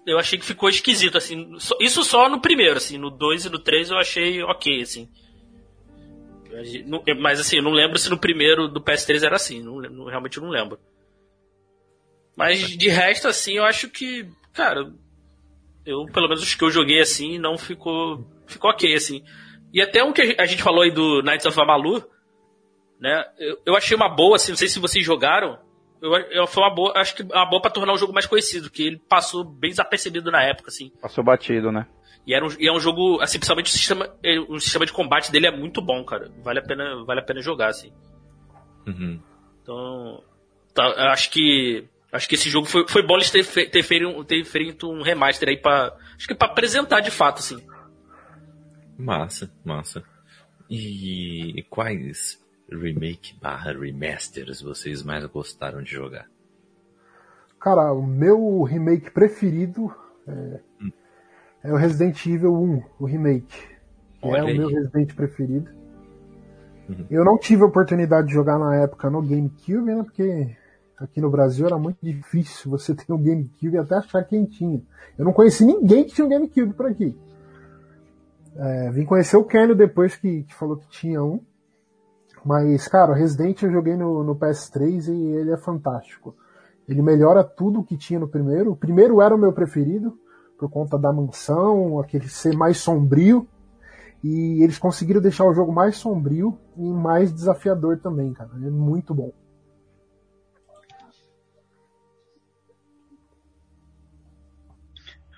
Eu 0.06 0.18
achei 0.18 0.38
que 0.38 0.44
ficou 0.44 0.68
esquisito, 0.68 1.16
assim. 1.16 1.56
Isso 1.80 2.04
só 2.04 2.28
no 2.28 2.40
primeiro, 2.40 2.76
assim. 2.76 2.98
No 2.98 3.10
2 3.10 3.46
e 3.46 3.50
no 3.50 3.58
3 3.58 3.90
eu 3.90 3.96
achei 3.98 4.42
ok, 4.42 4.82
assim. 4.82 5.08
Mas 7.20 7.40
assim, 7.40 7.56
eu 7.56 7.62
não 7.62 7.72
lembro 7.72 7.98
se 7.98 8.08
no 8.08 8.18
primeiro 8.18 8.68
do 8.68 8.80
PS3 8.80 9.22
era 9.24 9.36
assim. 9.36 9.62
Não, 9.62 9.80
não- 9.80 10.04
realmente 10.06 10.36
eu 10.36 10.42
não 10.42 10.50
lembro. 10.50 10.78
Mas 12.36 12.60
de 12.68 12.88
resto, 12.88 13.28
assim, 13.28 13.54
eu 13.54 13.64
acho 13.64 13.88
que, 13.88 14.28
cara, 14.52 14.92
eu, 15.86 16.04
pelo 16.06 16.28
menos 16.28 16.42
os 16.42 16.54
que 16.54 16.62
eu 16.64 16.70
joguei 16.70 17.00
assim, 17.00 17.38
não 17.38 17.56
ficou. 17.56 18.24
Ficou 18.46 18.70
ok, 18.70 18.94
assim. 18.94 19.24
E 19.72 19.80
até 19.80 20.04
um 20.04 20.12
que 20.12 20.20
a 20.20 20.24
gente- 20.26 20.40
a 20.40 20.46
gente 20.46 20.62
falou 20.62 20.82
aí 20.82 20.90
do 20.90 21.22
Knights 21.22 21.46
of 21.46 21.58
Amalu, 21.60 22.04
né? 23.00 23.24
Eu, 23.38 23.58
eu 23.66 23.76
achei 23.76 23.96
uma 23.96 24.08
boa, 24.08 24.36
assim, 24.36 24.52
não 24.52 24.56
sei 24.58 24.68
se 24.68 24.78
vocês 24.78 25.04
jogaram. 25.04 25.58
Eu, 26.04 26.14
eu, 26.16 26.46
foi 26.46 26.62
uma 26.62 26.74
boa, 26.74 26.92
acho 26.96 27.14
que 27.16 27.22
uma 27.22 27.46
boa 27.46 27.62
pra 27.62 27.70
tornar 27.70 27.92
o 27.94 27.96
jogo 27.96 28.12
mais 28.12 28.26
conhecido, 28.26 28.70
que 28.70 28.82
ele 28.82 28.98
passou 29.08 29.42
bem 29.42 29.70
desapercebido 29.70 30.30
na 30.30 30.42
época, 30.42 30.68
assim. 30.68 30.90
Passou 31.00 31.24
batido, 31.24 31.72
né? 31.72 31.86
E, 32.26 32.34
era 32.34 32.44
um, 32.44 32.48
e 32.58 32.68
é 32.68 32.72
um 32.72 32.78
jogo, 32.80 33.20
assim, 33.20 33.38
principalmente 33.38 33.66
o 33.66 33.70
sistema, 33.72 34.08
eh, 34.22 34.38
o 34.38 34.60
sistema 34.60 34.84
de 34.84 34.92
combate 34.92 35.32
dele 35.32 35.46
é 35.46 35.50
muito 35.50 35.80
bom, 35.80 36.04
cara. 36.04 36.30
Vale 36.42 36.58
a 36.58 36.62
pena, 36.62 37.02
vale 37.04 37.20
a 37.20 37.22
pena 37.22 37.40
jogar, 37.40 37.68
assim. 37.68 37.90
Uhum. 38.86 39.18
Então, 39.62 40.22
tá, 40.74 41.10
acho 41.12 41.30
que 41.30 41.86
acho 42.12 42.28
que 42.28 42.34
esse 42.34 42.48
jogo 42.50 42.66
foi, 42.66 42.86
foi 42.86 43.02
bom 43.02 43.16
eles 43.16 43.30
ter, 43.30 43.42
fe- 43.42 43.66
ter, 43.68 43.82
feito, 43.82 44.06
um- 44.06 44.22
ter 44.24 44.44
feito 44.44 44.90
um 44.90 45.02
remaster 45.02 45.48
aí 45.48 45.56
para 45.56 45.96
acho 46.16 46.28
que 46.28 46.34
para 46.34 46.48
apresentar 46.48 47.00
de 47.00 47.10
fato, 47.10 47.38
assim. 47.38 47.62
Massa, 48.98 49.50
massa. 49.64 50.04
E 50.70 51.64
quais 51.68 52.42
remake 52.80 53.38
barra 53.40 53.72
remasters 53.72 54.60
vocês 54.60 55.02
mais 55.02 55.24
gostaram 55.26 55.82
de 55.82 55.90
jogar? 55.90 56.28
Cara, 57.60 57.92
o 57.92 58.06
meu 58.06 58.62
remake 58.62 59.10
preferido 59.10 59.94
é, 60.28 60.60
é 61.64 61.72
o 61.72 61.76
Resident 61.76 62.24
Evil 62.26 62.54
1, 62.54 62.82
o 62.98 63.04
remake. 63.06 63.74
É 64.22 64.42
o 64.42 64.46
meu 64.46 64.68
Resident 64.68 65.14
preferido. 65.14 65.70
Uhum. 66.88 67.06
Eu 67.10 67.24
não 67.24 67.38
tive 67.38 67.62
a 67.62 67.66
oportunidade 67.66 68.28
de 68.28 68.34
jogar 68.34 68.58
na 68.58 68.76
época 68.76 69.08
no 69.10 69.22
GameCube, 69.22 69.94
né? 69.94 70.02
Porque 70.02 70.56
aqui 70.98 71.20
no 71.20 71.30
Brasil 71.30 71.66
era 71.66 71.78
muito 71.78 71.98
difícil 72.02 72.70
você 72.70 72.94
ter 72.94 73.10
um 73.12 73.22
GameCube 73.22 73.74
e 73.74 73.78
até 73.78 73.96
achar 73.96 74.22
quem 74.24 74.44
tinha. 74.44 74.82
Eu 75.18 75.24
não 75.24 75.32
conheci 75.32 75.64
ninguém 75.64 76.04
que 76.04 76.14
tinha 76.14 76.26
um 76.26 76.30
GameCube 76.30 76.74
por 76.74 76.86
aqui. 76.86 77.16
É, 78.56 78.90
vim 78.90 79.04
conhecer 79.04 79.36
o 79.36 79.44
Kenny 79.44 79.74
depois 79.74 80.16
que, 80.16 80.42
que 80.44 80.54
falou 80.54 80.76
que 80.76 80.88
tinha 80.88 81.22
um. 81.22 81.40
Mas, 82.44 82.86
cara, 82.86 83.12
o 83.12 83.14
Resident 83.14 83.62
eu 83.62 83.72
joguei 83.72 83.96
no, 83.96 84.22
no 84.22 84.36
PS3 84.36 85.08
e 85.08 85.36
ele 85.36 85.52
é 85.52 85.56
fantástico. 85.56 86.36
Ele 86.86 87.00
melhora 87.00 87.42
tudo 87.42 87.82
que 87.82 87.96
tinha 87.96 88.20
no 88.20 88.28
primeiro. 88.28 88.72
O 88.72 88.76
primeiro 88.76 89.22
era 89.22 89.34
o 89.34 89.38
meu 89.38 89.52
preferido, 89.52 90.18
por 90.58 90.70
conta 90.70 90.98
da 90.98 91.10
mansão, 91.10 91.98
aquele 91.98 92.28
ser 92.28 92.54
mais 92.54 92.76
sombrio. 92.76 93.48
E 94.22 94.62
eles 94.62 94.78
conseguiram 94.78 95.22
deixar 95.22 95.46
o 95.46 95.54
jogo 95.54 95.72
mais 95.72 95.96
sombrio 95.96 96.58
e 96.76 96.82
mais 96.82 97.32
desafiador 97.32 97.98
também, 97.98 98.32
cara. 98.34 98.50
É 98.54 98.70
muito 98.70 99.14
bom. 99.14 99.32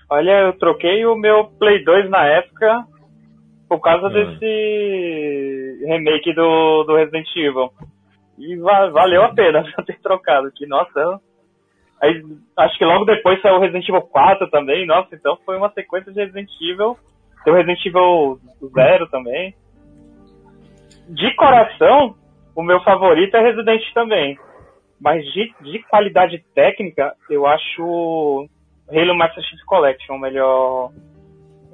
Olha, 0.09 0.47
eu 0.47 0.57
troquei 0.57 1.05
o 1.05 1.15
meu 1.15 1.49
Play 1.59 1.83
2 1.83 2.09
na 2.09 2.25
época 2.25 2.87
por 3.67 3.79
causa 3.81 4.07
Ah. 4.07 4.09
desse 4.09 5.85
remake 5.85 6.33
do, 6.33 6.83
do 6.83 6.95
Resident 6.95 7.27
Evil. 7.35 7.69
E 8.37 8.55
va- 8.57 8.89
valeu 8.89 9.23
a 9.23 9.33
pena 9.33 9.63
ter 9.85 9.99
trocado, 10.01 10.51
que 10.55 10.65
nossa. 10.67 11.19
Aí, 12.01 12.23
acho 12.57 12.77
que 12.77 12.85
logo 12.85 13.05
depois 13.05 13.41
saiu 13.41 13.55
o 13.55 13.59
Resident 13.59 13.87
Evil 13.89 14.01
4 14.03 14.49
também, 14.51 14.85
nossa, 14.85 15.15
então 15.15 15.37
foi 15.45 15.57
uma 15.57 15.71
sequência 15.71 16.11
de 16.11 16.19
Resident 16.19 16.49
Evil. 16.61 16.95
Tem 17.43 17.51
o 17.51 17.55
Resident 17.55 17.83
Evil 17.85 18.39
0 18.73 19.07
também. 19.09 19.55
De 21.09 21.33
coração, 21.35 22.15
o 22.55 22.61
meu 22.61 22.79
favorito 22.81 23.35
é 23.35 23.41
Resident 23.41 23.81
também. 23.93 24.37
Mas 24.99 25.23
de, 25.33 25.53
de 25.61 25.79
qualidade 25.89 26.43
técnica, 26.53 27.15
eu 27.29 27.45
acho 27.47 28.47
Halo 28.91 29.15
Master 29.15 29.43
Chief 29.43 29.61
Collection 29.65 30.15
o 30.15 30.19
melhor 30.19 30.91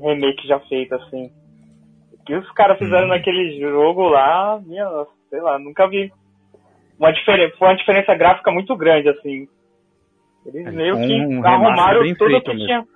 remake 0.02 0.48
já 0.48 0.60
feito, 0.62 0.94
assim. 0.96 1.32
Que 2.26 2.36
os 2.36 2.50
caras 2.52 2.78
fizeram 2.78 3.06
Hum. 3.06 3.10
naquele 3.10 3.60
jogo 3.60 4.08
lá, 4.08 4.60
minha, 4.66 4.86
nossa, 4.86 5.12
sei 5.30 5.42
lá, 5.42 5.60
nunca 5.60 5.88
vi. 5.88 6.12
Uma 6.98 7.12
diferença, 7.12 7.58
foi 7.58 7.68
uma 7.68 7.76
diferença 7.76 8.16
gráfica 8.16 8.52
muito 8.52 8.76
grande, 8.78 9.10
assim. 9.10 9.48
Eles 10.46 10.68
É, 10.68 10.72
meio 10.72 10.96
um 10.96 11.42
que 11.42 11.48
arrumaram 11.48 12.02
tudo 12.16 12.42
que 12.42 12.50
mesmo. 12.54 12.66
tinha. 12.66 12.88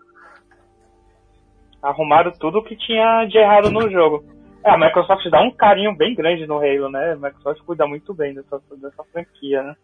Arrumaram 1.82 2.32
tudo 2.40 2.64
que 2.64 2.76
tinha 2.76 3.26
de 3.26 3.38
errado 3.38 3.70
no 3.72 3.90
jogo. 3.90 4.24
É, 4.64 4.72
a 4.72 4.78
Microsoft 4.78 5.26
dá 5.30 5.42
um 5.42 5.52
carinho 5.52 5.96
bem 5.96 6.14
grande 6.16 6.46
no 6.48 6.58
Halo, 6.58 6.90
né? 6.90 7.12
A 7.14 7.16
Microsoft 7.16 7.62
cuida 7.64 7.86
muito 7.88 8.14
bem 8.14 8.34
dessa, 8.34 8.62
dessa 8.82 9.04
franquia, 9.06 9.64
né? 9.64 9.76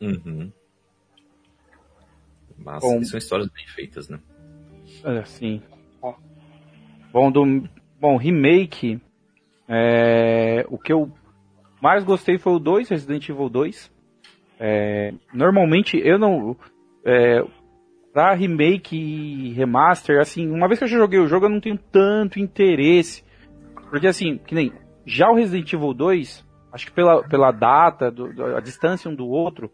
Uhum. 0.00 0.52
Massa, 2.58 2.86
Bom. 2.86 3.02
são 3.04 3.18
histórias 3.18 3.48
bem 3.48 3.66
feitas, 3.68 4.08
né? 4.08 4.18
É, 5.04 5.24
sim. 5.24 5.62
Bom, 7.12 7.30
do, 7.30 7.44
bom, 8.04 8.18
remake. 8.18 9.00
é, 9.66 10.66
o 10.68 10.76
que 10.76 10.92
eu 10.92 11.10
mais 11.80 12.04
gostei 12.04 12.36
foi 12.36 12.52
o 12.52 12.58
2, 12.58 12.90
Resident 12.90 13.26
Evil 13.30 13.48
2. 13.48 13.90
É, 14.60 15.14
normalmente 15.32 15.96
eu 15.96 16.18
não. 16.18 16.54
É, 17.02 17.42
pra 18.12 18.34
remake 18.34 18.94
e 18.94 19.52
remaster, 19.54 20.20
assim, 20.20 20.50
uma 20.50 20.68
vez 20.68 20.78
que 20.78 20.84
eu 20.84 20.88
já 20.88 20.98
joguei 20.98 21.18
o 21.18 21.26
jogo, 21.26 21.46
eu 21.46 21.50
não 21.50 21.60
tenho 21.60 21.78
tanto 21.78 22.38
interesse. 22.38 23.24
Porque 23.88 24.06
assim, 24.06 24.36
que 24.36 24.54
nem. 24.54 24.70
Já 25.06 25.30
o 25.30 25.34
Resident 25.34 25.72
Evil 25.72 25.94
2, 25.94 26.46
acho 26.72 26.86
que 26.86 26.92
pela, 26.92 27.26
pela 27.26 27.52
data, 27.52 28.10
do, 28.10 28.54
a 28.54 28.60
distância 28.60 29.10
um 29.10 29.14
do 29.14 29.26
outro, 29.26 29.72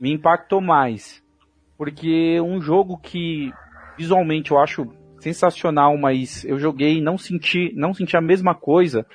me 0.00 0.12
impactou 0.12 0.62
mais. 0.62 1.22
Porque 1.76 2.40
um 2.40 2.58
jogo 2.58 2.96
que 2.96 3.52
visualmente 3.98 4.50
eu 4.50 4.58
acho 4.58 4.90
sensacional, 5.20 5.96
mas 5.96 6.44
eu 6.44 6.58
joguei 6.58 6.98
e 6.98 7.00
não 7.00 7.16
senti, 7.18 7.72
não 7.74 7.92
senti 7.94 8.16
a 8.16 8.20
mesma 8.20 8.54
coisa 8.54 9.06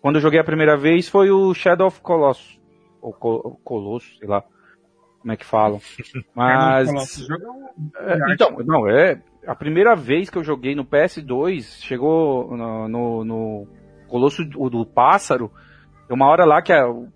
quando 0.00 0.16
eu 0.16 0.20
joguei 0.22 0.38
a 0.38 0.44
primeira 0.44 0.76
vez 0.76 1.08
foi 1.08 1.30
o 1.30 1.52
Shadow 1.54 1.88
of 1.88 2.00
Colossus. 2.00 2.60
Ou 3.00 3.12
Co- 3.12 3.58
Colossus, 3.64 4.16
sei 4.18 4.28
lá 4.28 4.42
como 5.20 5.32
é 5.32 5.36
que 5.36 5.44
falam. 5.44 5.80
Mas. 6.34 6.88
Um- 6.88 7.90
É, 7.98 8.32
então, 8.32 8.56
não, 8.64 8.88
é. 8.88 9.20
A 9.46 9.54
primeira 9.54 9.94
vez 9.96 10.28
que 10.30 10.38
eu 10.38 10.44
joguei 10.44 10.74
no 10.74 10.84
PS2, 10.84 11.82
chegou 11.82 12.56
no, 12.56 12.88
no, 12.88 13.24
no 13.24 13.68
Colosso 14.08 14.44
do, 14.44 14.68
do 14.70 14.86
Pássaro, 14.86 15.50
tem 16.06 16.16
uma 16.16 16.26
hora 16.28 16.44
lá 16.44 16.62
que 16.62 16.72
a- 16.72 16.88
o, 16.88 17.08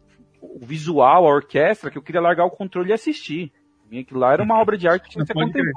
visual, 0.61 1.27
a 1.27 1.33
orquestra, 1.35 1.91
que 1.91 1.99
eu 1.99 2.03
queria 2.03 2.21
largar 2.21 2.45
o 2.45 2.51
controle 2.51 2.91
e 2.91 2.93
assistir. 2.93 3.53
E 3.91 3.99
aquilo 4.01 4.21
lá 4.21 4.33
era 4.33 4.43
uma 4.43 4.59
obra 4.63 4.77
de 4.79 4.89
arte 4.89 5.05
que 5.05 5.11
tinha 5.11 5.23
que 5.25 5.29
ser 5.29 5.35
Pode 5.35 5.53
crer. 5.53 5.73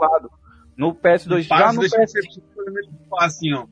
No 0.78 0.94
PS2, 0.96 1.42
já 1.44 1.72
no 1.74 1.80
deixa 1.82 1.98
PS, 1.98 2.14
de 2.14 2.22
ser 2.34 2.42
assim, 3.20 3.54
ó. 3.54 3.66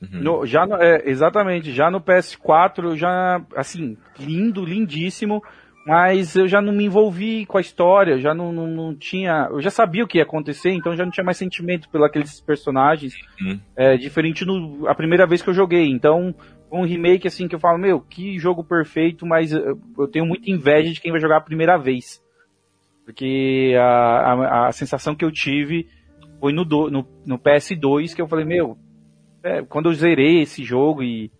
Uhum. 0.00 0.22
no, 0.22 0.46
já 0.46 0.64
no- 0.66 0.76
é, 0.76 1.02
exatamente, 1.08 1.72
já 1.72 1.90
no 1.90 2.00
PS4, 2.00 2.84
eu 2.90 2.96
já, 2.96 3.40
assim, 3.56 3.96
lindo, 4.18 4.64
lindíssimo, 4.64 5.42
mas 5.84 6.36
eu 6.36 6.46
já 6.46 6.60
não 6.60 6.72
me 6.72 6.84
envolvi 6.84 7.44
com 7.46 7.58
a 7.58 7.60
história, 7.60 8.18
já 8.18 8.32
não, 8.32 8.52
não, 8.52 8.66
não 8.68 8.94
tinha, 8.94 9.48
eu 9.50 9.60
já 9.60 9.70
sabia 9.70 10.04
o 10.04 10.06
que 10.06 10.18
ia 10.18 10.22
acontecer, 10.24 10.70
então 10.70 10.94
já 10.96 11.04
não 11.04 11.10
tinha 11.10 11.24
mais 11.24 11.36
sentimento 11.36 11.88
pelos 11.88 12.06
aqueles 12.06 12.40
personagens, 12.40 13.14
Uhum. 13.40 13.58
é, 13.76 13.96
diferente 13.96 14.44
no, 14.44 14.86
a 14.86 14.94
primeira 14.94 15.26
vez 15.26 15.42
que 15.42 15.50
eu 15.50 15.54
joguei, 15.54 15.88
então 15.88 16.32
um 16.70 16.84
remake 16.84 17.26
assim 17.26 17.48
que 17.48 17.54
eu 17.54 17.60
falo, 17.60 17.78
meu, 17.78 18.00
que 18.00 18.38
jogo 18.38 18.62
perfeito, 18.62 19.24
mas 19.26 19.50
eu, 19.52 19.80
eu 19.98 20.06
tenho 20.06 20.26
muita 20.26 20.50
inveja 20.50 20.92
de 20.92 21.00
quem 21.00 21.10
vai 21.10 21.20
jogar 21.20 21.38
a 21.38 21.40
primeira 21.40 21.76
vez, 21.78 22.22
porque 23.08 23.74
a, 23.74 23.86
a, 23.86 24.68
a 24.68 24.72
sensação 24.72 25.14
que 25.14 25.24
eu 25.24 25.32
tive 25.32 25.88
foi 26.38 26.52
no, 26.52 26.62
do, 26.62 26.90
no, 26.90 27.08
no 27.24 27.38
PS2 27.38 28.14
que 28.14 28.20
eu 28.20 28.28
falei, 28.28 28.44
meu, 28.44 28.76
é, 29.42 29.62
quando 29.62 29.88
eu 29.88 29.94
zerei 29.94 30.42
esse 30.42 30.62
jogo 30.62 31.02
e 31.02 31.32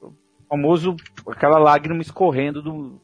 o 0.00 0.10
famoso 0.48 0.96
aquela 1.28 1.58
lágrima 1.58 2.00
escorrendo 2.00 2.62
do 2.62 2.98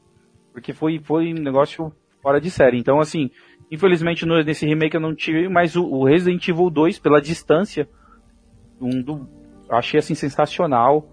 porque 0.50 0.72
foi 0.72 0.98
foi 0.98 1.34
um 1.34 1.42
negócio 1.42 1.92
fora 2.22 2.40
de 2.40 2.50
série. 2.50 2.78
Então 2.78 3.00
assim, 3.00 3.30
infelizmente 3.70 4.24
no- 4.24 4.42
nesse 4.42 4.64
remake 4.64 4.96
eu 4.96 5.00
não 5.00 5.14
tive, 5.14 5.46
mas 5.50 5.76
o, 5.76 5.84
o 5.84 6.02
Resident 6.02 6.48
Evil 6.48 6.70
2 6.70 6.98
pela 6.98 7.20
distância 7.20 7.86
um 8.80 9.02
do 9.02 9.28
achei 9.68 9.98
assim 9.98 10.14
sensacional 10.14 11.06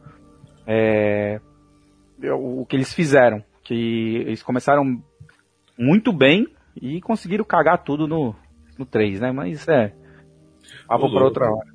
é, 0.65 1.41
o, 2.23 2.61
o 2.61 2.65
que 2.65 2.77
eles 2.77 2.93
fizeram, 2.93 3.43
que 3.61 4.23
eles 4.25 4.41
começaram 4.41 5.03
muito 5.77 6.13
bem 6.13 6.47
e 6.81 7.01
conseguiram 7.01 7.43
cagar 7.45 7.83
tudo 7.83 8.07
no 8.07 8.35
no 8.77 8.85
3, 8.85 9.19
né? 9.19 9.31
Mas 9.31 9.67
é, 9.67 9.93
papo 10.87 11.07
Ô, 11.07 11.11
para 11.13 11.23
outra 11.25 11.45
hora. 11.51 11.67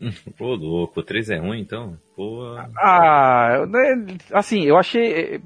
Pô, 0.38 0.54
louco, 0.54 1.02
3 1.02 1.28
é 1.30 1.36
ruim 1.38 1.60
então? 1.60 1.98
Pô. 2.16 2.42
Ah, 2.76 3.66
né, 3.68 4.16
assim, 4.32 4.62
eu 4.64 4.78
achei. 4.78 5.42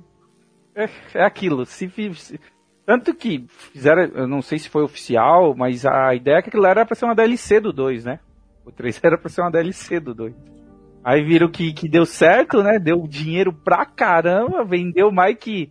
É, 0.77 0.89
é 1.15 1.25
aquilo. 1.25 1.67
Se, 1.67 1.89
se- 2.15 2.41
tanto 2.87 3.15
que 3.15 3.45
fizeram, 3.49 4.03
eu 4.15 4.29
não 4.29 4.43
sei 4.43 4.59
se 4.59 4.69
foi 4.69 4.83
oficial, 4.83 5.55
mas 5.57 5.85
a 5.85 6.15
ideia 6.15 6.37
é 6.37 6.43
que 6.43 6.49
aquilo 6.49 6.67
era 6.67 6.85
pra 6.87 6.95
ser 6.95 7.05
uma 7.07 7.15
DLC 7.15 7.61
do 7.61 7.73
2, 7.73 8.05
né? 8.05 8.21
O 8.65 8.71
3 8.71 9.01
era 9.03 9.19
pra 9.19 9.29
ser 9.29 9.41
uma 9.41 9.51
DLC 9.51 9.99
do 9.99 10.15
2. 10.15 10.35
Aí 11.03 11.23
viram 11.23 11.51
que, 11.51 11.73
que 11.73 11.89
deu 11.89 12.07
certo, 12.07 12.63
né? 12.63 12.79
Deu 12.79 13.07
dinheiro 13.09 13.53
pra 13.53 13.85
caramba, 13.85 14.65
vendeu 14.65 15.11
mais 15.11 15.37
que. 15.37 15.71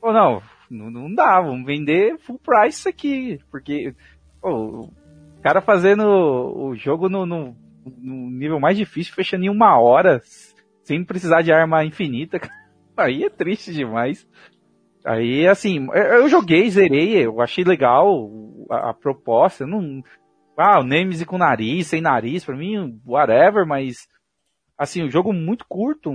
Pô, 0.00 0.12
não, 0.12 0.42
não, 0.70 0.90
não 0.90 1.14
dá, 1.14 1.40
vamos 1.40 1.64
vender 1.66 2.18
full 2.18 2.38
price 2.38 2.78
isso 2.78 2.88
aqui. 2.88 3.40
Porque, 3.50 3.94
pô, 4.40 4.88
o 4.88 5.40
cara 5.42 5.60
fazendo 5.60 6.02
o 6.04 6.74
jogo 6.74 7.08
no, 7.08 7.24
no, 7.26 7.56
no 7.98 8.30
nível 8.30 8.58
mais 8.60 8.76
difícil, 8.76 9.14
fechando 9.14 9.44
em 9.44 9.48
uma 9.50 9.78
hora, 9.78 10.20
sem 10.82 11.04
precisar 11.04 11.42
de 11.42 11.52
arma 11.52 11.84
infinita, 11.84 12.40
aí 12.96 13.24
é 13.24 13.30
triste 13.30 13.72
demais. 13.72 14.26
Aí, 15.04 15.46
assim, 15.46 15.86
eu 15.94 16.28
joguei, 16.28 16.68
zerei, 16.68 17.24
eu 17.24 17.40
achei 17.40 17.62
legal 17.64 18.28
a, 18.70 18.90
a 18.90 18.94
proposta, 18.94 19.66
não... 19.66 20.02
Ah, 20.58 20.80
o 20.80 20.82
Nemesis 20.82 21.26
com 21.26 21.36
nariz, 21.36 21.86
sem 21.86 22.00
nariz, 22.00 22.42
pra 22.44 22.56
mim, 22.56 22.98
whatever, 23.06 23.66
mas, 23.66 24.08
assim, 24.76 25.02
o 25.02 25.10
jogo 25.10 25.30
muito 25.32 25.66
curto, 25.68 26.12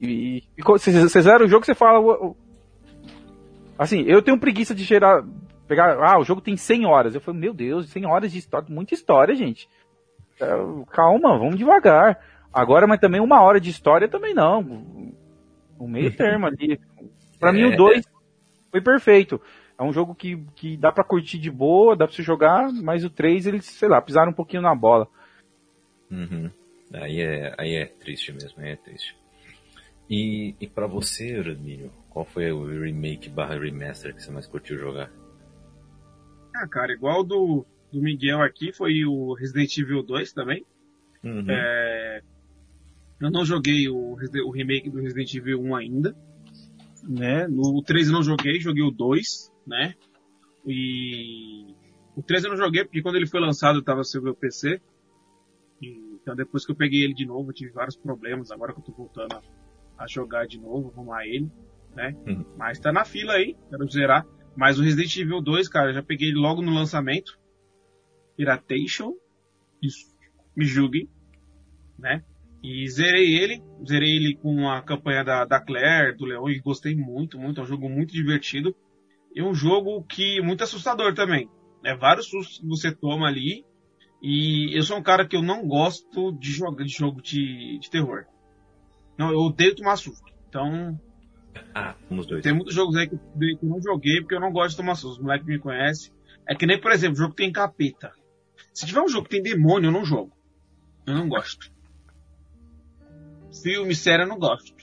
e, 0.00 0.44
e 0.56 0.62
co- 0.62 0.78
você 0.78 0.92
você 0.92 1.20
zera 1.20 1.44
o 1.44 1.48
jogo, 1.48 1.66
você 1.66 1.74
fala, 1.74 1.98
"Ué, 1.98 2.34
assim, 3.78 4.02
eu 4.02 4.20
tenho 4.20 4.38
preguiça 4.38 4.74
de 4.74 4.84
gerar, 4.84 5.24
pegar, 5.66 5.96
ah, 6.02 6.18
o 6.18 6.24
jogo 6.24 6.40
tem 6.40 6.56
100 6.56 6.86
horas, 6.86 7.14
eu 7.14 7.20
falo, 7.20 7.38
meu 7.38 7.54
Deus, 7.54 7.88
100 7.90 8.06
horas 8.06 8.32
de 8.32 8.38
história, 8.38 8.66
muita 8.68 8.94
história, 8.94 9.34
gente. 9.34 9.68
É, 10.40 10.46
Calma, 10.90 11.38
vamos 11.38 11.56
devagar. 11.56 12.18
Agora, 12.52 12.86
mas 12.86 13.00
também 13.00 13.20
uma 13.20 13.40
hora 13.42 13.60
de 13.60 13.70
história 13.70 14.08
também 14.08 14.34
não. 14.34 15.12
O 15.78 15.86
meio 15.86 16.14
termo 16.14 16.46
ali. 16.46 16.80
Pra 17.38 17.52
mim 17.52 17.62
É. 17.62 17.66
o 17.68 17.76
2 17.76 18.04
foi 18.70 18.80
perfeito. 18.80 19.40
É 19.78 19.82
um 19.84 19.92
jogo 19.92 20.12
que, 20.12 20.36
que 20.56 20.76
dá 20.76 20.90
pra 20.90 21.04
curtir 21.04 21.38
de 21.38 21.52
boa, 21.52 21.94
dá 21.94 22.04
pra 22.04 22.16
você 22.16 22.22
jogar, 22.22 22.72
mas 22.82 23.04
o 23.04 23.10
3 23.10 23.46
eles, 23.46 23.64
sei 23.64 23.88
lá, 23.88 24.02
pisaram 24.02 24.32
um 24.32 24.34
pouquinho 24.34 24.62
na 24.62 24.74
bola. 24.74 25.06
Uhum. 26.10 26.50
Aí 26.92 27.20
é, 27.20 27.54
aí 27.56 27.76
é 27.76 27.84
triste 27.84 28.32
mesmo, 28.32 28.60
aí 28.60 28.70
é 28.70 28.76
triste. 28.76 29.16
E, 30.10 30.56
e 30.60 30.66
pra 30.66 30.88
você, 30.88 31.40
Rodinho, 31.40 31.92
qual 32.10 32.24
foi 32.24 32.50
o 32.50 32.64
remake 32.66 33.28
barra 33.28 33.58
remaster 33.58 34.14
que 34.14 34.22
você 34.22 34.30
mais 34.30 34.46
curtiu 34.46 34.78
jogar? 34.78 35.10
Ah, 36.54 36.66
cara, 36.66 36.92
igual 36.92 37.22
do, 37.22 37.64
do 37.92 38.02
Miguel 38.02 38.42
aqui, 38.42 38.72
foi 38.72 39.04
o 39.04 39.34
Resident 39.34 39.76
Evil 39.78 40.02
2 40.02 40.32
também. 40.32 40.64
Uhum. 41.22 41.46
É, 41.48 42.22
eu 43.20 43.30
não 43.30 43.44
joguei 43.44 43.88
o, 43.88 44.16
o 44.16 44.50
remake 44.50 44.90
do 44.90 45.00
Resident 45.00 45.34
Evil 45.34 45.60
1 45.60 45.76
ainda. 45.76 46.16
Né? 47.02 47.46
No 47.48 47.82
3 47.82 48.08
eu 48.08 48.12
não 48.12 48.22
joguei, 48.22 48.60
joguei 48.60 48.82
o 48.82 48.90
2, 48.90 49.52
né? 49.66 49.94
E 50.66 51.74
o 52.16 52.22
3 52.22 52.44
eu 52.44 52.50
não 52.50 52.56
joguei 52.56 52.84
porque 52.84 53.02
quando 53.02 53.16
ele 53.16 53.26
foi 53.26 53.40
lançado 53.40 53.78
eu 53.78 53.84
tava 53.84 54.04
sem 54.04 54.20
o 54.20 54.24
meu 54.24 54.34
PC. 54.34 54.80
Então 55.80 56.36
depois 56.36 56.66
que 56.66 56.72
eu 56.72 56.76
peguei 56.76 57.02
ele 57.02 57.14
de 57.14 57.24
novo, 57.24 57.50
eu 57.50 57.54
tive 57.54 57.72
vários 57.72 57.96
problemas. 57.96 58.50
Agora 58.50 58.72
que 58.72 58.80
eu 58.80 58.84
tô 58.84 58.92
voltando 58.92 59.34
a, 59.34 59.42
a 60.04 60.06
jogar 60.06 60.46
de 60.46 60.58
novo, 60.58 60.90
arrumar 60.90 61.26
ele, 61.26 61.50
né? 61.98 62.14
Uhum. 62.26 62.44
Mas 62.56 62.78
tá 62.78 62.92
na 62.92 63.04
fila 63.04 63.32
aí, 63.32 63.56
quero 63.68 63.90
zerar. 63.90 64.24
Mas 64.56 64.78
o 64.78 64.82
Resident 64.82 65.16
Evil 65.16 65.42
2, 65.42 65.68
cara, 65.68 65.90
eu 65.90 65.94
já 65.94 66.02
peguei 66.02 66.28
ele 66.28 66.38
logo 66.38 66.62
no 66.62 66.72
lançamento. 66.72 67.38
Piratation. 68.36 69.14
Isso. 69.82 70.06
Me 70.56 70.64
julguem. 70.64 71.08
Né? 71.98 72.22
E 72.62 72.88
zerei 72.88 73.36
ele. 73.36 73.62
Zerei 73.86 74.16
ele 74.16 74.36
com 74.36 74.68
a 74.68 74.80
campanha 74.80 75.24
da, 75.24 75.44
da 75.44 75.60
Claire, 75.60 76.16
do 76.16 76.24
Leon, 76.24 76.48
e 76.48 76.60
gostei 76.60 76.94
muito, 76.94 77.38
muito. 77.38 77.60
É 77.60 77.64
um 77.64 77.66
jogo 77.66 77.88
muito 77.88 78.12
divertido. 78.12 78.74
E 79.34 79.42
um 79.42 79.52
jogo 79.52 80.02
que 80.04 80.40
muito 80.40 80.62
assustador 80.62 81.14
também. 81.14 81.50
É 81.84 81.96
vários 81.96 82.28
sustos 82.28 82.58
que 82.58 82.66
você 82.66 82.94
toma 82.94 83.26
ali. 83.26 83.64
E 84.22 84.76
eu 84.76 84.82
sou 84.82 84.98
um 84.98 85.02
cara 85.02 85.26
que 85.26 85.36
eu 85.36 85.42
não 85.42 85.66
gosto 85.66 86.32
de 86.32 86.50
jogar 86.50 86.84
de 86.84 86.92
jogo 86.92 87.20
de, 87.20 87.78
de 87.78 87.90
terror. 87.90 88.24
Não, 89.16 89.30
eu 89.30 89.38
odeio 89.38 89.74
tomar 89.74 89.96
susto. 89.96 90.32
Então, 90.48 90.98
Ah, 91.74 91.94
dois. 92.10 92.42
tem 92.42 92.52
muitos 92.52 92.74
jogos 92.74 92.96
aí 92.96 93.08
que 93.08 93.14
eu 93.14 93.68
não 93.68 93.80
joguei 93.80 94.20
porque 94.20 94.34
eu 94.34 94.40
não 94.40 94.52
gosto 94.52 94.70
de 94.70 94.76
tomar 94.78 94.94
susto. 94.94 95.18
Os 95.18 95.22
moleques 95.22 95.46
me 95.46 95.58
conhecem. 95.58 96.12
É 96.48 96.54
que 96.54 96.66
nem, 96.66 96.80
por 96.80 96.92
exemplo, 96.92 97.16
jogo 97.16 97.34
que 97.34 97.42
tem 97.42 97.52
capeta. 97.52 98.12
Se 98.72 98.86
tiver 98.86 99.00
um 99.00 99.08
jogo 99.08 99.24
que 99.24 99.30
tem 99.30 99.42
demônio, 99.42 99.88
eu 99.88 99.92
não 99.92 100.04
jogo. 100.04 100.32
Eu 101.06 101.14
não 101.14 101.28
gosto. 101.28 101.70
Filme, 103.62 103.94
série, 103.94 104.22
eu 104.22 104.28
não 104.28 104.38
gosto. 104.38 104.74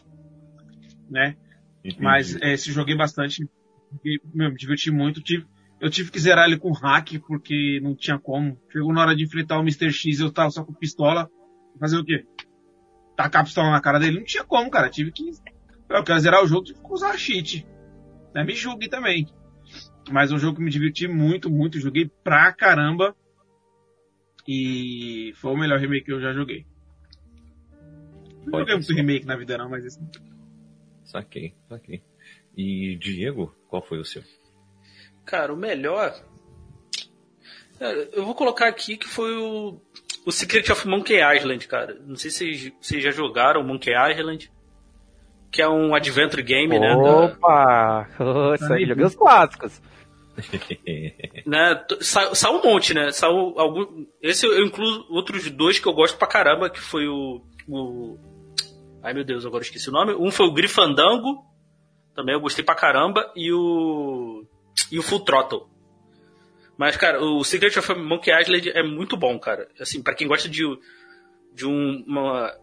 Né? 1.10 1.38
Entendi. 1.84 2.02
Mas 2.02 2.36
é, 2.42 2.58
se 2.58 2.72
joguei 2.72 2.96
bastante. 2.96 3.48
Joguei, 3.92 4.20
meu, 4.34 4.50
me 4.50 4.58
diverti 4.58 4.92
muito. 4.92 5.22
Tive, 5.22 5.46
eu 5.80 5.90
tive 5.90 6.12
que 6.12 6.20
zerar 6.20 6.46
ele 6.46 6.58
com 6.58 6.72
hack 6.72 7.20
porque 7.28 7.80
não 7.82 7.96
tinha 7.96 8.18
como. 8.18 8.60
Chegou 8.72 8.94
na 8.94 9.02
hora 9.02 9.16
de 9.16 9.24
enfrentar 9.24 9.58
o 9.58 9.62
Mr. 9.62 9.92
X 9.92 10.20
eu 10.20 10.32
tava 10.32 10.50
só 10.50 10.64
com 10.64 10.74
pistola. 10.74 11.30
Fazer 11.80 11.98
o 11.98 12.06
quê? 12.06 12.26
Tacar 13.16 13.42
a 13.42 13.46
pistola 13.46 13.70
na 13.70 13.82
cara 13.82 14.00
dele? 14.00 14.18
Não 14.18 14.26
tinha 14.26 14.44
como, 14.44 14.70
cara. 14.70 14.90
Tive 14.90 15.12
que. 15.12 15.24
Eu 15.90 16.04
quero 16.04 16.20
zerar 16.20 16.44
o 16.44 16.48
jogo, 16.48 16.66
tive 16.66 16.80
que 16.80 16.94
usar 16.94 17.18
cheat. 17.18 17.66
Né? 18.34 18.44
Me 18.44 18.54
julgue 18.54 18.90
também. 18.90 19.28
Mas 20.12 20.32
é 20.32 20.36
um 20.36 20.40
jogo 20.40 20.58
que 20.58 20.64
me 20.64 20.70
diverti 20.70 21.08
muito, 21.08 21.50
muito. 21.50 21.80
Joguei 21.80 22.12
pra 22.24 22.52
caramba. 22.54 23.16
E 24.48 25.34
foi 25.38 25.52
o 25.52 25.58
melhor 25.58 25.80
remake 25.80 26.06
que 26.06 26.14
eu 26.14 26.22
já 26.22 26.34
joguei. 26.34 26.66
Não 28.44 28.52
Pode 28.52 28.70
joguei 28.70 28.76
muito 28.76 28.94
remake 28.94 29.26
na 29.26 29.36
vida 29.36 29.58
não, 29.58 29.70
mas 29.70 29.86
esse 29.86 30.00
Saquei, 31.04 31.56
saquei. 31.70 32.04
E 32.58 32.96
Diego, 32.98 33.56
qual 33.68 33.82
foi 33.82 34.00
o 34.00 34.06
seu? 34.06 34.24
Cara, 35.26 35.54
o 35.54 35.58
melhor. 35.58 36.14
Cara, 37.80 38.10
eu 38.14 38.26
vou 38.26 38.36
colocar 38.36 38.68
aqui 38.68 38.98
que 38.98 39.08
foi 39.08 39.36
o. 39.36 39.80
O 40.26 40.32
Secret 40.32 40.72
of 40.72 40.88
Monkey 40.88 41.20
Island, 41.22 41.68
cara. 41.68 41.96
Não 42.06 42.16
sei 42.16 42.32
se 42.32 42.38
vocês, 42.38 42.74
vocês 42.82 43.04
já 43.04 43.12
jogaram 43.12 43.64
Monkey 43.64 43.92
Island. 43.92 44.52
Que 45.52 45.62
é 45.62 45.70
um 45.70 45.96
adventure 45.96 46.44
game, 46.44 46.78
né? 46.80 46.96
Opa! 46.96 48.08
Oh, 48.20 48.54
isso 48.56 48.74
aí, 48.74 48.86
joguei 48.86 49.06
os 49.06 49.16
clássicos. 49.16 49.82
né? 51.46 51.76
t- 51.88 52.04
Sa, 52.04 52.36
saiu 52.36 52.56
um 52.56 52.64
monte, 52.64 52.94
né? 52.94 53.12
Saiu 53.12 53.58
algum. 53.58 54.06
Esse 54.22 54.46
eu 54.46 54.66
incluo 54.66 55.06
outros 55.10 55.50
dois 55.50 55.80
que 55.80 55.88
eu 55.88 55.94
gosto 55.94 56.18
pra 56.18 56.28
caramba, 56.28 56.70
que 56.70 56.80
foi 56.80 57.08
o. 57.08 57.42
o... 57.68 58.18
Ai 59.02 59.14
meu 59.14 59.24
Deus, 59.24 59.46
agora 59.46 59.62
eu 59.62 59.66
esqueci 59.66 59.90
o 59.90 59.94
nome. 59.94 60.14
Um 60.14 60.32
foi 60.32 60.46
o 60.46 60.54
Grifandango, 60.54 61.44
também 62.14 62.34
eu 62.36 62.42
gostei 62.42 62.64
pra 62.66 62.76
caramba, 62.76 63.32
e 63.36 63.52
o. 63.52 64.46
E 64.92 65.00
o 65.00 65.04
Full 65.04 65.22
Throttle. 65.22 65.68
Mas, 66.78 66.98
cara, 66.98 67.24
o 67.24 67.44
Secret 67.44 67.78
of 67.80 67.94
Monkey 67.96 68.32
Island 68.38 68.70
é 68.72 68.84
muito 68.84 69.16
bom, 69.16 69.40
cara. 69.40 69.70
Assim, 69.80 70.04
pra 70.04 70.14
quem 70.14 70.28
gosta 70.28 70.50
de, 70.50 70.64
de 71.54 71.66
um. 71.66 72.04
Uma, 72.06 72.54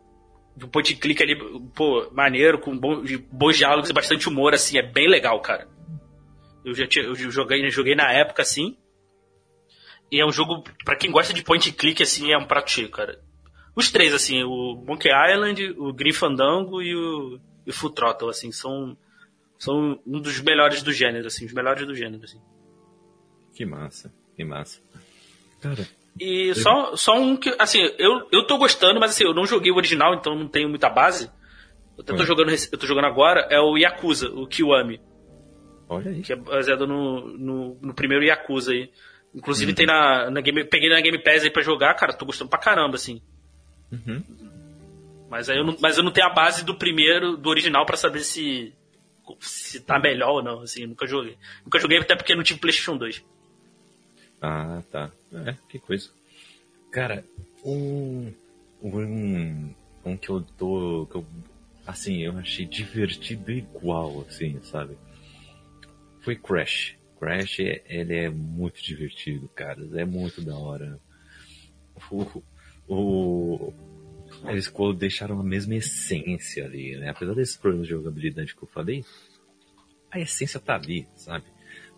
um 0.56 0.66
and 0.66 0.98
click 1.00 1.22
ali, 1.22 1.36
pô, 1.74 2.10
maneiro, 2.12 2.58
com 2.58 2.78
de 3.02 3.18
bons 3.18 3.56
diálogos 3.56 3.90
e 3.90 3.92
bastante 3.92 4.28
humor, 4.28 4.54
assim, 4.54 4.78
é 4.78 4.82
bem 4.82 5.08
legal, 5.08 5.40
cara. 5.40 5.68
Eu 6.64 6.74
já 6.74 6.86
tinha, 6.86 7.04
eu 7.04 7.14
joguei, 7.14 7.68
joguei 7.70 7.94
na 7.94 8.12
época, 8.12 8.42
assim. 8.42 8.76
E 10.10 10.20
é 10.20 10.26
um 10.26 10.32
jogo, 10.32 10.62
pra 10.84 10.96
quem 10.96 11.10
gosta 11.10 11.32
de 11.32 11.42
point 11.42 11.72
click, 11.72 12.02
assim, 12.02 12.32
é 12.32 12.38
um 12.38 12.46
prato 12.46 12.70
cheio, 12.70 12.90
cara. 12.90 13.18
Os 13.74 13.90
três, 13.90 14.12
assim, 14.12 14.42
o 14.42 14.74
Monkey 14.86 15.08
Island, 15.08 15.74
o 15.78 15.92
Grim 15.92 16.12
Fandango 16.12 16.82
e 16.82 16.94
o, 16.94 17.40
e 17.66 17.70
o 17.70 17.72
Full 17.72 17.90
Throttle, 17.90 18.28
assim, 18.28 18.52
são, 18.52 18.96
são 19.58 19.98
um 20.06 20.20
dos 20.20 20.40
melhores 20.40 20.82
do 20.82 20.92
gênero, 20.92 21.26
assim, 21.26 21.46
os 21.46 21.52
melhores 21.52 21.86
do 21.86 21.94
gênero, 21.94 22.22
assim. 22.22 22.40
Que 23.54 23.64
massa, 23.64 24.14
que 24.36 24.44
massa. 24.44 24.80
Cara, 25.60 25.88
E 26.20 26.54
só, 26.54 26.94
só 26.94 27.18
um 27.18 27.36
que, 27.36 27.54
assim, 27.58 27.80
eu, 27.98 28.28
eu 28.30 28.46
tô 28.46 28.58
gostando, 28.58 29.00
mas 29.00 29.12
assim, 29.12 29.24
eu 29.24 29.34
não 29.34 29.46
joguei 29.46 29.72
o 29.72 29.76
original, 29.76 30.14
então 30.14 30.34
não 30.34 30.46
tenho 30.46 30.68
muita 30.68 30.88
base. 30.90 31.30
Eu 31.96 32.04
tô 32.04 32.24
jogando, 32.24 32.50
eu 32.50 32.78
tô 32.78 32.86
jogando 32.86 33.06
agora, 33.06 33.46
é 33.50 33.60
o 33.60 33.76
Yakuza, 33.76 34.28
o 34.30 34.46
Kiwami, 34.46 35.00
olha 35.88 36.10
aí. 36.10 36.22
que 36.22 36.32
é 36.32 36.36
baseado 36.36 36.86
no, 36.86 37.28
no, 37.38 37.78
no 37.80 37.94
primeiro 37.94 38.24
Yakuza 38.24 38.72
aí. 38.72 38.90
Inclusive 39.34 39.70
Uhum. 39.70 39.76
tem 39.76 39.86
na, 39.86 40.30
na 40.30 40.40
Game, 40.40 40.64
peguei 40.64 40.90
na 40.90 41.00
Game 41.00 41.18
Pass 41.22 41.42
aí 41.42 41.50
pra 41.50 41.62
jogar, 41.62 41.94
cara, 41.94 42.12
tô 42.12 42.26
gostando 42.26 42.50
pra 42.50 42.58
caramba, 42.58 42.96
assim. 42.96 43.22
Uhum. 43.90 44.22
Mas 45.30 45.48
aí 45.48 45.56
eu 45.56 45.64
não, 45.64 45.76
mas 45.80 45.96
eu 45.96 46.04
não 46.04 46.10
tenho 46.10 46.26
a 46.26 46.34
base 46.34 46.64
do 46.64 46.74
primeiro, 46.74 47.36
do 47.38 47.48
original, 47.48 47.86
pra 47.86 47.96
saber 47.96 48.20
se 48.20 48.74
se 49.40 49.80
tá 49.80 49.98
melhor 49.98 50.30
ou 50.30 50.42
não, 50.42 50.60
assim, 50.60 50.86
nunca 50.86 51.06
joguei. 51.06 51.38
Nunca 51.64 51.78
joguei 51.78 51.98
até 51.98 52.14
porque 52.14 52.34
não 52.34 52.42
tive 52.42 52.60
PlayStation 52.60 52.96
2. 52.98 53.24
Ah, 54.42 54.82
tá. 54.90 55.12
É, 55.32 55.56
que 55.68 55.78
coisa. 55.78 56.10
Cara, 56.90 57.24
um. 57.64 58.32
Um, 58.82 59.72
um 60.04 60.16
que 60.16 60.28
eu 60.28 60.42
tô. 60.42 61.06
Que 61.06 61.16
eu, 61.16 61.26
assim, 61.86 62.18
eu 62.18 62.36
achei 62.36 62.66
divertido 62.66 63.52
igual, 63.52 64.22
assim, 64.22 64.60
sabe? 64.62 64.98
Foi 66.20 66.34
Crash. 66.34 66.96
Crash, 67.20 67.60
é- 67.60 67.84
ele 67.86 68.14
é 68.16 68.28
muito 68.28 68.82
divertido, 68.82 69.48
cara. 69.54 69.80
É 69.94 70.04
muito 70.04 70.42
da 70.42 70.56
hora. 70.56 71.00
O, 72.10 72.42
o, 72.88 73.72
eles 74.46 74.72
deixaram 74.98 75.38
a 75.38 75.44
mesma 75.44 75.76
essência 75.76 76.64
ali, 76.64 76.96
né? 76.96 77.10
Apesar 77.10 77.34
desses 77.34 77.56
problemas 77.56 77.86
de 77.86 77.92
jogabilidade 77.92 78.56
que 78.56 78.62
eu 78.62 78.68
falei, 78.68 79.04
a 80.10 80.18
essência 80.18 80.58
tá 80.58 80.74
ali, 80.74 81.06
sabe? 81.14 81.44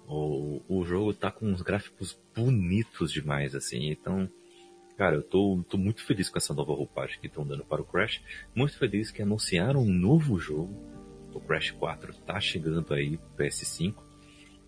O, 0.06 0.60
o 0.68 0.84
jogo 0.84 1.14
tá 1.14 1.30
com 1.30 1.46
uns 1.46 1.62
gráficos 1.62 2.18
bonitos 2.34 3.10
demais, 3.10 3.54
assim, 3.54 3.88
então, 3.90 4.28
cara, 4.98 5.16
eu 5.16 5.22
tô, 5.22 5.64
tô 5.68 5.78
muito 5.78 6.04
feliz 6.04 6.28
com 6.28 6.38
essa 6.38 6.52
nova 6.52 6.74
roupagem 6.74 7.18
que 7.20 7.26
estão 7.26 7.46
dando 7.46 7.64
para 7.64 7.80
o 7.80 7.84
Crash. 7.84 8.22
Muito 8.54 8.76
feliz 8.78 9.10
que 9.10 9.22
anunciaram 9.22 9.80
um 9.80 9.92
novo 9.92 10.38
jogo. 10.38 10.74
O 11.32 11.40
Crash 11.40 11.70
4 11.72 12.14
tá 12.26 12.38
chegando 12.38 12.92
aí, 12.92 13.18
PS5. 13.36 13.94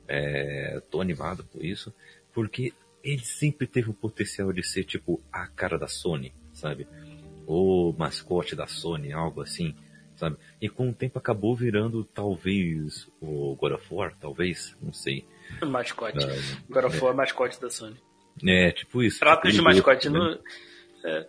É, 0.08 0.80
tô 0.90 1.00
animado 1.00 1.44
por 1.44 1.64
isso, 1.64 1.92
porque 2.32 2.72
ele 3.02 3.24
sempre 3.24 3.66
teve 3.66 3.90
o 3.90 3.94
potencial 3.94 4.52
de 4.52 4.62
ser 4.66 4.84
tipo 4.84 5.22
a 5.32 5.46
cara 5.46 5.78
da 5.78 5.86
Sony, 5.86 6.34
sabe? 6.52 6.88
O 7.46 7.92
mascote 7.92 8.56
da 8.56 8.66
Sony, 8.66 9.12
algo 9.12 9.40
assim, 9.40 9.74
sabe? 10.16 10.36
E 10.60 10.68
com 10.68 10.88
o 10.90 10.92
tempo 10.94 11.18
acabou 11.18 11.54
virando 11.54 12.02
talvez 12.04 13.08
o 13.20 13.54
God 13.56 13.72
of 13.72 13.86
War, 13.94 14.14
talvez, 14.20 14.76
não 14.82 14.92
sei. 14.92 15.24
Mascote. 15.64 16.18
Ah, 16.24 16.64
God 16.68 16.84
of 16.84 17.00
War 17.00 17.12
é 17.12 17.16
mascote 17.16 17.60
da 17.60 17.70
Sony. 17.70 17.96
É, 18.44 18.72
tipo 18.72 19.02
isso. 19.02 19.20
Tratos 19.20 19.52
de 19.52 19.58
tipo 19.58 19.70
isso, 19.70 19.78
mascote, 19.78 20.10
né? 20.10 20.18
não. 20.18 20.38
É, 21.04 21.28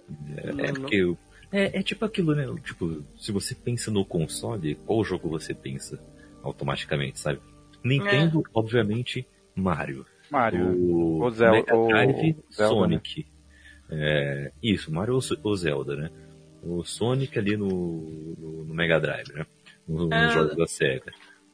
não- 0.54 0.66
é 0.66 0.74
porque 0.74 0.96
eu- 0.96 1.18
é, 1.52 1.80
é 1.80 1.84
tipo 1.84 2.04
aquilo, 2.04 2.34
né? 2.36 2.46
Tipo, 2.64 3.04
se 3.16 3.32
você 3.32 3.54
pensa 3.56 3.90
no 3.92 4.04
console, 4.04 4.76
qual 4.86 5.04
jogo 5.04 5.30
você 5.30 5.54
pensa 5.54 6.00
automaticamente, 6.44 7.20
sabe? 7.20 7.40
Nintendo, 7.84 8.44
obviamente, 8.54 9.26
Mario. 9.56 10.06
Mario. 10.30 10.68
O, 10.76 11.24
O 11.24 11.30
Zel- 11.32 11.52
Mega 11.52 11.76
o 11.76 11.88
Drive, 11.88 12.36
Zelda, 12.52 12.74
Sonic. 12.76 13.26
É, 13.90 14.52
isso, 14.62 14.92
Mario 14.92 15.18
ou 15.44 15.56
Zelda, 15.56 15.96
né? 15.96 16.12
O 16.64 16.84
Sonic 16.84 17.38
ali 17.38 17.56
no, 17.56 17.68
no, 17.68 18.64
no 18.66 18.74
Mega 18.74 19.00
Drive, 19.00 19.32
né? 19.34 19.46
No- 19.88 20.08
Nos 20.08 20.12
É. 20.14 20.30
jogos 20.32 20.56
da 20.58 20.68
SEGA. 20.68 21.12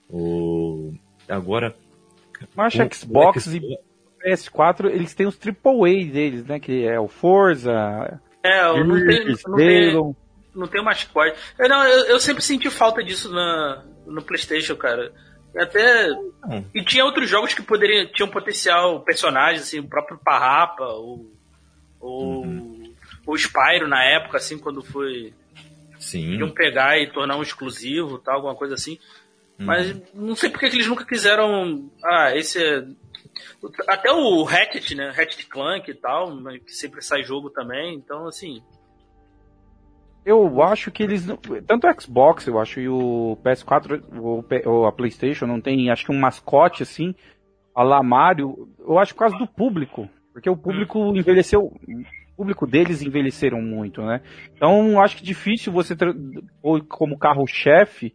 O, 0.10 0.94
agora. 1.28 1.76
Mas 2.56 2.74
o- 2.76 2.94
Xbox 2.94 3.46
o 3.48 3.56
e 3.58 3.78
PS4, 4.24 4.90
eles 4.90 5.14
têm 5.14 5.28
os 5.28 5.38
AAA 5.38 6.06
deles, 6.12 6.46
né? 6.46 6.60
Que 6.60 6.86
é 6.86 7.00
o 7.00 7.08
Forza, 7.08 8.20
É, 8.44 8.66
eu 8.68 8.86
não 8.86 9.06
tenho, 9.06 9.36
não 9.48 9.56
tenho, 9.56 9.98
Halo. 9.98 10.16
não 10.56 10.68
tenho 10.68 10.84
mascote. 10.84 11.38
Eu, 11.60 11.70
não, 11.70 11.84
eu, 11.86 12.06
eu 12.08 12.20
sempre 12.20 12.44
senti 12.44 12.70
falta 12.70 13.04
disso 13.04 13.32
na, 13.32 13.84
no 14.06 14.22
PlayStation, 14.24 14.76
cara. 14.76 15.12
E 15.56 15.62
Até. 15.62 16.08
Não. 16.08 16.66
E 16.74 16.84
tinha 16.84 17.06
outros 17.06 17.30
jogos 17.30 17.54
que 17.54 17.62
poderiam 17.62 18.08
tinham 18.12 18.30
potencial 18.30 19.02
personagens, 19.02 19.62
assim, 19.62 19.80
o 19.80 19.88
próprio 19.88 20.18
Parrapa, 20.24 20.84
o. 20.86 21.32
O, 22.02 22.42
Uhum. 22.42 22.83
O 23.26 23.38
Spyro 23.38 23.88
na 23.88 24.04
época, 24.04 24.38
assim, 24.38 24.58
quando 24.58 24.82
foi. 24.84 25.34
Sim. 26.00 26.36
Iam 26.38 26.50
pegar 26.52 27.00
e 27.00 27.12
tornar 27.12 27.38
um 27.38 27.42
exclusivo, 27.42 28.20
tal, 28.20 28.36
alguma 28.36 28.56
coisa 28.56 28.74
assim. 28.74 29.00
Uhum. 29.60 29.66
Mas 29.66 29.96
não 30.14 30.36
sei 30.36 30.50
porque 30.50 30.70
que 30.70 30.76
eles 30.76 30.88
nunca 30.88 31.06
quiseram. 31.06 31.90
Ah, 32.04 32.36
esse 32.36 32.62
é. 32.62 32.86
Até 33.88 34.12
o 34.12 34.44
Ratchet, 34.44 34.96
né? 34.96 35.10
Ratchet 35.10 35.48
Clank 35.48 35.90
e 35.90 35.94
tal, 35.94 36.36
que 36.66 36.74
sempre 36.74 37.02
sai 37.02 37.24
jogo 37.24 37.50
também. 37.50 37.96
Então, 37.96 38.28
assim. 38.28 38.62
Eu 40.26 40.62
acho 40.64 40.92
que 40.92 41.04
eles. 41.04 41.26
não- 41.26 41.38
Tanto 41.38 41.88
o 41.88 42.02
Xbox, 42.02 42.48
eu 42.48 42.60
acho, 42.60 42.80
e 42.80 42.88
o 42.88 43.38
PS4, 43.44 44.02
ou 44.66 44.86
a 44.86 44.92
PlayStation, 44.92 45.46
não 45.46 45.60
tem, 45.60 45.90
acho 45.90 46.06
que 46.06 46.12
um 46.12 46.20
mascote 46.20 46.82
assim, 46.84 47.14
a 47.76 47.84
lá 47.84 48.02
Mario. 48.02 48.70
Eu 48.80 48.98
acho 49.00 49.14
por 49.14 49.20
causa 49.20 49.38
do 49.38 49.48
público. 49.48 50.10
Porque 50.32 50.50
o 50.50 50.58
público 50.58 51.16
envelheceu. 51.16 51.72
O 52.34 52.38
público 52.38 52.66
deles 52.66 53.02
envelheceram 53.02 53.62
muito, 53.62 54.02
né? 54.02 54.22
Então, 54.56 55.00
acho 55.02 55.18
que 55.18 55.24
difícil 55.24 55.72
você 55.72 55.96
ter 55.96 56.14
pôr 56.62 56.84
como 56.86 57.18
carro-chefe 57.18 58.14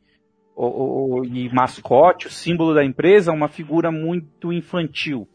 ou, 0.56 0.72
ou- 0.72 1.24
e 1.24 1.48
mascote, 1.54 2.26
o 2.26 2.30
símbolo 2.30 2.74
da 2.74 2.84
empresa, 2.84 3.30
uma 3.32 3.48
figura 3.48 3.92
muito 3.92 4.52
infantil. 4.52 5.28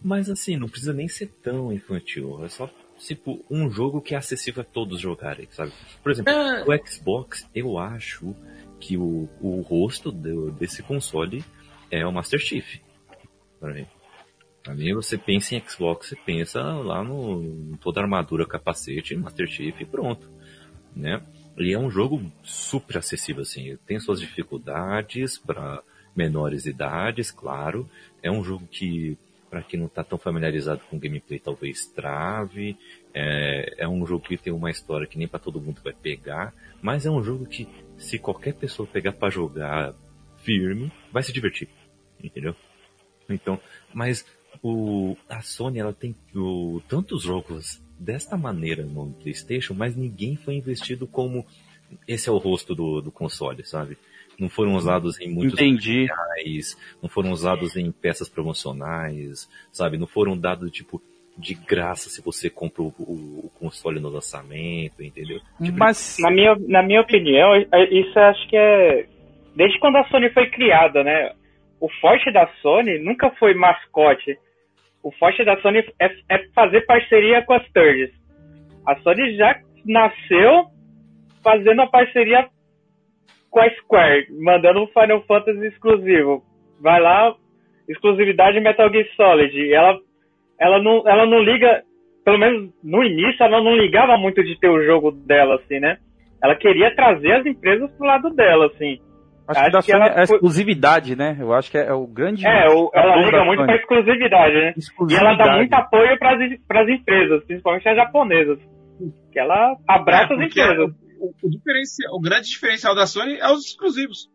Mas 0.00 0.30
assim, 0.30 0.56
não 0.56 0.68
precisa 0.68 0.92
nem 0.92 1.08
ser 1.08 1.26
tão 1.42 1.72
infantil. 1.72 2.44
É 2.44 2.48
só, 2.48 2.70
tipo, 2.98 3.44
um 3.50 3.68
jogo 3.70 4.00
que 4.00 4.14
é 4.14 4.18
acessível 4.18 4.62
a 4.62 4.64
todos 4.64 5.00
jogarem, 5.00 5.48
sabe? 5.50 5.72
Por 6.02 6.12
exemplo, 6.12 6.32
É. 6.32 6.64
o 6.64 6.86
Xbox, 6.86 7.48
eu 7.54 7.78
acho 7.78 8.34
que 8.78 8.96
o, 8.96 9.28
o 9.40 9.60
rosto 9.62 10.12
do- 10.12 10.50
desse 10.52 10.82
console 10.84 11.44
é 11.90 12.06
o 12.06 12.12
Master 12.12 12.38
Chief. 12.38 12.78
Pra 13.58 13.74
mim. 13.74 13.86
Mim, 14.68 14.94
você 14.94 15.16
pensa 15.16 15.54
em 15.54 15.62
Xbox, 15.66 16.08
você 16.08 16.16
pensa 16.16 16.62
lá 16.62 17.02
no 17.02 17.76
toda 17.78 18.00
armadura, 18.00 18.46
capacete, 18.46 19.16
Master 19.16 19.48
Chief 19.48 19.80
e 19.80 19.86
pronto. 19.86 20.30
Né? 20.94 21.22
Ele 21.56 21.72
é 21.72 21.78
um 21.78 21.90
jogo 21.90 22.30
super 22.42 22.98
acessível, 22.98 23.42
assim. 23.42 23.76
Tem 23.86 23.98
suas 23.98 24.20
dificuldades 24.20 25.38
para 25.38 25.82
menores 26.14 26.66
idades, 26.66 27.30
claro. 27.30 27.88
É 28.22 28.30
um 28.30 28.44
jogo 28.44 28.66
que, 28.66 29.16
para 29.48 29.62
quem 29.62 29.80
não 29.80 29.88
tá 29.88 30.04
tão 30.04 30.18
familiarizado 30.18 30.82
com 30.90 30.98
gameplay, 30.98 31.38
talvez 31.38 31.86
trave. 31.86 32.76
É, 33.14 33.74
é 33.78 33.88
um 33.88 34.04
jogo 34.06 34.24
que 34.24 34.36
tem 34.36 34.52
uma 34.52 34.70
história 34.70 35.06
que 35.06 35.18
nem 35.18 35.26
para 35.26 35.40
todo 35.40 35.60
mundo 35.60 35.80
vai 35.82 35.92
pegar. 35.92 36.54
Mas 36.82 37.06
é 37.06 37.10
um 37.10 37.22
jogo 37.22 37.46
que, 37.46 37.66
se 37.96 38.18
qualquer 38.18 38.54
pessoa 38.54 38.86
pegar 38.86 39.12
para 39.12 39.30
jogar 39.30 39.94
firme, 40.38 40.92
vai 41.10 41.22
se 41.22 41.32
divertir. 41.32 41.68
Entendeu? 42.22 42.54
Então, 43.28 43.60
mas 43.94 44.24
o, 44.62 45.16
a 45.28 45.40
Sony 45.40 45.78
ela 45.78 45.92
tem 45.92 46.14
o, 46.34 46.80
tantos 46.88 47.22
jogos 47.22 47.82
desta 47.98 48.36
maneira 48.36 48.84
no 48.84 49.12
PlayStation, 49.14 49.74
mas 49.74 49.96
ninguém 49.96 50.36
foi 50.36 50.54
investido 50.54 51.06
como 51.06 51.44
esse 52.06 52.28
é 52.28 52.32
o 52.32 52.38
rosto 52.38 52.74
do, 52.74 53.00
do 53.00 53.10
console, 53.10 53.64
sabe? 53.64 53.96
Não 54.38 54.48
foram 54.48 54.74
usados 54.74 55.20
em 55.20 55.28
muitos 55.30 55.54
Entendi. 55.60 56.08
comerciais, 56.08 56.76
não 57.02 57.08
foram 57.10 57.30
usados 57.30 57.76
em 57.76 57.90
peças 57.92 58.28
promocionais, 58.28 59.48
sabe? 59.72 59.98
Não 59.98 60.06
foram 60.06 60.36
dados 60.36 60.70
tipo 60.70 61.02
de 61.36 61.54
graça 61.54 62.08
se 62.10 62.22
você 62.22 62.48
compra 62.50 62.82
o, 62.82 62.88
o- 62.98 63.46
o 63.46 63.50
console 63.58 63.98
no 64.00 64.08
lançamento, 64.08 65.02
entendeu? 65.02 65.40
Tipo, 65.62 65.78
Mas. 65.78 66.16
Na 66.20 66.30
minha, 66.30 66.54
na 66.68 66.82
minha 66.82 67.00
opinião, 67.00 67.54
é- 67.54 67.84
isso 67.92 68.18
eu 68.18 68.22
acho 68.24 68.48
que 68.48 68.56
é. 68.56 69.06
Desde 69.56 69.78
quando 69.80 69.96
a 69.96 70.08
Sony 70.08 70.30
foi 70.30 70.48
criada, 70.50 71.02
né? 71.02 71.32
O 71.80 71.88
forte 72.00 72.30
da 72.32 72.46
Sony 72.62 72.98
nunca 72.98 73.30
foi 73.38 73.54
mascote. 73.54 74.38
O 75.02 75.10
forte 75.12 75.44
da 75.44 75.60
Sony 75.60 75.78
é, 75.98 76.10
é 76.28 76.38
fazer 76.54 76.82
parceria 76.82 77.42
com 77.42 77.54
as 77.54 77.66
thirds. 77.72 78.10
A 78.86 78.96
Sony 78.96 79.36
já 79.36 79.58
nasceu 79.84 80.66
fazendo 81.42 81.82
a 81.82 81.86
parceria 81.86 82.48
com 83.50 83.60
a 83.60 83.70
Square, 83.76 84.26
mandando 84.40 84.82
um 84.82 84.86
Final 84.88 85.22
Fantasy 85.22 85.66
exclusivo. 85.66 86.42
Vai 86.80 87.00
lá, 87.00 87.34
exclusividade 87.88 88.60
Metal 88.60 88.90
Gear 88.90 89.06
Solid. 89.16 89.72
Ela, 89.72 89.98
ela, 90.58 90.82
não, 90.82 91.08
ela 91.08 91.26
não 91.26 91.42
liga, 91.42 91.82
pelo 92.24 92.38
menos 92.38 92.70
no 92.82 93.02
início, 93.02 93.42
ela 93.42 93.60
não 93.60 93.76
ligava 93.76 94.16
muito 94.16 94.42
de 94.42 94.58
ter 94.60 94.68
o 94.68 94.84
jogo 94.84 95.10
dela, 95.10 95.56
assim, 95.56 95.80
né? 95.80 95.98
Ela 96.42 96.54
queria 96.54 96.94
trazer 96.94 97.32
as 97.32 97.46
empresas 97.46 97.90
pro 97.92 98.06
lado 98.06 98.30
dela, 98.30 98.66
assim. 98.66 98.98
Acho, 99.50 99.60
que 99.60 99.66
acho 99.66 99.72
da 99.72 99.82
que 99.82 99.90
Sony 99.92 100.02
ela 100.04 100.14
é 100.14 100.20
a 100.20 100.22
exclusividade, 100.22 101.16
né? 101.16 101.36
Eu 101.40 101.52
acho 101.52 101.70
que 101.70 101.78
é, 101.78 101.86
é 101.86 101.92
o 101.92 102.06
grande. 102.06 102.46
É, 102.46 102.68
o- 102.68 102.90
ela 102.94 103.14
valor 103.14 103.24
liga 103.24 103.44
muito 103.44 103.64
pra 103.64 103.76
exclusividade, 103.76 104.54
né? 104.54 104.72
E 104.76 104.78
Exclusividade. 104.78 105.34
ela 105.40 105.44
dá 105.46 105.56
muito 105.56 105.72
apoio 105.74 106.18
pras, 106.18 106.40
as 106.82 106.88
empresas, 106.88 107.44
principalmente 107.44 107.88
as 107.88 107.96
japonesas. 107.96 108.58
Que 109.32 109.38
ela 109.40 109.76
abraça 109.88 110.32
É, 110.34 110.36
as 110.36 110.42
empresas. 110.42 110.90
O, 111.20 111.32
o 111.46 111.50
diferencial- 111.50 112.14
o 112.16 112.20
grande 112.20 112.48
diferencial 112.48 112.94
da 112.94 113.06
Sony 113.06 113.36
é 113.38 113.46
os 113.52 113.64
exclusivos. 113.66 114.28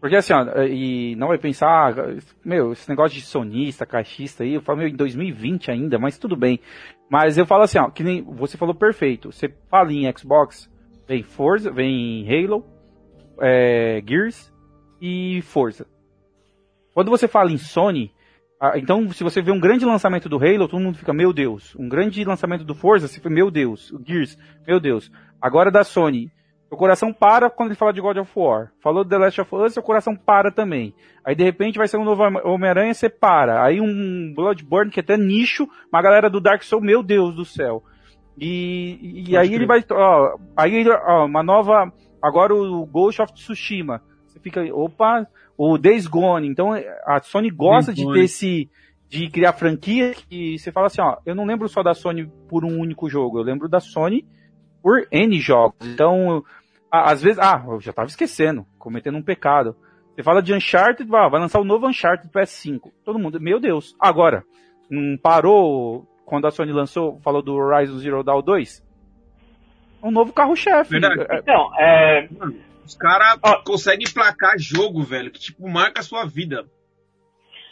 Porque 0.00 0.16
assim, 0.16 0.32
ó, 0.32 0.62
e 0.62 1.14
não 1.16 1.28
vai 1.28 1.36
pensar, 1.36 1.68
ah, 1.68 2.16
meu, 2.44 2.72
esse 2.72 2.88
negócio 2.88 3.18
de 3.18 3.22
sonista, 3.24 3.84
caixista 3.84 4.42
aí, 4.44 4.54
eu 4.54 4.62
falo, 4.62 4.78
meu, 4.78 4.88
em 4.88 4.96
2020 4.96 5.70
ainda, 5.70 5.98
mas 5.98 6.18
tudo 6.18 6.34
bem. 6.36 6.58
Mas 7.10 7.36
eu 7.36 7.44
falo 7.44 7.64
assim, 7.64 7.78
ó, 7.78 7.90
que 7.90 8.02
nem 8.02 8.22
você 8.22 8.56
falou 8.56 8.74
perfeito. 8.74 9.30
Você 9.30 9.48
fala 9.70 9.92
em 9.92 10.10
Xbox, 10.16 10.70
vem 11.06 11.22
Forza, 11.22 11.70
vem 11.70 12.24
Halo, 12.26 12.64
é, 13.40 14.02
Gears 14.06 14.52
e 15.00 15.42
Forza. 15.42 15.86
Quando 16.94 17.10
você 17.10 17.26
fala 17.26 17.50
em 17.50 17.58
Sony, 17.58 18.12
então 18.74 19.10
se 19.10 19.24
você 19.24 19.40
vê 19.40 19.50
um 19.50 19.60
grande 19.60 19.84
lançamento 19.84 20.28
do 20.28 20.36
Halo, 20.36 20.68
todo 20.68 20.82
mundo 20.82 20.98
fica, 20.98 21.12
meu 21.12 21.32
Deus. 21.32 21.74
Um 21.76 21.88
grande 21.88 22.22
lançamento 22.24 22.64
do 22.64 22.74
Forza, 22.74 23.08
você 23.08 23.14
fica, 23.14 23.30
meu 23.30 23.50
Deus. 23.50 23.90
O 23.90 24.02
Gears, 24.04 24.36
meu 24.66 24.78
Deus. 24.78 25.10
Agora 25.40 25.70
da 25.70 25.82
Sony, 25.82 26.30
o 26.70 26.76
coração 26.76 27.12
para 27.12 27.50
quando 27.50 27.70
ele 27.70 27.78
fala 27.78 27.92
de 27.92 28.00
God 28.00 28.18
of 28.18 28.30
War. 28.36 28.70
Falou 28.80 29.02
do 29.02 29.10
The 29.10 29.18
Last 29.18 29.40
of 29.40 29.54
Us, 29.56 29.76
o 29.76 29.82
coração 29.82 30.14
para 30.14 30.52
também. 30.52 30.94
Aí 31.24 31.34
de 31.34 31.42
repente 31.42 31.78
vai 31.78 31.88
ser 31.88 31.96
um 31.96 32.04
novo 32.04 32.22
Homem-Aranha, 32.22 32.94
você 32.94 33.08
para. 33.08 33.64
Aí 33.64 33.80
um 33.80 34.32
Bloodborne 34.34 34.90
que 34.90 35.00
é 35.00 35.02
até 35.02 35.16
nicho, 35.16 35.66
uma 35.92 36.02
galera 36.02 36.30
do 36.30 36.40
Dark 36.40 36.62
Souls, 36.62 36.84
meu 36.84 37.02
Deus 37.02 37.34
do 37.34 37.44
céu. 37.44 37.82
E, 38.38 39.24
e 39.28 39.36
aí 39.36 39.52
ele 39.52 39.66
vai, 39.66 39.84
ó, 39.90 40.36
aí 40.56 40.88
ó, 40.88 41.26
uma 41.26 41.42
nova, 41.42 41.92
agora 42.22 42.54
o 42.54 42.84
Ghost 42.86 43.22
of 43.22 43.32
Tsushima. 43.32 44.02
Você 44.26 44.38
fica, 44.38 44.62
opa, 44.74 45.26
o 45.56 45.76
Days 45.76 46.06
Gone. 46.06 46.48
Então 46.48 46.72
a 47.04 47.20
Sony 47.22 47.50
gosta 47.50 47.92
Days 47.92 48.06
de 48.06 48.12
ter 48.12 48.24
esse, 48.24 48.70
de 49.08 49.28
criar 49.28 49.52
franquia 49.52 50.14
que 50.14 50.58
você 50.58 50.70
fala 50.70 50.86
assim, 50.86 51.02
ó, 51.02 51.18
eu 51.26 51.34
não 51.34 51.44
lembro 51.44 51.68
só 51.68 51.82
da 51.82 51.94
Sony 51.94 52.30
por 52.48 52.64
um 52.64 52.78
único 52.78 53.08
jogo, 53.08 53.38
eu 53.38 53.42
lembro 53.42 53.68
da 53.68 53.80
Sony 53.80 54.26
por 54.82 55.06
N 55.10 55.38
jogos. 55.40 55.76
Então, 55.82 56.44
às 56.90 57.22
vezes, 57.22 57.38
ah, 57.38 57.62
eu 57.68 57.80
já 57.80 57.92
tava 57.92 58.08
esquecendo, 58.08 58.64
cometendo 58.78 59.18
um 59.18 59.22
pecado. 59.22 59.76
Você 60.14 60.22
fala 60.22 60.42
de 60.42 60.54
Uncharted, 60.54 61.08
ah, 61.14 61.28
vai 61.28 61.40
lançar 61.40 61.60
o 61.60 61.64
novo 61.64 61.86
Uncharted 61.86 62.30
PS5. 62.30 62.90
Todo 63.04 63.18
mundo, 63.18 63.40
meu 63.40 63.60
Deus. 63.60 63.94
Agora, 63.98 64.44
não 64.88 65.16
parou 65.16 66.06
quando 66.24 66.46
a 66.46 66.50
Sony 66.50 66.72
lançou, 66.72 67.18
falou 67.20 67.42
do 67.42 67.54
Horizon 67.54 67.98
Zero 67.98 68.22
Dawn 68.22 68.42
2? 68.42 68.89
Um 70.02 70.10
novo 70.10 70.32
carro-chefe. 70.32 70.90
Verdade. 70.90 71.26
É, 71.28 71.38
Então, 71.38 71.70
é, 71.78 72.28
Os 72.84 72.96
caras 72.96 73.38
conseguem 73.64 74.06
emplacar 74.08 74.58
jogo, 74.58 75.02
velho, 75.02 75.30
que 75.30 75.38
tipo 75.38 75.68
marca 75.68 76.00
a 76.00 76.04
sua 76.04 76.24
vida. 76.24 76.64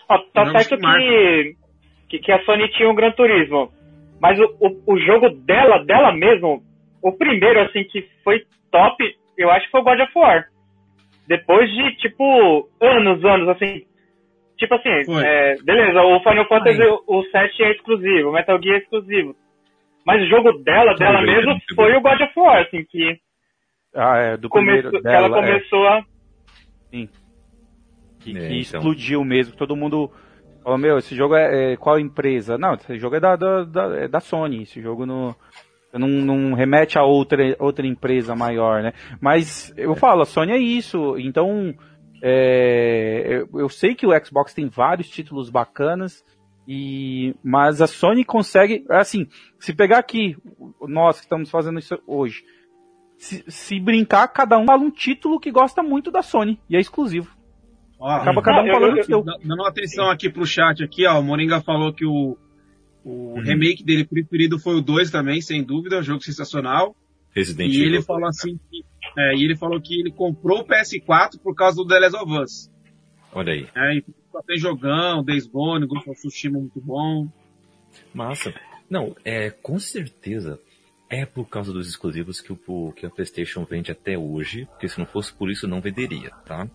ó, 0.08 0.18
tá 0.32 0.44
Jogos 0.44 0.62
certo 0.64 0.80
que 0.80 1.56
que, 2.08 2.18
que, 2.20 2.32
a 2.32 2.42
Sony 2.44 2.68
tinha 2.70 2.88
um 2.88 2.94
Gran 2.94 3.12
Turismo. 3.12 3.70
Mas 4.20 4.38
o, 4.38 4.44
o, 4.60 4.94
o 4.94 4.98
jogo 4.98 5.28
dela, 5.30 5.84
dela 5.84 6.12
mesmo, 6.12 6.62
o 7.02 7.12
primeiro, 7.12 7.60
assim, 7.60 7.84
que 7.84 8.08
foi 8.24 8.44
top, 8.70 8.96
eu 9.36 9.50
acho 9.50 9.66
que 9.66 9.70
foi 9.70 9.80
o 9.80 9.84
God 9.84 10.00
of 10.00 10.12
War. 10.18 10.48
Depois 11.26 11.70
de, 11.70 11.96
tipo, 11.96 12.68
anos, 12.80 13.24
anos, 13.24 13.48
assim. 13.50 13.84
Tipo 14.56 14.74
assim, 14.74 14.88
é, 15.24 15.54
beleza, 15.62 16.02
o 16.02 16.18
Final 16.20 16.48
Fantasy, 16.48 16.82
o, 16.82 17.02
o 17.06 17.22
7 17.30 17.62
é 17.62 17.72
exclusivo, 17.72 18.30
o 18.30 18.32
Metal 18.32 18.60
Gear 18.60 18.76
é 18.76 18.78
exclusivo. 18.78 19.36
Mas 20.06 20.22
o 20.22 20.26
jogo 20.26 20.52
dela, 20.62 20.94
dela 20.94 21.22
mesmo, 21.22 21.58
foi 21.74 21.94
o 21.96 22.00
God 22.00 22.20
of 22.20 22.32
War, 22.36 22.62
assim, 22.62 22.84
que, 22.88 23.18
ah, 23.94 24.16
é, 24.16 24.36
do 24.36 24.48
primeiro 24.48 24.90
que 24.90 24.96
ela 25.08 25.28
dela, 25.28 25.38
é, 25.38 25.42
começou 25.42 25.86
a. 25.86 26.04
que, 28.20 28.32
que 28.32 28.38
É, 28.38 28.46
então. 28.46 28.58
explodiu 28.60 29.24
mesmo. 29.24 29.56
Todo 29.56 29.76
mundo 29.76 30.10
falou, 30.62 30.78
meu, 30.78 30.98
esse 30.98 31.16
jogo 31.16 31.34
é, 31.34 31.72
é 31.72 31.76
qual 31.76 31.98
empresa? 31.98 32.58
Não, 32.58 32.74
esse 32.74 32.98
jogo 32.98 33.16
é 33.16 33.20
da, 33.20 33.36
da, 33.36 33.64
da, 33.64 33.96
é 33.96 34.08
da 34.08 34.20
Sony. 34.20 34.62
Esse 34.62 34.80
jogo 34.80 35.06
não, 35.06 35.34
não, 35.92 36.08
não 36.08 36.54
remete 36.54 36.98
a 36.98 37.02
outra, 37.02 37.56
outra 37.58 37.86
empresa 37.86 38.34
maior, 38.34 38.82
né? 38.82 38.92
Mas 39.20 39.72
eu 39.76 39.94
falo, 39.94 40.22
a 40.22 40.26
Sony 40.26 40.52
é 40.52 40.58
isso. 40.58 41.16
Então, 41.18 41.74
é, 42.22 43.24
eu, 43.26 43.60
eu 43.60 43.68
sei 43.68 43.94
que 43.94 44.06
o 44.06 44.24
Xbox 44.24 44.52
tem 44.52 44.68
vários 44.68 45.08
títulos 45.08 45.48
bacanas. 45.48 46.22
E, 46.70 47.34
mas 47.42 47.80
a 47.80 47.86
Sony 47.86 48.24
consegue, 48.26 48.84
assim, 48.90 49.26
se 49.58 49.72
pegar 49.74 49.96
aqui, 49.98 50.36
nós 50.86 51.16
que 51.16 51.22
estamos 51.24 51.48
fazendo 51.50 51.78
isso 51.78 51.98
hoje, 52.06 52.44
se, 53.16 53.42
se 53.48 53.80
brincar, 53.80 54.28
cada 54.28 54.58
um 54.58 54.66
fala 54.66 54.82
um 54.82 54.90
título 54.90 55.40
que 55.40 55.50
gosta 55.50 55.82
muito 55.82 56.10
da 56.10 56.22
Sony, 56.22 56.60
e 56.68 56.76
é 56.76 56.80
exclusivo. 56.80 57.34
Ó, 57.98 58.06
Acaba 58.10 58.42
cada 58.42 58.62
um 58.62 58.66
eu- 58.66 58.72
falando 58.74 58.96
eu- 58.96 59.00
o 59.02 59.04
seu. 59.06 59.22
dá- 59.24 59.38
dando 59.42 59.64
atenção 59.64 60.10
aqui 60.10 60.28
pro 60.28 60.44
chat 60.44 60.84
aqui, 60.84 61.06
ó, 61.06 61.18
o 61.18 61.22
Moringa 61.24 61.60
falou 61.62 61.90
que 61.92 62.04
o, 62.04 62.36
o 63.02 63.40
remake 63.40 63.82
dele 63.82 64.04
preferido 64.04 64.58
foi 64.58 64.74
o 64.76 64.82
2 64.82 65.10
também, 65.10 65.40
sem 65.40 65.64
dúvida, 65.64 65.96
é 65.96 66.00
um 66.00 66.02
jogo 66.02 66.20
sensacional. 66.22 66.94
Resident 67.34 67.72
E 67.72 67.82
ele 67.82 68.02
falou 68.02 68.26
assim 68.28 68.58
que, 68.70 68.84
é, 69.18 69.34
e 69.36 69.42
ele 69.42 69.56
falou 69.56 69.80
que 69.80 69.98
ele 69.98 70.12
comprou 70.12 70.60
o 70.60 70.64
PS4 70.66 71.38
por 71.42 71.54
causa 71.54 71.76
do 71.78 71.86
The 71.86 71.98
Last 71.98 72.16
of 72.16 72.32
Us. 72.42 72.70
Olha 73.32 73.52
aí. 73.54 73.66
É, 73.74 74.02
só 74.38 74.42
tem 74.46 74.58
jogão, 74.58 75.24
Days 75.24 75.46
Gone, 75.46 75.86
Ghost 75.86 76.08
of 76.10 76.20
Tsushima 76.20 76.58
muito 76.58 76.80
bom. 76.80 77.28
Massa. 78.14 78.54
Não, 78.88 79.14
é, 79.24 79.50
com 79.50 79.78
certeza 79.78 80.60
é 81.10 81.24
por 81.26 81.46
causa 81.48 81.72
dos 81.72 81.88
exclusivos 81.88 82.40
que, 82.40 82.52
o, 82.52 82.92
que 82.92 83.04
a 83.06 83.10
PlayStation 83.10 83.64
vende 83.64 83.90
até 83.90 84.16
hoje, 84.16 84.66
porque 84.66 84.88
se 84.88 84.98
não 84.98 85.06
fosse 85.06 85.32
por 85.32 85.50
isso 85.50 85.66
não 85.66 85.80
venderia, 85.80 86.30
tá? 86.44 86.68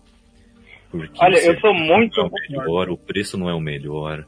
Porque 0.90 1.18
Olha, 1.18 1.36
o 1.36 1.40
eu 1.40 1.60
sou 1.60 1.72
muito- 1.74 2.20
não 2.20 2.26
é 2.26 2.48
melhor, 2.50 2.90
o 2.90 2.96
preço 2.96 3.36
não 3.38 3.48
é 3.48 3.54
o 3.54 3.60
melhor, 3.60 4.26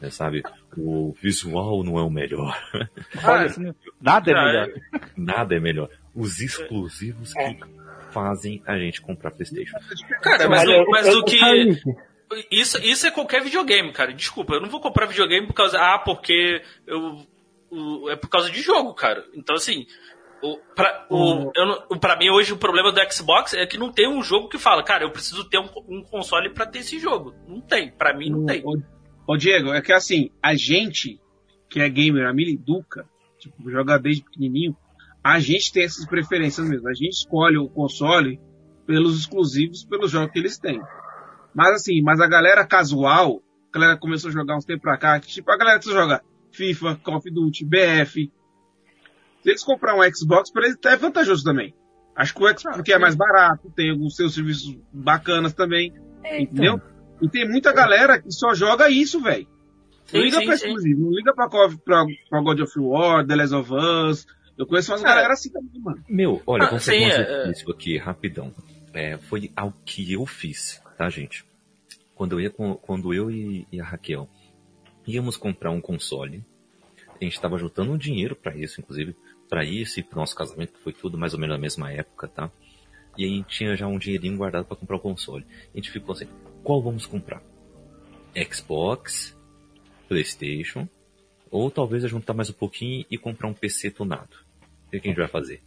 né, 0.00 0.10
sabe? 0.10 0.42
O 0.76 1.12
visual 1.22 1.82
não 1.84 1.98
é 1.98 2.02
o 2.02 2.10
melhor, 2.10 2.56
Olha, 3.24 3.46
assim, 3.46 3.72
nada 4.00 4.30
é 4.30 4.34
Ah, 4.34 4.44
melhor. 4.44 4.68
nada 5.16 5.54
é 5.56 5.60
melhor. 5.60 5.88
Os 6.14 6.40
exclusivos 6.40 7.34
É. 7.36 7.54
que 7.54 7.60
fazem 8.12 8.62
a 8.66 8.76
gente 8.78 9.00
comprar 9.00 9.30
PlayStation. 9.32 9.76
Cara, 10.20 10.48
mas, 10.48 10.62
Olha, 10.68 10.82
o, 10.82 10.90
mas 10.90 11.06
eu- 11.06 11.18
o 11.18 11.24
que. 11.24 11.80
Isso, 12.50 12.78
isso 12.82 13.06
é 13.06 13.10
qualquer 13.10 13.42
videogame, 13.42 13.92
cara. 13.92 14.12
Desculpa, 14.12 14.54
eu 14.54 14.60
não 14.60 14.68
vou 14.68 14.80
comprar 14.80 15.06
videogame 15.06 15.46
por 15.46 15.54
causa. 15.54 15.78
Ah, 15.78 15.98
porque 15.98 16.62
eu. 16.86 17.18
o- 17.70 18.08
é 18.10 18.16
por 18.16 18.28
causa 18.28 18.50
de 18.50 18.60
jogo, 18.62 18.94
cara. 18.94 19.24
Então, 19.34 19.56
assim. 19.56 19.86
O, 20.42 20.58
pra, 20.76 21.06
o, 21.08 21.50
eu 21.56 21.66
não- 21.66 21.86
o, 21.90 21.98
pra 21.98 22.16
mim, 22.18 22.28
hoje, 22.28 22.52
o 22.52 22.58
problema 22.58 22.92
do 22.92 23.00
Xbox 23.10 23.54
é 23.54 23.64
que 23.66 23.78
não 23.78 23.90
tem 23.90 24.06
um 24.06 24.22
jogo 24.22 24.46
que 24.48 24.58
fala, 24.58 24.82
cara, 24.82 25.02
eu 25.04 25.10
preciso 25.10 25.48
ter 25.48 25.58
um, 25.58 25.68
um 25.88 26.02
console 26.02 26.50
pra 26.52 26.66
ter 26.66 26.80
esse 26.80 26.98
jogo. 26.98 27.34
Não 27.48 27.62
tem. 27.62 27.90
Pra 27.90 28.14
mim, 28.14 28.28
não 28.28 28.44
tem. 28.44 28.62
Ô, 28.62 28.76
ô, 29.26 29.36
Diego, 29.38 29.72
é 29.72 29.80
que 29.80 29.90
assim, 29.92 30.30
a 30.42 30.54
gente 30.54 31.18
que 31.70 31.80
é 31.80 31.88
gamer, 31.88 32.26
a 32.28 32.32
Miliduca, 32.34 33.08
tipo, 33.38 33.70
joga 33.70 33.98
desde 33.98 34.22
pequenininho, 34.22 34.76
a 35.22 35.40
gente 35.40 35.72
tem 35.72 35.84
essas 35.84 36.04
preferências 36.06 36.68
mesmo. 36.68 36.88
A 36.88 36.92
gente 36.92 37.12
escolhe 37.14 37.56
o 37.56 37.68
console 37.70 38.38
pelos 38.86 39.18
exclusivos, 39.18 39.82
pelos 39.86 40.10
jogos 40.10 40.30
que 40.30 40.38
eles 40.40 40.58
têm. 40.58 40.78
Mas 41.54 41.74
assim, 41.76 42.02
mas 42.02 42.20
a 42.20 42.26
galera 42.26 42.66
casual, 42.66 43.40
a 43.72 43.78
galera 43.78 43.98
começou 43.98 44.30
a 44.30 44.32
jogar 44.32 44.56
uns 44.56 44.64
tempos 44.64 44.82
pra 44.82 44.96
cá, 44.98 45.20
tipo, 45.20 45.50
a 45.50 45.56
galera 45.56 45.78
que 45.78 45.90
joga 45.90 46.22
FIFA, 46.50 46.96
Call 46.96 47.16
of 47.16 47.30
Duty, 47.30 47.64
BF. 47.64 48.32
Se 49.42 49.50
eles 49.50 49.62
comprar 49.62 49.94
um 49.94 50.02
Xbox, 50.14 50.50
pra 50.50 50.64
eles 50.64 50.78
é 50.84 50.96
vantajoso 50.96 51.44
também. 51.44 51.74
Acho 52.16 52.34
que 52.34 52.42
o 52.42 52.48
Xbox 52.48 52.76
porque 52.76 52.92
é 52.92 52.98
mais 52.98 53.14
barato, 53.14 53.70
tem 53.74 53.90
alguns 53.90 54.16
seus 54.16 54.34
serviços 54.34 54.76
bacanas 54.92 55.52
também. 55.52 55.92
Entendeu? 56.24 56.80
E 57.20 57.28
tem 57.28 57.48
muita 57.48 57.72
galera 57.72 58.20
que 58.20 58.30
só 58.30 58.54
joga 58.54 58.88
isso, 58.88 59.20
velho. 59.20 59.46
Não 60.12 60.20
liga 60.20 60.38
sim, 60.38 60.46
pra 60.46 60.54
exclusivo, 60.54 61.00
não 61.00 61.10
liga 61.10 61.34
pra, 61.34 61.48
pra, 61.48 61.68
pra 62.28 62.40
God 62.40 62.60
of 62.60 62.78
War, 62.78 63.26
The 63.26 63.36
Last 63.36 63.54
of 63.54 63.70
Us. 63.72 64.26
Eu 64.56 64.66
conheço 64.66 64.92
umas 64.92 65.02
Cara, 65.02 65.14
galera 65.14 65.32
assim 65.32 65.50
também, 65.50 65.80
mano. 65.80 66.04
Meu, 66.08 66.42
olha, 66.46 66.64
Ah, 66.64 66.66
vamos 66.68 66.84
fazer 66.84 66.98
um 66.98 67.02
é, 67.02 67.20
exercício 67.20 67.70
aqui, 67.72 67.98
rapidão. 67.98 68.52
É, 68.92 69.16
foi 69.18 69.50
algo 69.56 69.76
que 69.84 70.12
eu 70.12 70.24
fiz, 70.24 70.80
tá, 70.96 71.08
gente? 71.10 71.44
Quando 72.14 72.32
eu, 72.32 72.40
ia 72.40 72.50
quando 72.50 73.12
eu 73.12 73.30
e, 73.30 73.66
e 73.70 73.80
a 73.80 73.84
Raquel 73.84 74.28
íamos 75.06 75.36
comprar 75.36 75.70
um 75.70 75.80
console, 75.80 76.44
a 77.20 77.24
gente 77.24 77.34
estava 77.34 77.58
juntando 77.58 77.92
um 77.92 77.98
dinheiro 77.98 78.34
para 78.34 78.56
isso, 78.56 78.80
inclusive, 78.80 79.16
para 79.48 79.64
isso 79.64 80.00
e 80.00 80.02
pro 80.02 80.18
nosso 80.18 80.34
casamento, 80.34 80.72
que 80.72 80.82
foi 80.82 80.92
tudo 80.92 81.18
mais 81.18 81.34
ou 81.34 81.40
menos 81.40 81.56
na 81.56 81.60
mesma 81.60 81.92
época, 81.92 82.28
tá? 82.28 82.50
E 83.16 83.24
a 83.24 83.28
gente 83.28 83.48
tinha 83.48 83.76
já 83.76 83.86
um 83.86 83.98
dinheirinho 83.98 84.36
guardado 84.36 84.64
para 84.64 84.76
comprar 84.76 84.96
o 84.96 85.00
console. 85.00 85.46
A 85.72 85.76
gente 85.76 85.90
ficou 85.90 86.12
assim, 86.12 86.26
qual 86.62 86.82
vamos 86.82 87.06
comprar? 87.06 87.42
Xbox, 88.50 89.36
PlayStation, 90.08 90.88
ou 91.50 91.70
talvez 91.70 92.02
juntar 92.08 92.34
mais 92.34 92.50
um 92.50 92.54
pouquinho 92.54 93.06
e 93.08 93.16
comprar 93.16 93.48
um 93.48 93.54
PC 93.54 93.90
tunado. 93.90 94.36
O 94.86 94.90
que 94.90 94.96
a 94.96 95.00
gente 95.02 95.16
vai 95.16 95.28
fazer? 95.28 95.62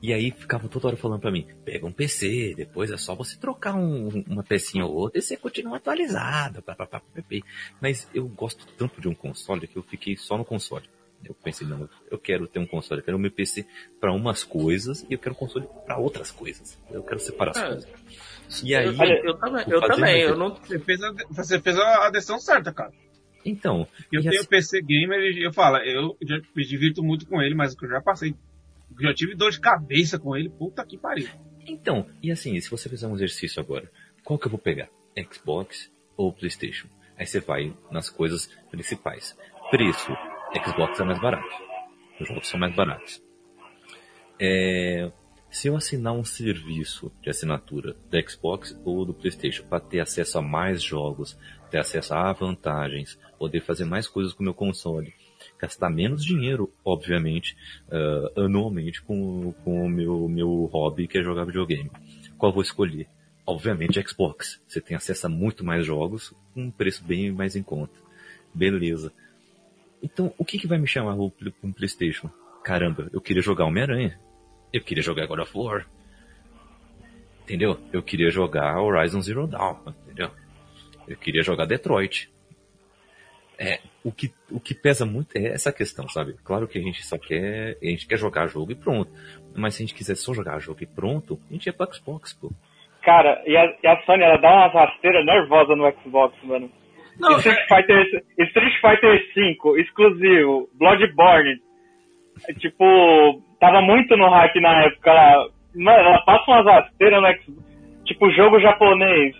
E 0.00 0.12
aí 0.12 0.30
ficava 0.30 0.68
toda 0.68 0.86
hora 0.88 0.96
falando 0.96 1.20
pra 1.20 1.30
mim, 1.32 1.46
pega 1.64 1.84
um 1.84 1.90
PC, 1.92 2.54
depois 2.56 2.90
é 2.90 2.96
só 2.96 3.14
você 3.16 3.36
trocar 3.36 3.74
um- 3.74 4.22
uma 4.28 4.44
pecinha 4.44 4.84
ou 4.86 4.94
outra 4.94 5.18
e 5.18 5.22
você 5.22 5.36
continua 5.36 5.78
atualizado. 5.78 6.62
Pá, 6.62 6.74
pá, 6.74 6.86
pá, 6.86 7.00
pá. 7.00 7.22
Mas 7.80 8.08
eu 8.14 8.28
gosto 8.28 8.64
tanto 8.76 9.00
de 9.00 9.08
um 9.08 9.14
console 9.14 9.66
que 9.66 9.76
eu 9.76 9.82
fiquei 9.82 10.16
só 10.16 10.38
no 10.38 10.44
console. 10.44 10.88
Eu 11.24 11.34
pensei, 11.34 11.66
não, 11.66 11.88
eu 12.12 12.16
quero 12.16 12.46
ter 12.46 12.60
um 12.60 12.66
console, 12.66 13.00
eu 13.00 13.04
quero 13.04 13.16
o 13.16 13.20
meu 13.20 13.32
PC 13.32 13.66
pra 14.00 14.12
umas 14.12 14.44
coisas 14.44 15.04
e 15.10 15.14
eu 15.14 15.18
quero 15.18 15.34
um 15.34 15.38
console 15.38 15.66
pra 15.84 15.98
outras 15.98 16.30
coisas. 16.30 16.78
Eu 16.92 17.02
quero 17.02 17.18
separar 17.18 17.50
as 17.50 17.56
É. 17.58 17.66
coisas. 17.68 17.90
E 18.62 18.74
aí, 18.76 18.86
Olha, 18.96 19.20
eu 19.24 19.34
também, 19.36 19.64
eu 19.68 19.80
também, 19.80 20.20
eu 20.22 20.36
não. 20.36 20.54
Você 20.54 20.78
fez 20.78 21.02
a, 21.02 21.12
você 21.28 21.60
fez 21.60 21.76
a 21.76 22.06
a 22.06 22.10
decisão 22.10 22.38
certa, 22.38 22.72
cara. 22.72 22.92
então, 23.44 23.88
Eu 24.12 24.22
tenho 24.22 24.38
assim- 24.40 24.48
PC 24.48 24.80
gamer 24.82 25.18
e 25.20 25.42
eu 25.44 25.52
falo, 25.52 25.78
eu 25.78 26.16
já 26.22 26.38
me 26.54 26.64
divirto 26.64 27.02
muito 27.02 27.26
com 27.26 27.42
ele, 27.42 27.54
mas 27.56 27.74
eu 27.82 27.88
já 27.88 28.00
passei. 28.00 28.32
Já 29.00 29.14
tive 29.14 29.34
dor 29.34 29.50
de 29.50 29.60
cabeça 29.60 30.18
com 30.18 30.36
ele, 30.36 30.48
puta 30.48 30.84
que 30.84 30.98
pariu. 30.98 31.28
Então, 31.66 32.06
e 32.22 32.30
assim, 32.30 32.58
se 32.60 32.70
você 32.70 32.88
fizer 32.88 33.06
um 33.06 33.14
exercício 33.14 33.60
agora, 33.60 33.90
qual 34.24 34.38
que 34.38 34.46
eu 34.46 34.50
vou 34.50 34.58
pegar? 34.58 34.88
Xbox 35.30 35.92
ou 36.16 36.32
PlayStation? 36.32 36.88
Aí 37.16 37.26
você 37.26 37.40
vai 37.40 37.76
nas 37.90 38.08
coisas 38.08 38.46
principais. 38.70 39.36
Preço, 39.70 40.12
Xbox 40.64 40.98
é 41.00 41.04
mais 41.04 41.20
barato. 41.20 41.48
Os 42.20 42.28
jogos 42.28 42.48
são 42.48 42.58
mais 42.58 42.74
baratos. 42.74 43.22
É, 44.40 45.10
se 45.50 45.68
eu 45.68 45.76
assinar 45.76 46.12
um 46.12 46.24
serviço 46.24 47.12
de 47.22 47.30
assinatura 47.30 47.94
do 48.10 48.30
Xbox 48.30 48.78
ou 48.84 49.04
do 49.04 49.14
PlayStation 49.14 49.64
para 49.64 49.80
ter 49.80 50.00
acesso 50.00 50.38
a 50.38 50.42
mais 50.42 50.82
jogos, 50.82 51.38
ter 51.70 51.78
acesso 51.78 52.14
a 52.14 52.32
vantagens, 52.32 53.18
poder 53.38 53.60
fazer 53.60 53.84
mais 53.84 54.06
coisas 54.06 54.32
com 54.32 54.40
o 54.40 54.44
meu 54.44 54.54
console, 54.54 55.12
gastar 55.58 55.90
menos 55.90 56.24
dinheiro, 56.24 56.72
obviamente, 56.84 57.56
uh, 57.88 58.44
anualmente 58.44 59.02
com, 59.02 59.52
com 59.64 59.84
o 59.84 59.88
meu, 59.88 60.28
meu 60.28 60.64
hobby 60.72 61.06
que 61.06 61.18
é 61.18 61.22
jogar 61.22 61.44
videogame. 61.44 61.90
Qual 62.36 62.52
vou 62.52 62.62
escolher? 62.62 63.08
Obviamente 63.44 64.02
Xbox. 64.06 64.60
Você 64.66 64.80
tem 64.80 64.96
acesso 64.96 65.26
a 65.26 65.30
muito 65.30 65.64
mais 65.64 65.84
jogos, 65.84 66.34
com 66.54 66.64
um 66.64 66.70
preço 66.70 67.04
bem 67.04 67.32
mais 67.32 67.56
em 67.56 67.62
conta. 67.62 67.94
Beleza. 68.54 69.12
Então, 70.02 70.32
o 70.38 70.44
que, 70.44 70.58
que 70.58 70.66
vai 70.66 70.78
me 70.78 70.86
chamar 70.86 71.16
para 71.16 71.52
um 71.62 71.72
PlayStation? 71.72 72.30
Caramba, 72.62 73.08
eu 73.12 73.20
queria 73.20 73.42
jogar 73.42 73.64
Homem-Aranha. 73.64 74.18
Eu 74.72 74.82
queria 74.82 75.02
jogar 75.02 75.26
God 75.26 75.40
of 75.40 75.52
War. 75.56 75.86
Entendeu? 77.42 77.80
Eu 77.92 78.02
queria 78.02 78.30
jogar 78.30 78.80
Horizon 78.80 79.22
Zero 79.22 79.46
Dawn. 79.46 79.78
Entendeu? 80.04 80.30
Eu 81.06 81.16
queria 81.16 81.42
jogar 81.42 81.64
Detroit. 81.64 82.30
É, 83.60 83.80
o 84.04 84.12
que, 84.12 84.32
o 84.52 84.60
que 84.60 84.72
pesa 84.72 85.04
muito 85.04 85.36
é 85.36 85.48
essa 85.48 85.72
questão, 85.72 86.08
sabe? 86.08 86.34
Claro 86.44 86.68
que 86.68 86.78
a 86.78 86.82
gente 86.82 87.04
só 87.04 87.18
quer, 87.18 87.76
a 87.82 87.86
gente 87.86 88.06
quer 88.06 88.16
jogar 88.16 88.46
jogo 88.46 88.70
e 88.70 88.76
pronto. 88.76 89.10
Mas 89.56 89.74
se 89.74 89.82
a 89.82 89.86
gente 89.86 89.96
quiser 89.96 90.14
só 90.14 90.32
jogar 90.32 90.60
jogo 90.60 90.82
e 90.82 90.86
pronto, 90.86 91.40
a 91.50 91.52
gente 91.52 91.66
ia 91.66 91.72
pro 91.72 91.92
Xbox, 91.92 92.32
pô. 92.34 92.52
Cara, 93.02 93.42
e 93.46 93.56
a, 93.56 93.64
e 93.82 93.86
a 93.86 94.00
Sony, 94.02 94.22
ela 94.22 94.36
dá 94.36 94.48
umas 94.48 94.72
rasteiras 94.72 95.26
nervosas 95.26 95.76
no 95.76 95.90
Xbox, 95.90 96.36
mano. 96.44 96.70
Não, 97.18 97.36
Street 97.38 97.66
Fighter, 97.66 98.24
Street 98.38 98.74
Fighter 98.80 99.34
V, 99.34 99.80
exclusivo, 99.80 100.68
Bloodborne. 100.74 101.60
É, 102.48 102.52
Tipo, 102.54 103.42
tava 103.58 103.80
muito 103.82 104.16
no 104.16 104.28
hype 104.28 104.60
na 104.60 104.84
época 104.84 105.12
lá. 105.12 105.48
Mano, 105.74 105.98
ela 105.98 106.22
passa 106.22 106.50
umas 106.50 106.64
rasteiras 106.64 107.20
no 107.20 107.42
Xbox. 107.42 107.68
Tipo, 108.04 108.30
jogo 108.30 108.60
japonês. 108.60 109.34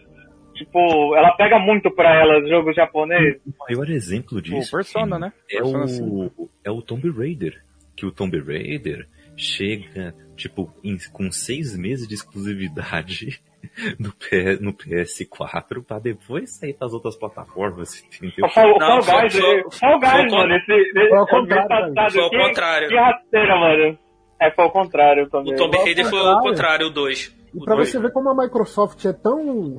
Tipo, 0.58 1.14
ela 1.16 1.30
pega 1.36 1.58
muito 1.58 1.90
pra 1.90 2.12
ela, 2.20 2.46
jogo 2.48 2.72
japonês. 2.72 3.36
O 3.46 3.52
maior 3.68 3.88
exemplo 3.88 4.42
disso 4.42 4.70
Persona, 4.72 5.18
né? 5.18 5.32
é, 5.50 5.58
Persona 5.58 5.84
o, 6.04 6.50
é 6.64 6.70
o 6.70 6.82
Tomb 6.82 7.08
Raider. 7.10 7.62
Que 7.96 8.04
o 8.04 8.10
Tomb 8.12 8.38
Raider 8.40 9.06
chega, 9.36 10.14
tipo, 10.36 10.72
em- 10.82 10.98
com 11.12 11.30
seis 11.30 11.76
meses 11.76 12.08
de 12.08 12.14
exclusividade 12.14 13.40
no, 13.98 14.12
P- 14.12 14.58
no 14.60 14.72
PS4 14.72 15.84
pra 15.86 15.98
depois 15.98 16.56
sair 16.58 16.74
pras 16.74 16.92
outras 16.92 17.16
plataformas, 17.16 18.02
entendeu? 18.04 18.46
O 18.46 18.48
Fall, 18.48 18.74
o 18.74 18.78
Não, 18.78 19.02
Fall 19.02 19.20
Guys, 19.22 19.36
foi- 19.36 19.58
eh, 19.58 19.62
foi- 19.62 19.72
Fall 19.78 20.00
Guys, 20.00 20.10
foi- 20.12 20.30
mano, 20.30 20.54
esse, 20.56 20.72
ao 21.14 21.24
é 21.24 21.30
contrário, 21.30 21.68
passado. 21.94 22.12
Foi 22.12 22.22
ao 22.22 22.30
Que- 22.30 22.38
contrário. 22.38 22.88
Que 22.88 22.96
rasteira, 22.96 23.56
mano. 23.60 23.98
É, 24.40 24.50
foi 24.52 24.64
ao 24.64 24.70
contrário 24.70 25.28
também. 25.30 25.52
O 25.54 25.56
Tomb 25.56 25.76
Ao 25.76 25.84
Raider 25.84 26.04
foi 26.06 26.18
o 26.18 26.22
contrário. 26.22 26.42
contrário, 26.50 26.86
o 26.86 26.90
2. 26.90 27.36
E 27.54 27.64
pra 27.64 27.74
você 27.76 27.98
ver 27.98 28.12
como 28.12 28.28
a 28.30 28.36
Microsoft 28.44 29.04
é 29.04 29.12
tão. 29.12 29.78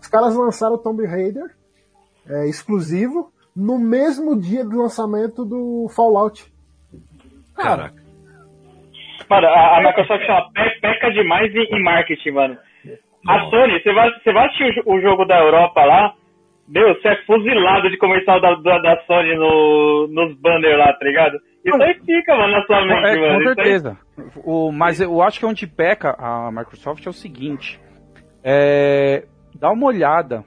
Os 0.00 0.08
caras 0.08 0.36
lançaram 0.36 0.74
o 0.74 0.78
Tomb 0.78 1.04
Raider 1.06 1.44
é, 2.28 2.48
exclusivo 2.48 3.30
no 3.56 3.78
mesmo 3.78 4.38
dia 4.40 4.64
do 4.64 4.78
lançamento 4.78 5.44
do 5.44 5.88
Fallout. 5.94 6.44
Caraca. 7.56 8.00
Mano, 9.28 9.46
a, 9.46 9.78
a 9.78 9.82
Microsoft 9.82 10.24
ela 10.28 10.50
pe- 10.52 10.80
peca 10.80 11.10
demais 11.12 11.54
em, 11.54 11.76
em 11.76 11.82
marketing, 11.82 12.30
mano. 12.32 12.58
A. 13.28 13.50
Sony, 13.50 13.80
você 13.82 13.92
vai, 13.92 14.10
você 14.18 14.32
vai 14.32 14.46
assistir 14.46 14.82
o, 14.86 14.94
o 14.94 15.00
jogo 15.00 15.24
da 15.26 15.38
Europa 15.38 15.84
lá, 15.84 16.14
meu, 16.66 16.94
você 16.94 17.08
é 17.08 17.16
fuzilado 17.26 17.90
de 17.90 17.98
comercial 17.98 18.40
da, 18.40 18.54
da, 18.54 18.78
da 18.78 19.02
Sony 19.06 19.36
no, 19.36 20.08
nos 20.08 20.34
banners 20.40 20.78
lá, 20.78 20.92
tá 20.94 21.04
ligado? 21.04 21.36
Isso 21.64 21.82
aí 21.82 21.94
fica, 22.06 22.34
mano, 22.36 22.52
na 22.52 22.64
sua 22.64 22.80
mente, 22.86 23.06
É, 23.06 23.20
mano. 23.20 23.34
com 23.34 23.40
Isso 23.40 23.48
aí- 23.50 23.54
certeza. 23.56 23.98
O, 24.44 24.72
mas 24.72 25.00
eu 25.00 25.20
acho 25.22 25.38
que 25.38 25.46
onde 25.46 25.66
peca 25.66 26.16
a 26.18 26.50
Microsoft 26.50 27.04
é 27.06 27.10
o 27.10 27.12
seguinte. 27.12 27.78
É, 28.42 29.24
dá 29.54 29.70
uma 29.70 29.86
olhada. 29.86 30.44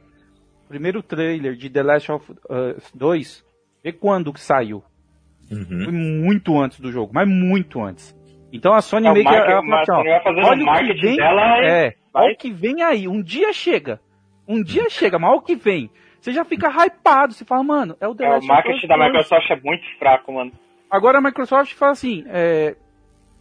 Primeiro 0.68 1.04
trailer 1.04 1.56
de 1.56 1.70
The 1.70 1.84
Last 1.84 2.12
of 2.12 2.32
Us 2.32 2.92
2. 2.94 3.46
Vê 3.84 3.92
quando 3.92 4.34
que 4.34 4.40
saiu. 4.40 4.84
Uhum. 5.52 5.84
Foi 5.84 5.94
muito 5.94 6.60
antes 6.60 6.80
do 6.80 6.92
jogo, 6.92 7.12
mas 7.14 7.28
muito 7.28 7.82
antes. 7.84 8.16
Então 8.52 8.74
a 8.74 8.82
Sony 8.82 9.08
É, 9.08 9.12
o 9.12 9.14
meio 9.14 9.26
que. 9.28 9.34
ela 9.34 9.80
assim, 9.82 9.92
ó, 9.92 9.98
olha 10.00 10.54
o 10.54 10.58
que 10.58 10.64
marketing 10.64 11.02
vem, 11.02 11.18
dela 11.18 11.58
é, 11.66 11.96
vai- 12.14 12.24
olha 12.26 12.34
o 12.34 12.38
que 12.38 12.52
vem 12.52 12.82
aí. 12.82 13.08
Um 13.08 13.22
dia 13.22 13.52
chega. 13.54 14.00
Um 14.48 14.64
dia 14.64 14.90
chega, 14.90 15.20
mas 15.20 15.30
olha 15.30 15.40
o 15.40 15.42
que 15.42 15.56
vem. 15.56 15.90
Você 16.20 16.32
já 16.32 16.46
fica 16.46 16.70
hypado. 16.70 17.34
Você 17.34 17.44
fala, 17.46 17.64
mano, 17.64 17.98
é 18.00 18.08
o 18.08 18.16
The 18.16 18.26
É, 18.26 18.30
Last 18.30 18.46
o 18.46 18.48
marketing 18.48 18.76
of 18.78 18.84
Us 18.86 18.90
da 18.90 18.96
2. 18.96 19.08
Microsoft 19.12 19.52
é 19.52 19.60
muito 19.62 19.84
fraco, 20.00 20.32
mano. 20.34 20.52
Agora 20.90 21.18
a 21.18 21.22
Microsoft 21.22 21.74
fala 21.74 21.92
assim, 21.92 22.24
é, 22.28 22.76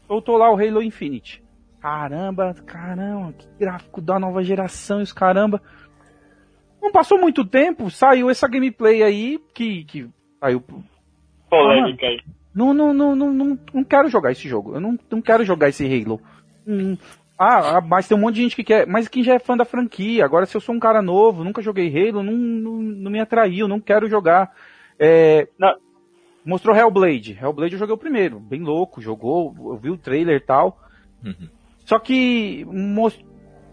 soltou 0.06 0.36
lá 0.36 0.50
o 0.50 0.56
Halo 0.56 0.82
Infinite. 0.82 1.41
Caramba, 1.82 2.54
caramba, 2.64 3.32
que 3.32 3.48
gráfico 3.58 4.00
da 4.00 4.16
nova 4.16 4.44
geração, 4.44 5.00
e 5.00 5.02
os 5.02 5.12
caramba. 5.12 5.60
Não 6.80 6.92
passou 6.92 7.18
muito 7.18 7.44
tempo, 7.44 7.90
saiu 7.90 8.30
essa 8.30 8.46
gameplay 8.46 9.02
aí, 9.02 9.40
que, 9.52 9.84
que 9.84 10.08
saiu... 10.38 10.62
Polêmica 11.50 12.06
aí. 12.06 12.20
Não, 12.54 12.72
não, 12.72 12.94
não, 12.94 13.16
não, 13.16 13.32
não, 13.32 13.58
não 13.74 13.82
quero 13.82 14.08
jogar 14.08 14.30
esse 14.30 14.48
jogo, 14.48 14.76
eu 14.76 14.80
não, 14.80 14.96
não 15.10 15.20
quero 15.20 15.44
jogar 15.44 15.70
esse 15.70 15.84
Halo. 15.84 16.20
Hum, 16.64 16.96
ah, 17.36 17.78
ah, 17.78 17.80
mas 17.80 18.06
tem 18.06 18.16
um 18.16 18.20
monte 18.20 18.36
de 18.36 18.42
gente 18.42 18.54
que 18.54 18.62
quer, 18.62 18.86
mas 18.86 19.08
quem 19.08 19.24
já 19.24 19.34
é 19.34 19.40
fã 19.40 19.56
da 19.56 19.64
franquia, 19.64 20.24
agora 20.24 20.46
se 20.46 20.56
eu 20.56 20.60
sou 20.60 20.76
um 20.76 20.80
cara 20.80 21.02
novo, 21.02 21.42
nunca 21.42 21.60
joguei 21.60 21.88
Halo, 21.88 22.22
não, 22.22 22.32
não, 22.32 22.72
não 22.80 23.10
me 23.10 23.18
atraiu, 23.18 23.66
não 23.66 23.80
quero 23.80 24.08
jogar. 24.08 24.54
É, 25.00 25.48
Não. 25.58 25.74
Mostrou 26.44 26.76
Hellblade. 26.76 27.36
Hellblade 27.40 27.72
eu 27.72 27.78
joguei 27.78 27.94
o 27.94 27.98
primeiro, 27.98 28.38
bem 28.38 28.62
louco, 28.62 29.00
jogou, 29.00 29.52
eu 29.58 29.76
vi 29.76 29.90
o 29.90 29.98
trailer 29.98 30.36
e 30.36 30.40
tal. 30.40 30.78
Uhum. 31.24 31.48
Só 31.92 31.98
que 31.98 32.64
mos- 32.66 33.22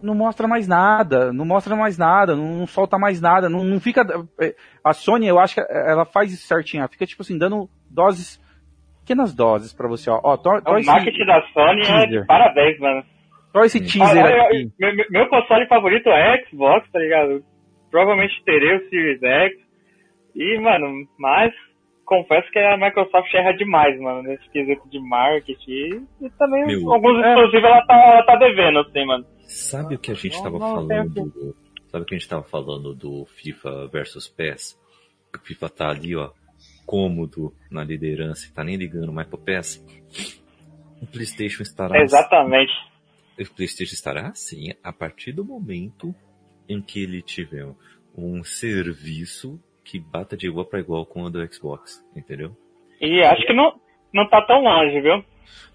não 0.03 0.13
mostra 0.13 0.45
mais 0.47 0.67
nada, 0.67 1.31
não 1.31 1.45
mostra 1.45 1.73
mais 1.75 1.97
nada, 1.97 2.35
não, 2.35 2.57
não 2.59 2.67
solta 2.67 2.97
mais 2.97 3.21
nada, 3.21 3.47
não, 3.49 3.63
não 3.63 3.79
fica. 3.79 4.01
é, 4.41 4.53
A 4.83 4.91
Sony, 4.93 5.25
eu 5.27 5.39
acho 5.39 5.55
que 5.55 5.61
ela 5.69 6.03
faz 6.05 6.31
isso 6.33 6.45
certinho, 6.45 6.81
ela 6.81 6.89
fica 6.89 7.05
tipo 7.05 7.21
assim, 7.21 7.37
dando 7.37 7.69
doses, 7.89 8.37
pequenas 9.01 9.33
doses 9.33 9.73
pra 9.73 9.87
você, 9.87 10.09
ó. 10.09 10.19
ó 10.23 10.35
tó, 10.37 10.59
tó 10.61 10.71
O 10.77 10.83
marketing 10.85 11.25
da 11.25 11.41
Sony 11.53 11.81
é 11.81 11.85
teaser. 11.85 12.21
de 12.21 12.25
parabéns, 12.27 12.79
mano. 12.79 13.03
tó 13.53 13.61
esse 13.63 13.79
teaser 13.79 14.23
Olha, 14.25 14.43
aqui. 14.43 14.63
eu- 14.63 14.71
meu, 14.79 14.95
meu- 14.95 15.05
meu 15.09 15.27
console 15.29 15.65
favorito 15.67 16.09
é 16.09 16.43
Xbox, 16.45 16.89
tá 16.91 16.99
ligado? 16.99 17.43
Provavelmente 17.89 18.33
terei 18.45 18.75
o 18.77 18.89
Series 18.89 19.21
X. 19.23 19.57
E, 20.35 20.59
mano, 20.59 21.07
mas 21.17 21.51
confesso 22.10 22.49
que 22.52 22.57
a 22.57 22.76
Microsoft 22.76 23.31
erra 23.36 23.52
demais, 23.53 23.98
mano, 24.02 24.23
nesse 24.23 24.49
quesito 24.49 24.90
de 24.90 24.99
marketing. 24.99 26.07
E 26.19 26.30
também 26.38 26.65
Meu. 26.65 26.91
alguns 26.91 27.23
É. 27.23 27.30
exclusivos 27.30 27.69
ela 27.69 27.86
tá, 27.86 27.94
ela 27.95 28.23
tá 28.26 28.36
devendo, 28.36 28.80
assim, 28.80 29.06
mano. 29.06 29.26
Sabe 29.48 29.95
o 29.95 29.99
que 29.99 30.11
a 30.11 30.15
gente 30.15 30.36
Não, 30.38 30.44
tava 30.44 30.60
não, 30.60 30.76
falando? 30.76 31.56
Sabe 31.88 32.03
o 32.03 32.06
que 32.06 32.15
a 32.15 32.18
gente 32.18 32.27
tava 32.30 32.44
falando 32.44 32.94
do 32.95 33.26
FIFA 33.26 33.88
versus 33.88 34.27
PES? 34.27 34.77
O 35.36 35.40
FIFA 35.45 35.69
tá 35.69 35.90
ali, 35.90 36.15
ó, 36.15 36.31
cômodo 36.86 37.53
na 37.69 37.84
liderança 37.84 38.48
e 38.48 38.52
tá 38.52 38.64
nem 38.64 38.76
ligando 38.76 39.14
mais 39.14 39.27
pro 39.27 39.38
PES. 39.38 39.86
O 41.02 41.06
PlayStation 41.07 41.61
estará 41.61 42.02
Exatamente. 42.02 42.73
o 43.40 43.56
PlayStation 43.56 43.94
estará 43.94 44.30
assim 44.30 44.73
a 44.84 44.91
partir 44.91 45.31
do 45.31 45.45
momento 45.45 46.14
em 46.68 46.81
que 46.81 47.02
ele 47.03 47.22
tiver 47.22 47.65
um 48.18 48.44
serviço 48.44 49.60
que 49.90 49.99
bata 49.99 50.38
de 50.38 50.48
igual 50.48 50.66
para 50.66 50.80
igual 50.80 51.06
com 51.06 51.24
o 51.24 51.30
do 51.30 51.45
Xbox, 51.52 52.06
entendeu? 52.16 52.56
E 53.02 53.22
acho 53.24 53.45
que 53.45 53.53
não, 53.53 53.74
não 54.14 54.28
tá 54.30 54.41
tão 54.45 54.61
longe, 54.61 55.02
viu? 55.02 55.24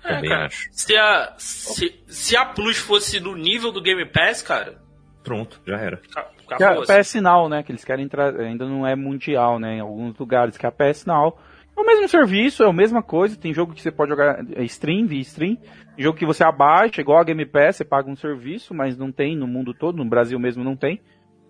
É, 0.04 0.14
Também 0.14 0.30
cara. 0.30 0.46
acho. 0.46 0.68
Se 0.70 0.96
a, 0.96 1.34
se, 1.36 2.00
se 2.06 2.36
a 2.36 2.44
Plus 2.44 2.78
fosse 2.78 3.18
no 3.18 3.34
nível 3.34 3.72
do 3.72 3.82
Game 3.82 4.04
Pass, 4.06 4.42
cara, 4.42 4.84
Pronto, 5.24 5.58
já 5.66 5.78
era. 5.78 5.96
Que 5.96 6.62
é 6.62 6.66
a. 6.66 6.82
PS 6.82 7.14
Now, 7.14 7.48
né? 7.48 7.62
Que 7.62 7.72
eles 7.72 7.82
querem 7.82 8.04
entrar, 8.04 8.38
ainda 8.38 8.66
não 8.66 8.86
é 8.86 8.94
mundial, 8.94 9.58
né? 9.58 9.76
Em 9.76 9.80
alguns 9.80 10.16
lugares, 10.18 10.58
que 10.58 10.66
é 10.66 10.68
a 10.68 10.72
PS 10.72 11.06
Now. 11.06 11.38
É 11.76 11.80
o 11.80 11.84
mesmo 11.84 12.06
serviço, 12.06 12.62
é 12.62 12.68
a 12.68 12.72
mesma 12.72 13.02
coisa. 13.02 13.34
Tem 13.34 13.52
jogo 13.52 13.72
que 13.72 13.80
você 13.80 13.90
pode 13.90 14.10
jogar 14.10 14.44
é, 14.54 14.62
stream, 14.64 15.06
via 15.06 15.20
stream. 15.22 15.56
Jogo 15.96 16.18
que 16.18 16.26
você 16.26 16.44
abaixa, 16.44 17.00
igual 17.00 17.18
a 17.18 17.24
Game 17.24 17.46
Pass, 17.46 17.76
você 17.76 17.84
paga 17.84 18.10
um 18.10 18.16
serviço, 18.16 18.74
mas 18.74 18.98
não 18.98 19.10
tem 19.10 19.34
no 19.34 19.46
mundo 19.46 19.72
todo, 19.72 19.96
no 19.96 20.04
Brasil 20.04 20.38
mesmo 20.38 20.62
não 20.62 20.76
tem. 20.76 21.00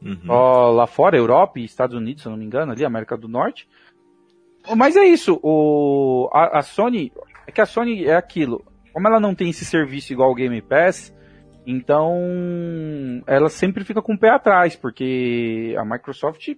Uhum. 0.04 0.28
Ó, 0.28 0.70
lá 0.70 0.86
fora, 0.86 1.16
Europa 1.16 1.58
e 1.58 1.64
Estados 1.64 1.96
Unidos, 1.96 2.22
se 2.22 2.28
eu 2.28 2.32
não 2.32 2.38
me 2.38 2.44
engano, 2.44 2.72
ali, 2.72 2.84
América 2.84 3.16
do 3.16 3.26
Norte. 3.26 3.66
Mas 4.76 4.96
é 4.96 5.04
isso, 5.04 5.40
o, 5.42 6.28
a, 6.32 6.58
a 6.58 6.62
Sony, 6.62 7.12
é 7.46 7.52
que 7.52 7.60
a 7.60 7.66
Sony 7.66 8.04
é 8.04 8.14
aquilo, 8.14 8.64
como 8.92 9.08
ela 9.08 9.20
não 9.20 9.34
tem 9.34 9.50
esse 9.50 9.64
serviço 9.64 10.12
igual 10.12 10.30
o 10.30 10.34
Game 10.34 10.60
Pass, 10.62 11.14
então 11.66 12.14
ela 13.26 13.48
sempre 13.48 13.84
fica 13.84 14.00
com 14.00 14.14
o 14.14 14.18
pé 14.18 14.30
atrás, 14.30 14.76
porque 14.76 15.74
a 15.78 15.84
Microsoft, 15.84 16.54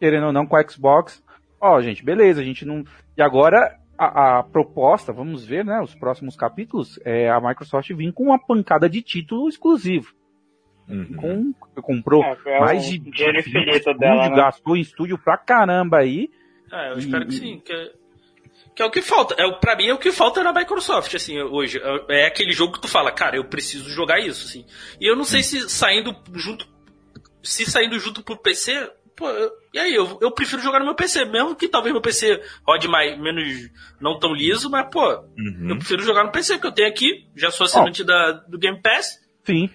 querendo 0.00 0.26
ou 0.26 0.32
não, 0.32 0.46
com 0.46 0.56
a 0.56 0.68
Xbox, 0.68 1.22
ó, 1.60 1.80
gente, 1.80 2.04
beleza, 2.04 2.40
a 2.40 2.44
gente 2.44 2.64
não. 2.64 2.82
E 3.16 3.22
agora 3.22 3.78
a, 3.98 4.38
a 4.38 4.42
proposta, 4.42 5.12
vamos 5.12 5.44
ver, 5.44 5.64
né, 5.64 5.80
os 5.80 5.94
próximos 5.94 6.34
capítulos, 6.34 6.98
é 7.04 7.30
a 7.30 7.40
Microsoft 7.40 7.88
vir 7.92 8.12
com 8.12 8.24
uma 8.24 8.38
pancada 8.38 8.88
de 8.88 9.02
título 9.02 9.48
exclusivo. 9.48 10.14
Uhum. 10.88 11.52
Com, 11.74 11.82
comprou 11.82 12.22
É, 12.22 12.36
é 12.46 12.60
mais 12.60 12.84
de 12.84 12.98
dinheiro 12.98 13.38
20 13.42 13.46
infinito 13.48 13.76
estúdio, 13.76 13.98
dela, 13.98 14.28
né? 14.28 14.36
gastou 14.36 14.76
em 14.76 14.80
estúdio 14.80 15.18
pra 15.18 15.36
caramba 15.36 15.98
aí. 15.98 16.28
É, 16.72 16.92
eu 16.92 16.98
espero 16.98 17.26
que 17.26 17.32
sim. 17.34 17.60
Que, 17.64 17.72
é- 17.72 17.92
que 18.74 18.82
é 18.82 18.84
o 18.86 18.90
que 18.90 19.02
falta. 19.02 19.34
É, 19.38 19.46
o- 19.46 19.58
pra 19.58 19.74
mim 19.76 19.86
é 19.88 19.94
o 19.94 19.98
que 19.98 20.12
falta 20.12 20.42
na 20.44 20.52
Microsoft, 20.52 21.14
assim, 21.14 21.40
hoje. 21.40 21.80
É, 22.08 22.22
é 22.22 22.26
aquele 22.26 22.52
jogo 22.52 22.74
que 22.74 22.80
tu 22.80 22.88
fala, 22.88 23.10
cara, 23.10 23.36
eu 23.36 23.44
preciso 23.44 23.88
jogar 23.90 24.20
isso, 24.20 24.46
assim. 24.46 24.64
E 25.00 25.10
eu 25.10 25.16
não 25.16 25.24
sei 25.24 25.42
se 25.42 25.68
saindo 25.68 26.14
junto. 26.34 26.66
Se 27.42 27.64
saindo 27.64 27.98
junto 27.98 28.22
pro 28.22 28.36
PC. 28.36 28.90
Pô, 29.16 29.26
e 29.72 29.78
aí, 29.78 29.94
eu, 29.94 30.18
eu 30.20 30.30
prefiro 30.30 30.60
jogar 30.60 30.78
no 30.78 30.84
meu 30.84 30.94
PC, 30.94 31.24
mesmo 31.24 31.56
que 31.56 31.68
talvez 31.68 31.90
meu 31.90 32.02
PC 32.02 32.38
rode 32.68 32.86
mais, 32.86 33.18
menos, 33.18 33.70
não 33.98 34.18
tão 34.18 34.34
liso, 34.34 34.68
mas, 34.68 34.86
pô, 34.90 35.00
Uhum. 35.38 35.68
eu 35.70 35.76
prefiro 35.78 36.02
jogar 36.02 36.22
no 36.24 36.30
PC, 36.30 36.54
porque 36.54 36.66
eu 36.66 36.72
tenho 36.72 36.88
aqui, 36.88 37.26
já 37.34 37.50
sou 37.50 37.64
assinante 37.64 38.04
da, 38.04 38.32
do 38.32 38.58
Game 38.58 38.78
Pass. 38.82 39.18
Sim. 39.44 39.70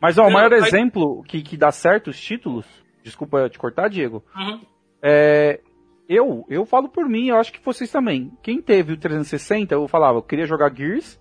Mas 0.00 0.16
ó, 0.18 0.26
o 0.26 0.32
maior 0.32 0.52
aí- 0.52 0.60
exemplo 0.60 1.22
que, 1.24 1.42
que 1.42 1.56
dá 1.56 1.70
certo 1.70 2.08
os 2.10 2.20
títulos, 2.20 2.64
desculpa 3.02 3.48
te 3.50 3.58
cortar, 3.58 3.88
Diego, 3.88 4.24
Uhum. 4.36 4.60
é. 5.02 5.60
Eu, 6.08 6.44
eu 6.48 6.66
falo 6.66 6.88
por 6.88 7.08
mim, 7.08 7.28
eu 7.28 7.36
acho 7.36 7.52
que 7.52 7.64
vocês 7.64 7.88
também. 7.88 8.32
Quem 8.42 8.60
teve 8.60 8.94
o 8.94 8.96
360, 8.96 9.72
eu 9.74 9.86
falava, 9.86 10.18
eu 10.18 10.22
queria 10.22 10.44
jogar 10.44 10.74
Gears, 10.74 11.20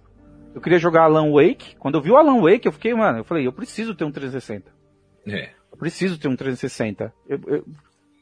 eu 0.56 0.60
queria 0.60 0.80
jogar 0.80 1.03
Alan 1.03 1.31
Wake. 1.31 1.76
Quando 1.77 1.93
eu 1.95 2.01
vi 2.01 2.10
o 2.10 2.18
Alan 2.18 2.41
Wake, 2.41 2.65
eu 2.65 2.72
fiquei, 2.72 2.91
mano, 2.95 3.19
eu 3.19 3.23
falei, 3.23 3.45
eu 3.45 3.53
preciso 3.53 3.93
ter 3.93 4.03
um 4.03 4.11
360. 4.11 4.72
É. 5.27 5.51
Eu 5.72 5.77
preciso 5.77 6.19
ter 6.19 6.27
um 6.27 6.35
360. 6.35 7.14
Eu- 7.27 7.39
eu- 7.45 7.65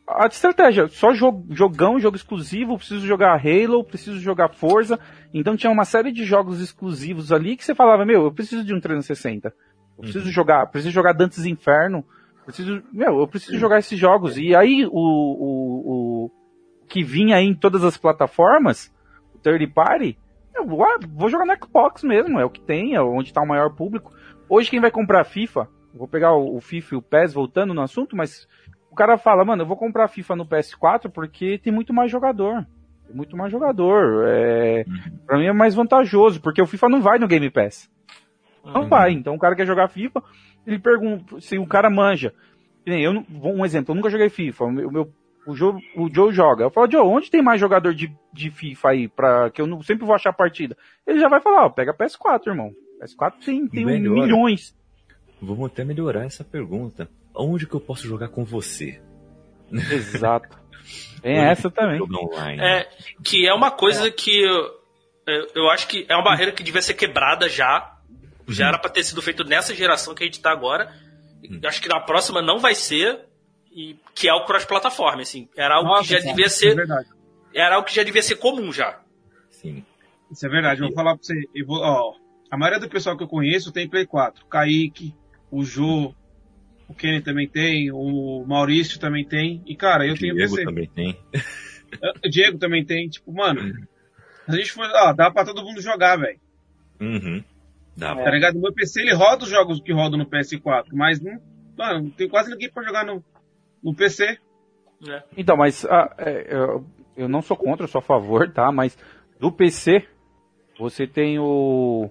a 0.10 0.26
estratégia, 0.28 0.90
só 0.90 1.14
jo- 1.14 1.46
jogão, 1.52 1.98
jogo 2.02 2.18
exclusivo, 2.18 2.78
preciso 2.78 3.08
jogar 3.08 3.40
Halo, 3.42 3.86
preciso 3.86 4.20
jogar 4.20 4.50
Forza. 4.54 5.00
Então 5.34 5.56
tinha 5.56 5.72
uma 5.72 5.86
série 5.86 6.12
de 6.12 6.26
jogos 6.26 6.60
exclusivos 6.60 7.32
ali 7.32 7.56
que 7.56 7.64
você 7.64 7.74
falava, 7.74 8.06
meu, 8.06 8.24
eu 8.26 8.32
preciso 8.34 8.62
de 8.66 8.74
um 8.74 8.80
360. 8.82 9.54
Eu 9.98 10.04
preciso 10.04 10.32
jogar, 10.32 10.68
preciso 10.68 10.94
jogar 10.94 11.14
Dantes 11.14 11.46
Inferno. 11.46 12.06
Preciso, 12.46 12.82
meu, 12.94 13.20
eu 13.20 13.28
preciso 13.28 13.58
jogar 13.58 13.80
esses 13.80 14.00
jogos. 14.00 14.38
E 14.38 14.56
aí 14.56 14.86
o, 14.86 14.92
o, 14.92 16.26
o 16.26 16.32
que 16.88 17.04
vinha 17.04 17.36
aí 17.36 17.46
em 17.46 17.56
todas 17.56 17.84
as 17.84 17.98
plataformas, 17.98 18.94
o 19.34 19.38
third 19.40 19.66
party, 19.68 20.18
eu 20.56 20.66
vou, 20.66 20.84
ah, 20.84 20.98
vou 21.14 21.30
jogar 21.30 21.46
no 21.46 21.56
Xbox 21.56 22.04
mesmo, 22.04 22.40
é 22.40 22.46
o 22.46 22.50
que 22.50 22.62
tem, 22.62 22.96
é 22.96 23.02
onde 23.02 23.30
está 23.30 23.42
o 23.42 23.48
maior 23.48 23.74
público. 23.76 24.14
Hoje 24.48 24.70
quem 24.70 24.80
vai 24.80 24.90
comprar 24.90 25.24
FIFA, 25.26 25.68
vou 25.94 26.08
pegar 26.08 26.34
o, 26.34 26.56
o 26.56 26.62
FIFA 26.62 26.96
e 26.96 26.98
o 26.98 27.02
PES 27.02 27.34
voltando 27.34 27.74
no 27.74 27.82
assunto, 27.82 28.16
mas 28.16 28.48
o 28.90 28.96
cara 28.96 29.18
fala, 29.18 29.44
mano, 29.44 29.64
eu 29.64 29.68
vou 29.68 29.78
comprar 29.78 30.08
FIFA 30.08 30.38
no 30.38 30.46
PS4 30.46 31.12
porque 31.12 31.60
tem 31.60 31.74
muito 31.74 31.94
mais 31.94 32.10
jogador. 32.10 32.66
Tem 33.06 33.16
muito 33.16 33.36
mais 33.38 33.52
jogador. 33.52 34.26
É, 34.28 34.86
Pra 35.26 35.38
mim 35.38 35.46
é 35.46 35.54
mais 35.54 35.76
vantajoso, 35.76 36.42
porque 36.42 36.62
o 36.62 36.68
FIFA 36.68 36.90
não 36.90 37.02
vai 37.02 37.20
no 37.20 37.28
Game 37.28 37.50
Pass. 37.50 37.90
Não 38.74 38.82
Uhum. 38.82 38.88
vai. 38.88 39.12
Então 39.12 39.36
o 39.36 39.40
cara 39.40 39.56
quer 39.56 39.66
jogar 39.66 39.88
FIFA, 39.88 40.22
ele 40.66 40.80
pergunta 40.80 41.40
se 41.42 41.58
o 41.58 41.66
cara 41.68 41.90
manja. 41.90 42.34
Eu, 42.86 43.14
não- 43.14 43.26
um 43.32 43.66
exemplo, 43.66 43.92
eu 43.92 43.96
nunca 43.96 44.10
joguei 44.10 44.30
FIFA. 44.30 44.66
O 44.66 44.72
meu, 44.72 45.12
o 45.46 45.56
Joe, 45.56 45.74
o 45.96 46.10
Joe 46.14 46.32
joga. 46.34 46.64
Eu 46.66 46.70
falo, 46.70 46.90
Joe, 46.92 47.02
onde 47.02 47.30
tem 47.32 47.42
mais 47.42 47.60
jogador 47.60 47.94
de, 47.94 48.14
de 48.34 48.50
FIFA 48.52 48.90
aí? 48.90 49.08
Pra, 49.08 49.50
que 49.50 49.62
eu 49.62 49.68
não, 49.68 49.82
sempre 49.82 50.06
vou 50.06 50.16
achar 50.16 50.32
partida. 50.34 50.76
Ele 51.06 51.20
já 51.20 51.28
vai 51.30 51.40
falar, 51.42 51.66
ó, 51.66 51.70
pega 51.70 51.94
PS4, 51.94 52.48
irmão. 52.48 52.72
PS4 53.02 53.34
sim, 53.42 53.68
tem 53.68 53.86
um 53.86 53.90
milhões. 54.00 54.76
Vamos 55.42 55.68
até 55.72 55.84
melhorar 55.86 56.26
essa 56.26 56.44
pergunta. 56.44 57.10
Onde 57.36 57.68
que 57.68 57.74
eu 57.76 57.80
posso 57.80 58.08
jogar 58.08 58.30
com 58.30 58.44
você? 58.44 59.00
Exato. 59.72 60.58
Tem 61.22 61.36
essa 61.38 61.70
que 61.70 61.80
eu 61.80 62.08
também. 62.08 62.60
É, 62.60 62.88
que 63.24 63.46
é 63.48 63.54
uma 63.54 63.70
coisa 63.70 64.10
que 64.10 64.42
eu, 64.44 64.72
eu- 65.28 65.48
eu 65.56 65.70
acho 65.70 65.88
que 65.88 66.06
é 66.08 66.16
uma 66.16 66.24
barreira 66.24 66.52
que 66.52 66.64
devia 66.64 66.82
ser 66.82 66.94
quebrada 66.94 67.50
já. 67.50 67.97
Já 68.48 68.68
era 68.68 68.80
pra 68.80 68.90
ter 68.90 69.04
sido 69.04 69.22
feito 69.22 69.44
nessa 69.44 69.74
geração 69.76 70.16
que 70.16 70.24
a 70.24 70.26
gente 70.26 70.42
tá 70.42 70.52
agora. 70.52 70.94
Eu 71.44 71.68
Acho 71.70 71.82
que 71.82 71.88
na 71.90 72.00
próxima 72.00 72.42
não 72.42 72.60
vai 72.60 72.76
ser. 72.76 73.26
E 73.72 73.96
que 74.16 74.28
é 74.28 74.34
o 74.34 74.44
cross-plataforma, 74.46 75.22
assim. 75.22 75.48
Era 75.56 75.76
algo 75.76 75.90
Nossa, 75.90 76.04
que 76.04 76.10
já 76.10 76.18
cara, 76.18 76.30
devia 76.30 76.46
é 76.46 76.50
ser. 76.50 76.76
verdade. 76.76 77.10
Era 77.54 77.76
algo 77.76 77.88
que 77.88 77.94
já 77.96 78.02
devia 78.04 78.24
ser 78.24 78.36
comum 78.38 78.74
já. 78.74 79.00
Sim. 79.52 79.86
Isso 80.32 80.46
é 80.46 80.50
verdade. 80.50 80.82
Eu 80.82 80.88
vou 80.88 80.96
falar 80.96 81.16
pra 81.16 81.24
você. 81.24 81.36
Eu 81.54 81.66
vou, 81.66 81.78
ó, 81.80 82.16
a 82.50 82.58
maioria 82.58 82.80
do 82.80 82.90
pessoal 82.90 83.16
que 83.16 83.24
eu 83.24 83.28
conheço 83.28 83.72
tem 83.72 83.88
Play 83.88 84.06
4. 84.08 84.44
O 84.46 84.48
Kaique, 84.48 85.14
o 85.52 85.64
Jô, 85.64 86.14
o 86.88 86.94
Kenny 86.96 87.22
também 87.22 87.48
tem, 87.48 87.92
o 87.92 88.44
Maurício 88.48 89.00
também 89.00 89.24
tem. 89.26 89.62
E, 89.66 89.76
cara, 89.76 90.08
eu 90.08 90.16
tenho 90.18 90.34
Diego 90.36 90.56
PC. 90.56 90.66
também 90.66 90.88
tem. 90.88 91.20
O 92.26 92.30
Diego 92.30 92.58
também 92.58 92.84
tem. 92.86 93.08
Tipo, 93.10 93.32
mano, 93.32 93.74
a 94.48 94.56
gente 94.56 94.72
foi. 94.72 94.88
Ó, 94.88 95.14
dá 95.14 95.30
pra 95.30 95.46
todo 95.46 95.64
mundo 95.64 95.82
jogar, 95.82 96.18
velho. 96.18 96.40
Uhum. 97.00 97.44
Dá 97.98 98.16
Tá 98.16 98.30
ligado? 98.30 98.58
O 98.58 98.62
meu 98.62 98.74
PC 98.74 99.02
ele 99.02 99.14
roda 99.14 99.44
os 99.44 99.50
jogos 99.50 99.82
que 99.82 99.92
rodam 99.92 100.20
no 100.20 100.26
PS4, 100.26 100.86
mas 100.94 101.20
não, 101.20 101.40
mano, 101.78 102.04
não 102.04 102.10
tem 102.12 102.30
quase 102.30 102.52
ninguém 102.52 102.70
pra 102.72 102.84
jogar 102.84 103.06
no, 103.06 103.24
no 103.84 103.96
PC. 103.96 104.38
Né? 105.02 105.24
Então, 105.36 105.58
mas 105.58 105.84
ah, 105.86 106.14
é, 106.18 106.48
eu, 106.56 106.86
eu 107.16 107.28
não 107.28 107.42
sou 107.42 107.58
contra, 107.58 107.84
eu 107.84 107.88
sou 107.88 108.00
a 108.00 108.04
favor, 108.04 108.52
tá? 108.52 108.72
Mas 108.72 108.98
do 109.40 109.52
PC, 109.52 110.06
você 110.78 111.08
tem 111.08 111.40
o. 111.40 112.10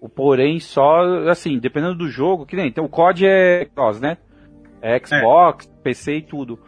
O 0.00 0.08
porém 0.08 0.58
só, 0.58 1.28
assim, 1.28 1.58
dependendo 1.58 1.94
do 1.94 2.08
jogo, 2.08 2.46
que 2.46 2.56
nem. 2.56 2.68
Então, 2.68 2.86
o 2.86 2.88
COD 2.88 3.26
é 3.26 3.66
cross, 3.66 4.00
né? 4.00 4.16
É 4.80 4.98
Xbox, 4.98 5.66
PC 5.82 6.16
e 6.16 6.22
tudo. 6.22 6.58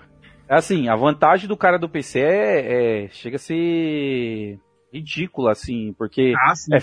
Assim, 0.46 0.86
a 0.88 0.94
vantagem 0.94 1.48
do 1.48 1.56
cara 1.56 1.78
do 1.78 1.88
PC 1.88 2.20
é, 2.20 3.04
é- 3.04 3.08
chega 3.08 3.36
a 3.36 3.38
ser 3.38 4.60
ridícula, 4.92 5.52
assim, 5.52 5.94
porque 5.96 6.34
Ah, 6.38 6.54
sim. 6.54 6.74
É, 6.74 6.78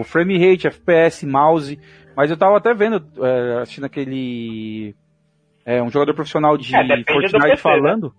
o 0.00 0.04
frame 0.04 0.38
rate, 0.38 0.66
FPS, 0.66 1.26
mouse. 1.26 1.78
Mas 2.16 2.30
eu 2.30 2.36
tava 2.36 2.56
até 2.56 2.72
vendo, 2.74 3.04
é, 3.24 3.62
assistindo 3.62 3.84
aquele. 3.84 4.94
É, 5.64 5.82
um 5.82 5.90
jogador 5.90 6.14
profissional 6.14 6.56
de 6.56 6.74
É, 6.74 6.86
Fortnite 7.04 7.32
PC, 7.32 7.56
falando. 7.56 8.14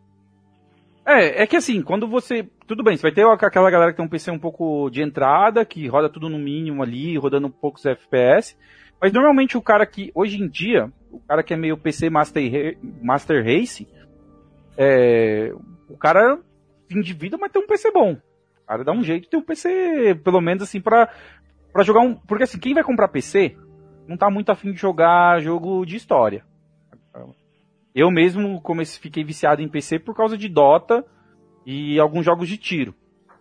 É, 1.06 1.44
é 1.44 1.48
que 1.48 1.56
assim, 1.56 1.82
quando 1.82 2.08
você. 2.08 2.48
Tudo 2.66 2.84
bem, 2.84 2.96
você 2.96 3.02
vai 3.02 3.12
ter 3.12 3.26
aquela 3.26 3.70
galera 3.70 3.92
que 3.92 3.98
tem 3.98 4.06
um 4.06 4.10
PC 4.10 4.32
um 4.32 4.40
pouco 4.40 4.90
de 4.90 5.02
entrada, 5.02 5.66
que 5.66 5.88
roda 5.88 6.10
tudo 6.10 6.30
no 6.30 6.40
mínimo 6.40 6.82
ali, 6.82 7.18
rodando 7.18 7.50
poucos 7.50 7.86
FPS. 7.86 8.58
Mas 9.02 9.12
normalmente 9.12 9.58
o 9.58 9.62
cara 9.62 9.86
que, 9.86 10.12
hoje 10.16 10.42
em 10.42 10.48
dia, 10.48 10.90
o 11.12 11.20
cara 11.20 11.44
que 11.44 11.54
é 11.54 11.58
meio 11.58 11.78
PC 11.78 12.10
Master, 12.10 12.78
Master 13.02 13.44
Race, 13.44 13.86
é, 14.78 15.52
o 15.90 15.98
cara 15.98 16.40
de 16.90 17.14
vida, 17.14 17.38
mas 17.38 17.52
tem 17.52 17.62
um 17.62 17.68
PC 17.68 17.92
bom. 17.92 18.14
O 18.14 18.66
cara 18.66 18.84
dá 18.84 18.92
um 18.92 19.04
jeito 19.04 19.24
de 19.24 19.30
ter 19.30 19.38
um 19.38 19.42
PC, 19.42 20.16
pelo 20.24 20.40
menos 20.40 20.64
assim, 20.64 20.80
pra, 20.80 21.10
pra 21.74 21.84
jogar 21.84 22.02
um. 22.02 22.16
Porque 22.16 22.44
assim, 22.44 22.60
quem 22.60 22.74
vai 22.74 22.84
comprar 22.84 23.10
PC 23.10 23.58
não 24.08 24.16
tá 24.16 24.30
muito 24.30 24.52
afim 24.52 24.72
de 24.72 24.78
jogar 24.78 25.42
jogo 25.42 25.86
de 25.86 25.98
história. 25.98 26.46
Eu 27.94 28.10
mesmo 28.10 28.62
comecei, 28.62 29.02
fiquei 29.02 29.24
viciado 29.24 29.62
em 29.62 29.68
PC 29.68 30.00
por 30.00 30.16
causa 30.16 30.38
de 30.38 30.48
Dota 30.48 31.06
e 31.66 32.00
alguns 32.00 32.26
jogos 32.26 32.48
de 32.48 32.58
tiro. 32.58 32.94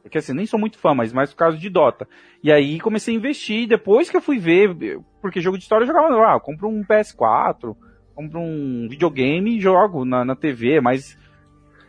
Porque 0.02 0.18
assim, 0.18 0.34
nem 0.34 0.46
sou 0.46 0.58
muito 0.58 0.78
fã, 0.78 0.94
mas 0.94 1.12
mais 1.12 1.30
por 1.30 1.36
causa 1.36 1.56
de 1.56 1.70
Dota. 1.70 2.08
E 2.42 2.50
aí 2.50 2.80
comecei 2.80 3.14
a 3.14 3.16
investir, 3.16 3.68
depois 3.68 4.10
que 4.10 4.16
eu 4.16 4.20
fui 4.20 4.38
ver, 4.38 4.98
porque 5.20 5.40
jogo 5.40 5.56
de 5.56 5.62
história 5.62 5.84
eu 5.84 5.86
jogava, 5.86 6.08
ah, 6.26 6.34
eu 6.34 6.40
compro 6.40 6.68
um 6.68 6.82
PS4, 6.82 7.76
compro 8.14 8.40
um 8.40 8.88
videogame 8.90 9.56
e 9.56 9.60
jogo 9.60 10.04
na, 10.04 10.24
na 10.24 10.34
TV, 10.34 10.80
mas 10.80 11.16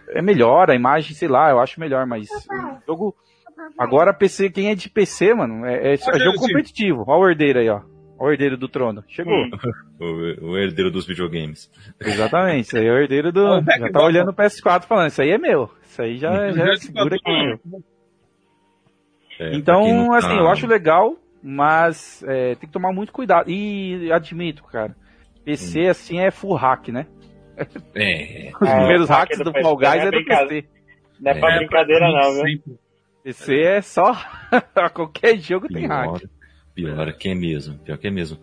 é 0.09 0.21
melhor, 0.21 0.69
a 0.69 0.75
imagem, 0.75 1.15
sei 1.15 1.27
lá, 1.27 1.49
eu 1.49 1.59
acho 1.59 1.79
melhor, 1.79 2.05
mas 2.05 2.27
jogo. 2.87 3.15
Agora 3.77 4.13
PC, 4.13 4.49
quem 4.49 4.69
é 4.69 4.75
de 4.75 4.89
PC, 4.89 5.33
mano, 5.33 5.65
é, 5.65 5.91
é- 5.91 5.93
é 5.93 6.19
jogo 6.19 6.37
competitivo. 6.39 7.03
Olha 7.07 7.21
o 7.21 7.29
herdeiro 7.29 7.59
aí, 7.59 7.69
ó. 7.69 7.81
Olha 8.19 8.29
o 8.29 8.31
herdeiro 8.31 8.57
do 8.57 8.67
trono. 8.69 9.03
Chegou. 9.07 9.33
Hum. 9.33 9.49
O, 9.99 10.49
o 10.51 10.57
herdeiro 10.57 10.91
dos 10.91 11.05
videogames. 11.07 11.71
Exatamente, 11.99 12.65
isso 12.65 12.77
aí 12.77 12.85
é 12.87 12.91
o 12.91 12.97
herdeiro 12.97 13.31
do. 13.31 13.61
Já 13.61 13.89
tá 13.89 14.03
olhando 14.03 14.31
o 14.31 14.33
PS4 14.33 14.83
falando, 14.85 15.07
isso 15.07 15.21
aí 15.21 15.29
é 15.29 15.37
meu. 15.37 15.69
Isso 15.83 16.01
aí 16.01 16.17
já, 16.17 16.51
já 16.51 16.65
Já 16.65 16.75
segura 16.77 17.17
que 17.17 17.29
é 17.31 17.45
meu. 17.45 17.59
É, 19.39 19.55
Então, 19.55 20.09
tá- 20.09 20.17
assim, 20.17 20.37
eu 20.37 20.47
acho 20.49 20.67
legal, 20.67 21.15
mas 21.41 22.21
é, 22.27 22.55
tem 22.55 22.67
que 22.67 22.73
tomar 22.73 22.91
muito 22.91 23.13
cuidado. 23.13 23.49
E 23.49 24.11
admito, 24.11 24.63
cara, 24.65 24.93
PC 25.45 25.87
assim 25.87 26.19
é 26.19 26.31
full 26.31 26.55
hack, 26.55 26.89
né? 26.89 27.05
É, 27.95 28.51
Os 28.59 28.67
É, 28.67 28.75
primeiros 28.77 29.09
hack 29.09 29.19
hacks 29.29 29.37
do 29.37 29.51
do 29.51 29.61
Fall 29.61 29.77
Guys 29.77 29.93
é 29.93 30.07
é 30.07 30.11
do. 30.11 30.25
PC. 30.25 30.65
Não 31.21 31.31
é 31.31 31.39
pra 31.39 31.53
É, 31.53 31.57
brincadeira 31.59 32.09
não, 32.11 32.43
viu? 32.43 32.77
PC 33.23 33.55
é 33.55 33.81
só. 33.81 34.13
qualquer 34.93 35.37
jogo 35.39 35.67
tem 35.67 35.87
pior, 35.87 36.13
hack. 36.13 36.29
pior 36.75 37.13
que 37.13 37.29
é 37.29 37.35
mesmo, 37.35 37.77
pior 37.79 37.97
que 37.97 38.07
é 38.07 38.11
mesmo. 38.11 38.37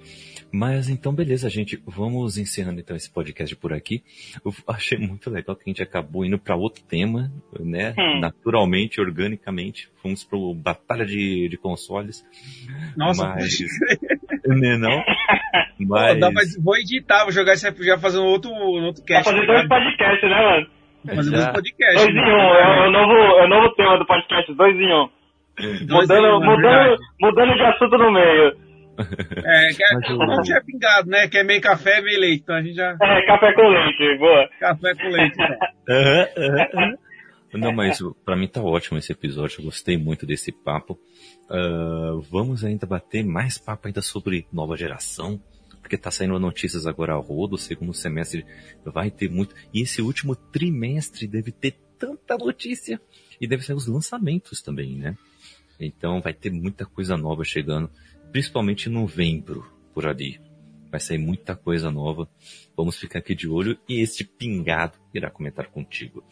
Mas 0.53 0.89
então, 0.89 1.15
beleza, 1.15 1.49
gente. 1.49 1.81
Vamos 1.87 2.37
encerrando 2.37 2.81
então 2.81 2.97
esse 2.97 3.11
podcast 3.11 3.55
por 3.55 3.73
aqui. 3.73 4.03
Eu 4.45 4.53
achei 4.75 4.99
muito 4.99 5.31
legal 5.31 5.55
que 5.55 5.63
a 5.67 5.71
gente 5.71 5.83
acabou 5.83 6.25
indo 6.25 6.39
para 6.39 6.57
outro 6.57 6.83
tema, 6.83 7.31
né? 7.61 7.95
Hum. 7.97 8.21
Naturalmente, 8.21 9.01
organicamente. 9.01 9.89
Fomos 10.03 10.25
pro 10.25 10.55
Batalha 10.55 11.05
de, 11.05 11.49
de 11.49 11.57
Consoles. 11.57 12.25
Nossa, 12.97 13.29
Mas. 13.29 13.59
né, 14.47 14.77
não? 14.77 15.03
Pô, 15.79 15.85
Mas. 15.87 16.19
dá 16.19 16.33
pra, 16.33 16.43
vou 16.59 16.77
editar, 16.77 17.23
vou 17.25 17.33
jogar 17.33 17.53
esse 17.53 17.69
RPG, 17.69 17.99
fazer 18.01 18.19
um 18.19 18.27
outro, 18.27 18.51
um 18.51 18.87
outro 18.87 19.05
cast. 19.05 19.25
fazer 19.25 19.47
tá 19.47 19.47
dois 19.47 19.63
ligado? 19.63 19.69
podcasts, 19.69 20.29
né, 20.29 20.37
mano? 20.37 20.80
Fazer 21.07 21.31
Já. 21.31 21.37
dois 21.37 21.47
podcasts. 21.49 22.03
Dois 22.05 22.15
em 22.15 22.21
um, 22.21 22.55
é 22.55 22.89
o 22.89 22.91
novo, 22.91 23.13
é 23.13 23.45
o 23.45 23.49
novo 23.49 23.75
tema 23.75 23.99
do 23.99 24.07
podcast, 24.07 24.55
dois 24.55 24.77
em 24.77 24.93
um. 24.93 25.09
Dois 25.59 25.81
em 25.81 25.87
Mudando, 25.87 26.25
um, 26.25 26.43
é 26.43 26.47
mudando, 26.47 26.97
mudando 27.21 27.55
de 27.55 27.63
assunto 27.63 27.99
no 27.99 28.13
meio. 28.13 28.71
É, 28.99 29.69
que 29.73 29.83
é, 29.83 30.15
não 30.15 30.43
tinha 30.43 30.63
pingado, 30.63 31.09
né? 31.09 31.27
Que 31.29 31.39
é 31.39 31.45
meio 31.45 31.61
café, 31.61 32.01
meio 32.03 32.21
leite. 32.21 32.43
Então 32.43 32.57
a 32.57 32.63
gente 32.63 32.75
já. 32.75 32.97
É, 33.01 33.27
café 33.27 33.53
com 33.55 33.69
leite, 33.69 34.19
boa. 34.19 34.49
Café 34.59 34.95
com 34.95 35.09
leite, 35.09 35.37
aham. 35.89 36.97
Não, 37.53 37.73
mas 37.73 37.99
pra 38.25 38.37
mim 38.37 38.47
tá 38.47 38.63
ótimo 38.63 38.99
esse 38.99 39.11
episódio, 39.13 39.61
eu 39.61 39.65
gostei 39.65 39.99
muito 39.99 40.25
desse 40.25 40.53
papo. 40.53 40.99
Ah, 41.51 42.13
vamos 42.31 42.65
ainda 42.65 42.87
bater 42.87 43.25
mais 43.25 43.59
papo 43.59 43.89
ainda 43.89 44.01
sobre 44.01 44.47
nova 44.53 44.77
geração, 44.77 45.41
porque 45.91 45.99
tá 45.99 46.09
saindo 46.13 46.39
notícias 46.39 46.87
agora 46.87 47.15
a 47.15 47.17
rodo, 47.17 47.59
segundo 47.59 47.93
semestre 47.93 48.47
vai 48.85 49.11
ter 49.11 49.29
muito, 49.29 49.57
e 49.75 49.83
esse 49.83 50.01
último 50.01 50.37
trimestre 50.37 51.27
deve 51.27 51.51
ter 51.51 51.75
tanta 51.99 52.39
notícia, 52.39 53.01
e 53.41 53.47
deve 53.49 53.65
ser 53.65 53.75
os 53.75 53.89
lançamentos 53.89 54.63
também, 54.63 54.97
né? 54.97 55.19
Então 55.81 56.21
vai 56.21 56.33
ter 56.33 56.53
muita 56.53 56.87
coisa 56.87 57.17
nova 57.17 57.43
chegando, 57.43 57.91
principalmente 58.31 58.89
em 58.89 58.93
novembro, 58.93 59.67
por 59.93 60.07
ali. 60.07 60.41
Vai 60.93 61.01
sair 61.01 61.19
muita 61.19 61.57
coisa 61.57 61.91
nova. 61.91 62.29
Vamos 62.77 62.97
ficar 62.97 63.19
aqui 63.19 63.35
de 63.35 63.49
olho 63.49 63.77
e 63.89 64.01
este 64.01 64.25
pingado 64.25 64.97
irá 65.13 65.29
comentar 65.29 65.71
contigo. 65.71 66.23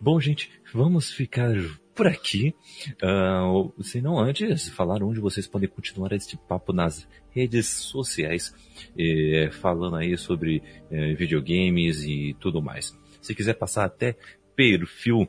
Bom, 0.00 0.20
gente, 0.20 0.50
vamos 0.72 1.10
ficar 1.10 1.56
por 2.00 2.06
aqui. 2.06 2.54
Ah, 3.02 3.42
se 3.82 4.00
não 4.00 4.18
antes, 4.18 4.70
falar 4.70 5.02
onde 5.02 5.20
vocês 5.20 5.46
podem 5.46 5.68
continuar 5.68 6.12
este 6.12 6.34
papo 6.34 6.72
nas 6.72 7.06
redes 7.28 7.66
sociais, 7.66 8.54
eh, 8.98 9.50
falando 9.52 9.96
aí 9.96 10.16
sobre 10.16 10.62
eh, 10.90 11.12
videogames 11.12 12.02
e 12.04 12.34
tudo 12.40 12.62
mais. 12.62 12.98
Se 13.20 13.34
quiser 13.34 13.52
passar 13.52 13.84
até 13.84 14.16
perfil 14.56 15.28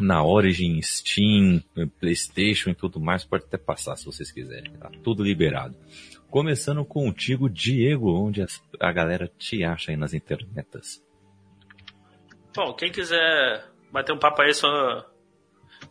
na 0.00 0.24
Origin, 0.24 0.80
Steam, 0.80 1.62
eh, 1.76 1.84
Playstation 2.00 2.70
e 2.70 2.74
tudo 2.74 2.98
mais, 2.98 3.26
pode 3.26 3.44
até 3.44 3.58
passar 3.58 3.94
se 3.96 4.06
vocês 4.06 4.32
quiserem, 4.32 4.72
tá? 4.78 4.90
Tudo 5.04 5.22
liberado. 5.22 5.76
Começando 6.30 6.86
contigo, 6.86 7.50
Diego, 7.50 8.10
onde 8.14 8.42
a 8.80 8.92
galera 8.92 9.30
te 9.36 9.62
acha 9.62 9.90
aí 9.90 9.96
nas 9.98 10.14
internetas. 10.14 11.04
Bom, 12.56 12.72
quem 12.72 12.90
quiser 12.90 13.70
bater 13.92 14.14
um 14.14 14.18
papo 14.18 14.40
aí, 14.40 14.48
é 14.48 14.54
só 14.54 15.17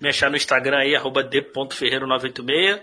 me 0.01 0.09
achar 0.09 0.29
no 0.29 0.35
Instagram 0.35 0.77
aí, 0.79 0.95
arroba 0.95 1.23
d.ferreiro986. 1.23 2.81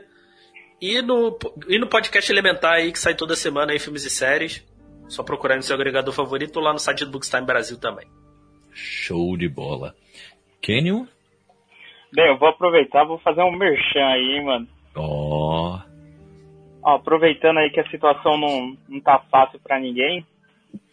E 0.80 1.00
no, 1.00 1.38
e 1.68 1.78
no 1.78 1.86
podcast 1.88 2.30
Elementar 2.30 2.74
aí, 2.74 2.92
que 2.92 2.98
sai 2.98 3.14
toda 3.14 3.36
semana 3.36 3.72
aí, 3.72 3.78
filmes 3.78 4.04
e 4.04 4.10
séries. 4.10 4.66
Só 5.08 5.22
procurar 5.22 5.56
no 5.56 5.62
seu 5.62 5.74
agregador 5.76 6.12
favorito 6.12 6.56
ou 6.56 6.62
lá 6.62 6.72
no 6.72 6.78
site 6.78 7.04
do 7.04 7.10
Bookstime 7.10 7.46
Brasil 7.46 7.78
também. 7.78 8.06
Show 8.72 9.36
de 9.36 9.48
bola. 9.48 9.94
Kenyon? 10.60 11.06
Bem, 12.12 12.28
eu 12.28 12.38
vou 12.38 12.48
aproveitar, 12.48 13.04
vou 13.04 13.18
fazer 13.18 13.42
um 13.42 13.56
merchan 13.56 14.06
aí, 14.06 14.36
hein, 14.36 14.44
mano. 14.44 14.68
Ó, 14.96 15.78
Ó, 16.82 16.94
aproveitando 16.96 17.58
aí 17.58 17.70
que 17.70 17.80
a 17.80 17.88
situação 17.90 18.36
não, 18.36 18.76
não 18.88 19.00
tá 19.00 19.18
fácil 19.30 19.58
pra 19.60 19.80
ninguém. 19.80 20.24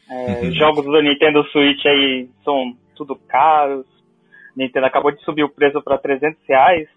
é, 0.10 0.48
os 0.48 0.56
jogos 0.58 0.86
do 0.86 1.02
Nintendo 1.02 1.44
Switch 1.52 1.86
aí 1.86 2.30
são 2.44 2.76
tudo 2.96 3.16
caros. 3.28 3.86
Nintendo 4.56 4.86
acabou 4.86 5.12
de 5.12 5.24
subir 5.24 5.44
o 5.44 5.50
preço 5.50 5.82
pra 5.82 5.98
300 5.98 6.40
reais. 6.48 6.88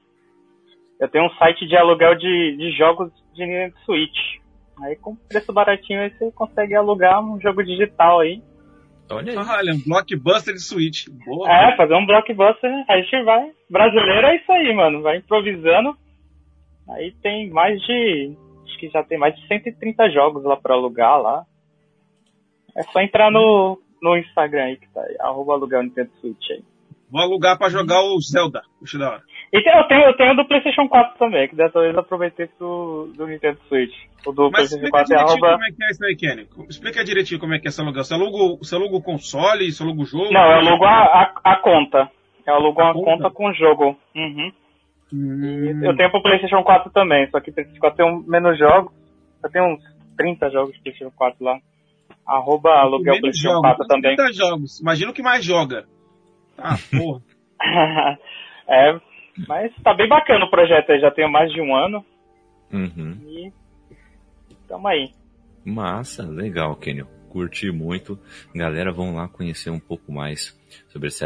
Eu 1.01 1.09
tenho 1.09 1.26
um 1.26 1.35
site 1.36 1.66
de 1.66 1.76
aluguel 1.76 2.14
de, 2.16 2.56
de 2.56 2.70
jogos 2.76 3.10
de 3.35 3.44
Nintendo 3.44 3.74
Switch. 3.85 4.18
Aí 4.82 4.97
com 4.97 5.14
preço 5.16 5.52
baratinho 5.52 6.01
aí 6.01 6.10
você 6.10 6.32
consegue 6.32 6.74
alugar 6.74 7.22
um 7.22 7.40
jogo 7.40 7.62
digital 7.62 8.20
aí. 8.20 8.43
olha 9.10 9.32
aí. 9.32 9.39
Olha, 9.39 9.74
um 9.74 9.82
blockbuster 9.86 10.55
de 10.55 10.60
Switch. 10.60 11.06
Boa. 11.24 11.48
É, 11.48 11.76
fazer 11.76 11.94
um 11.94 12.06
blockbuster, 12.06 12.70
a 12.89 13.01
gente 13.01 13.22
vai. 13.22 13.51
Brasileiro 13.70 14.26
é 14.26 14.36
isso 14.36 14.51
aí, 14.51 14.74
mano. 14.74 15.02
Vai 15.02 15.18
improvisando. 15.18 15.97
Aí 16.89 17.12
tem 17.22 17.51
mais 17.51 17.81
de. 17.82 18.36
Acho 18.64 18.78
que 18.78 18.89
já 18.89 19.02
tem 19.05 19.18
mais 19.18 19.35
de 19.36 19.47
130 19.47 20.10
jogos 20.10 20.43
lá 20.44 20.56
pra 20.56 20.74
alugar 20.74 21.20
lá. 21.20 21.44
É 22.76 22.82
só 22.82 23.01
entrar 23.01 23.31
no, 23.31 23.81
no 24.02 24.16
Instagram 24.16 24.64
aí 24.64 24.76
que 24.76 24.93
tá 24.93 25.01
aí, 25.01 25.16
arroba 25.20 25.52
alugar 25.52 25.82
Nintendo 25.82 26.10
Switch 26.20 26.51
aí. 26.51 26.64
Vou 27.15 27.23
alugar 27.23 27.57
pra 27.57 27.69
jogar 27.69 28.03
o 28.03 28.19
Zelda. 28.20 28.61
Puxa 28.81 28.99
da 28.99 29.09
hora. 29.12 29.23
Eu 29.53 29.62
tenho, 29.89 30.03
eu 30.07 30.16
tenho 30.16 30.35
do 30.35 30.45
Playstation 30.49 30.89
4 30.89 31.16
também, 31.16 31.47
que 31.49 31.55
dessa 31.55 31.78
vez 31.81 31.95
eu 31.95 32.01
aproveitei 32.01 32.49
do, 32.59 33.12
do 33.16 33.24
Nintendo 33.28 33.57
Switch. 33.69 33.95
O 34.27 34.32
do 34.32 34.51
Mas 34.51 34.69
Playstation 34.69 34.85
explica 34.86 35.05
4 35.05 35.15
é 35.15 35.19
arroba. 35.20 35.53
como 35.53 35.65
é 35.65 35.69
que 35.70 35.85
é 35.85 35.91
isso 35.91 36.05
aí, 36.05 36.16
Kenny. 36.16 36.49
Explica 36.69 37.05
direitinho 37.05 37.39
como 37.39 37.55
é 37.55 37.61
que 37.61 37.69
é 37.69 37.70
esse 37.70 37.81
aluguel. 37.81 38.03
Você 38.03 38.15
aluga, 38.15 38.36
o- 38.36 38.59
você 38.59 38.74
aluga 38.74 38.97
o 38.97 39.03
console, 39.03 39.70
você 39.70 39.81
aluga 39.85 40.03
o 40.03 40.05
jogo? 40.05 40.32
Não, 40.32 40.41
eu 40.41 40.57
alugo 40.59 40.85
a, 40.85 40.91
a, 41.45 41.53
a 41.53 41.57
conta. 41.61 42.11
Eu 42.45 42.55
alugo 42.57 42.81
A 42.81 42.85
uma 42.86 42.95
conta? 42.95 43.11
conta 43.23 43.31
com 43.31 43.49
o 43.49 43.55
jogo. 43.55 43.97
Uhum. 44.16 44.53
Hum, 45.12 45.81
Eu 45.85 45.97
tenho 45.97 46.11
pro 46.11 46.23
PlayStation 46.23 46.62
4 46.65 46.91
também, 46.93 47.31
só 47.31 47.39
que 47.41 47.51
o 47.51 47.55
PlayStation 47.55 47.81
4 47.81 47.97
tem 47.97 48.07
um, 48.12 48.24
menos 48.27 48.59
jogos. 48.59 48.93
Eu 49.45 49.51
tenho 49.51 49.66
uns 49.74 49.81
30 50.16 50.51
jogos 50.51 50.74
de 50.74 50.81
PlayStation 50.82 51.12
4 51.16 51.45
lá. 51.45 51.59
Arroba 52.27 52.70
aluguel 52.70 53.20
PlayStation 53.20 53.49
jogos, 53.55 53.61
4 53.62 53.86
também. 53.86 54.16
30 54.16 54.32
jogos. 54.32 54.81
Imagina 54.81 55.11
o 55.11 55.15
que 55.15 55.23
mais 55.23 55.45
joga. 55.45 55.85
Ah, 56.59 56.76
porra. 56.90 57.22
é, 58.68 59.01
mas 59.48 59.74
tá 59.82 59.94
bem 59.94 60.09
bacana 60.09 60.44
o 60.44 60.51
projeto 60.51 60.90
aí, 60.93 61.01
já 61.01 61.10
tenho 61.10 61.31
mais 61.31 61.52
de 61.52 61.60
um 61.60 61.74
ano 61.74 62.05
Uhum. 62.72 63.18
e 63.28 63.52
tamo 64.68 64.89
aí. 64.89 65.10
Massa, 65.64 66.22
legal, 66.26 66.74
Kenyon. 66.76 67.06
Curti 67.31 67.70
muito. 67.70 68.18
Galera, 68.55 68.93
vão 68.93 69.14
lá 69.14 69.26
conhecer 69.28 69.70
um 69.70 69.78
pouco 69.81 70.12
mais 70.12 70.56
sobre 70.89 71.09
esse 71.09 71.24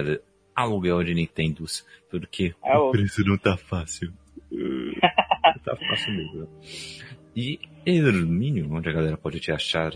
aluguel 0.55 1.03
de 1.05 1.15
Nintendos, 1.15 1.87
porque 2.11 2.55
É 2.65 2.77
o 2.79 2.89
o- 2.89 2.91
preço 2.91 3.23
não 3.25 3.37
tá 3.39 3.57
fácil. 3.57 4.13
Não 4.51 4.93
tá 5.65 5.77
fácil 5.77 6.15
mesmo. 6.15 6.49
E 7.37 7.61
Hermínio, 7.87 8.73
onde 8.73 8.89
a 8.89 8.93
galera 8.93 9.17
pode 9.17 9.39
te 9.41 9.53
achar? 9.53 9.93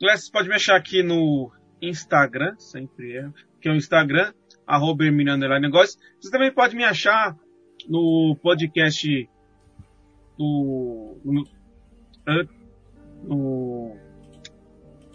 Você 0.00 0.30
pode 0.30 0.48
me 0.48 0.54
achar 0.54 0.76
aqui 0.76 1.02
no 1.02 1.50
Instagram, 1.80 2.56
sempre 2.58 3.16
é, 3.16 3.30
que 3.60 3.68
é 3.68 3.72
o 3.72 3.76
Instagram, 3.76 4.32
arroba 4.66 5.04
Negócios. 5.60 5.98
Você 6.20 6.30
também 6.30 6.52
pode 6.52 6.74
me 6.74 6.84
achar 6.84 7.36
no 7.88 8.36
podcast 8.42 9.28
do, 10.36 11.16
no, 11.24 11.44
no 13.22 13.96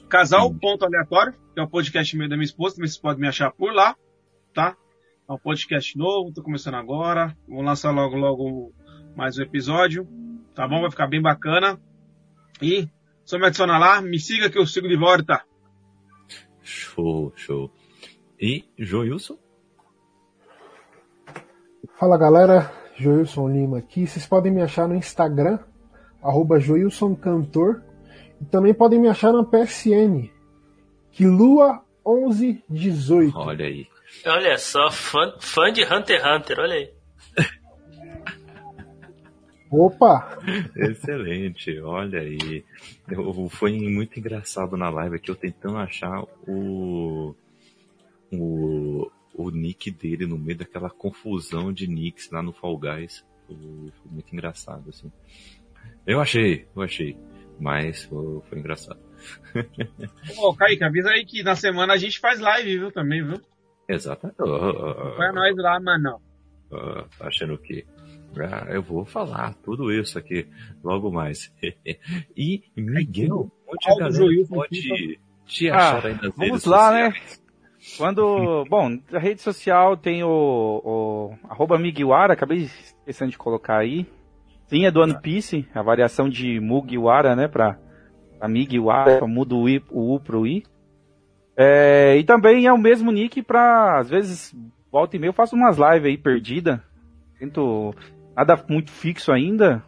Casal 0.09 0.53
Ponto 0.53 0.85
Aleatório, 0.85 1.33
que 1.53 1.59
é 1.59 1.63
o 1.63 1.69
podcast 1.69 2.15
meio 2.17 2.29
da 2.29 2.35
minha 2.35 2.45
esposa, 2.45 2.75
também 2.75 2.89
você 2.89 2.99
pode 2.99 3.19
me 3.19 3.27
achar 3.27 3.51
por 3.51 3.73
lá, 3.73 3.95
tá? 4.53 4.75
É 5.29 5.33
um 5.33 5.37
podcast 5.37 5.97
novo, 5.97 6.33
tô 6.33 6.41
começando 6.43 6.75
agora, 6.75 7.35
vou 7.47 7.61
lançar 7.61 7.91
logo 7.91 8.15
logo 8.15 8.73
mais 9.15 9.37
um 9.37 9.43
episódio, 9.43 10.07
tá 10.55 10.67
bom? 10.67 10.81
Vai 10.81 10.91
ficar 10.91 11.07
bem 11.07 11.21
bacana. 11.21 11.79
E 12.61 12.87
só 13.23 13.37
me 13.37 13.45
adiciona 13.45 13.77
lá, 13.77 14.01
me 14.01 14.19
siga 14.19 14.49
que 14.49 14.57
eu 14.57 14.65
sigo 14.65 14.87
de 14.87 14.97
volta. 14.97 15.43
Show, 16.63 17.31
show. 17.35 17.69
E 18.39 18.63
Joilson? 18.77 19.37
Fala 21.99 22.17
galera, 22.17 22.71
Joilson 22.95 23.49
Lima 23.49 23.79
aqui. 23.79 24.07
Vocês 24.07 24.25
podem 24.25 24.51
me 24.51 24.61
achar 24.61 24.87
no 24.87 24.95
Instagram, 24.95 25.59
arroba 26.23 26.59
Joilson 26.59 27.15
Cantor. 27.15 27.83
E 28.39 28.45
também 28.45 28.73
podem 28.73 28.99
me 28.99 29.07
achar 29.07 29.31
na 29.31 29.43
PSN, 29.43 30.29
Quilua1118. 31.13 33.31
Olha 33.35 33.65
aí. 33.65 33.87
Olha 34.25 34.57
só, 34.57 34.89
fã, 34.91 35.33
fã 35.39 35.71
de 35.71 35.83
Hunter 35.83 36.19
x 36.19 36.25
Hunter, 36.25 36.59
olha 36.59 36.75
aí. 36.75 36.91
Opa! 39.71 40.37
Excelente, 40.75 41.79
olha 41.79 42.19
aí. 42.19 42.65
Eu- 43.07 43.47
foi 43.49 43.71
muito 43.89 44.19
engraçado 44.19 44.75
na 44.75 44.89
live 44.89 45.15
aqui, 45.15 45.31
eu 45.31 45.35
tentando 45.35 45.77
achar 45.77 46.23
o, 46.45 47.33
o, 48.33 49.09
o 49.33 49.49
nick 49.49 49.89
dele 49.89 50.25
no 50.25 50.37
meio 50.37 50.57
daquela 50.59 50.89
confusão 50.89 51.71
de 51.71 51.87
nicks 51.87 52.29
lá 52.31 52.43
no 52.43 52.51
Fall 52.51 52.77
Guys. 52.77 53.25
Foi, 53.47 53.55
foi 53.55 54.11
muito 54.11 54.33
engraçado, 54.33 54.89
assim. 54.89 55.09
Eu 56.05 56.19
achei, 56.19 56.67
eu 56.75 56.81
achei. 56.81 57.17
Mas 57.59 58.03
foi, 58.03 58.41
foi 58.49 58.59
engraçado. 58.59 58.99
Ô, 60.37 60.53
Kaique, 60.53 60.83
avisa 60.83 61.11
aí 61.11 61.23
que 61.25 61.43
na 61.43 61.55
semana 61.55 61.93
a 61.93 61.97
gente 61.97 62.19
faz 62.19 62.39
live, 62.39 62.77
viu, 62.77 62.91
também, 62.91 63.23
viu? 63.23 63.39
Exatamente. 63.87 64.37
Põe 64.37 65.31
nós 65.33 65.55
lá, 65.57 65.79
mano. 65.79 66.21
Tá 66.69 67.27
achando 67.27 67.57
que 67.57 67.85
ah, 67.97 68.00
eu 68.69 68.81
vou 68.81 69.05
falar 69.05 69.53
tudo 69.63 69.91
isso 69.91 70.17
aqui 70.17 70.47
logo 70.83 71.11
mais. 71.11 71.53
e 72.35 72.63
Miguel, 72.75 73.51
onde 73.67 73.89
a 73.89 74.09
galera 74.09 74.47
pode 74.47 75.19
te 75.45 75.69
achar 75.69 76.05
Ah, 76.05 76.07
aí 76.07 76.13
nas 76.13 76.35
vamos 76.35 76.37
redes 76.39 76.65
lá, 76.65 76.91
né? 76.91 77.11
sociais? 77.11 77.41
Quando. 77.97 78.63
Bom, 78.69 78.97
na 79.11 79.19
rede 79.19 79.41
social 79.41 79.97
tem 79.97 80.23
o. 80.23 80.29
o 80.29 81.35
arroba 81.49 81.79
Migiwara, 81.79 82.33
acabei 82.33 82.59
esquecendo 82.59 83.31
de 83.31 83.37
colocar 83.37 83.77
aí. 83.79 84.05
Sim, 84.67 84.85
é 84.85 84.91
do 84.91 85.01
One 85.01 85.19
Piece, 85.19 85.67
a 85.73 85.81
variação 85.81 86.29
de 86.29 86.59
Mugiwara, 86.59 87.35
né? 87.35 87.47
Pra, 87.47 87.77
pra 88.37 88.47
Migiwara, 88.47 89.17
pra 89.17 89.27
muda 89.27 89.55
o, 89.55 89.67
I, 89.67 89.83
o 89.89 90.15
U 90.15 90.19
pro 90.19 90.47
I. 90.47 90.63
É, 91.57 92.15
e 92.17 92.23
também 92.23 92.65
é 92.65 92.71
o 92.71 92.77
mesmo 92.77 93.11
nick 93.11 93.41
pra, 93.41 93.99
às 93.99 94.09
vezes, 94.09 94.55
volta 94.91 95.15
e 95.15 95.19
meia 95.19 95.29
eu 95.29 95.33
faço 95.33 95.55
umas 95.55 95.77
lives 95.77 96.05
aí 96.05 96.17
perdida. 96.17 96.83
Tento. 97.37 97.93
Nada 98.35 98.63
muito 98.67 98.91
fixo 98.91 99.31
ainda. 99.31 99.83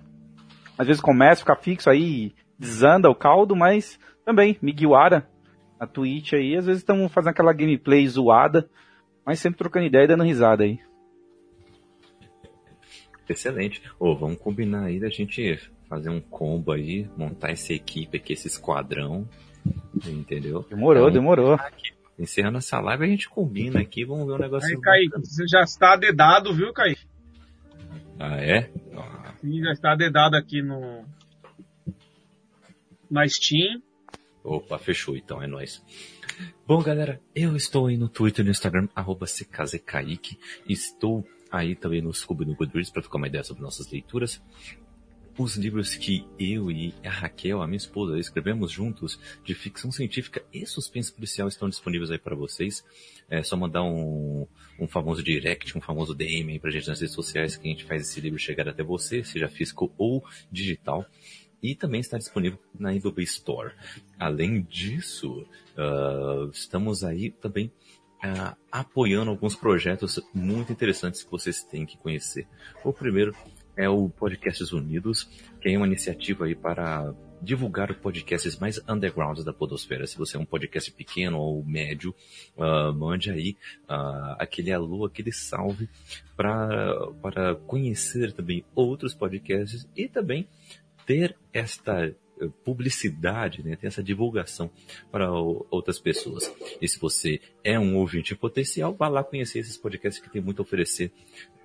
às 0.77 0.87
vezes 0.87 1.01
começa, 1.01 1.41
fica 1.41 1.55
fixo 1.55 1.89
aí, 1.89 2.33
desanda 2.57 3.09
o 3.09 3.15
caldo, 3.15 3.55
mas 3.55 3.99
também, 4.25 4.57
Miguiwara, 4.61 5.27
na 5.79 5.87
Twitch 5.87 6.33
aí, 6.33 6.55
às 6.55 6.65
vezes 6.65 6.81
estão 6.81 7.07
fazendo 7.09 7.31
aquela 7.31 7.53
gameplay 7.53 8.07
zoada, 8.07 8.69
mas 9.25 9.39
sempre 9.39 9.57
trocando 9.57 9.85
ideia 9.85 10.03
e 10.03 10.07
dando 10.07 10.23
risada 10.23 10.63
aí. 10.63 10.79
Excelente. 13.27 13.81
Ô, 13.99 14.15
vamos 14.15 14.37
combinar 14.37 14.85
aí 14.85 14.99
da 14.99 15.09
gente 15.09 15.57
fazer 15.89 16.09
um 16.09 16.19
combo 16.19 16.71
aí, 16.71 17.09
montar 17.17 17.51
essa 17.51 17.73
equipe 17.73 18.17
aqui, 18.17 18.33
esse 18.33 18.47
esquadrão. 18.47 19.27
Entendeu? 20.05 20.65
Demorou, 20.69 21.03
Então, 21.03 21.13
demorou. 21.13 21.57
Encerrando 22.19 22.57
essa 22.57 22.79
live, 22.79 23.03
a 23.05 23.07
gente 23.07 23.29
combina 23.29 23.79
aqui, 23.79 24.03
vamos 24.05 24.27
ver 24.27 24.33
um 24.33 24.37
negócio. 24.37 24.69
Aí, 24.69 24.79
Kaique, 24.79 25.19
você 25.19 25.47
já 25.47 25.61
está 25.61 25.95
dedado, 25.95 26.53
viu, 26.53 26.73
Kaique? 26.73 27.01
Ah, 28.25 28.37
é? 28.37 28.71
Ah, 28.95 29.33
Sim, 29.41 29.61
já 29.61 29.73
está 29.73 29.95
dedado 29.95 30.35
aqui 30.35 30.61
no. 30.61 31.03
Na 33.11 33.27
Steam. 33.27 33.81
Opa, 34.41 34.79
fechou 34.79 35.17
então, 35.17 35.43
é 35.43 35.47
nóis. 35.47 35.83
Bom, 36.65 36.81
galera, 36.81 37.19
eu 37.35 37.53
estou 37.53 37.87
aí 37.87 37.97
no 37.97 38.07
Twitter 38.07 38.43
e 38.43 38.45
no 38.45 38.51
Instagram, 38.51 38.87
arroba 38.95 39.25
CKZKaique. 39.25 40.39
Estou 40.69 41.27
aí 41.51 41.75
também 41.75 42.01
no 42.01 42.13
Scooby 42.13 42.45
no 42.45 42.55
Goodreads 42.55 42.91
para 42.91 43.01
trocar 43.01 43.17
uma 43.17 43.27
ideia 43.27 43.43
sobre 43.43 43.61
nossas 43.61 43.91
leituras. 43.91 44.41
Os 45.35 45.55
livros 45.55 45.95
que 45.95 46.27
eu 46.37 46.69
e 46.69 46.93
a 47.03 47.09
Raquel, 47.09 47.61
a 47.61 47.67
minha 47.67 47.77
esposa, 47.77 48.19
escrevemos 48.19 48.71
juntos 48.71 49.19
de 49.43 49.55
ficção 49.55 49.91
científica 49.91 50.45
e 50.53 50.63
suspense 50.65 51.11
policial 51.11 51.47
estão 51.47 51.67
disponíveis 51.67 52.11
aí 52.11 52.19
para 52.19 52.35
vocês. 52.35 52.85
É 53.27 53.41
só 53.41 53.57
mandar 53.57 53.83
um, 53.83 54.45
um 54.79 54.87
famoso 54.87 55.23
direct, 55.23 55.75
um 55.75 55.81
famoso 55.81 56.13
DM 56.13 56.51
aí 56.51 56.59
pra 56.59 56.69
gente 56.69 56.87
nas 56.87 56.99
redes 56.99 57.15
sociais 57.15 57.57
que 57.57 57.67
a 57.67 57.71
gente 57.71 57.83
faz 57.83 58.03
esse 58.03 58.21
livro 58.21 58.37
chegar 58.37 58.69
até 58.69 58.83
você, 58.83 59.23
seja 59.23 59.49
físico 59.49 59.91
ou 59.97 60.23
digital 60.51 61.03
e 61.63 61.73
também 61.73 62.01
está 62.01 62.17
disponível 62.17 62.59
na 62.77 62.93
Indobay 62.93 63.23
Store. 63.23 63.73
Além 64.19 64.61
disso, 64.61 65.47
ah, 65.75 66.47
estamos 66.51 67.03
aí 67.03 67.31
também 67.31 67.71
ah, 68.21 68.55
apoiando 68.71 69.31
alguns 69.31 69.55
projetos 69.55 70.19
muito 70.33 70.71
interessantes 70.71 71.23
que 71.23 71.31
vocês 71.31 71.63
têm 71.63 71.85
que 71.85 71.97
conhecer. 71.97 72.45
O 72.83 72.93
primeiro 72.93 73.33
é 73.75 73.89
o 73.89 74.09
Podcasts 74.09 74.71
Unidos, 74.71 75.29
que 75.61 75.69
é 75.69 75.77
uma 75.77 75.87
iniciativa 75.87 76.45
aí 76.45 76.55
para 76.55 77.13
divulgar 77.43 77.91
os 77.91 77.97
podcasts 77.97 78.57
mais 78.57 78.79
undergrounds 78.87 79.43
da 79.43 79.51
podosfera. 79.51 80.07
Se 80.07 80.17
você 80.17 80.37
é 80.37 80.39
um 80.39 80.45
podcast 80.45 80.89
pequeno 80.91 81.39
ou 81.39 81.63
médio, 81.63 82.15
ah, 82.57 82.91
mande 82.93 83.29
aí 83.29 83.57
ah, 83.87 84.37
aquele 84.39 84.71
alô, 84.71 85.05
aquele 85.05 85.31
salve 85.31 85.89
para 86.37 87.55
conhecer 87.67 88.31
também 88.31 88.63
outros 88.73 89.13
podcasts 89.13 89.87
e 89.95 90.07
também 90.07 90.47
ter 91.05 91.35
esta 91.51 92.15
publicidade, 92.63 93.63
né, 93.63 93.75
ter 93.75 93.87
essa 93.87 94.03
divulgação 94.03 94.69
para 95.11 95.31
o- 95.31 95.65
outras 95.71 95.99
pessoas. 95.99 96.51
E 96.81 96.87
se 96.87 96.99
você 96.99 97.39
é 97.63 97.79
um 97.79 97.95
ouvinte 97.97 98.35
potencial, 98.35 98.93
vá 98.93 99.07
lá 99.07 99.23
conhecer 99.23 99.59
esses 99.59 99.77
podcasts 99.77 100.21
que 100.23 100.29
tem 100.29 100.41
muito 100.41 100.61
a 100.61 100.63
oferecer 100.63 101.11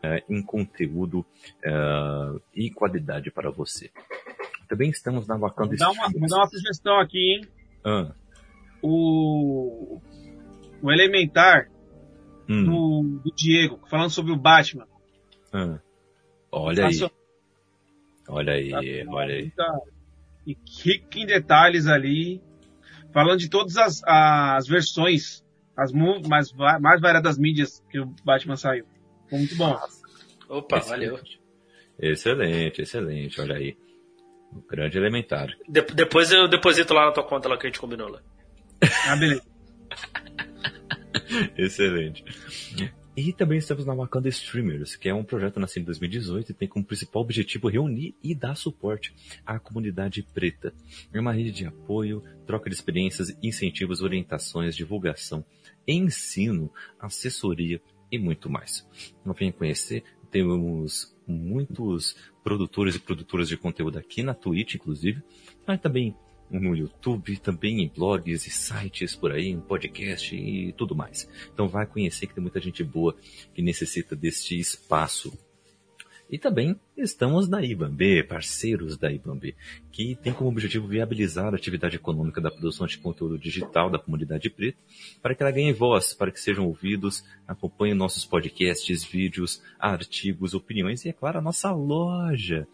eh, 0.02 0.22
em 0.30 0.40
conteúdo 0.42 1.26
eh, 1.62 2.40
e 2.54 2.70
qualidade 2.70 3.30
para 3.32 3.50
você. 3.50 3.90
Também 4.68 4.90
estamos 4.90 5.26
na 5.26 5.36
Vou 5.36 5.50
dar, 5.76 5.90
uma, 5.90 6.06
uma 6.14 6.46
sugestão 6.48 7.00
aqui, 7.00 7.18
hein? 7.34 7.48
Ah, 7.84 8.12
O. 8.82 10.00
O 10.80 10.92
Elementar 10.92 11.68
hum, 12.48 12.64
do, 12.64 13.20
do 13.24 13.34
Diego, 13.34 13.80
falando 13.90 14.10
sobre 14.10 14.30
o 14.32 14.36
Batman. 14.36 14.86
ah. 15.52 15.80
Olha 16.50 16.86
aí, 16.86 17.10
olha 18.28 18.52
aí, 18.52 18.70
Tá 19.04 19.12
olha 19.12 19.34
aí. 19.34 19.50
E 20.48 20.56
rico 20.82 21.18
em 21.18 21.26
detalhes 21.26 21.86
ali, 21.86 22.40
falando 23.12 23.38
de 23.38 23.50
todas 23.50 23.76
as, 23.76 24.00
as 24.06 24.66
versões, 24.66 25.44
as 25.76 25.92
mais, 25.92 26.50
mais 26.80 27.00
variadas 27.02 27.36
mídias 27.38 27.84
que 27.90 28.00
o 28.00 28.06
Batman 28.24 28.56
saiu. 28.56 28.86
Ficou 29.24 29.38
muito 29.40 29.54
bom. 29.56 29.78
Opa, 30.48 30.78
valeu. 30.80 31.20
Excelente, 32.00 32.80
excelente, 32.80 33.38
olha 33.40 33.56
aí. 33.56 33.76
Um 34.50 34.62
grande 34.66 34.96
elementar. 34.96 35.48
De- 35.68 35.82
depois 35.82 36.32
eu 36.32 36.48
deposito 36.48 36.94
lá 36.94 37.04
na 37.04 37.12
tua 37.12 37.24
conta 37.24 37.46
lá 37.46 37.58
que 37.58 37.66
a 37.66 37.68
gente 37.68 37.78
combinou 37.80 38.08
lá. 38.08 38.22
Ah, 39.06 39.16
beleza. 39.16 39.42
Excelente. 41.58 42.24
E 43.20 43.32
também 43.32 43.58
estamos 43.58 43.84
na 43.84 43.92
Wakanda 43.92 44.28
Streamers, 44.28 44.94
que 44.94 45.08
é 45.08 45.12
um 45.12 45.24
projeto 45.24 45.58
nascido 45.58 45.82
em 45.82 45.86
2018 45.86 46.52
e 46.52 46.54
tem 46.54 46.68
como 46.68 46.84
principal 46.84 47.22
objetivo 47.22 47.66
reunir 47.66 48.14
e 48.22 48.32
dar 48.32 48.54
suporte 48.54 49.12
à 49.44 49.58
comunidade 49.58 50.22
preta. 50.22 50.72
É 51.12 51.18
uma 51.18 51.32
rede 51.32 51.50
de 51.50 51.66
apoio, 51.66 52.22
troca 52.46 52.70
de 52.70 52.76
experiências, 52.76 53.36
incentivos, 53.42 54.02
orientações, 54.02 54.76
divulgação, 54.76 55.44
ensino, 55.84 56.72
assessoria 56.96 57.82
e 58.08 58.20
muito 58.20 58.48
mais. 58.48 58.88
Não 59.26 59.34
venha 59.34 59.52
conhecer, 59.52 60.04
temos 60.30 61.12
muitos 61.26 62.14
produtores 62.44 62.94
e 62.94 63.00
produtoras 63.00 63.48
de 63.48 63.56
conteúdo 63.56 63.98
aqui 63.98 64.22
na 64.22 64.32
Twitch, 64.32 64.76
inclusive, 64.76 65.24
mas 65.66 65.80
também 65.80 66.14
no 66.50 66.74
YouTube, 66.74 67.38
também 67.38 67.82
em 67.82 67.88
blogs 67.88 68.46
e 68.46 68.50
sites 68.50 69.14
por 69.14 69.32
aí, 69.32 69.48
em 69.48 69.60
podcast 69.60 70.34
e 70.34 70.72
tudo 70.72 70.94
mais. 70.94 71.28
Então 71.52 71.68
vai 71.68 71.86
conhecer 71.86 72.26
que 72.26 72.34
tem 72.34 72.42
muita 72.42 72.60
gente 72.60 72.82
boa 72.82 73.14
que 73.54 73.62
necessita 73.62 74.16
deste 74.16 74.58
espaço. 74.58 75.36
E 76.30 76.38
também 76.38 76.78
estamos 76.94 77.48
na 77.48 77.62
IBAMB, 77.62 78.22
parceiros 78.28 78.98
da 78.98 79.10
IBAMB, 79.10 79.54
que 79.90 80.14
tem 80.16 80.30
como 80.30 80.50
objetivo 80.50 80.86
viabilizar 80.86 81.54
a 81.54 81.56
atividade 81.56 81.96
econômica 81.96 82.38
da 82.38 82.50
produção 82.50 82.86
de 82.86 82.98
conteúdo 82.98 83.38
digital 83.38 83.88
da 83.88 83.98
comunidade 83.98 84.50
preta, 84.50 84.76
para 85.22 85.34
que 85.34 85.42
ela 85.42 85.50
ganhe 85.50 85.72
voz, 85.72 86.12
para 86.12 86.30
que 86.30 86.38
sejam 86.38 86.66
ouvidos, 86.66 87.24
acompanhem 87.46 87.94
nossos 87.94 88.26
podcasts, 88.26 89.02
vídeos, 89.02 89.62
artigos, 89.78 90.52
opiniões 90.52 91.02
e, 91.06 91.08
é 91.08 91.14
claro, 91.14 91.38
a 91.38 91.42
nossa 91.42 91.72
loja 91.72 92.68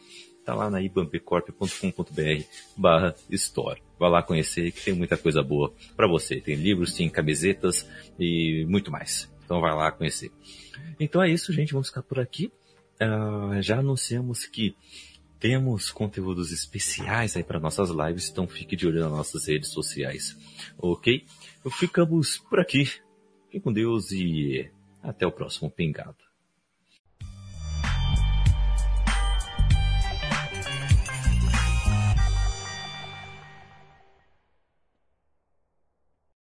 tá 0.45 0.55
lá 0.55 0.71
na 0.71 0.83
ibambecorp.com.br 0.83 2.45
barra 2.77 3.15
store. 3.31 3.83
Vai 3.99 4.11
lá 4.11 4.23
conhecer 4.23 4.71
que 4.73 4.85
tem 4.85 4.95
muita 4.95 5.16
coisa 5.16 5.43
boa 5.43 5.73
para 5.97 6.07
você. 6.07 6.41
Tem 6.41 6.55
livros, 6.55 6.93
tem 6.93 7.09
camisetas 7.09 7.89
e 8.19 8.65
muito 8.69 8.91
mais. 8.91 9.33
Então 9.45 9.61
vai 9.61 9.75
lá 9.75 9.91
conhecer. 9.91 10.31
Então 10.99 11.23
é 11.23 11.31
isso, 11.31 11.53
gente. 11.53 11.73
Vamos 11.73 11.89
ficar 11.89 12.03
por 12.03 12.19
aqui. 12.19 12.53
Ah, 13.01 13.59
já 13.61 13.79
anunciamos 13.79 14.47
que 14.47 14.77
temos 15.39 15.91
conteúdos 15.91 16.53
especiais 16.53 17.37
aí 17.37 17.45
para 17.45 17.61
nossas 17.61 17.91
lives, 17.91 18.31
então 18.31 18.47
fique 18.47 18.75
de 18.75 18.87
olho 18.87 19.03
nas 19.03 19.11
nossas 19.11 19.47
redes 19.47 19.71
sociais. 19.71 20.37
Ok? 20.79 21.27
Ficamos 21.79 22.39
por 22.39 22.61
aqui. 22.61 22.87
Fique 23.51 23.61
com 23.61 23.73
Deus 23.73 24.11
e 24.11 24.71
até 25.03 25.27
o 25.27 25.33
próximo 25.33 25.71
Pingado. 25.71 26.24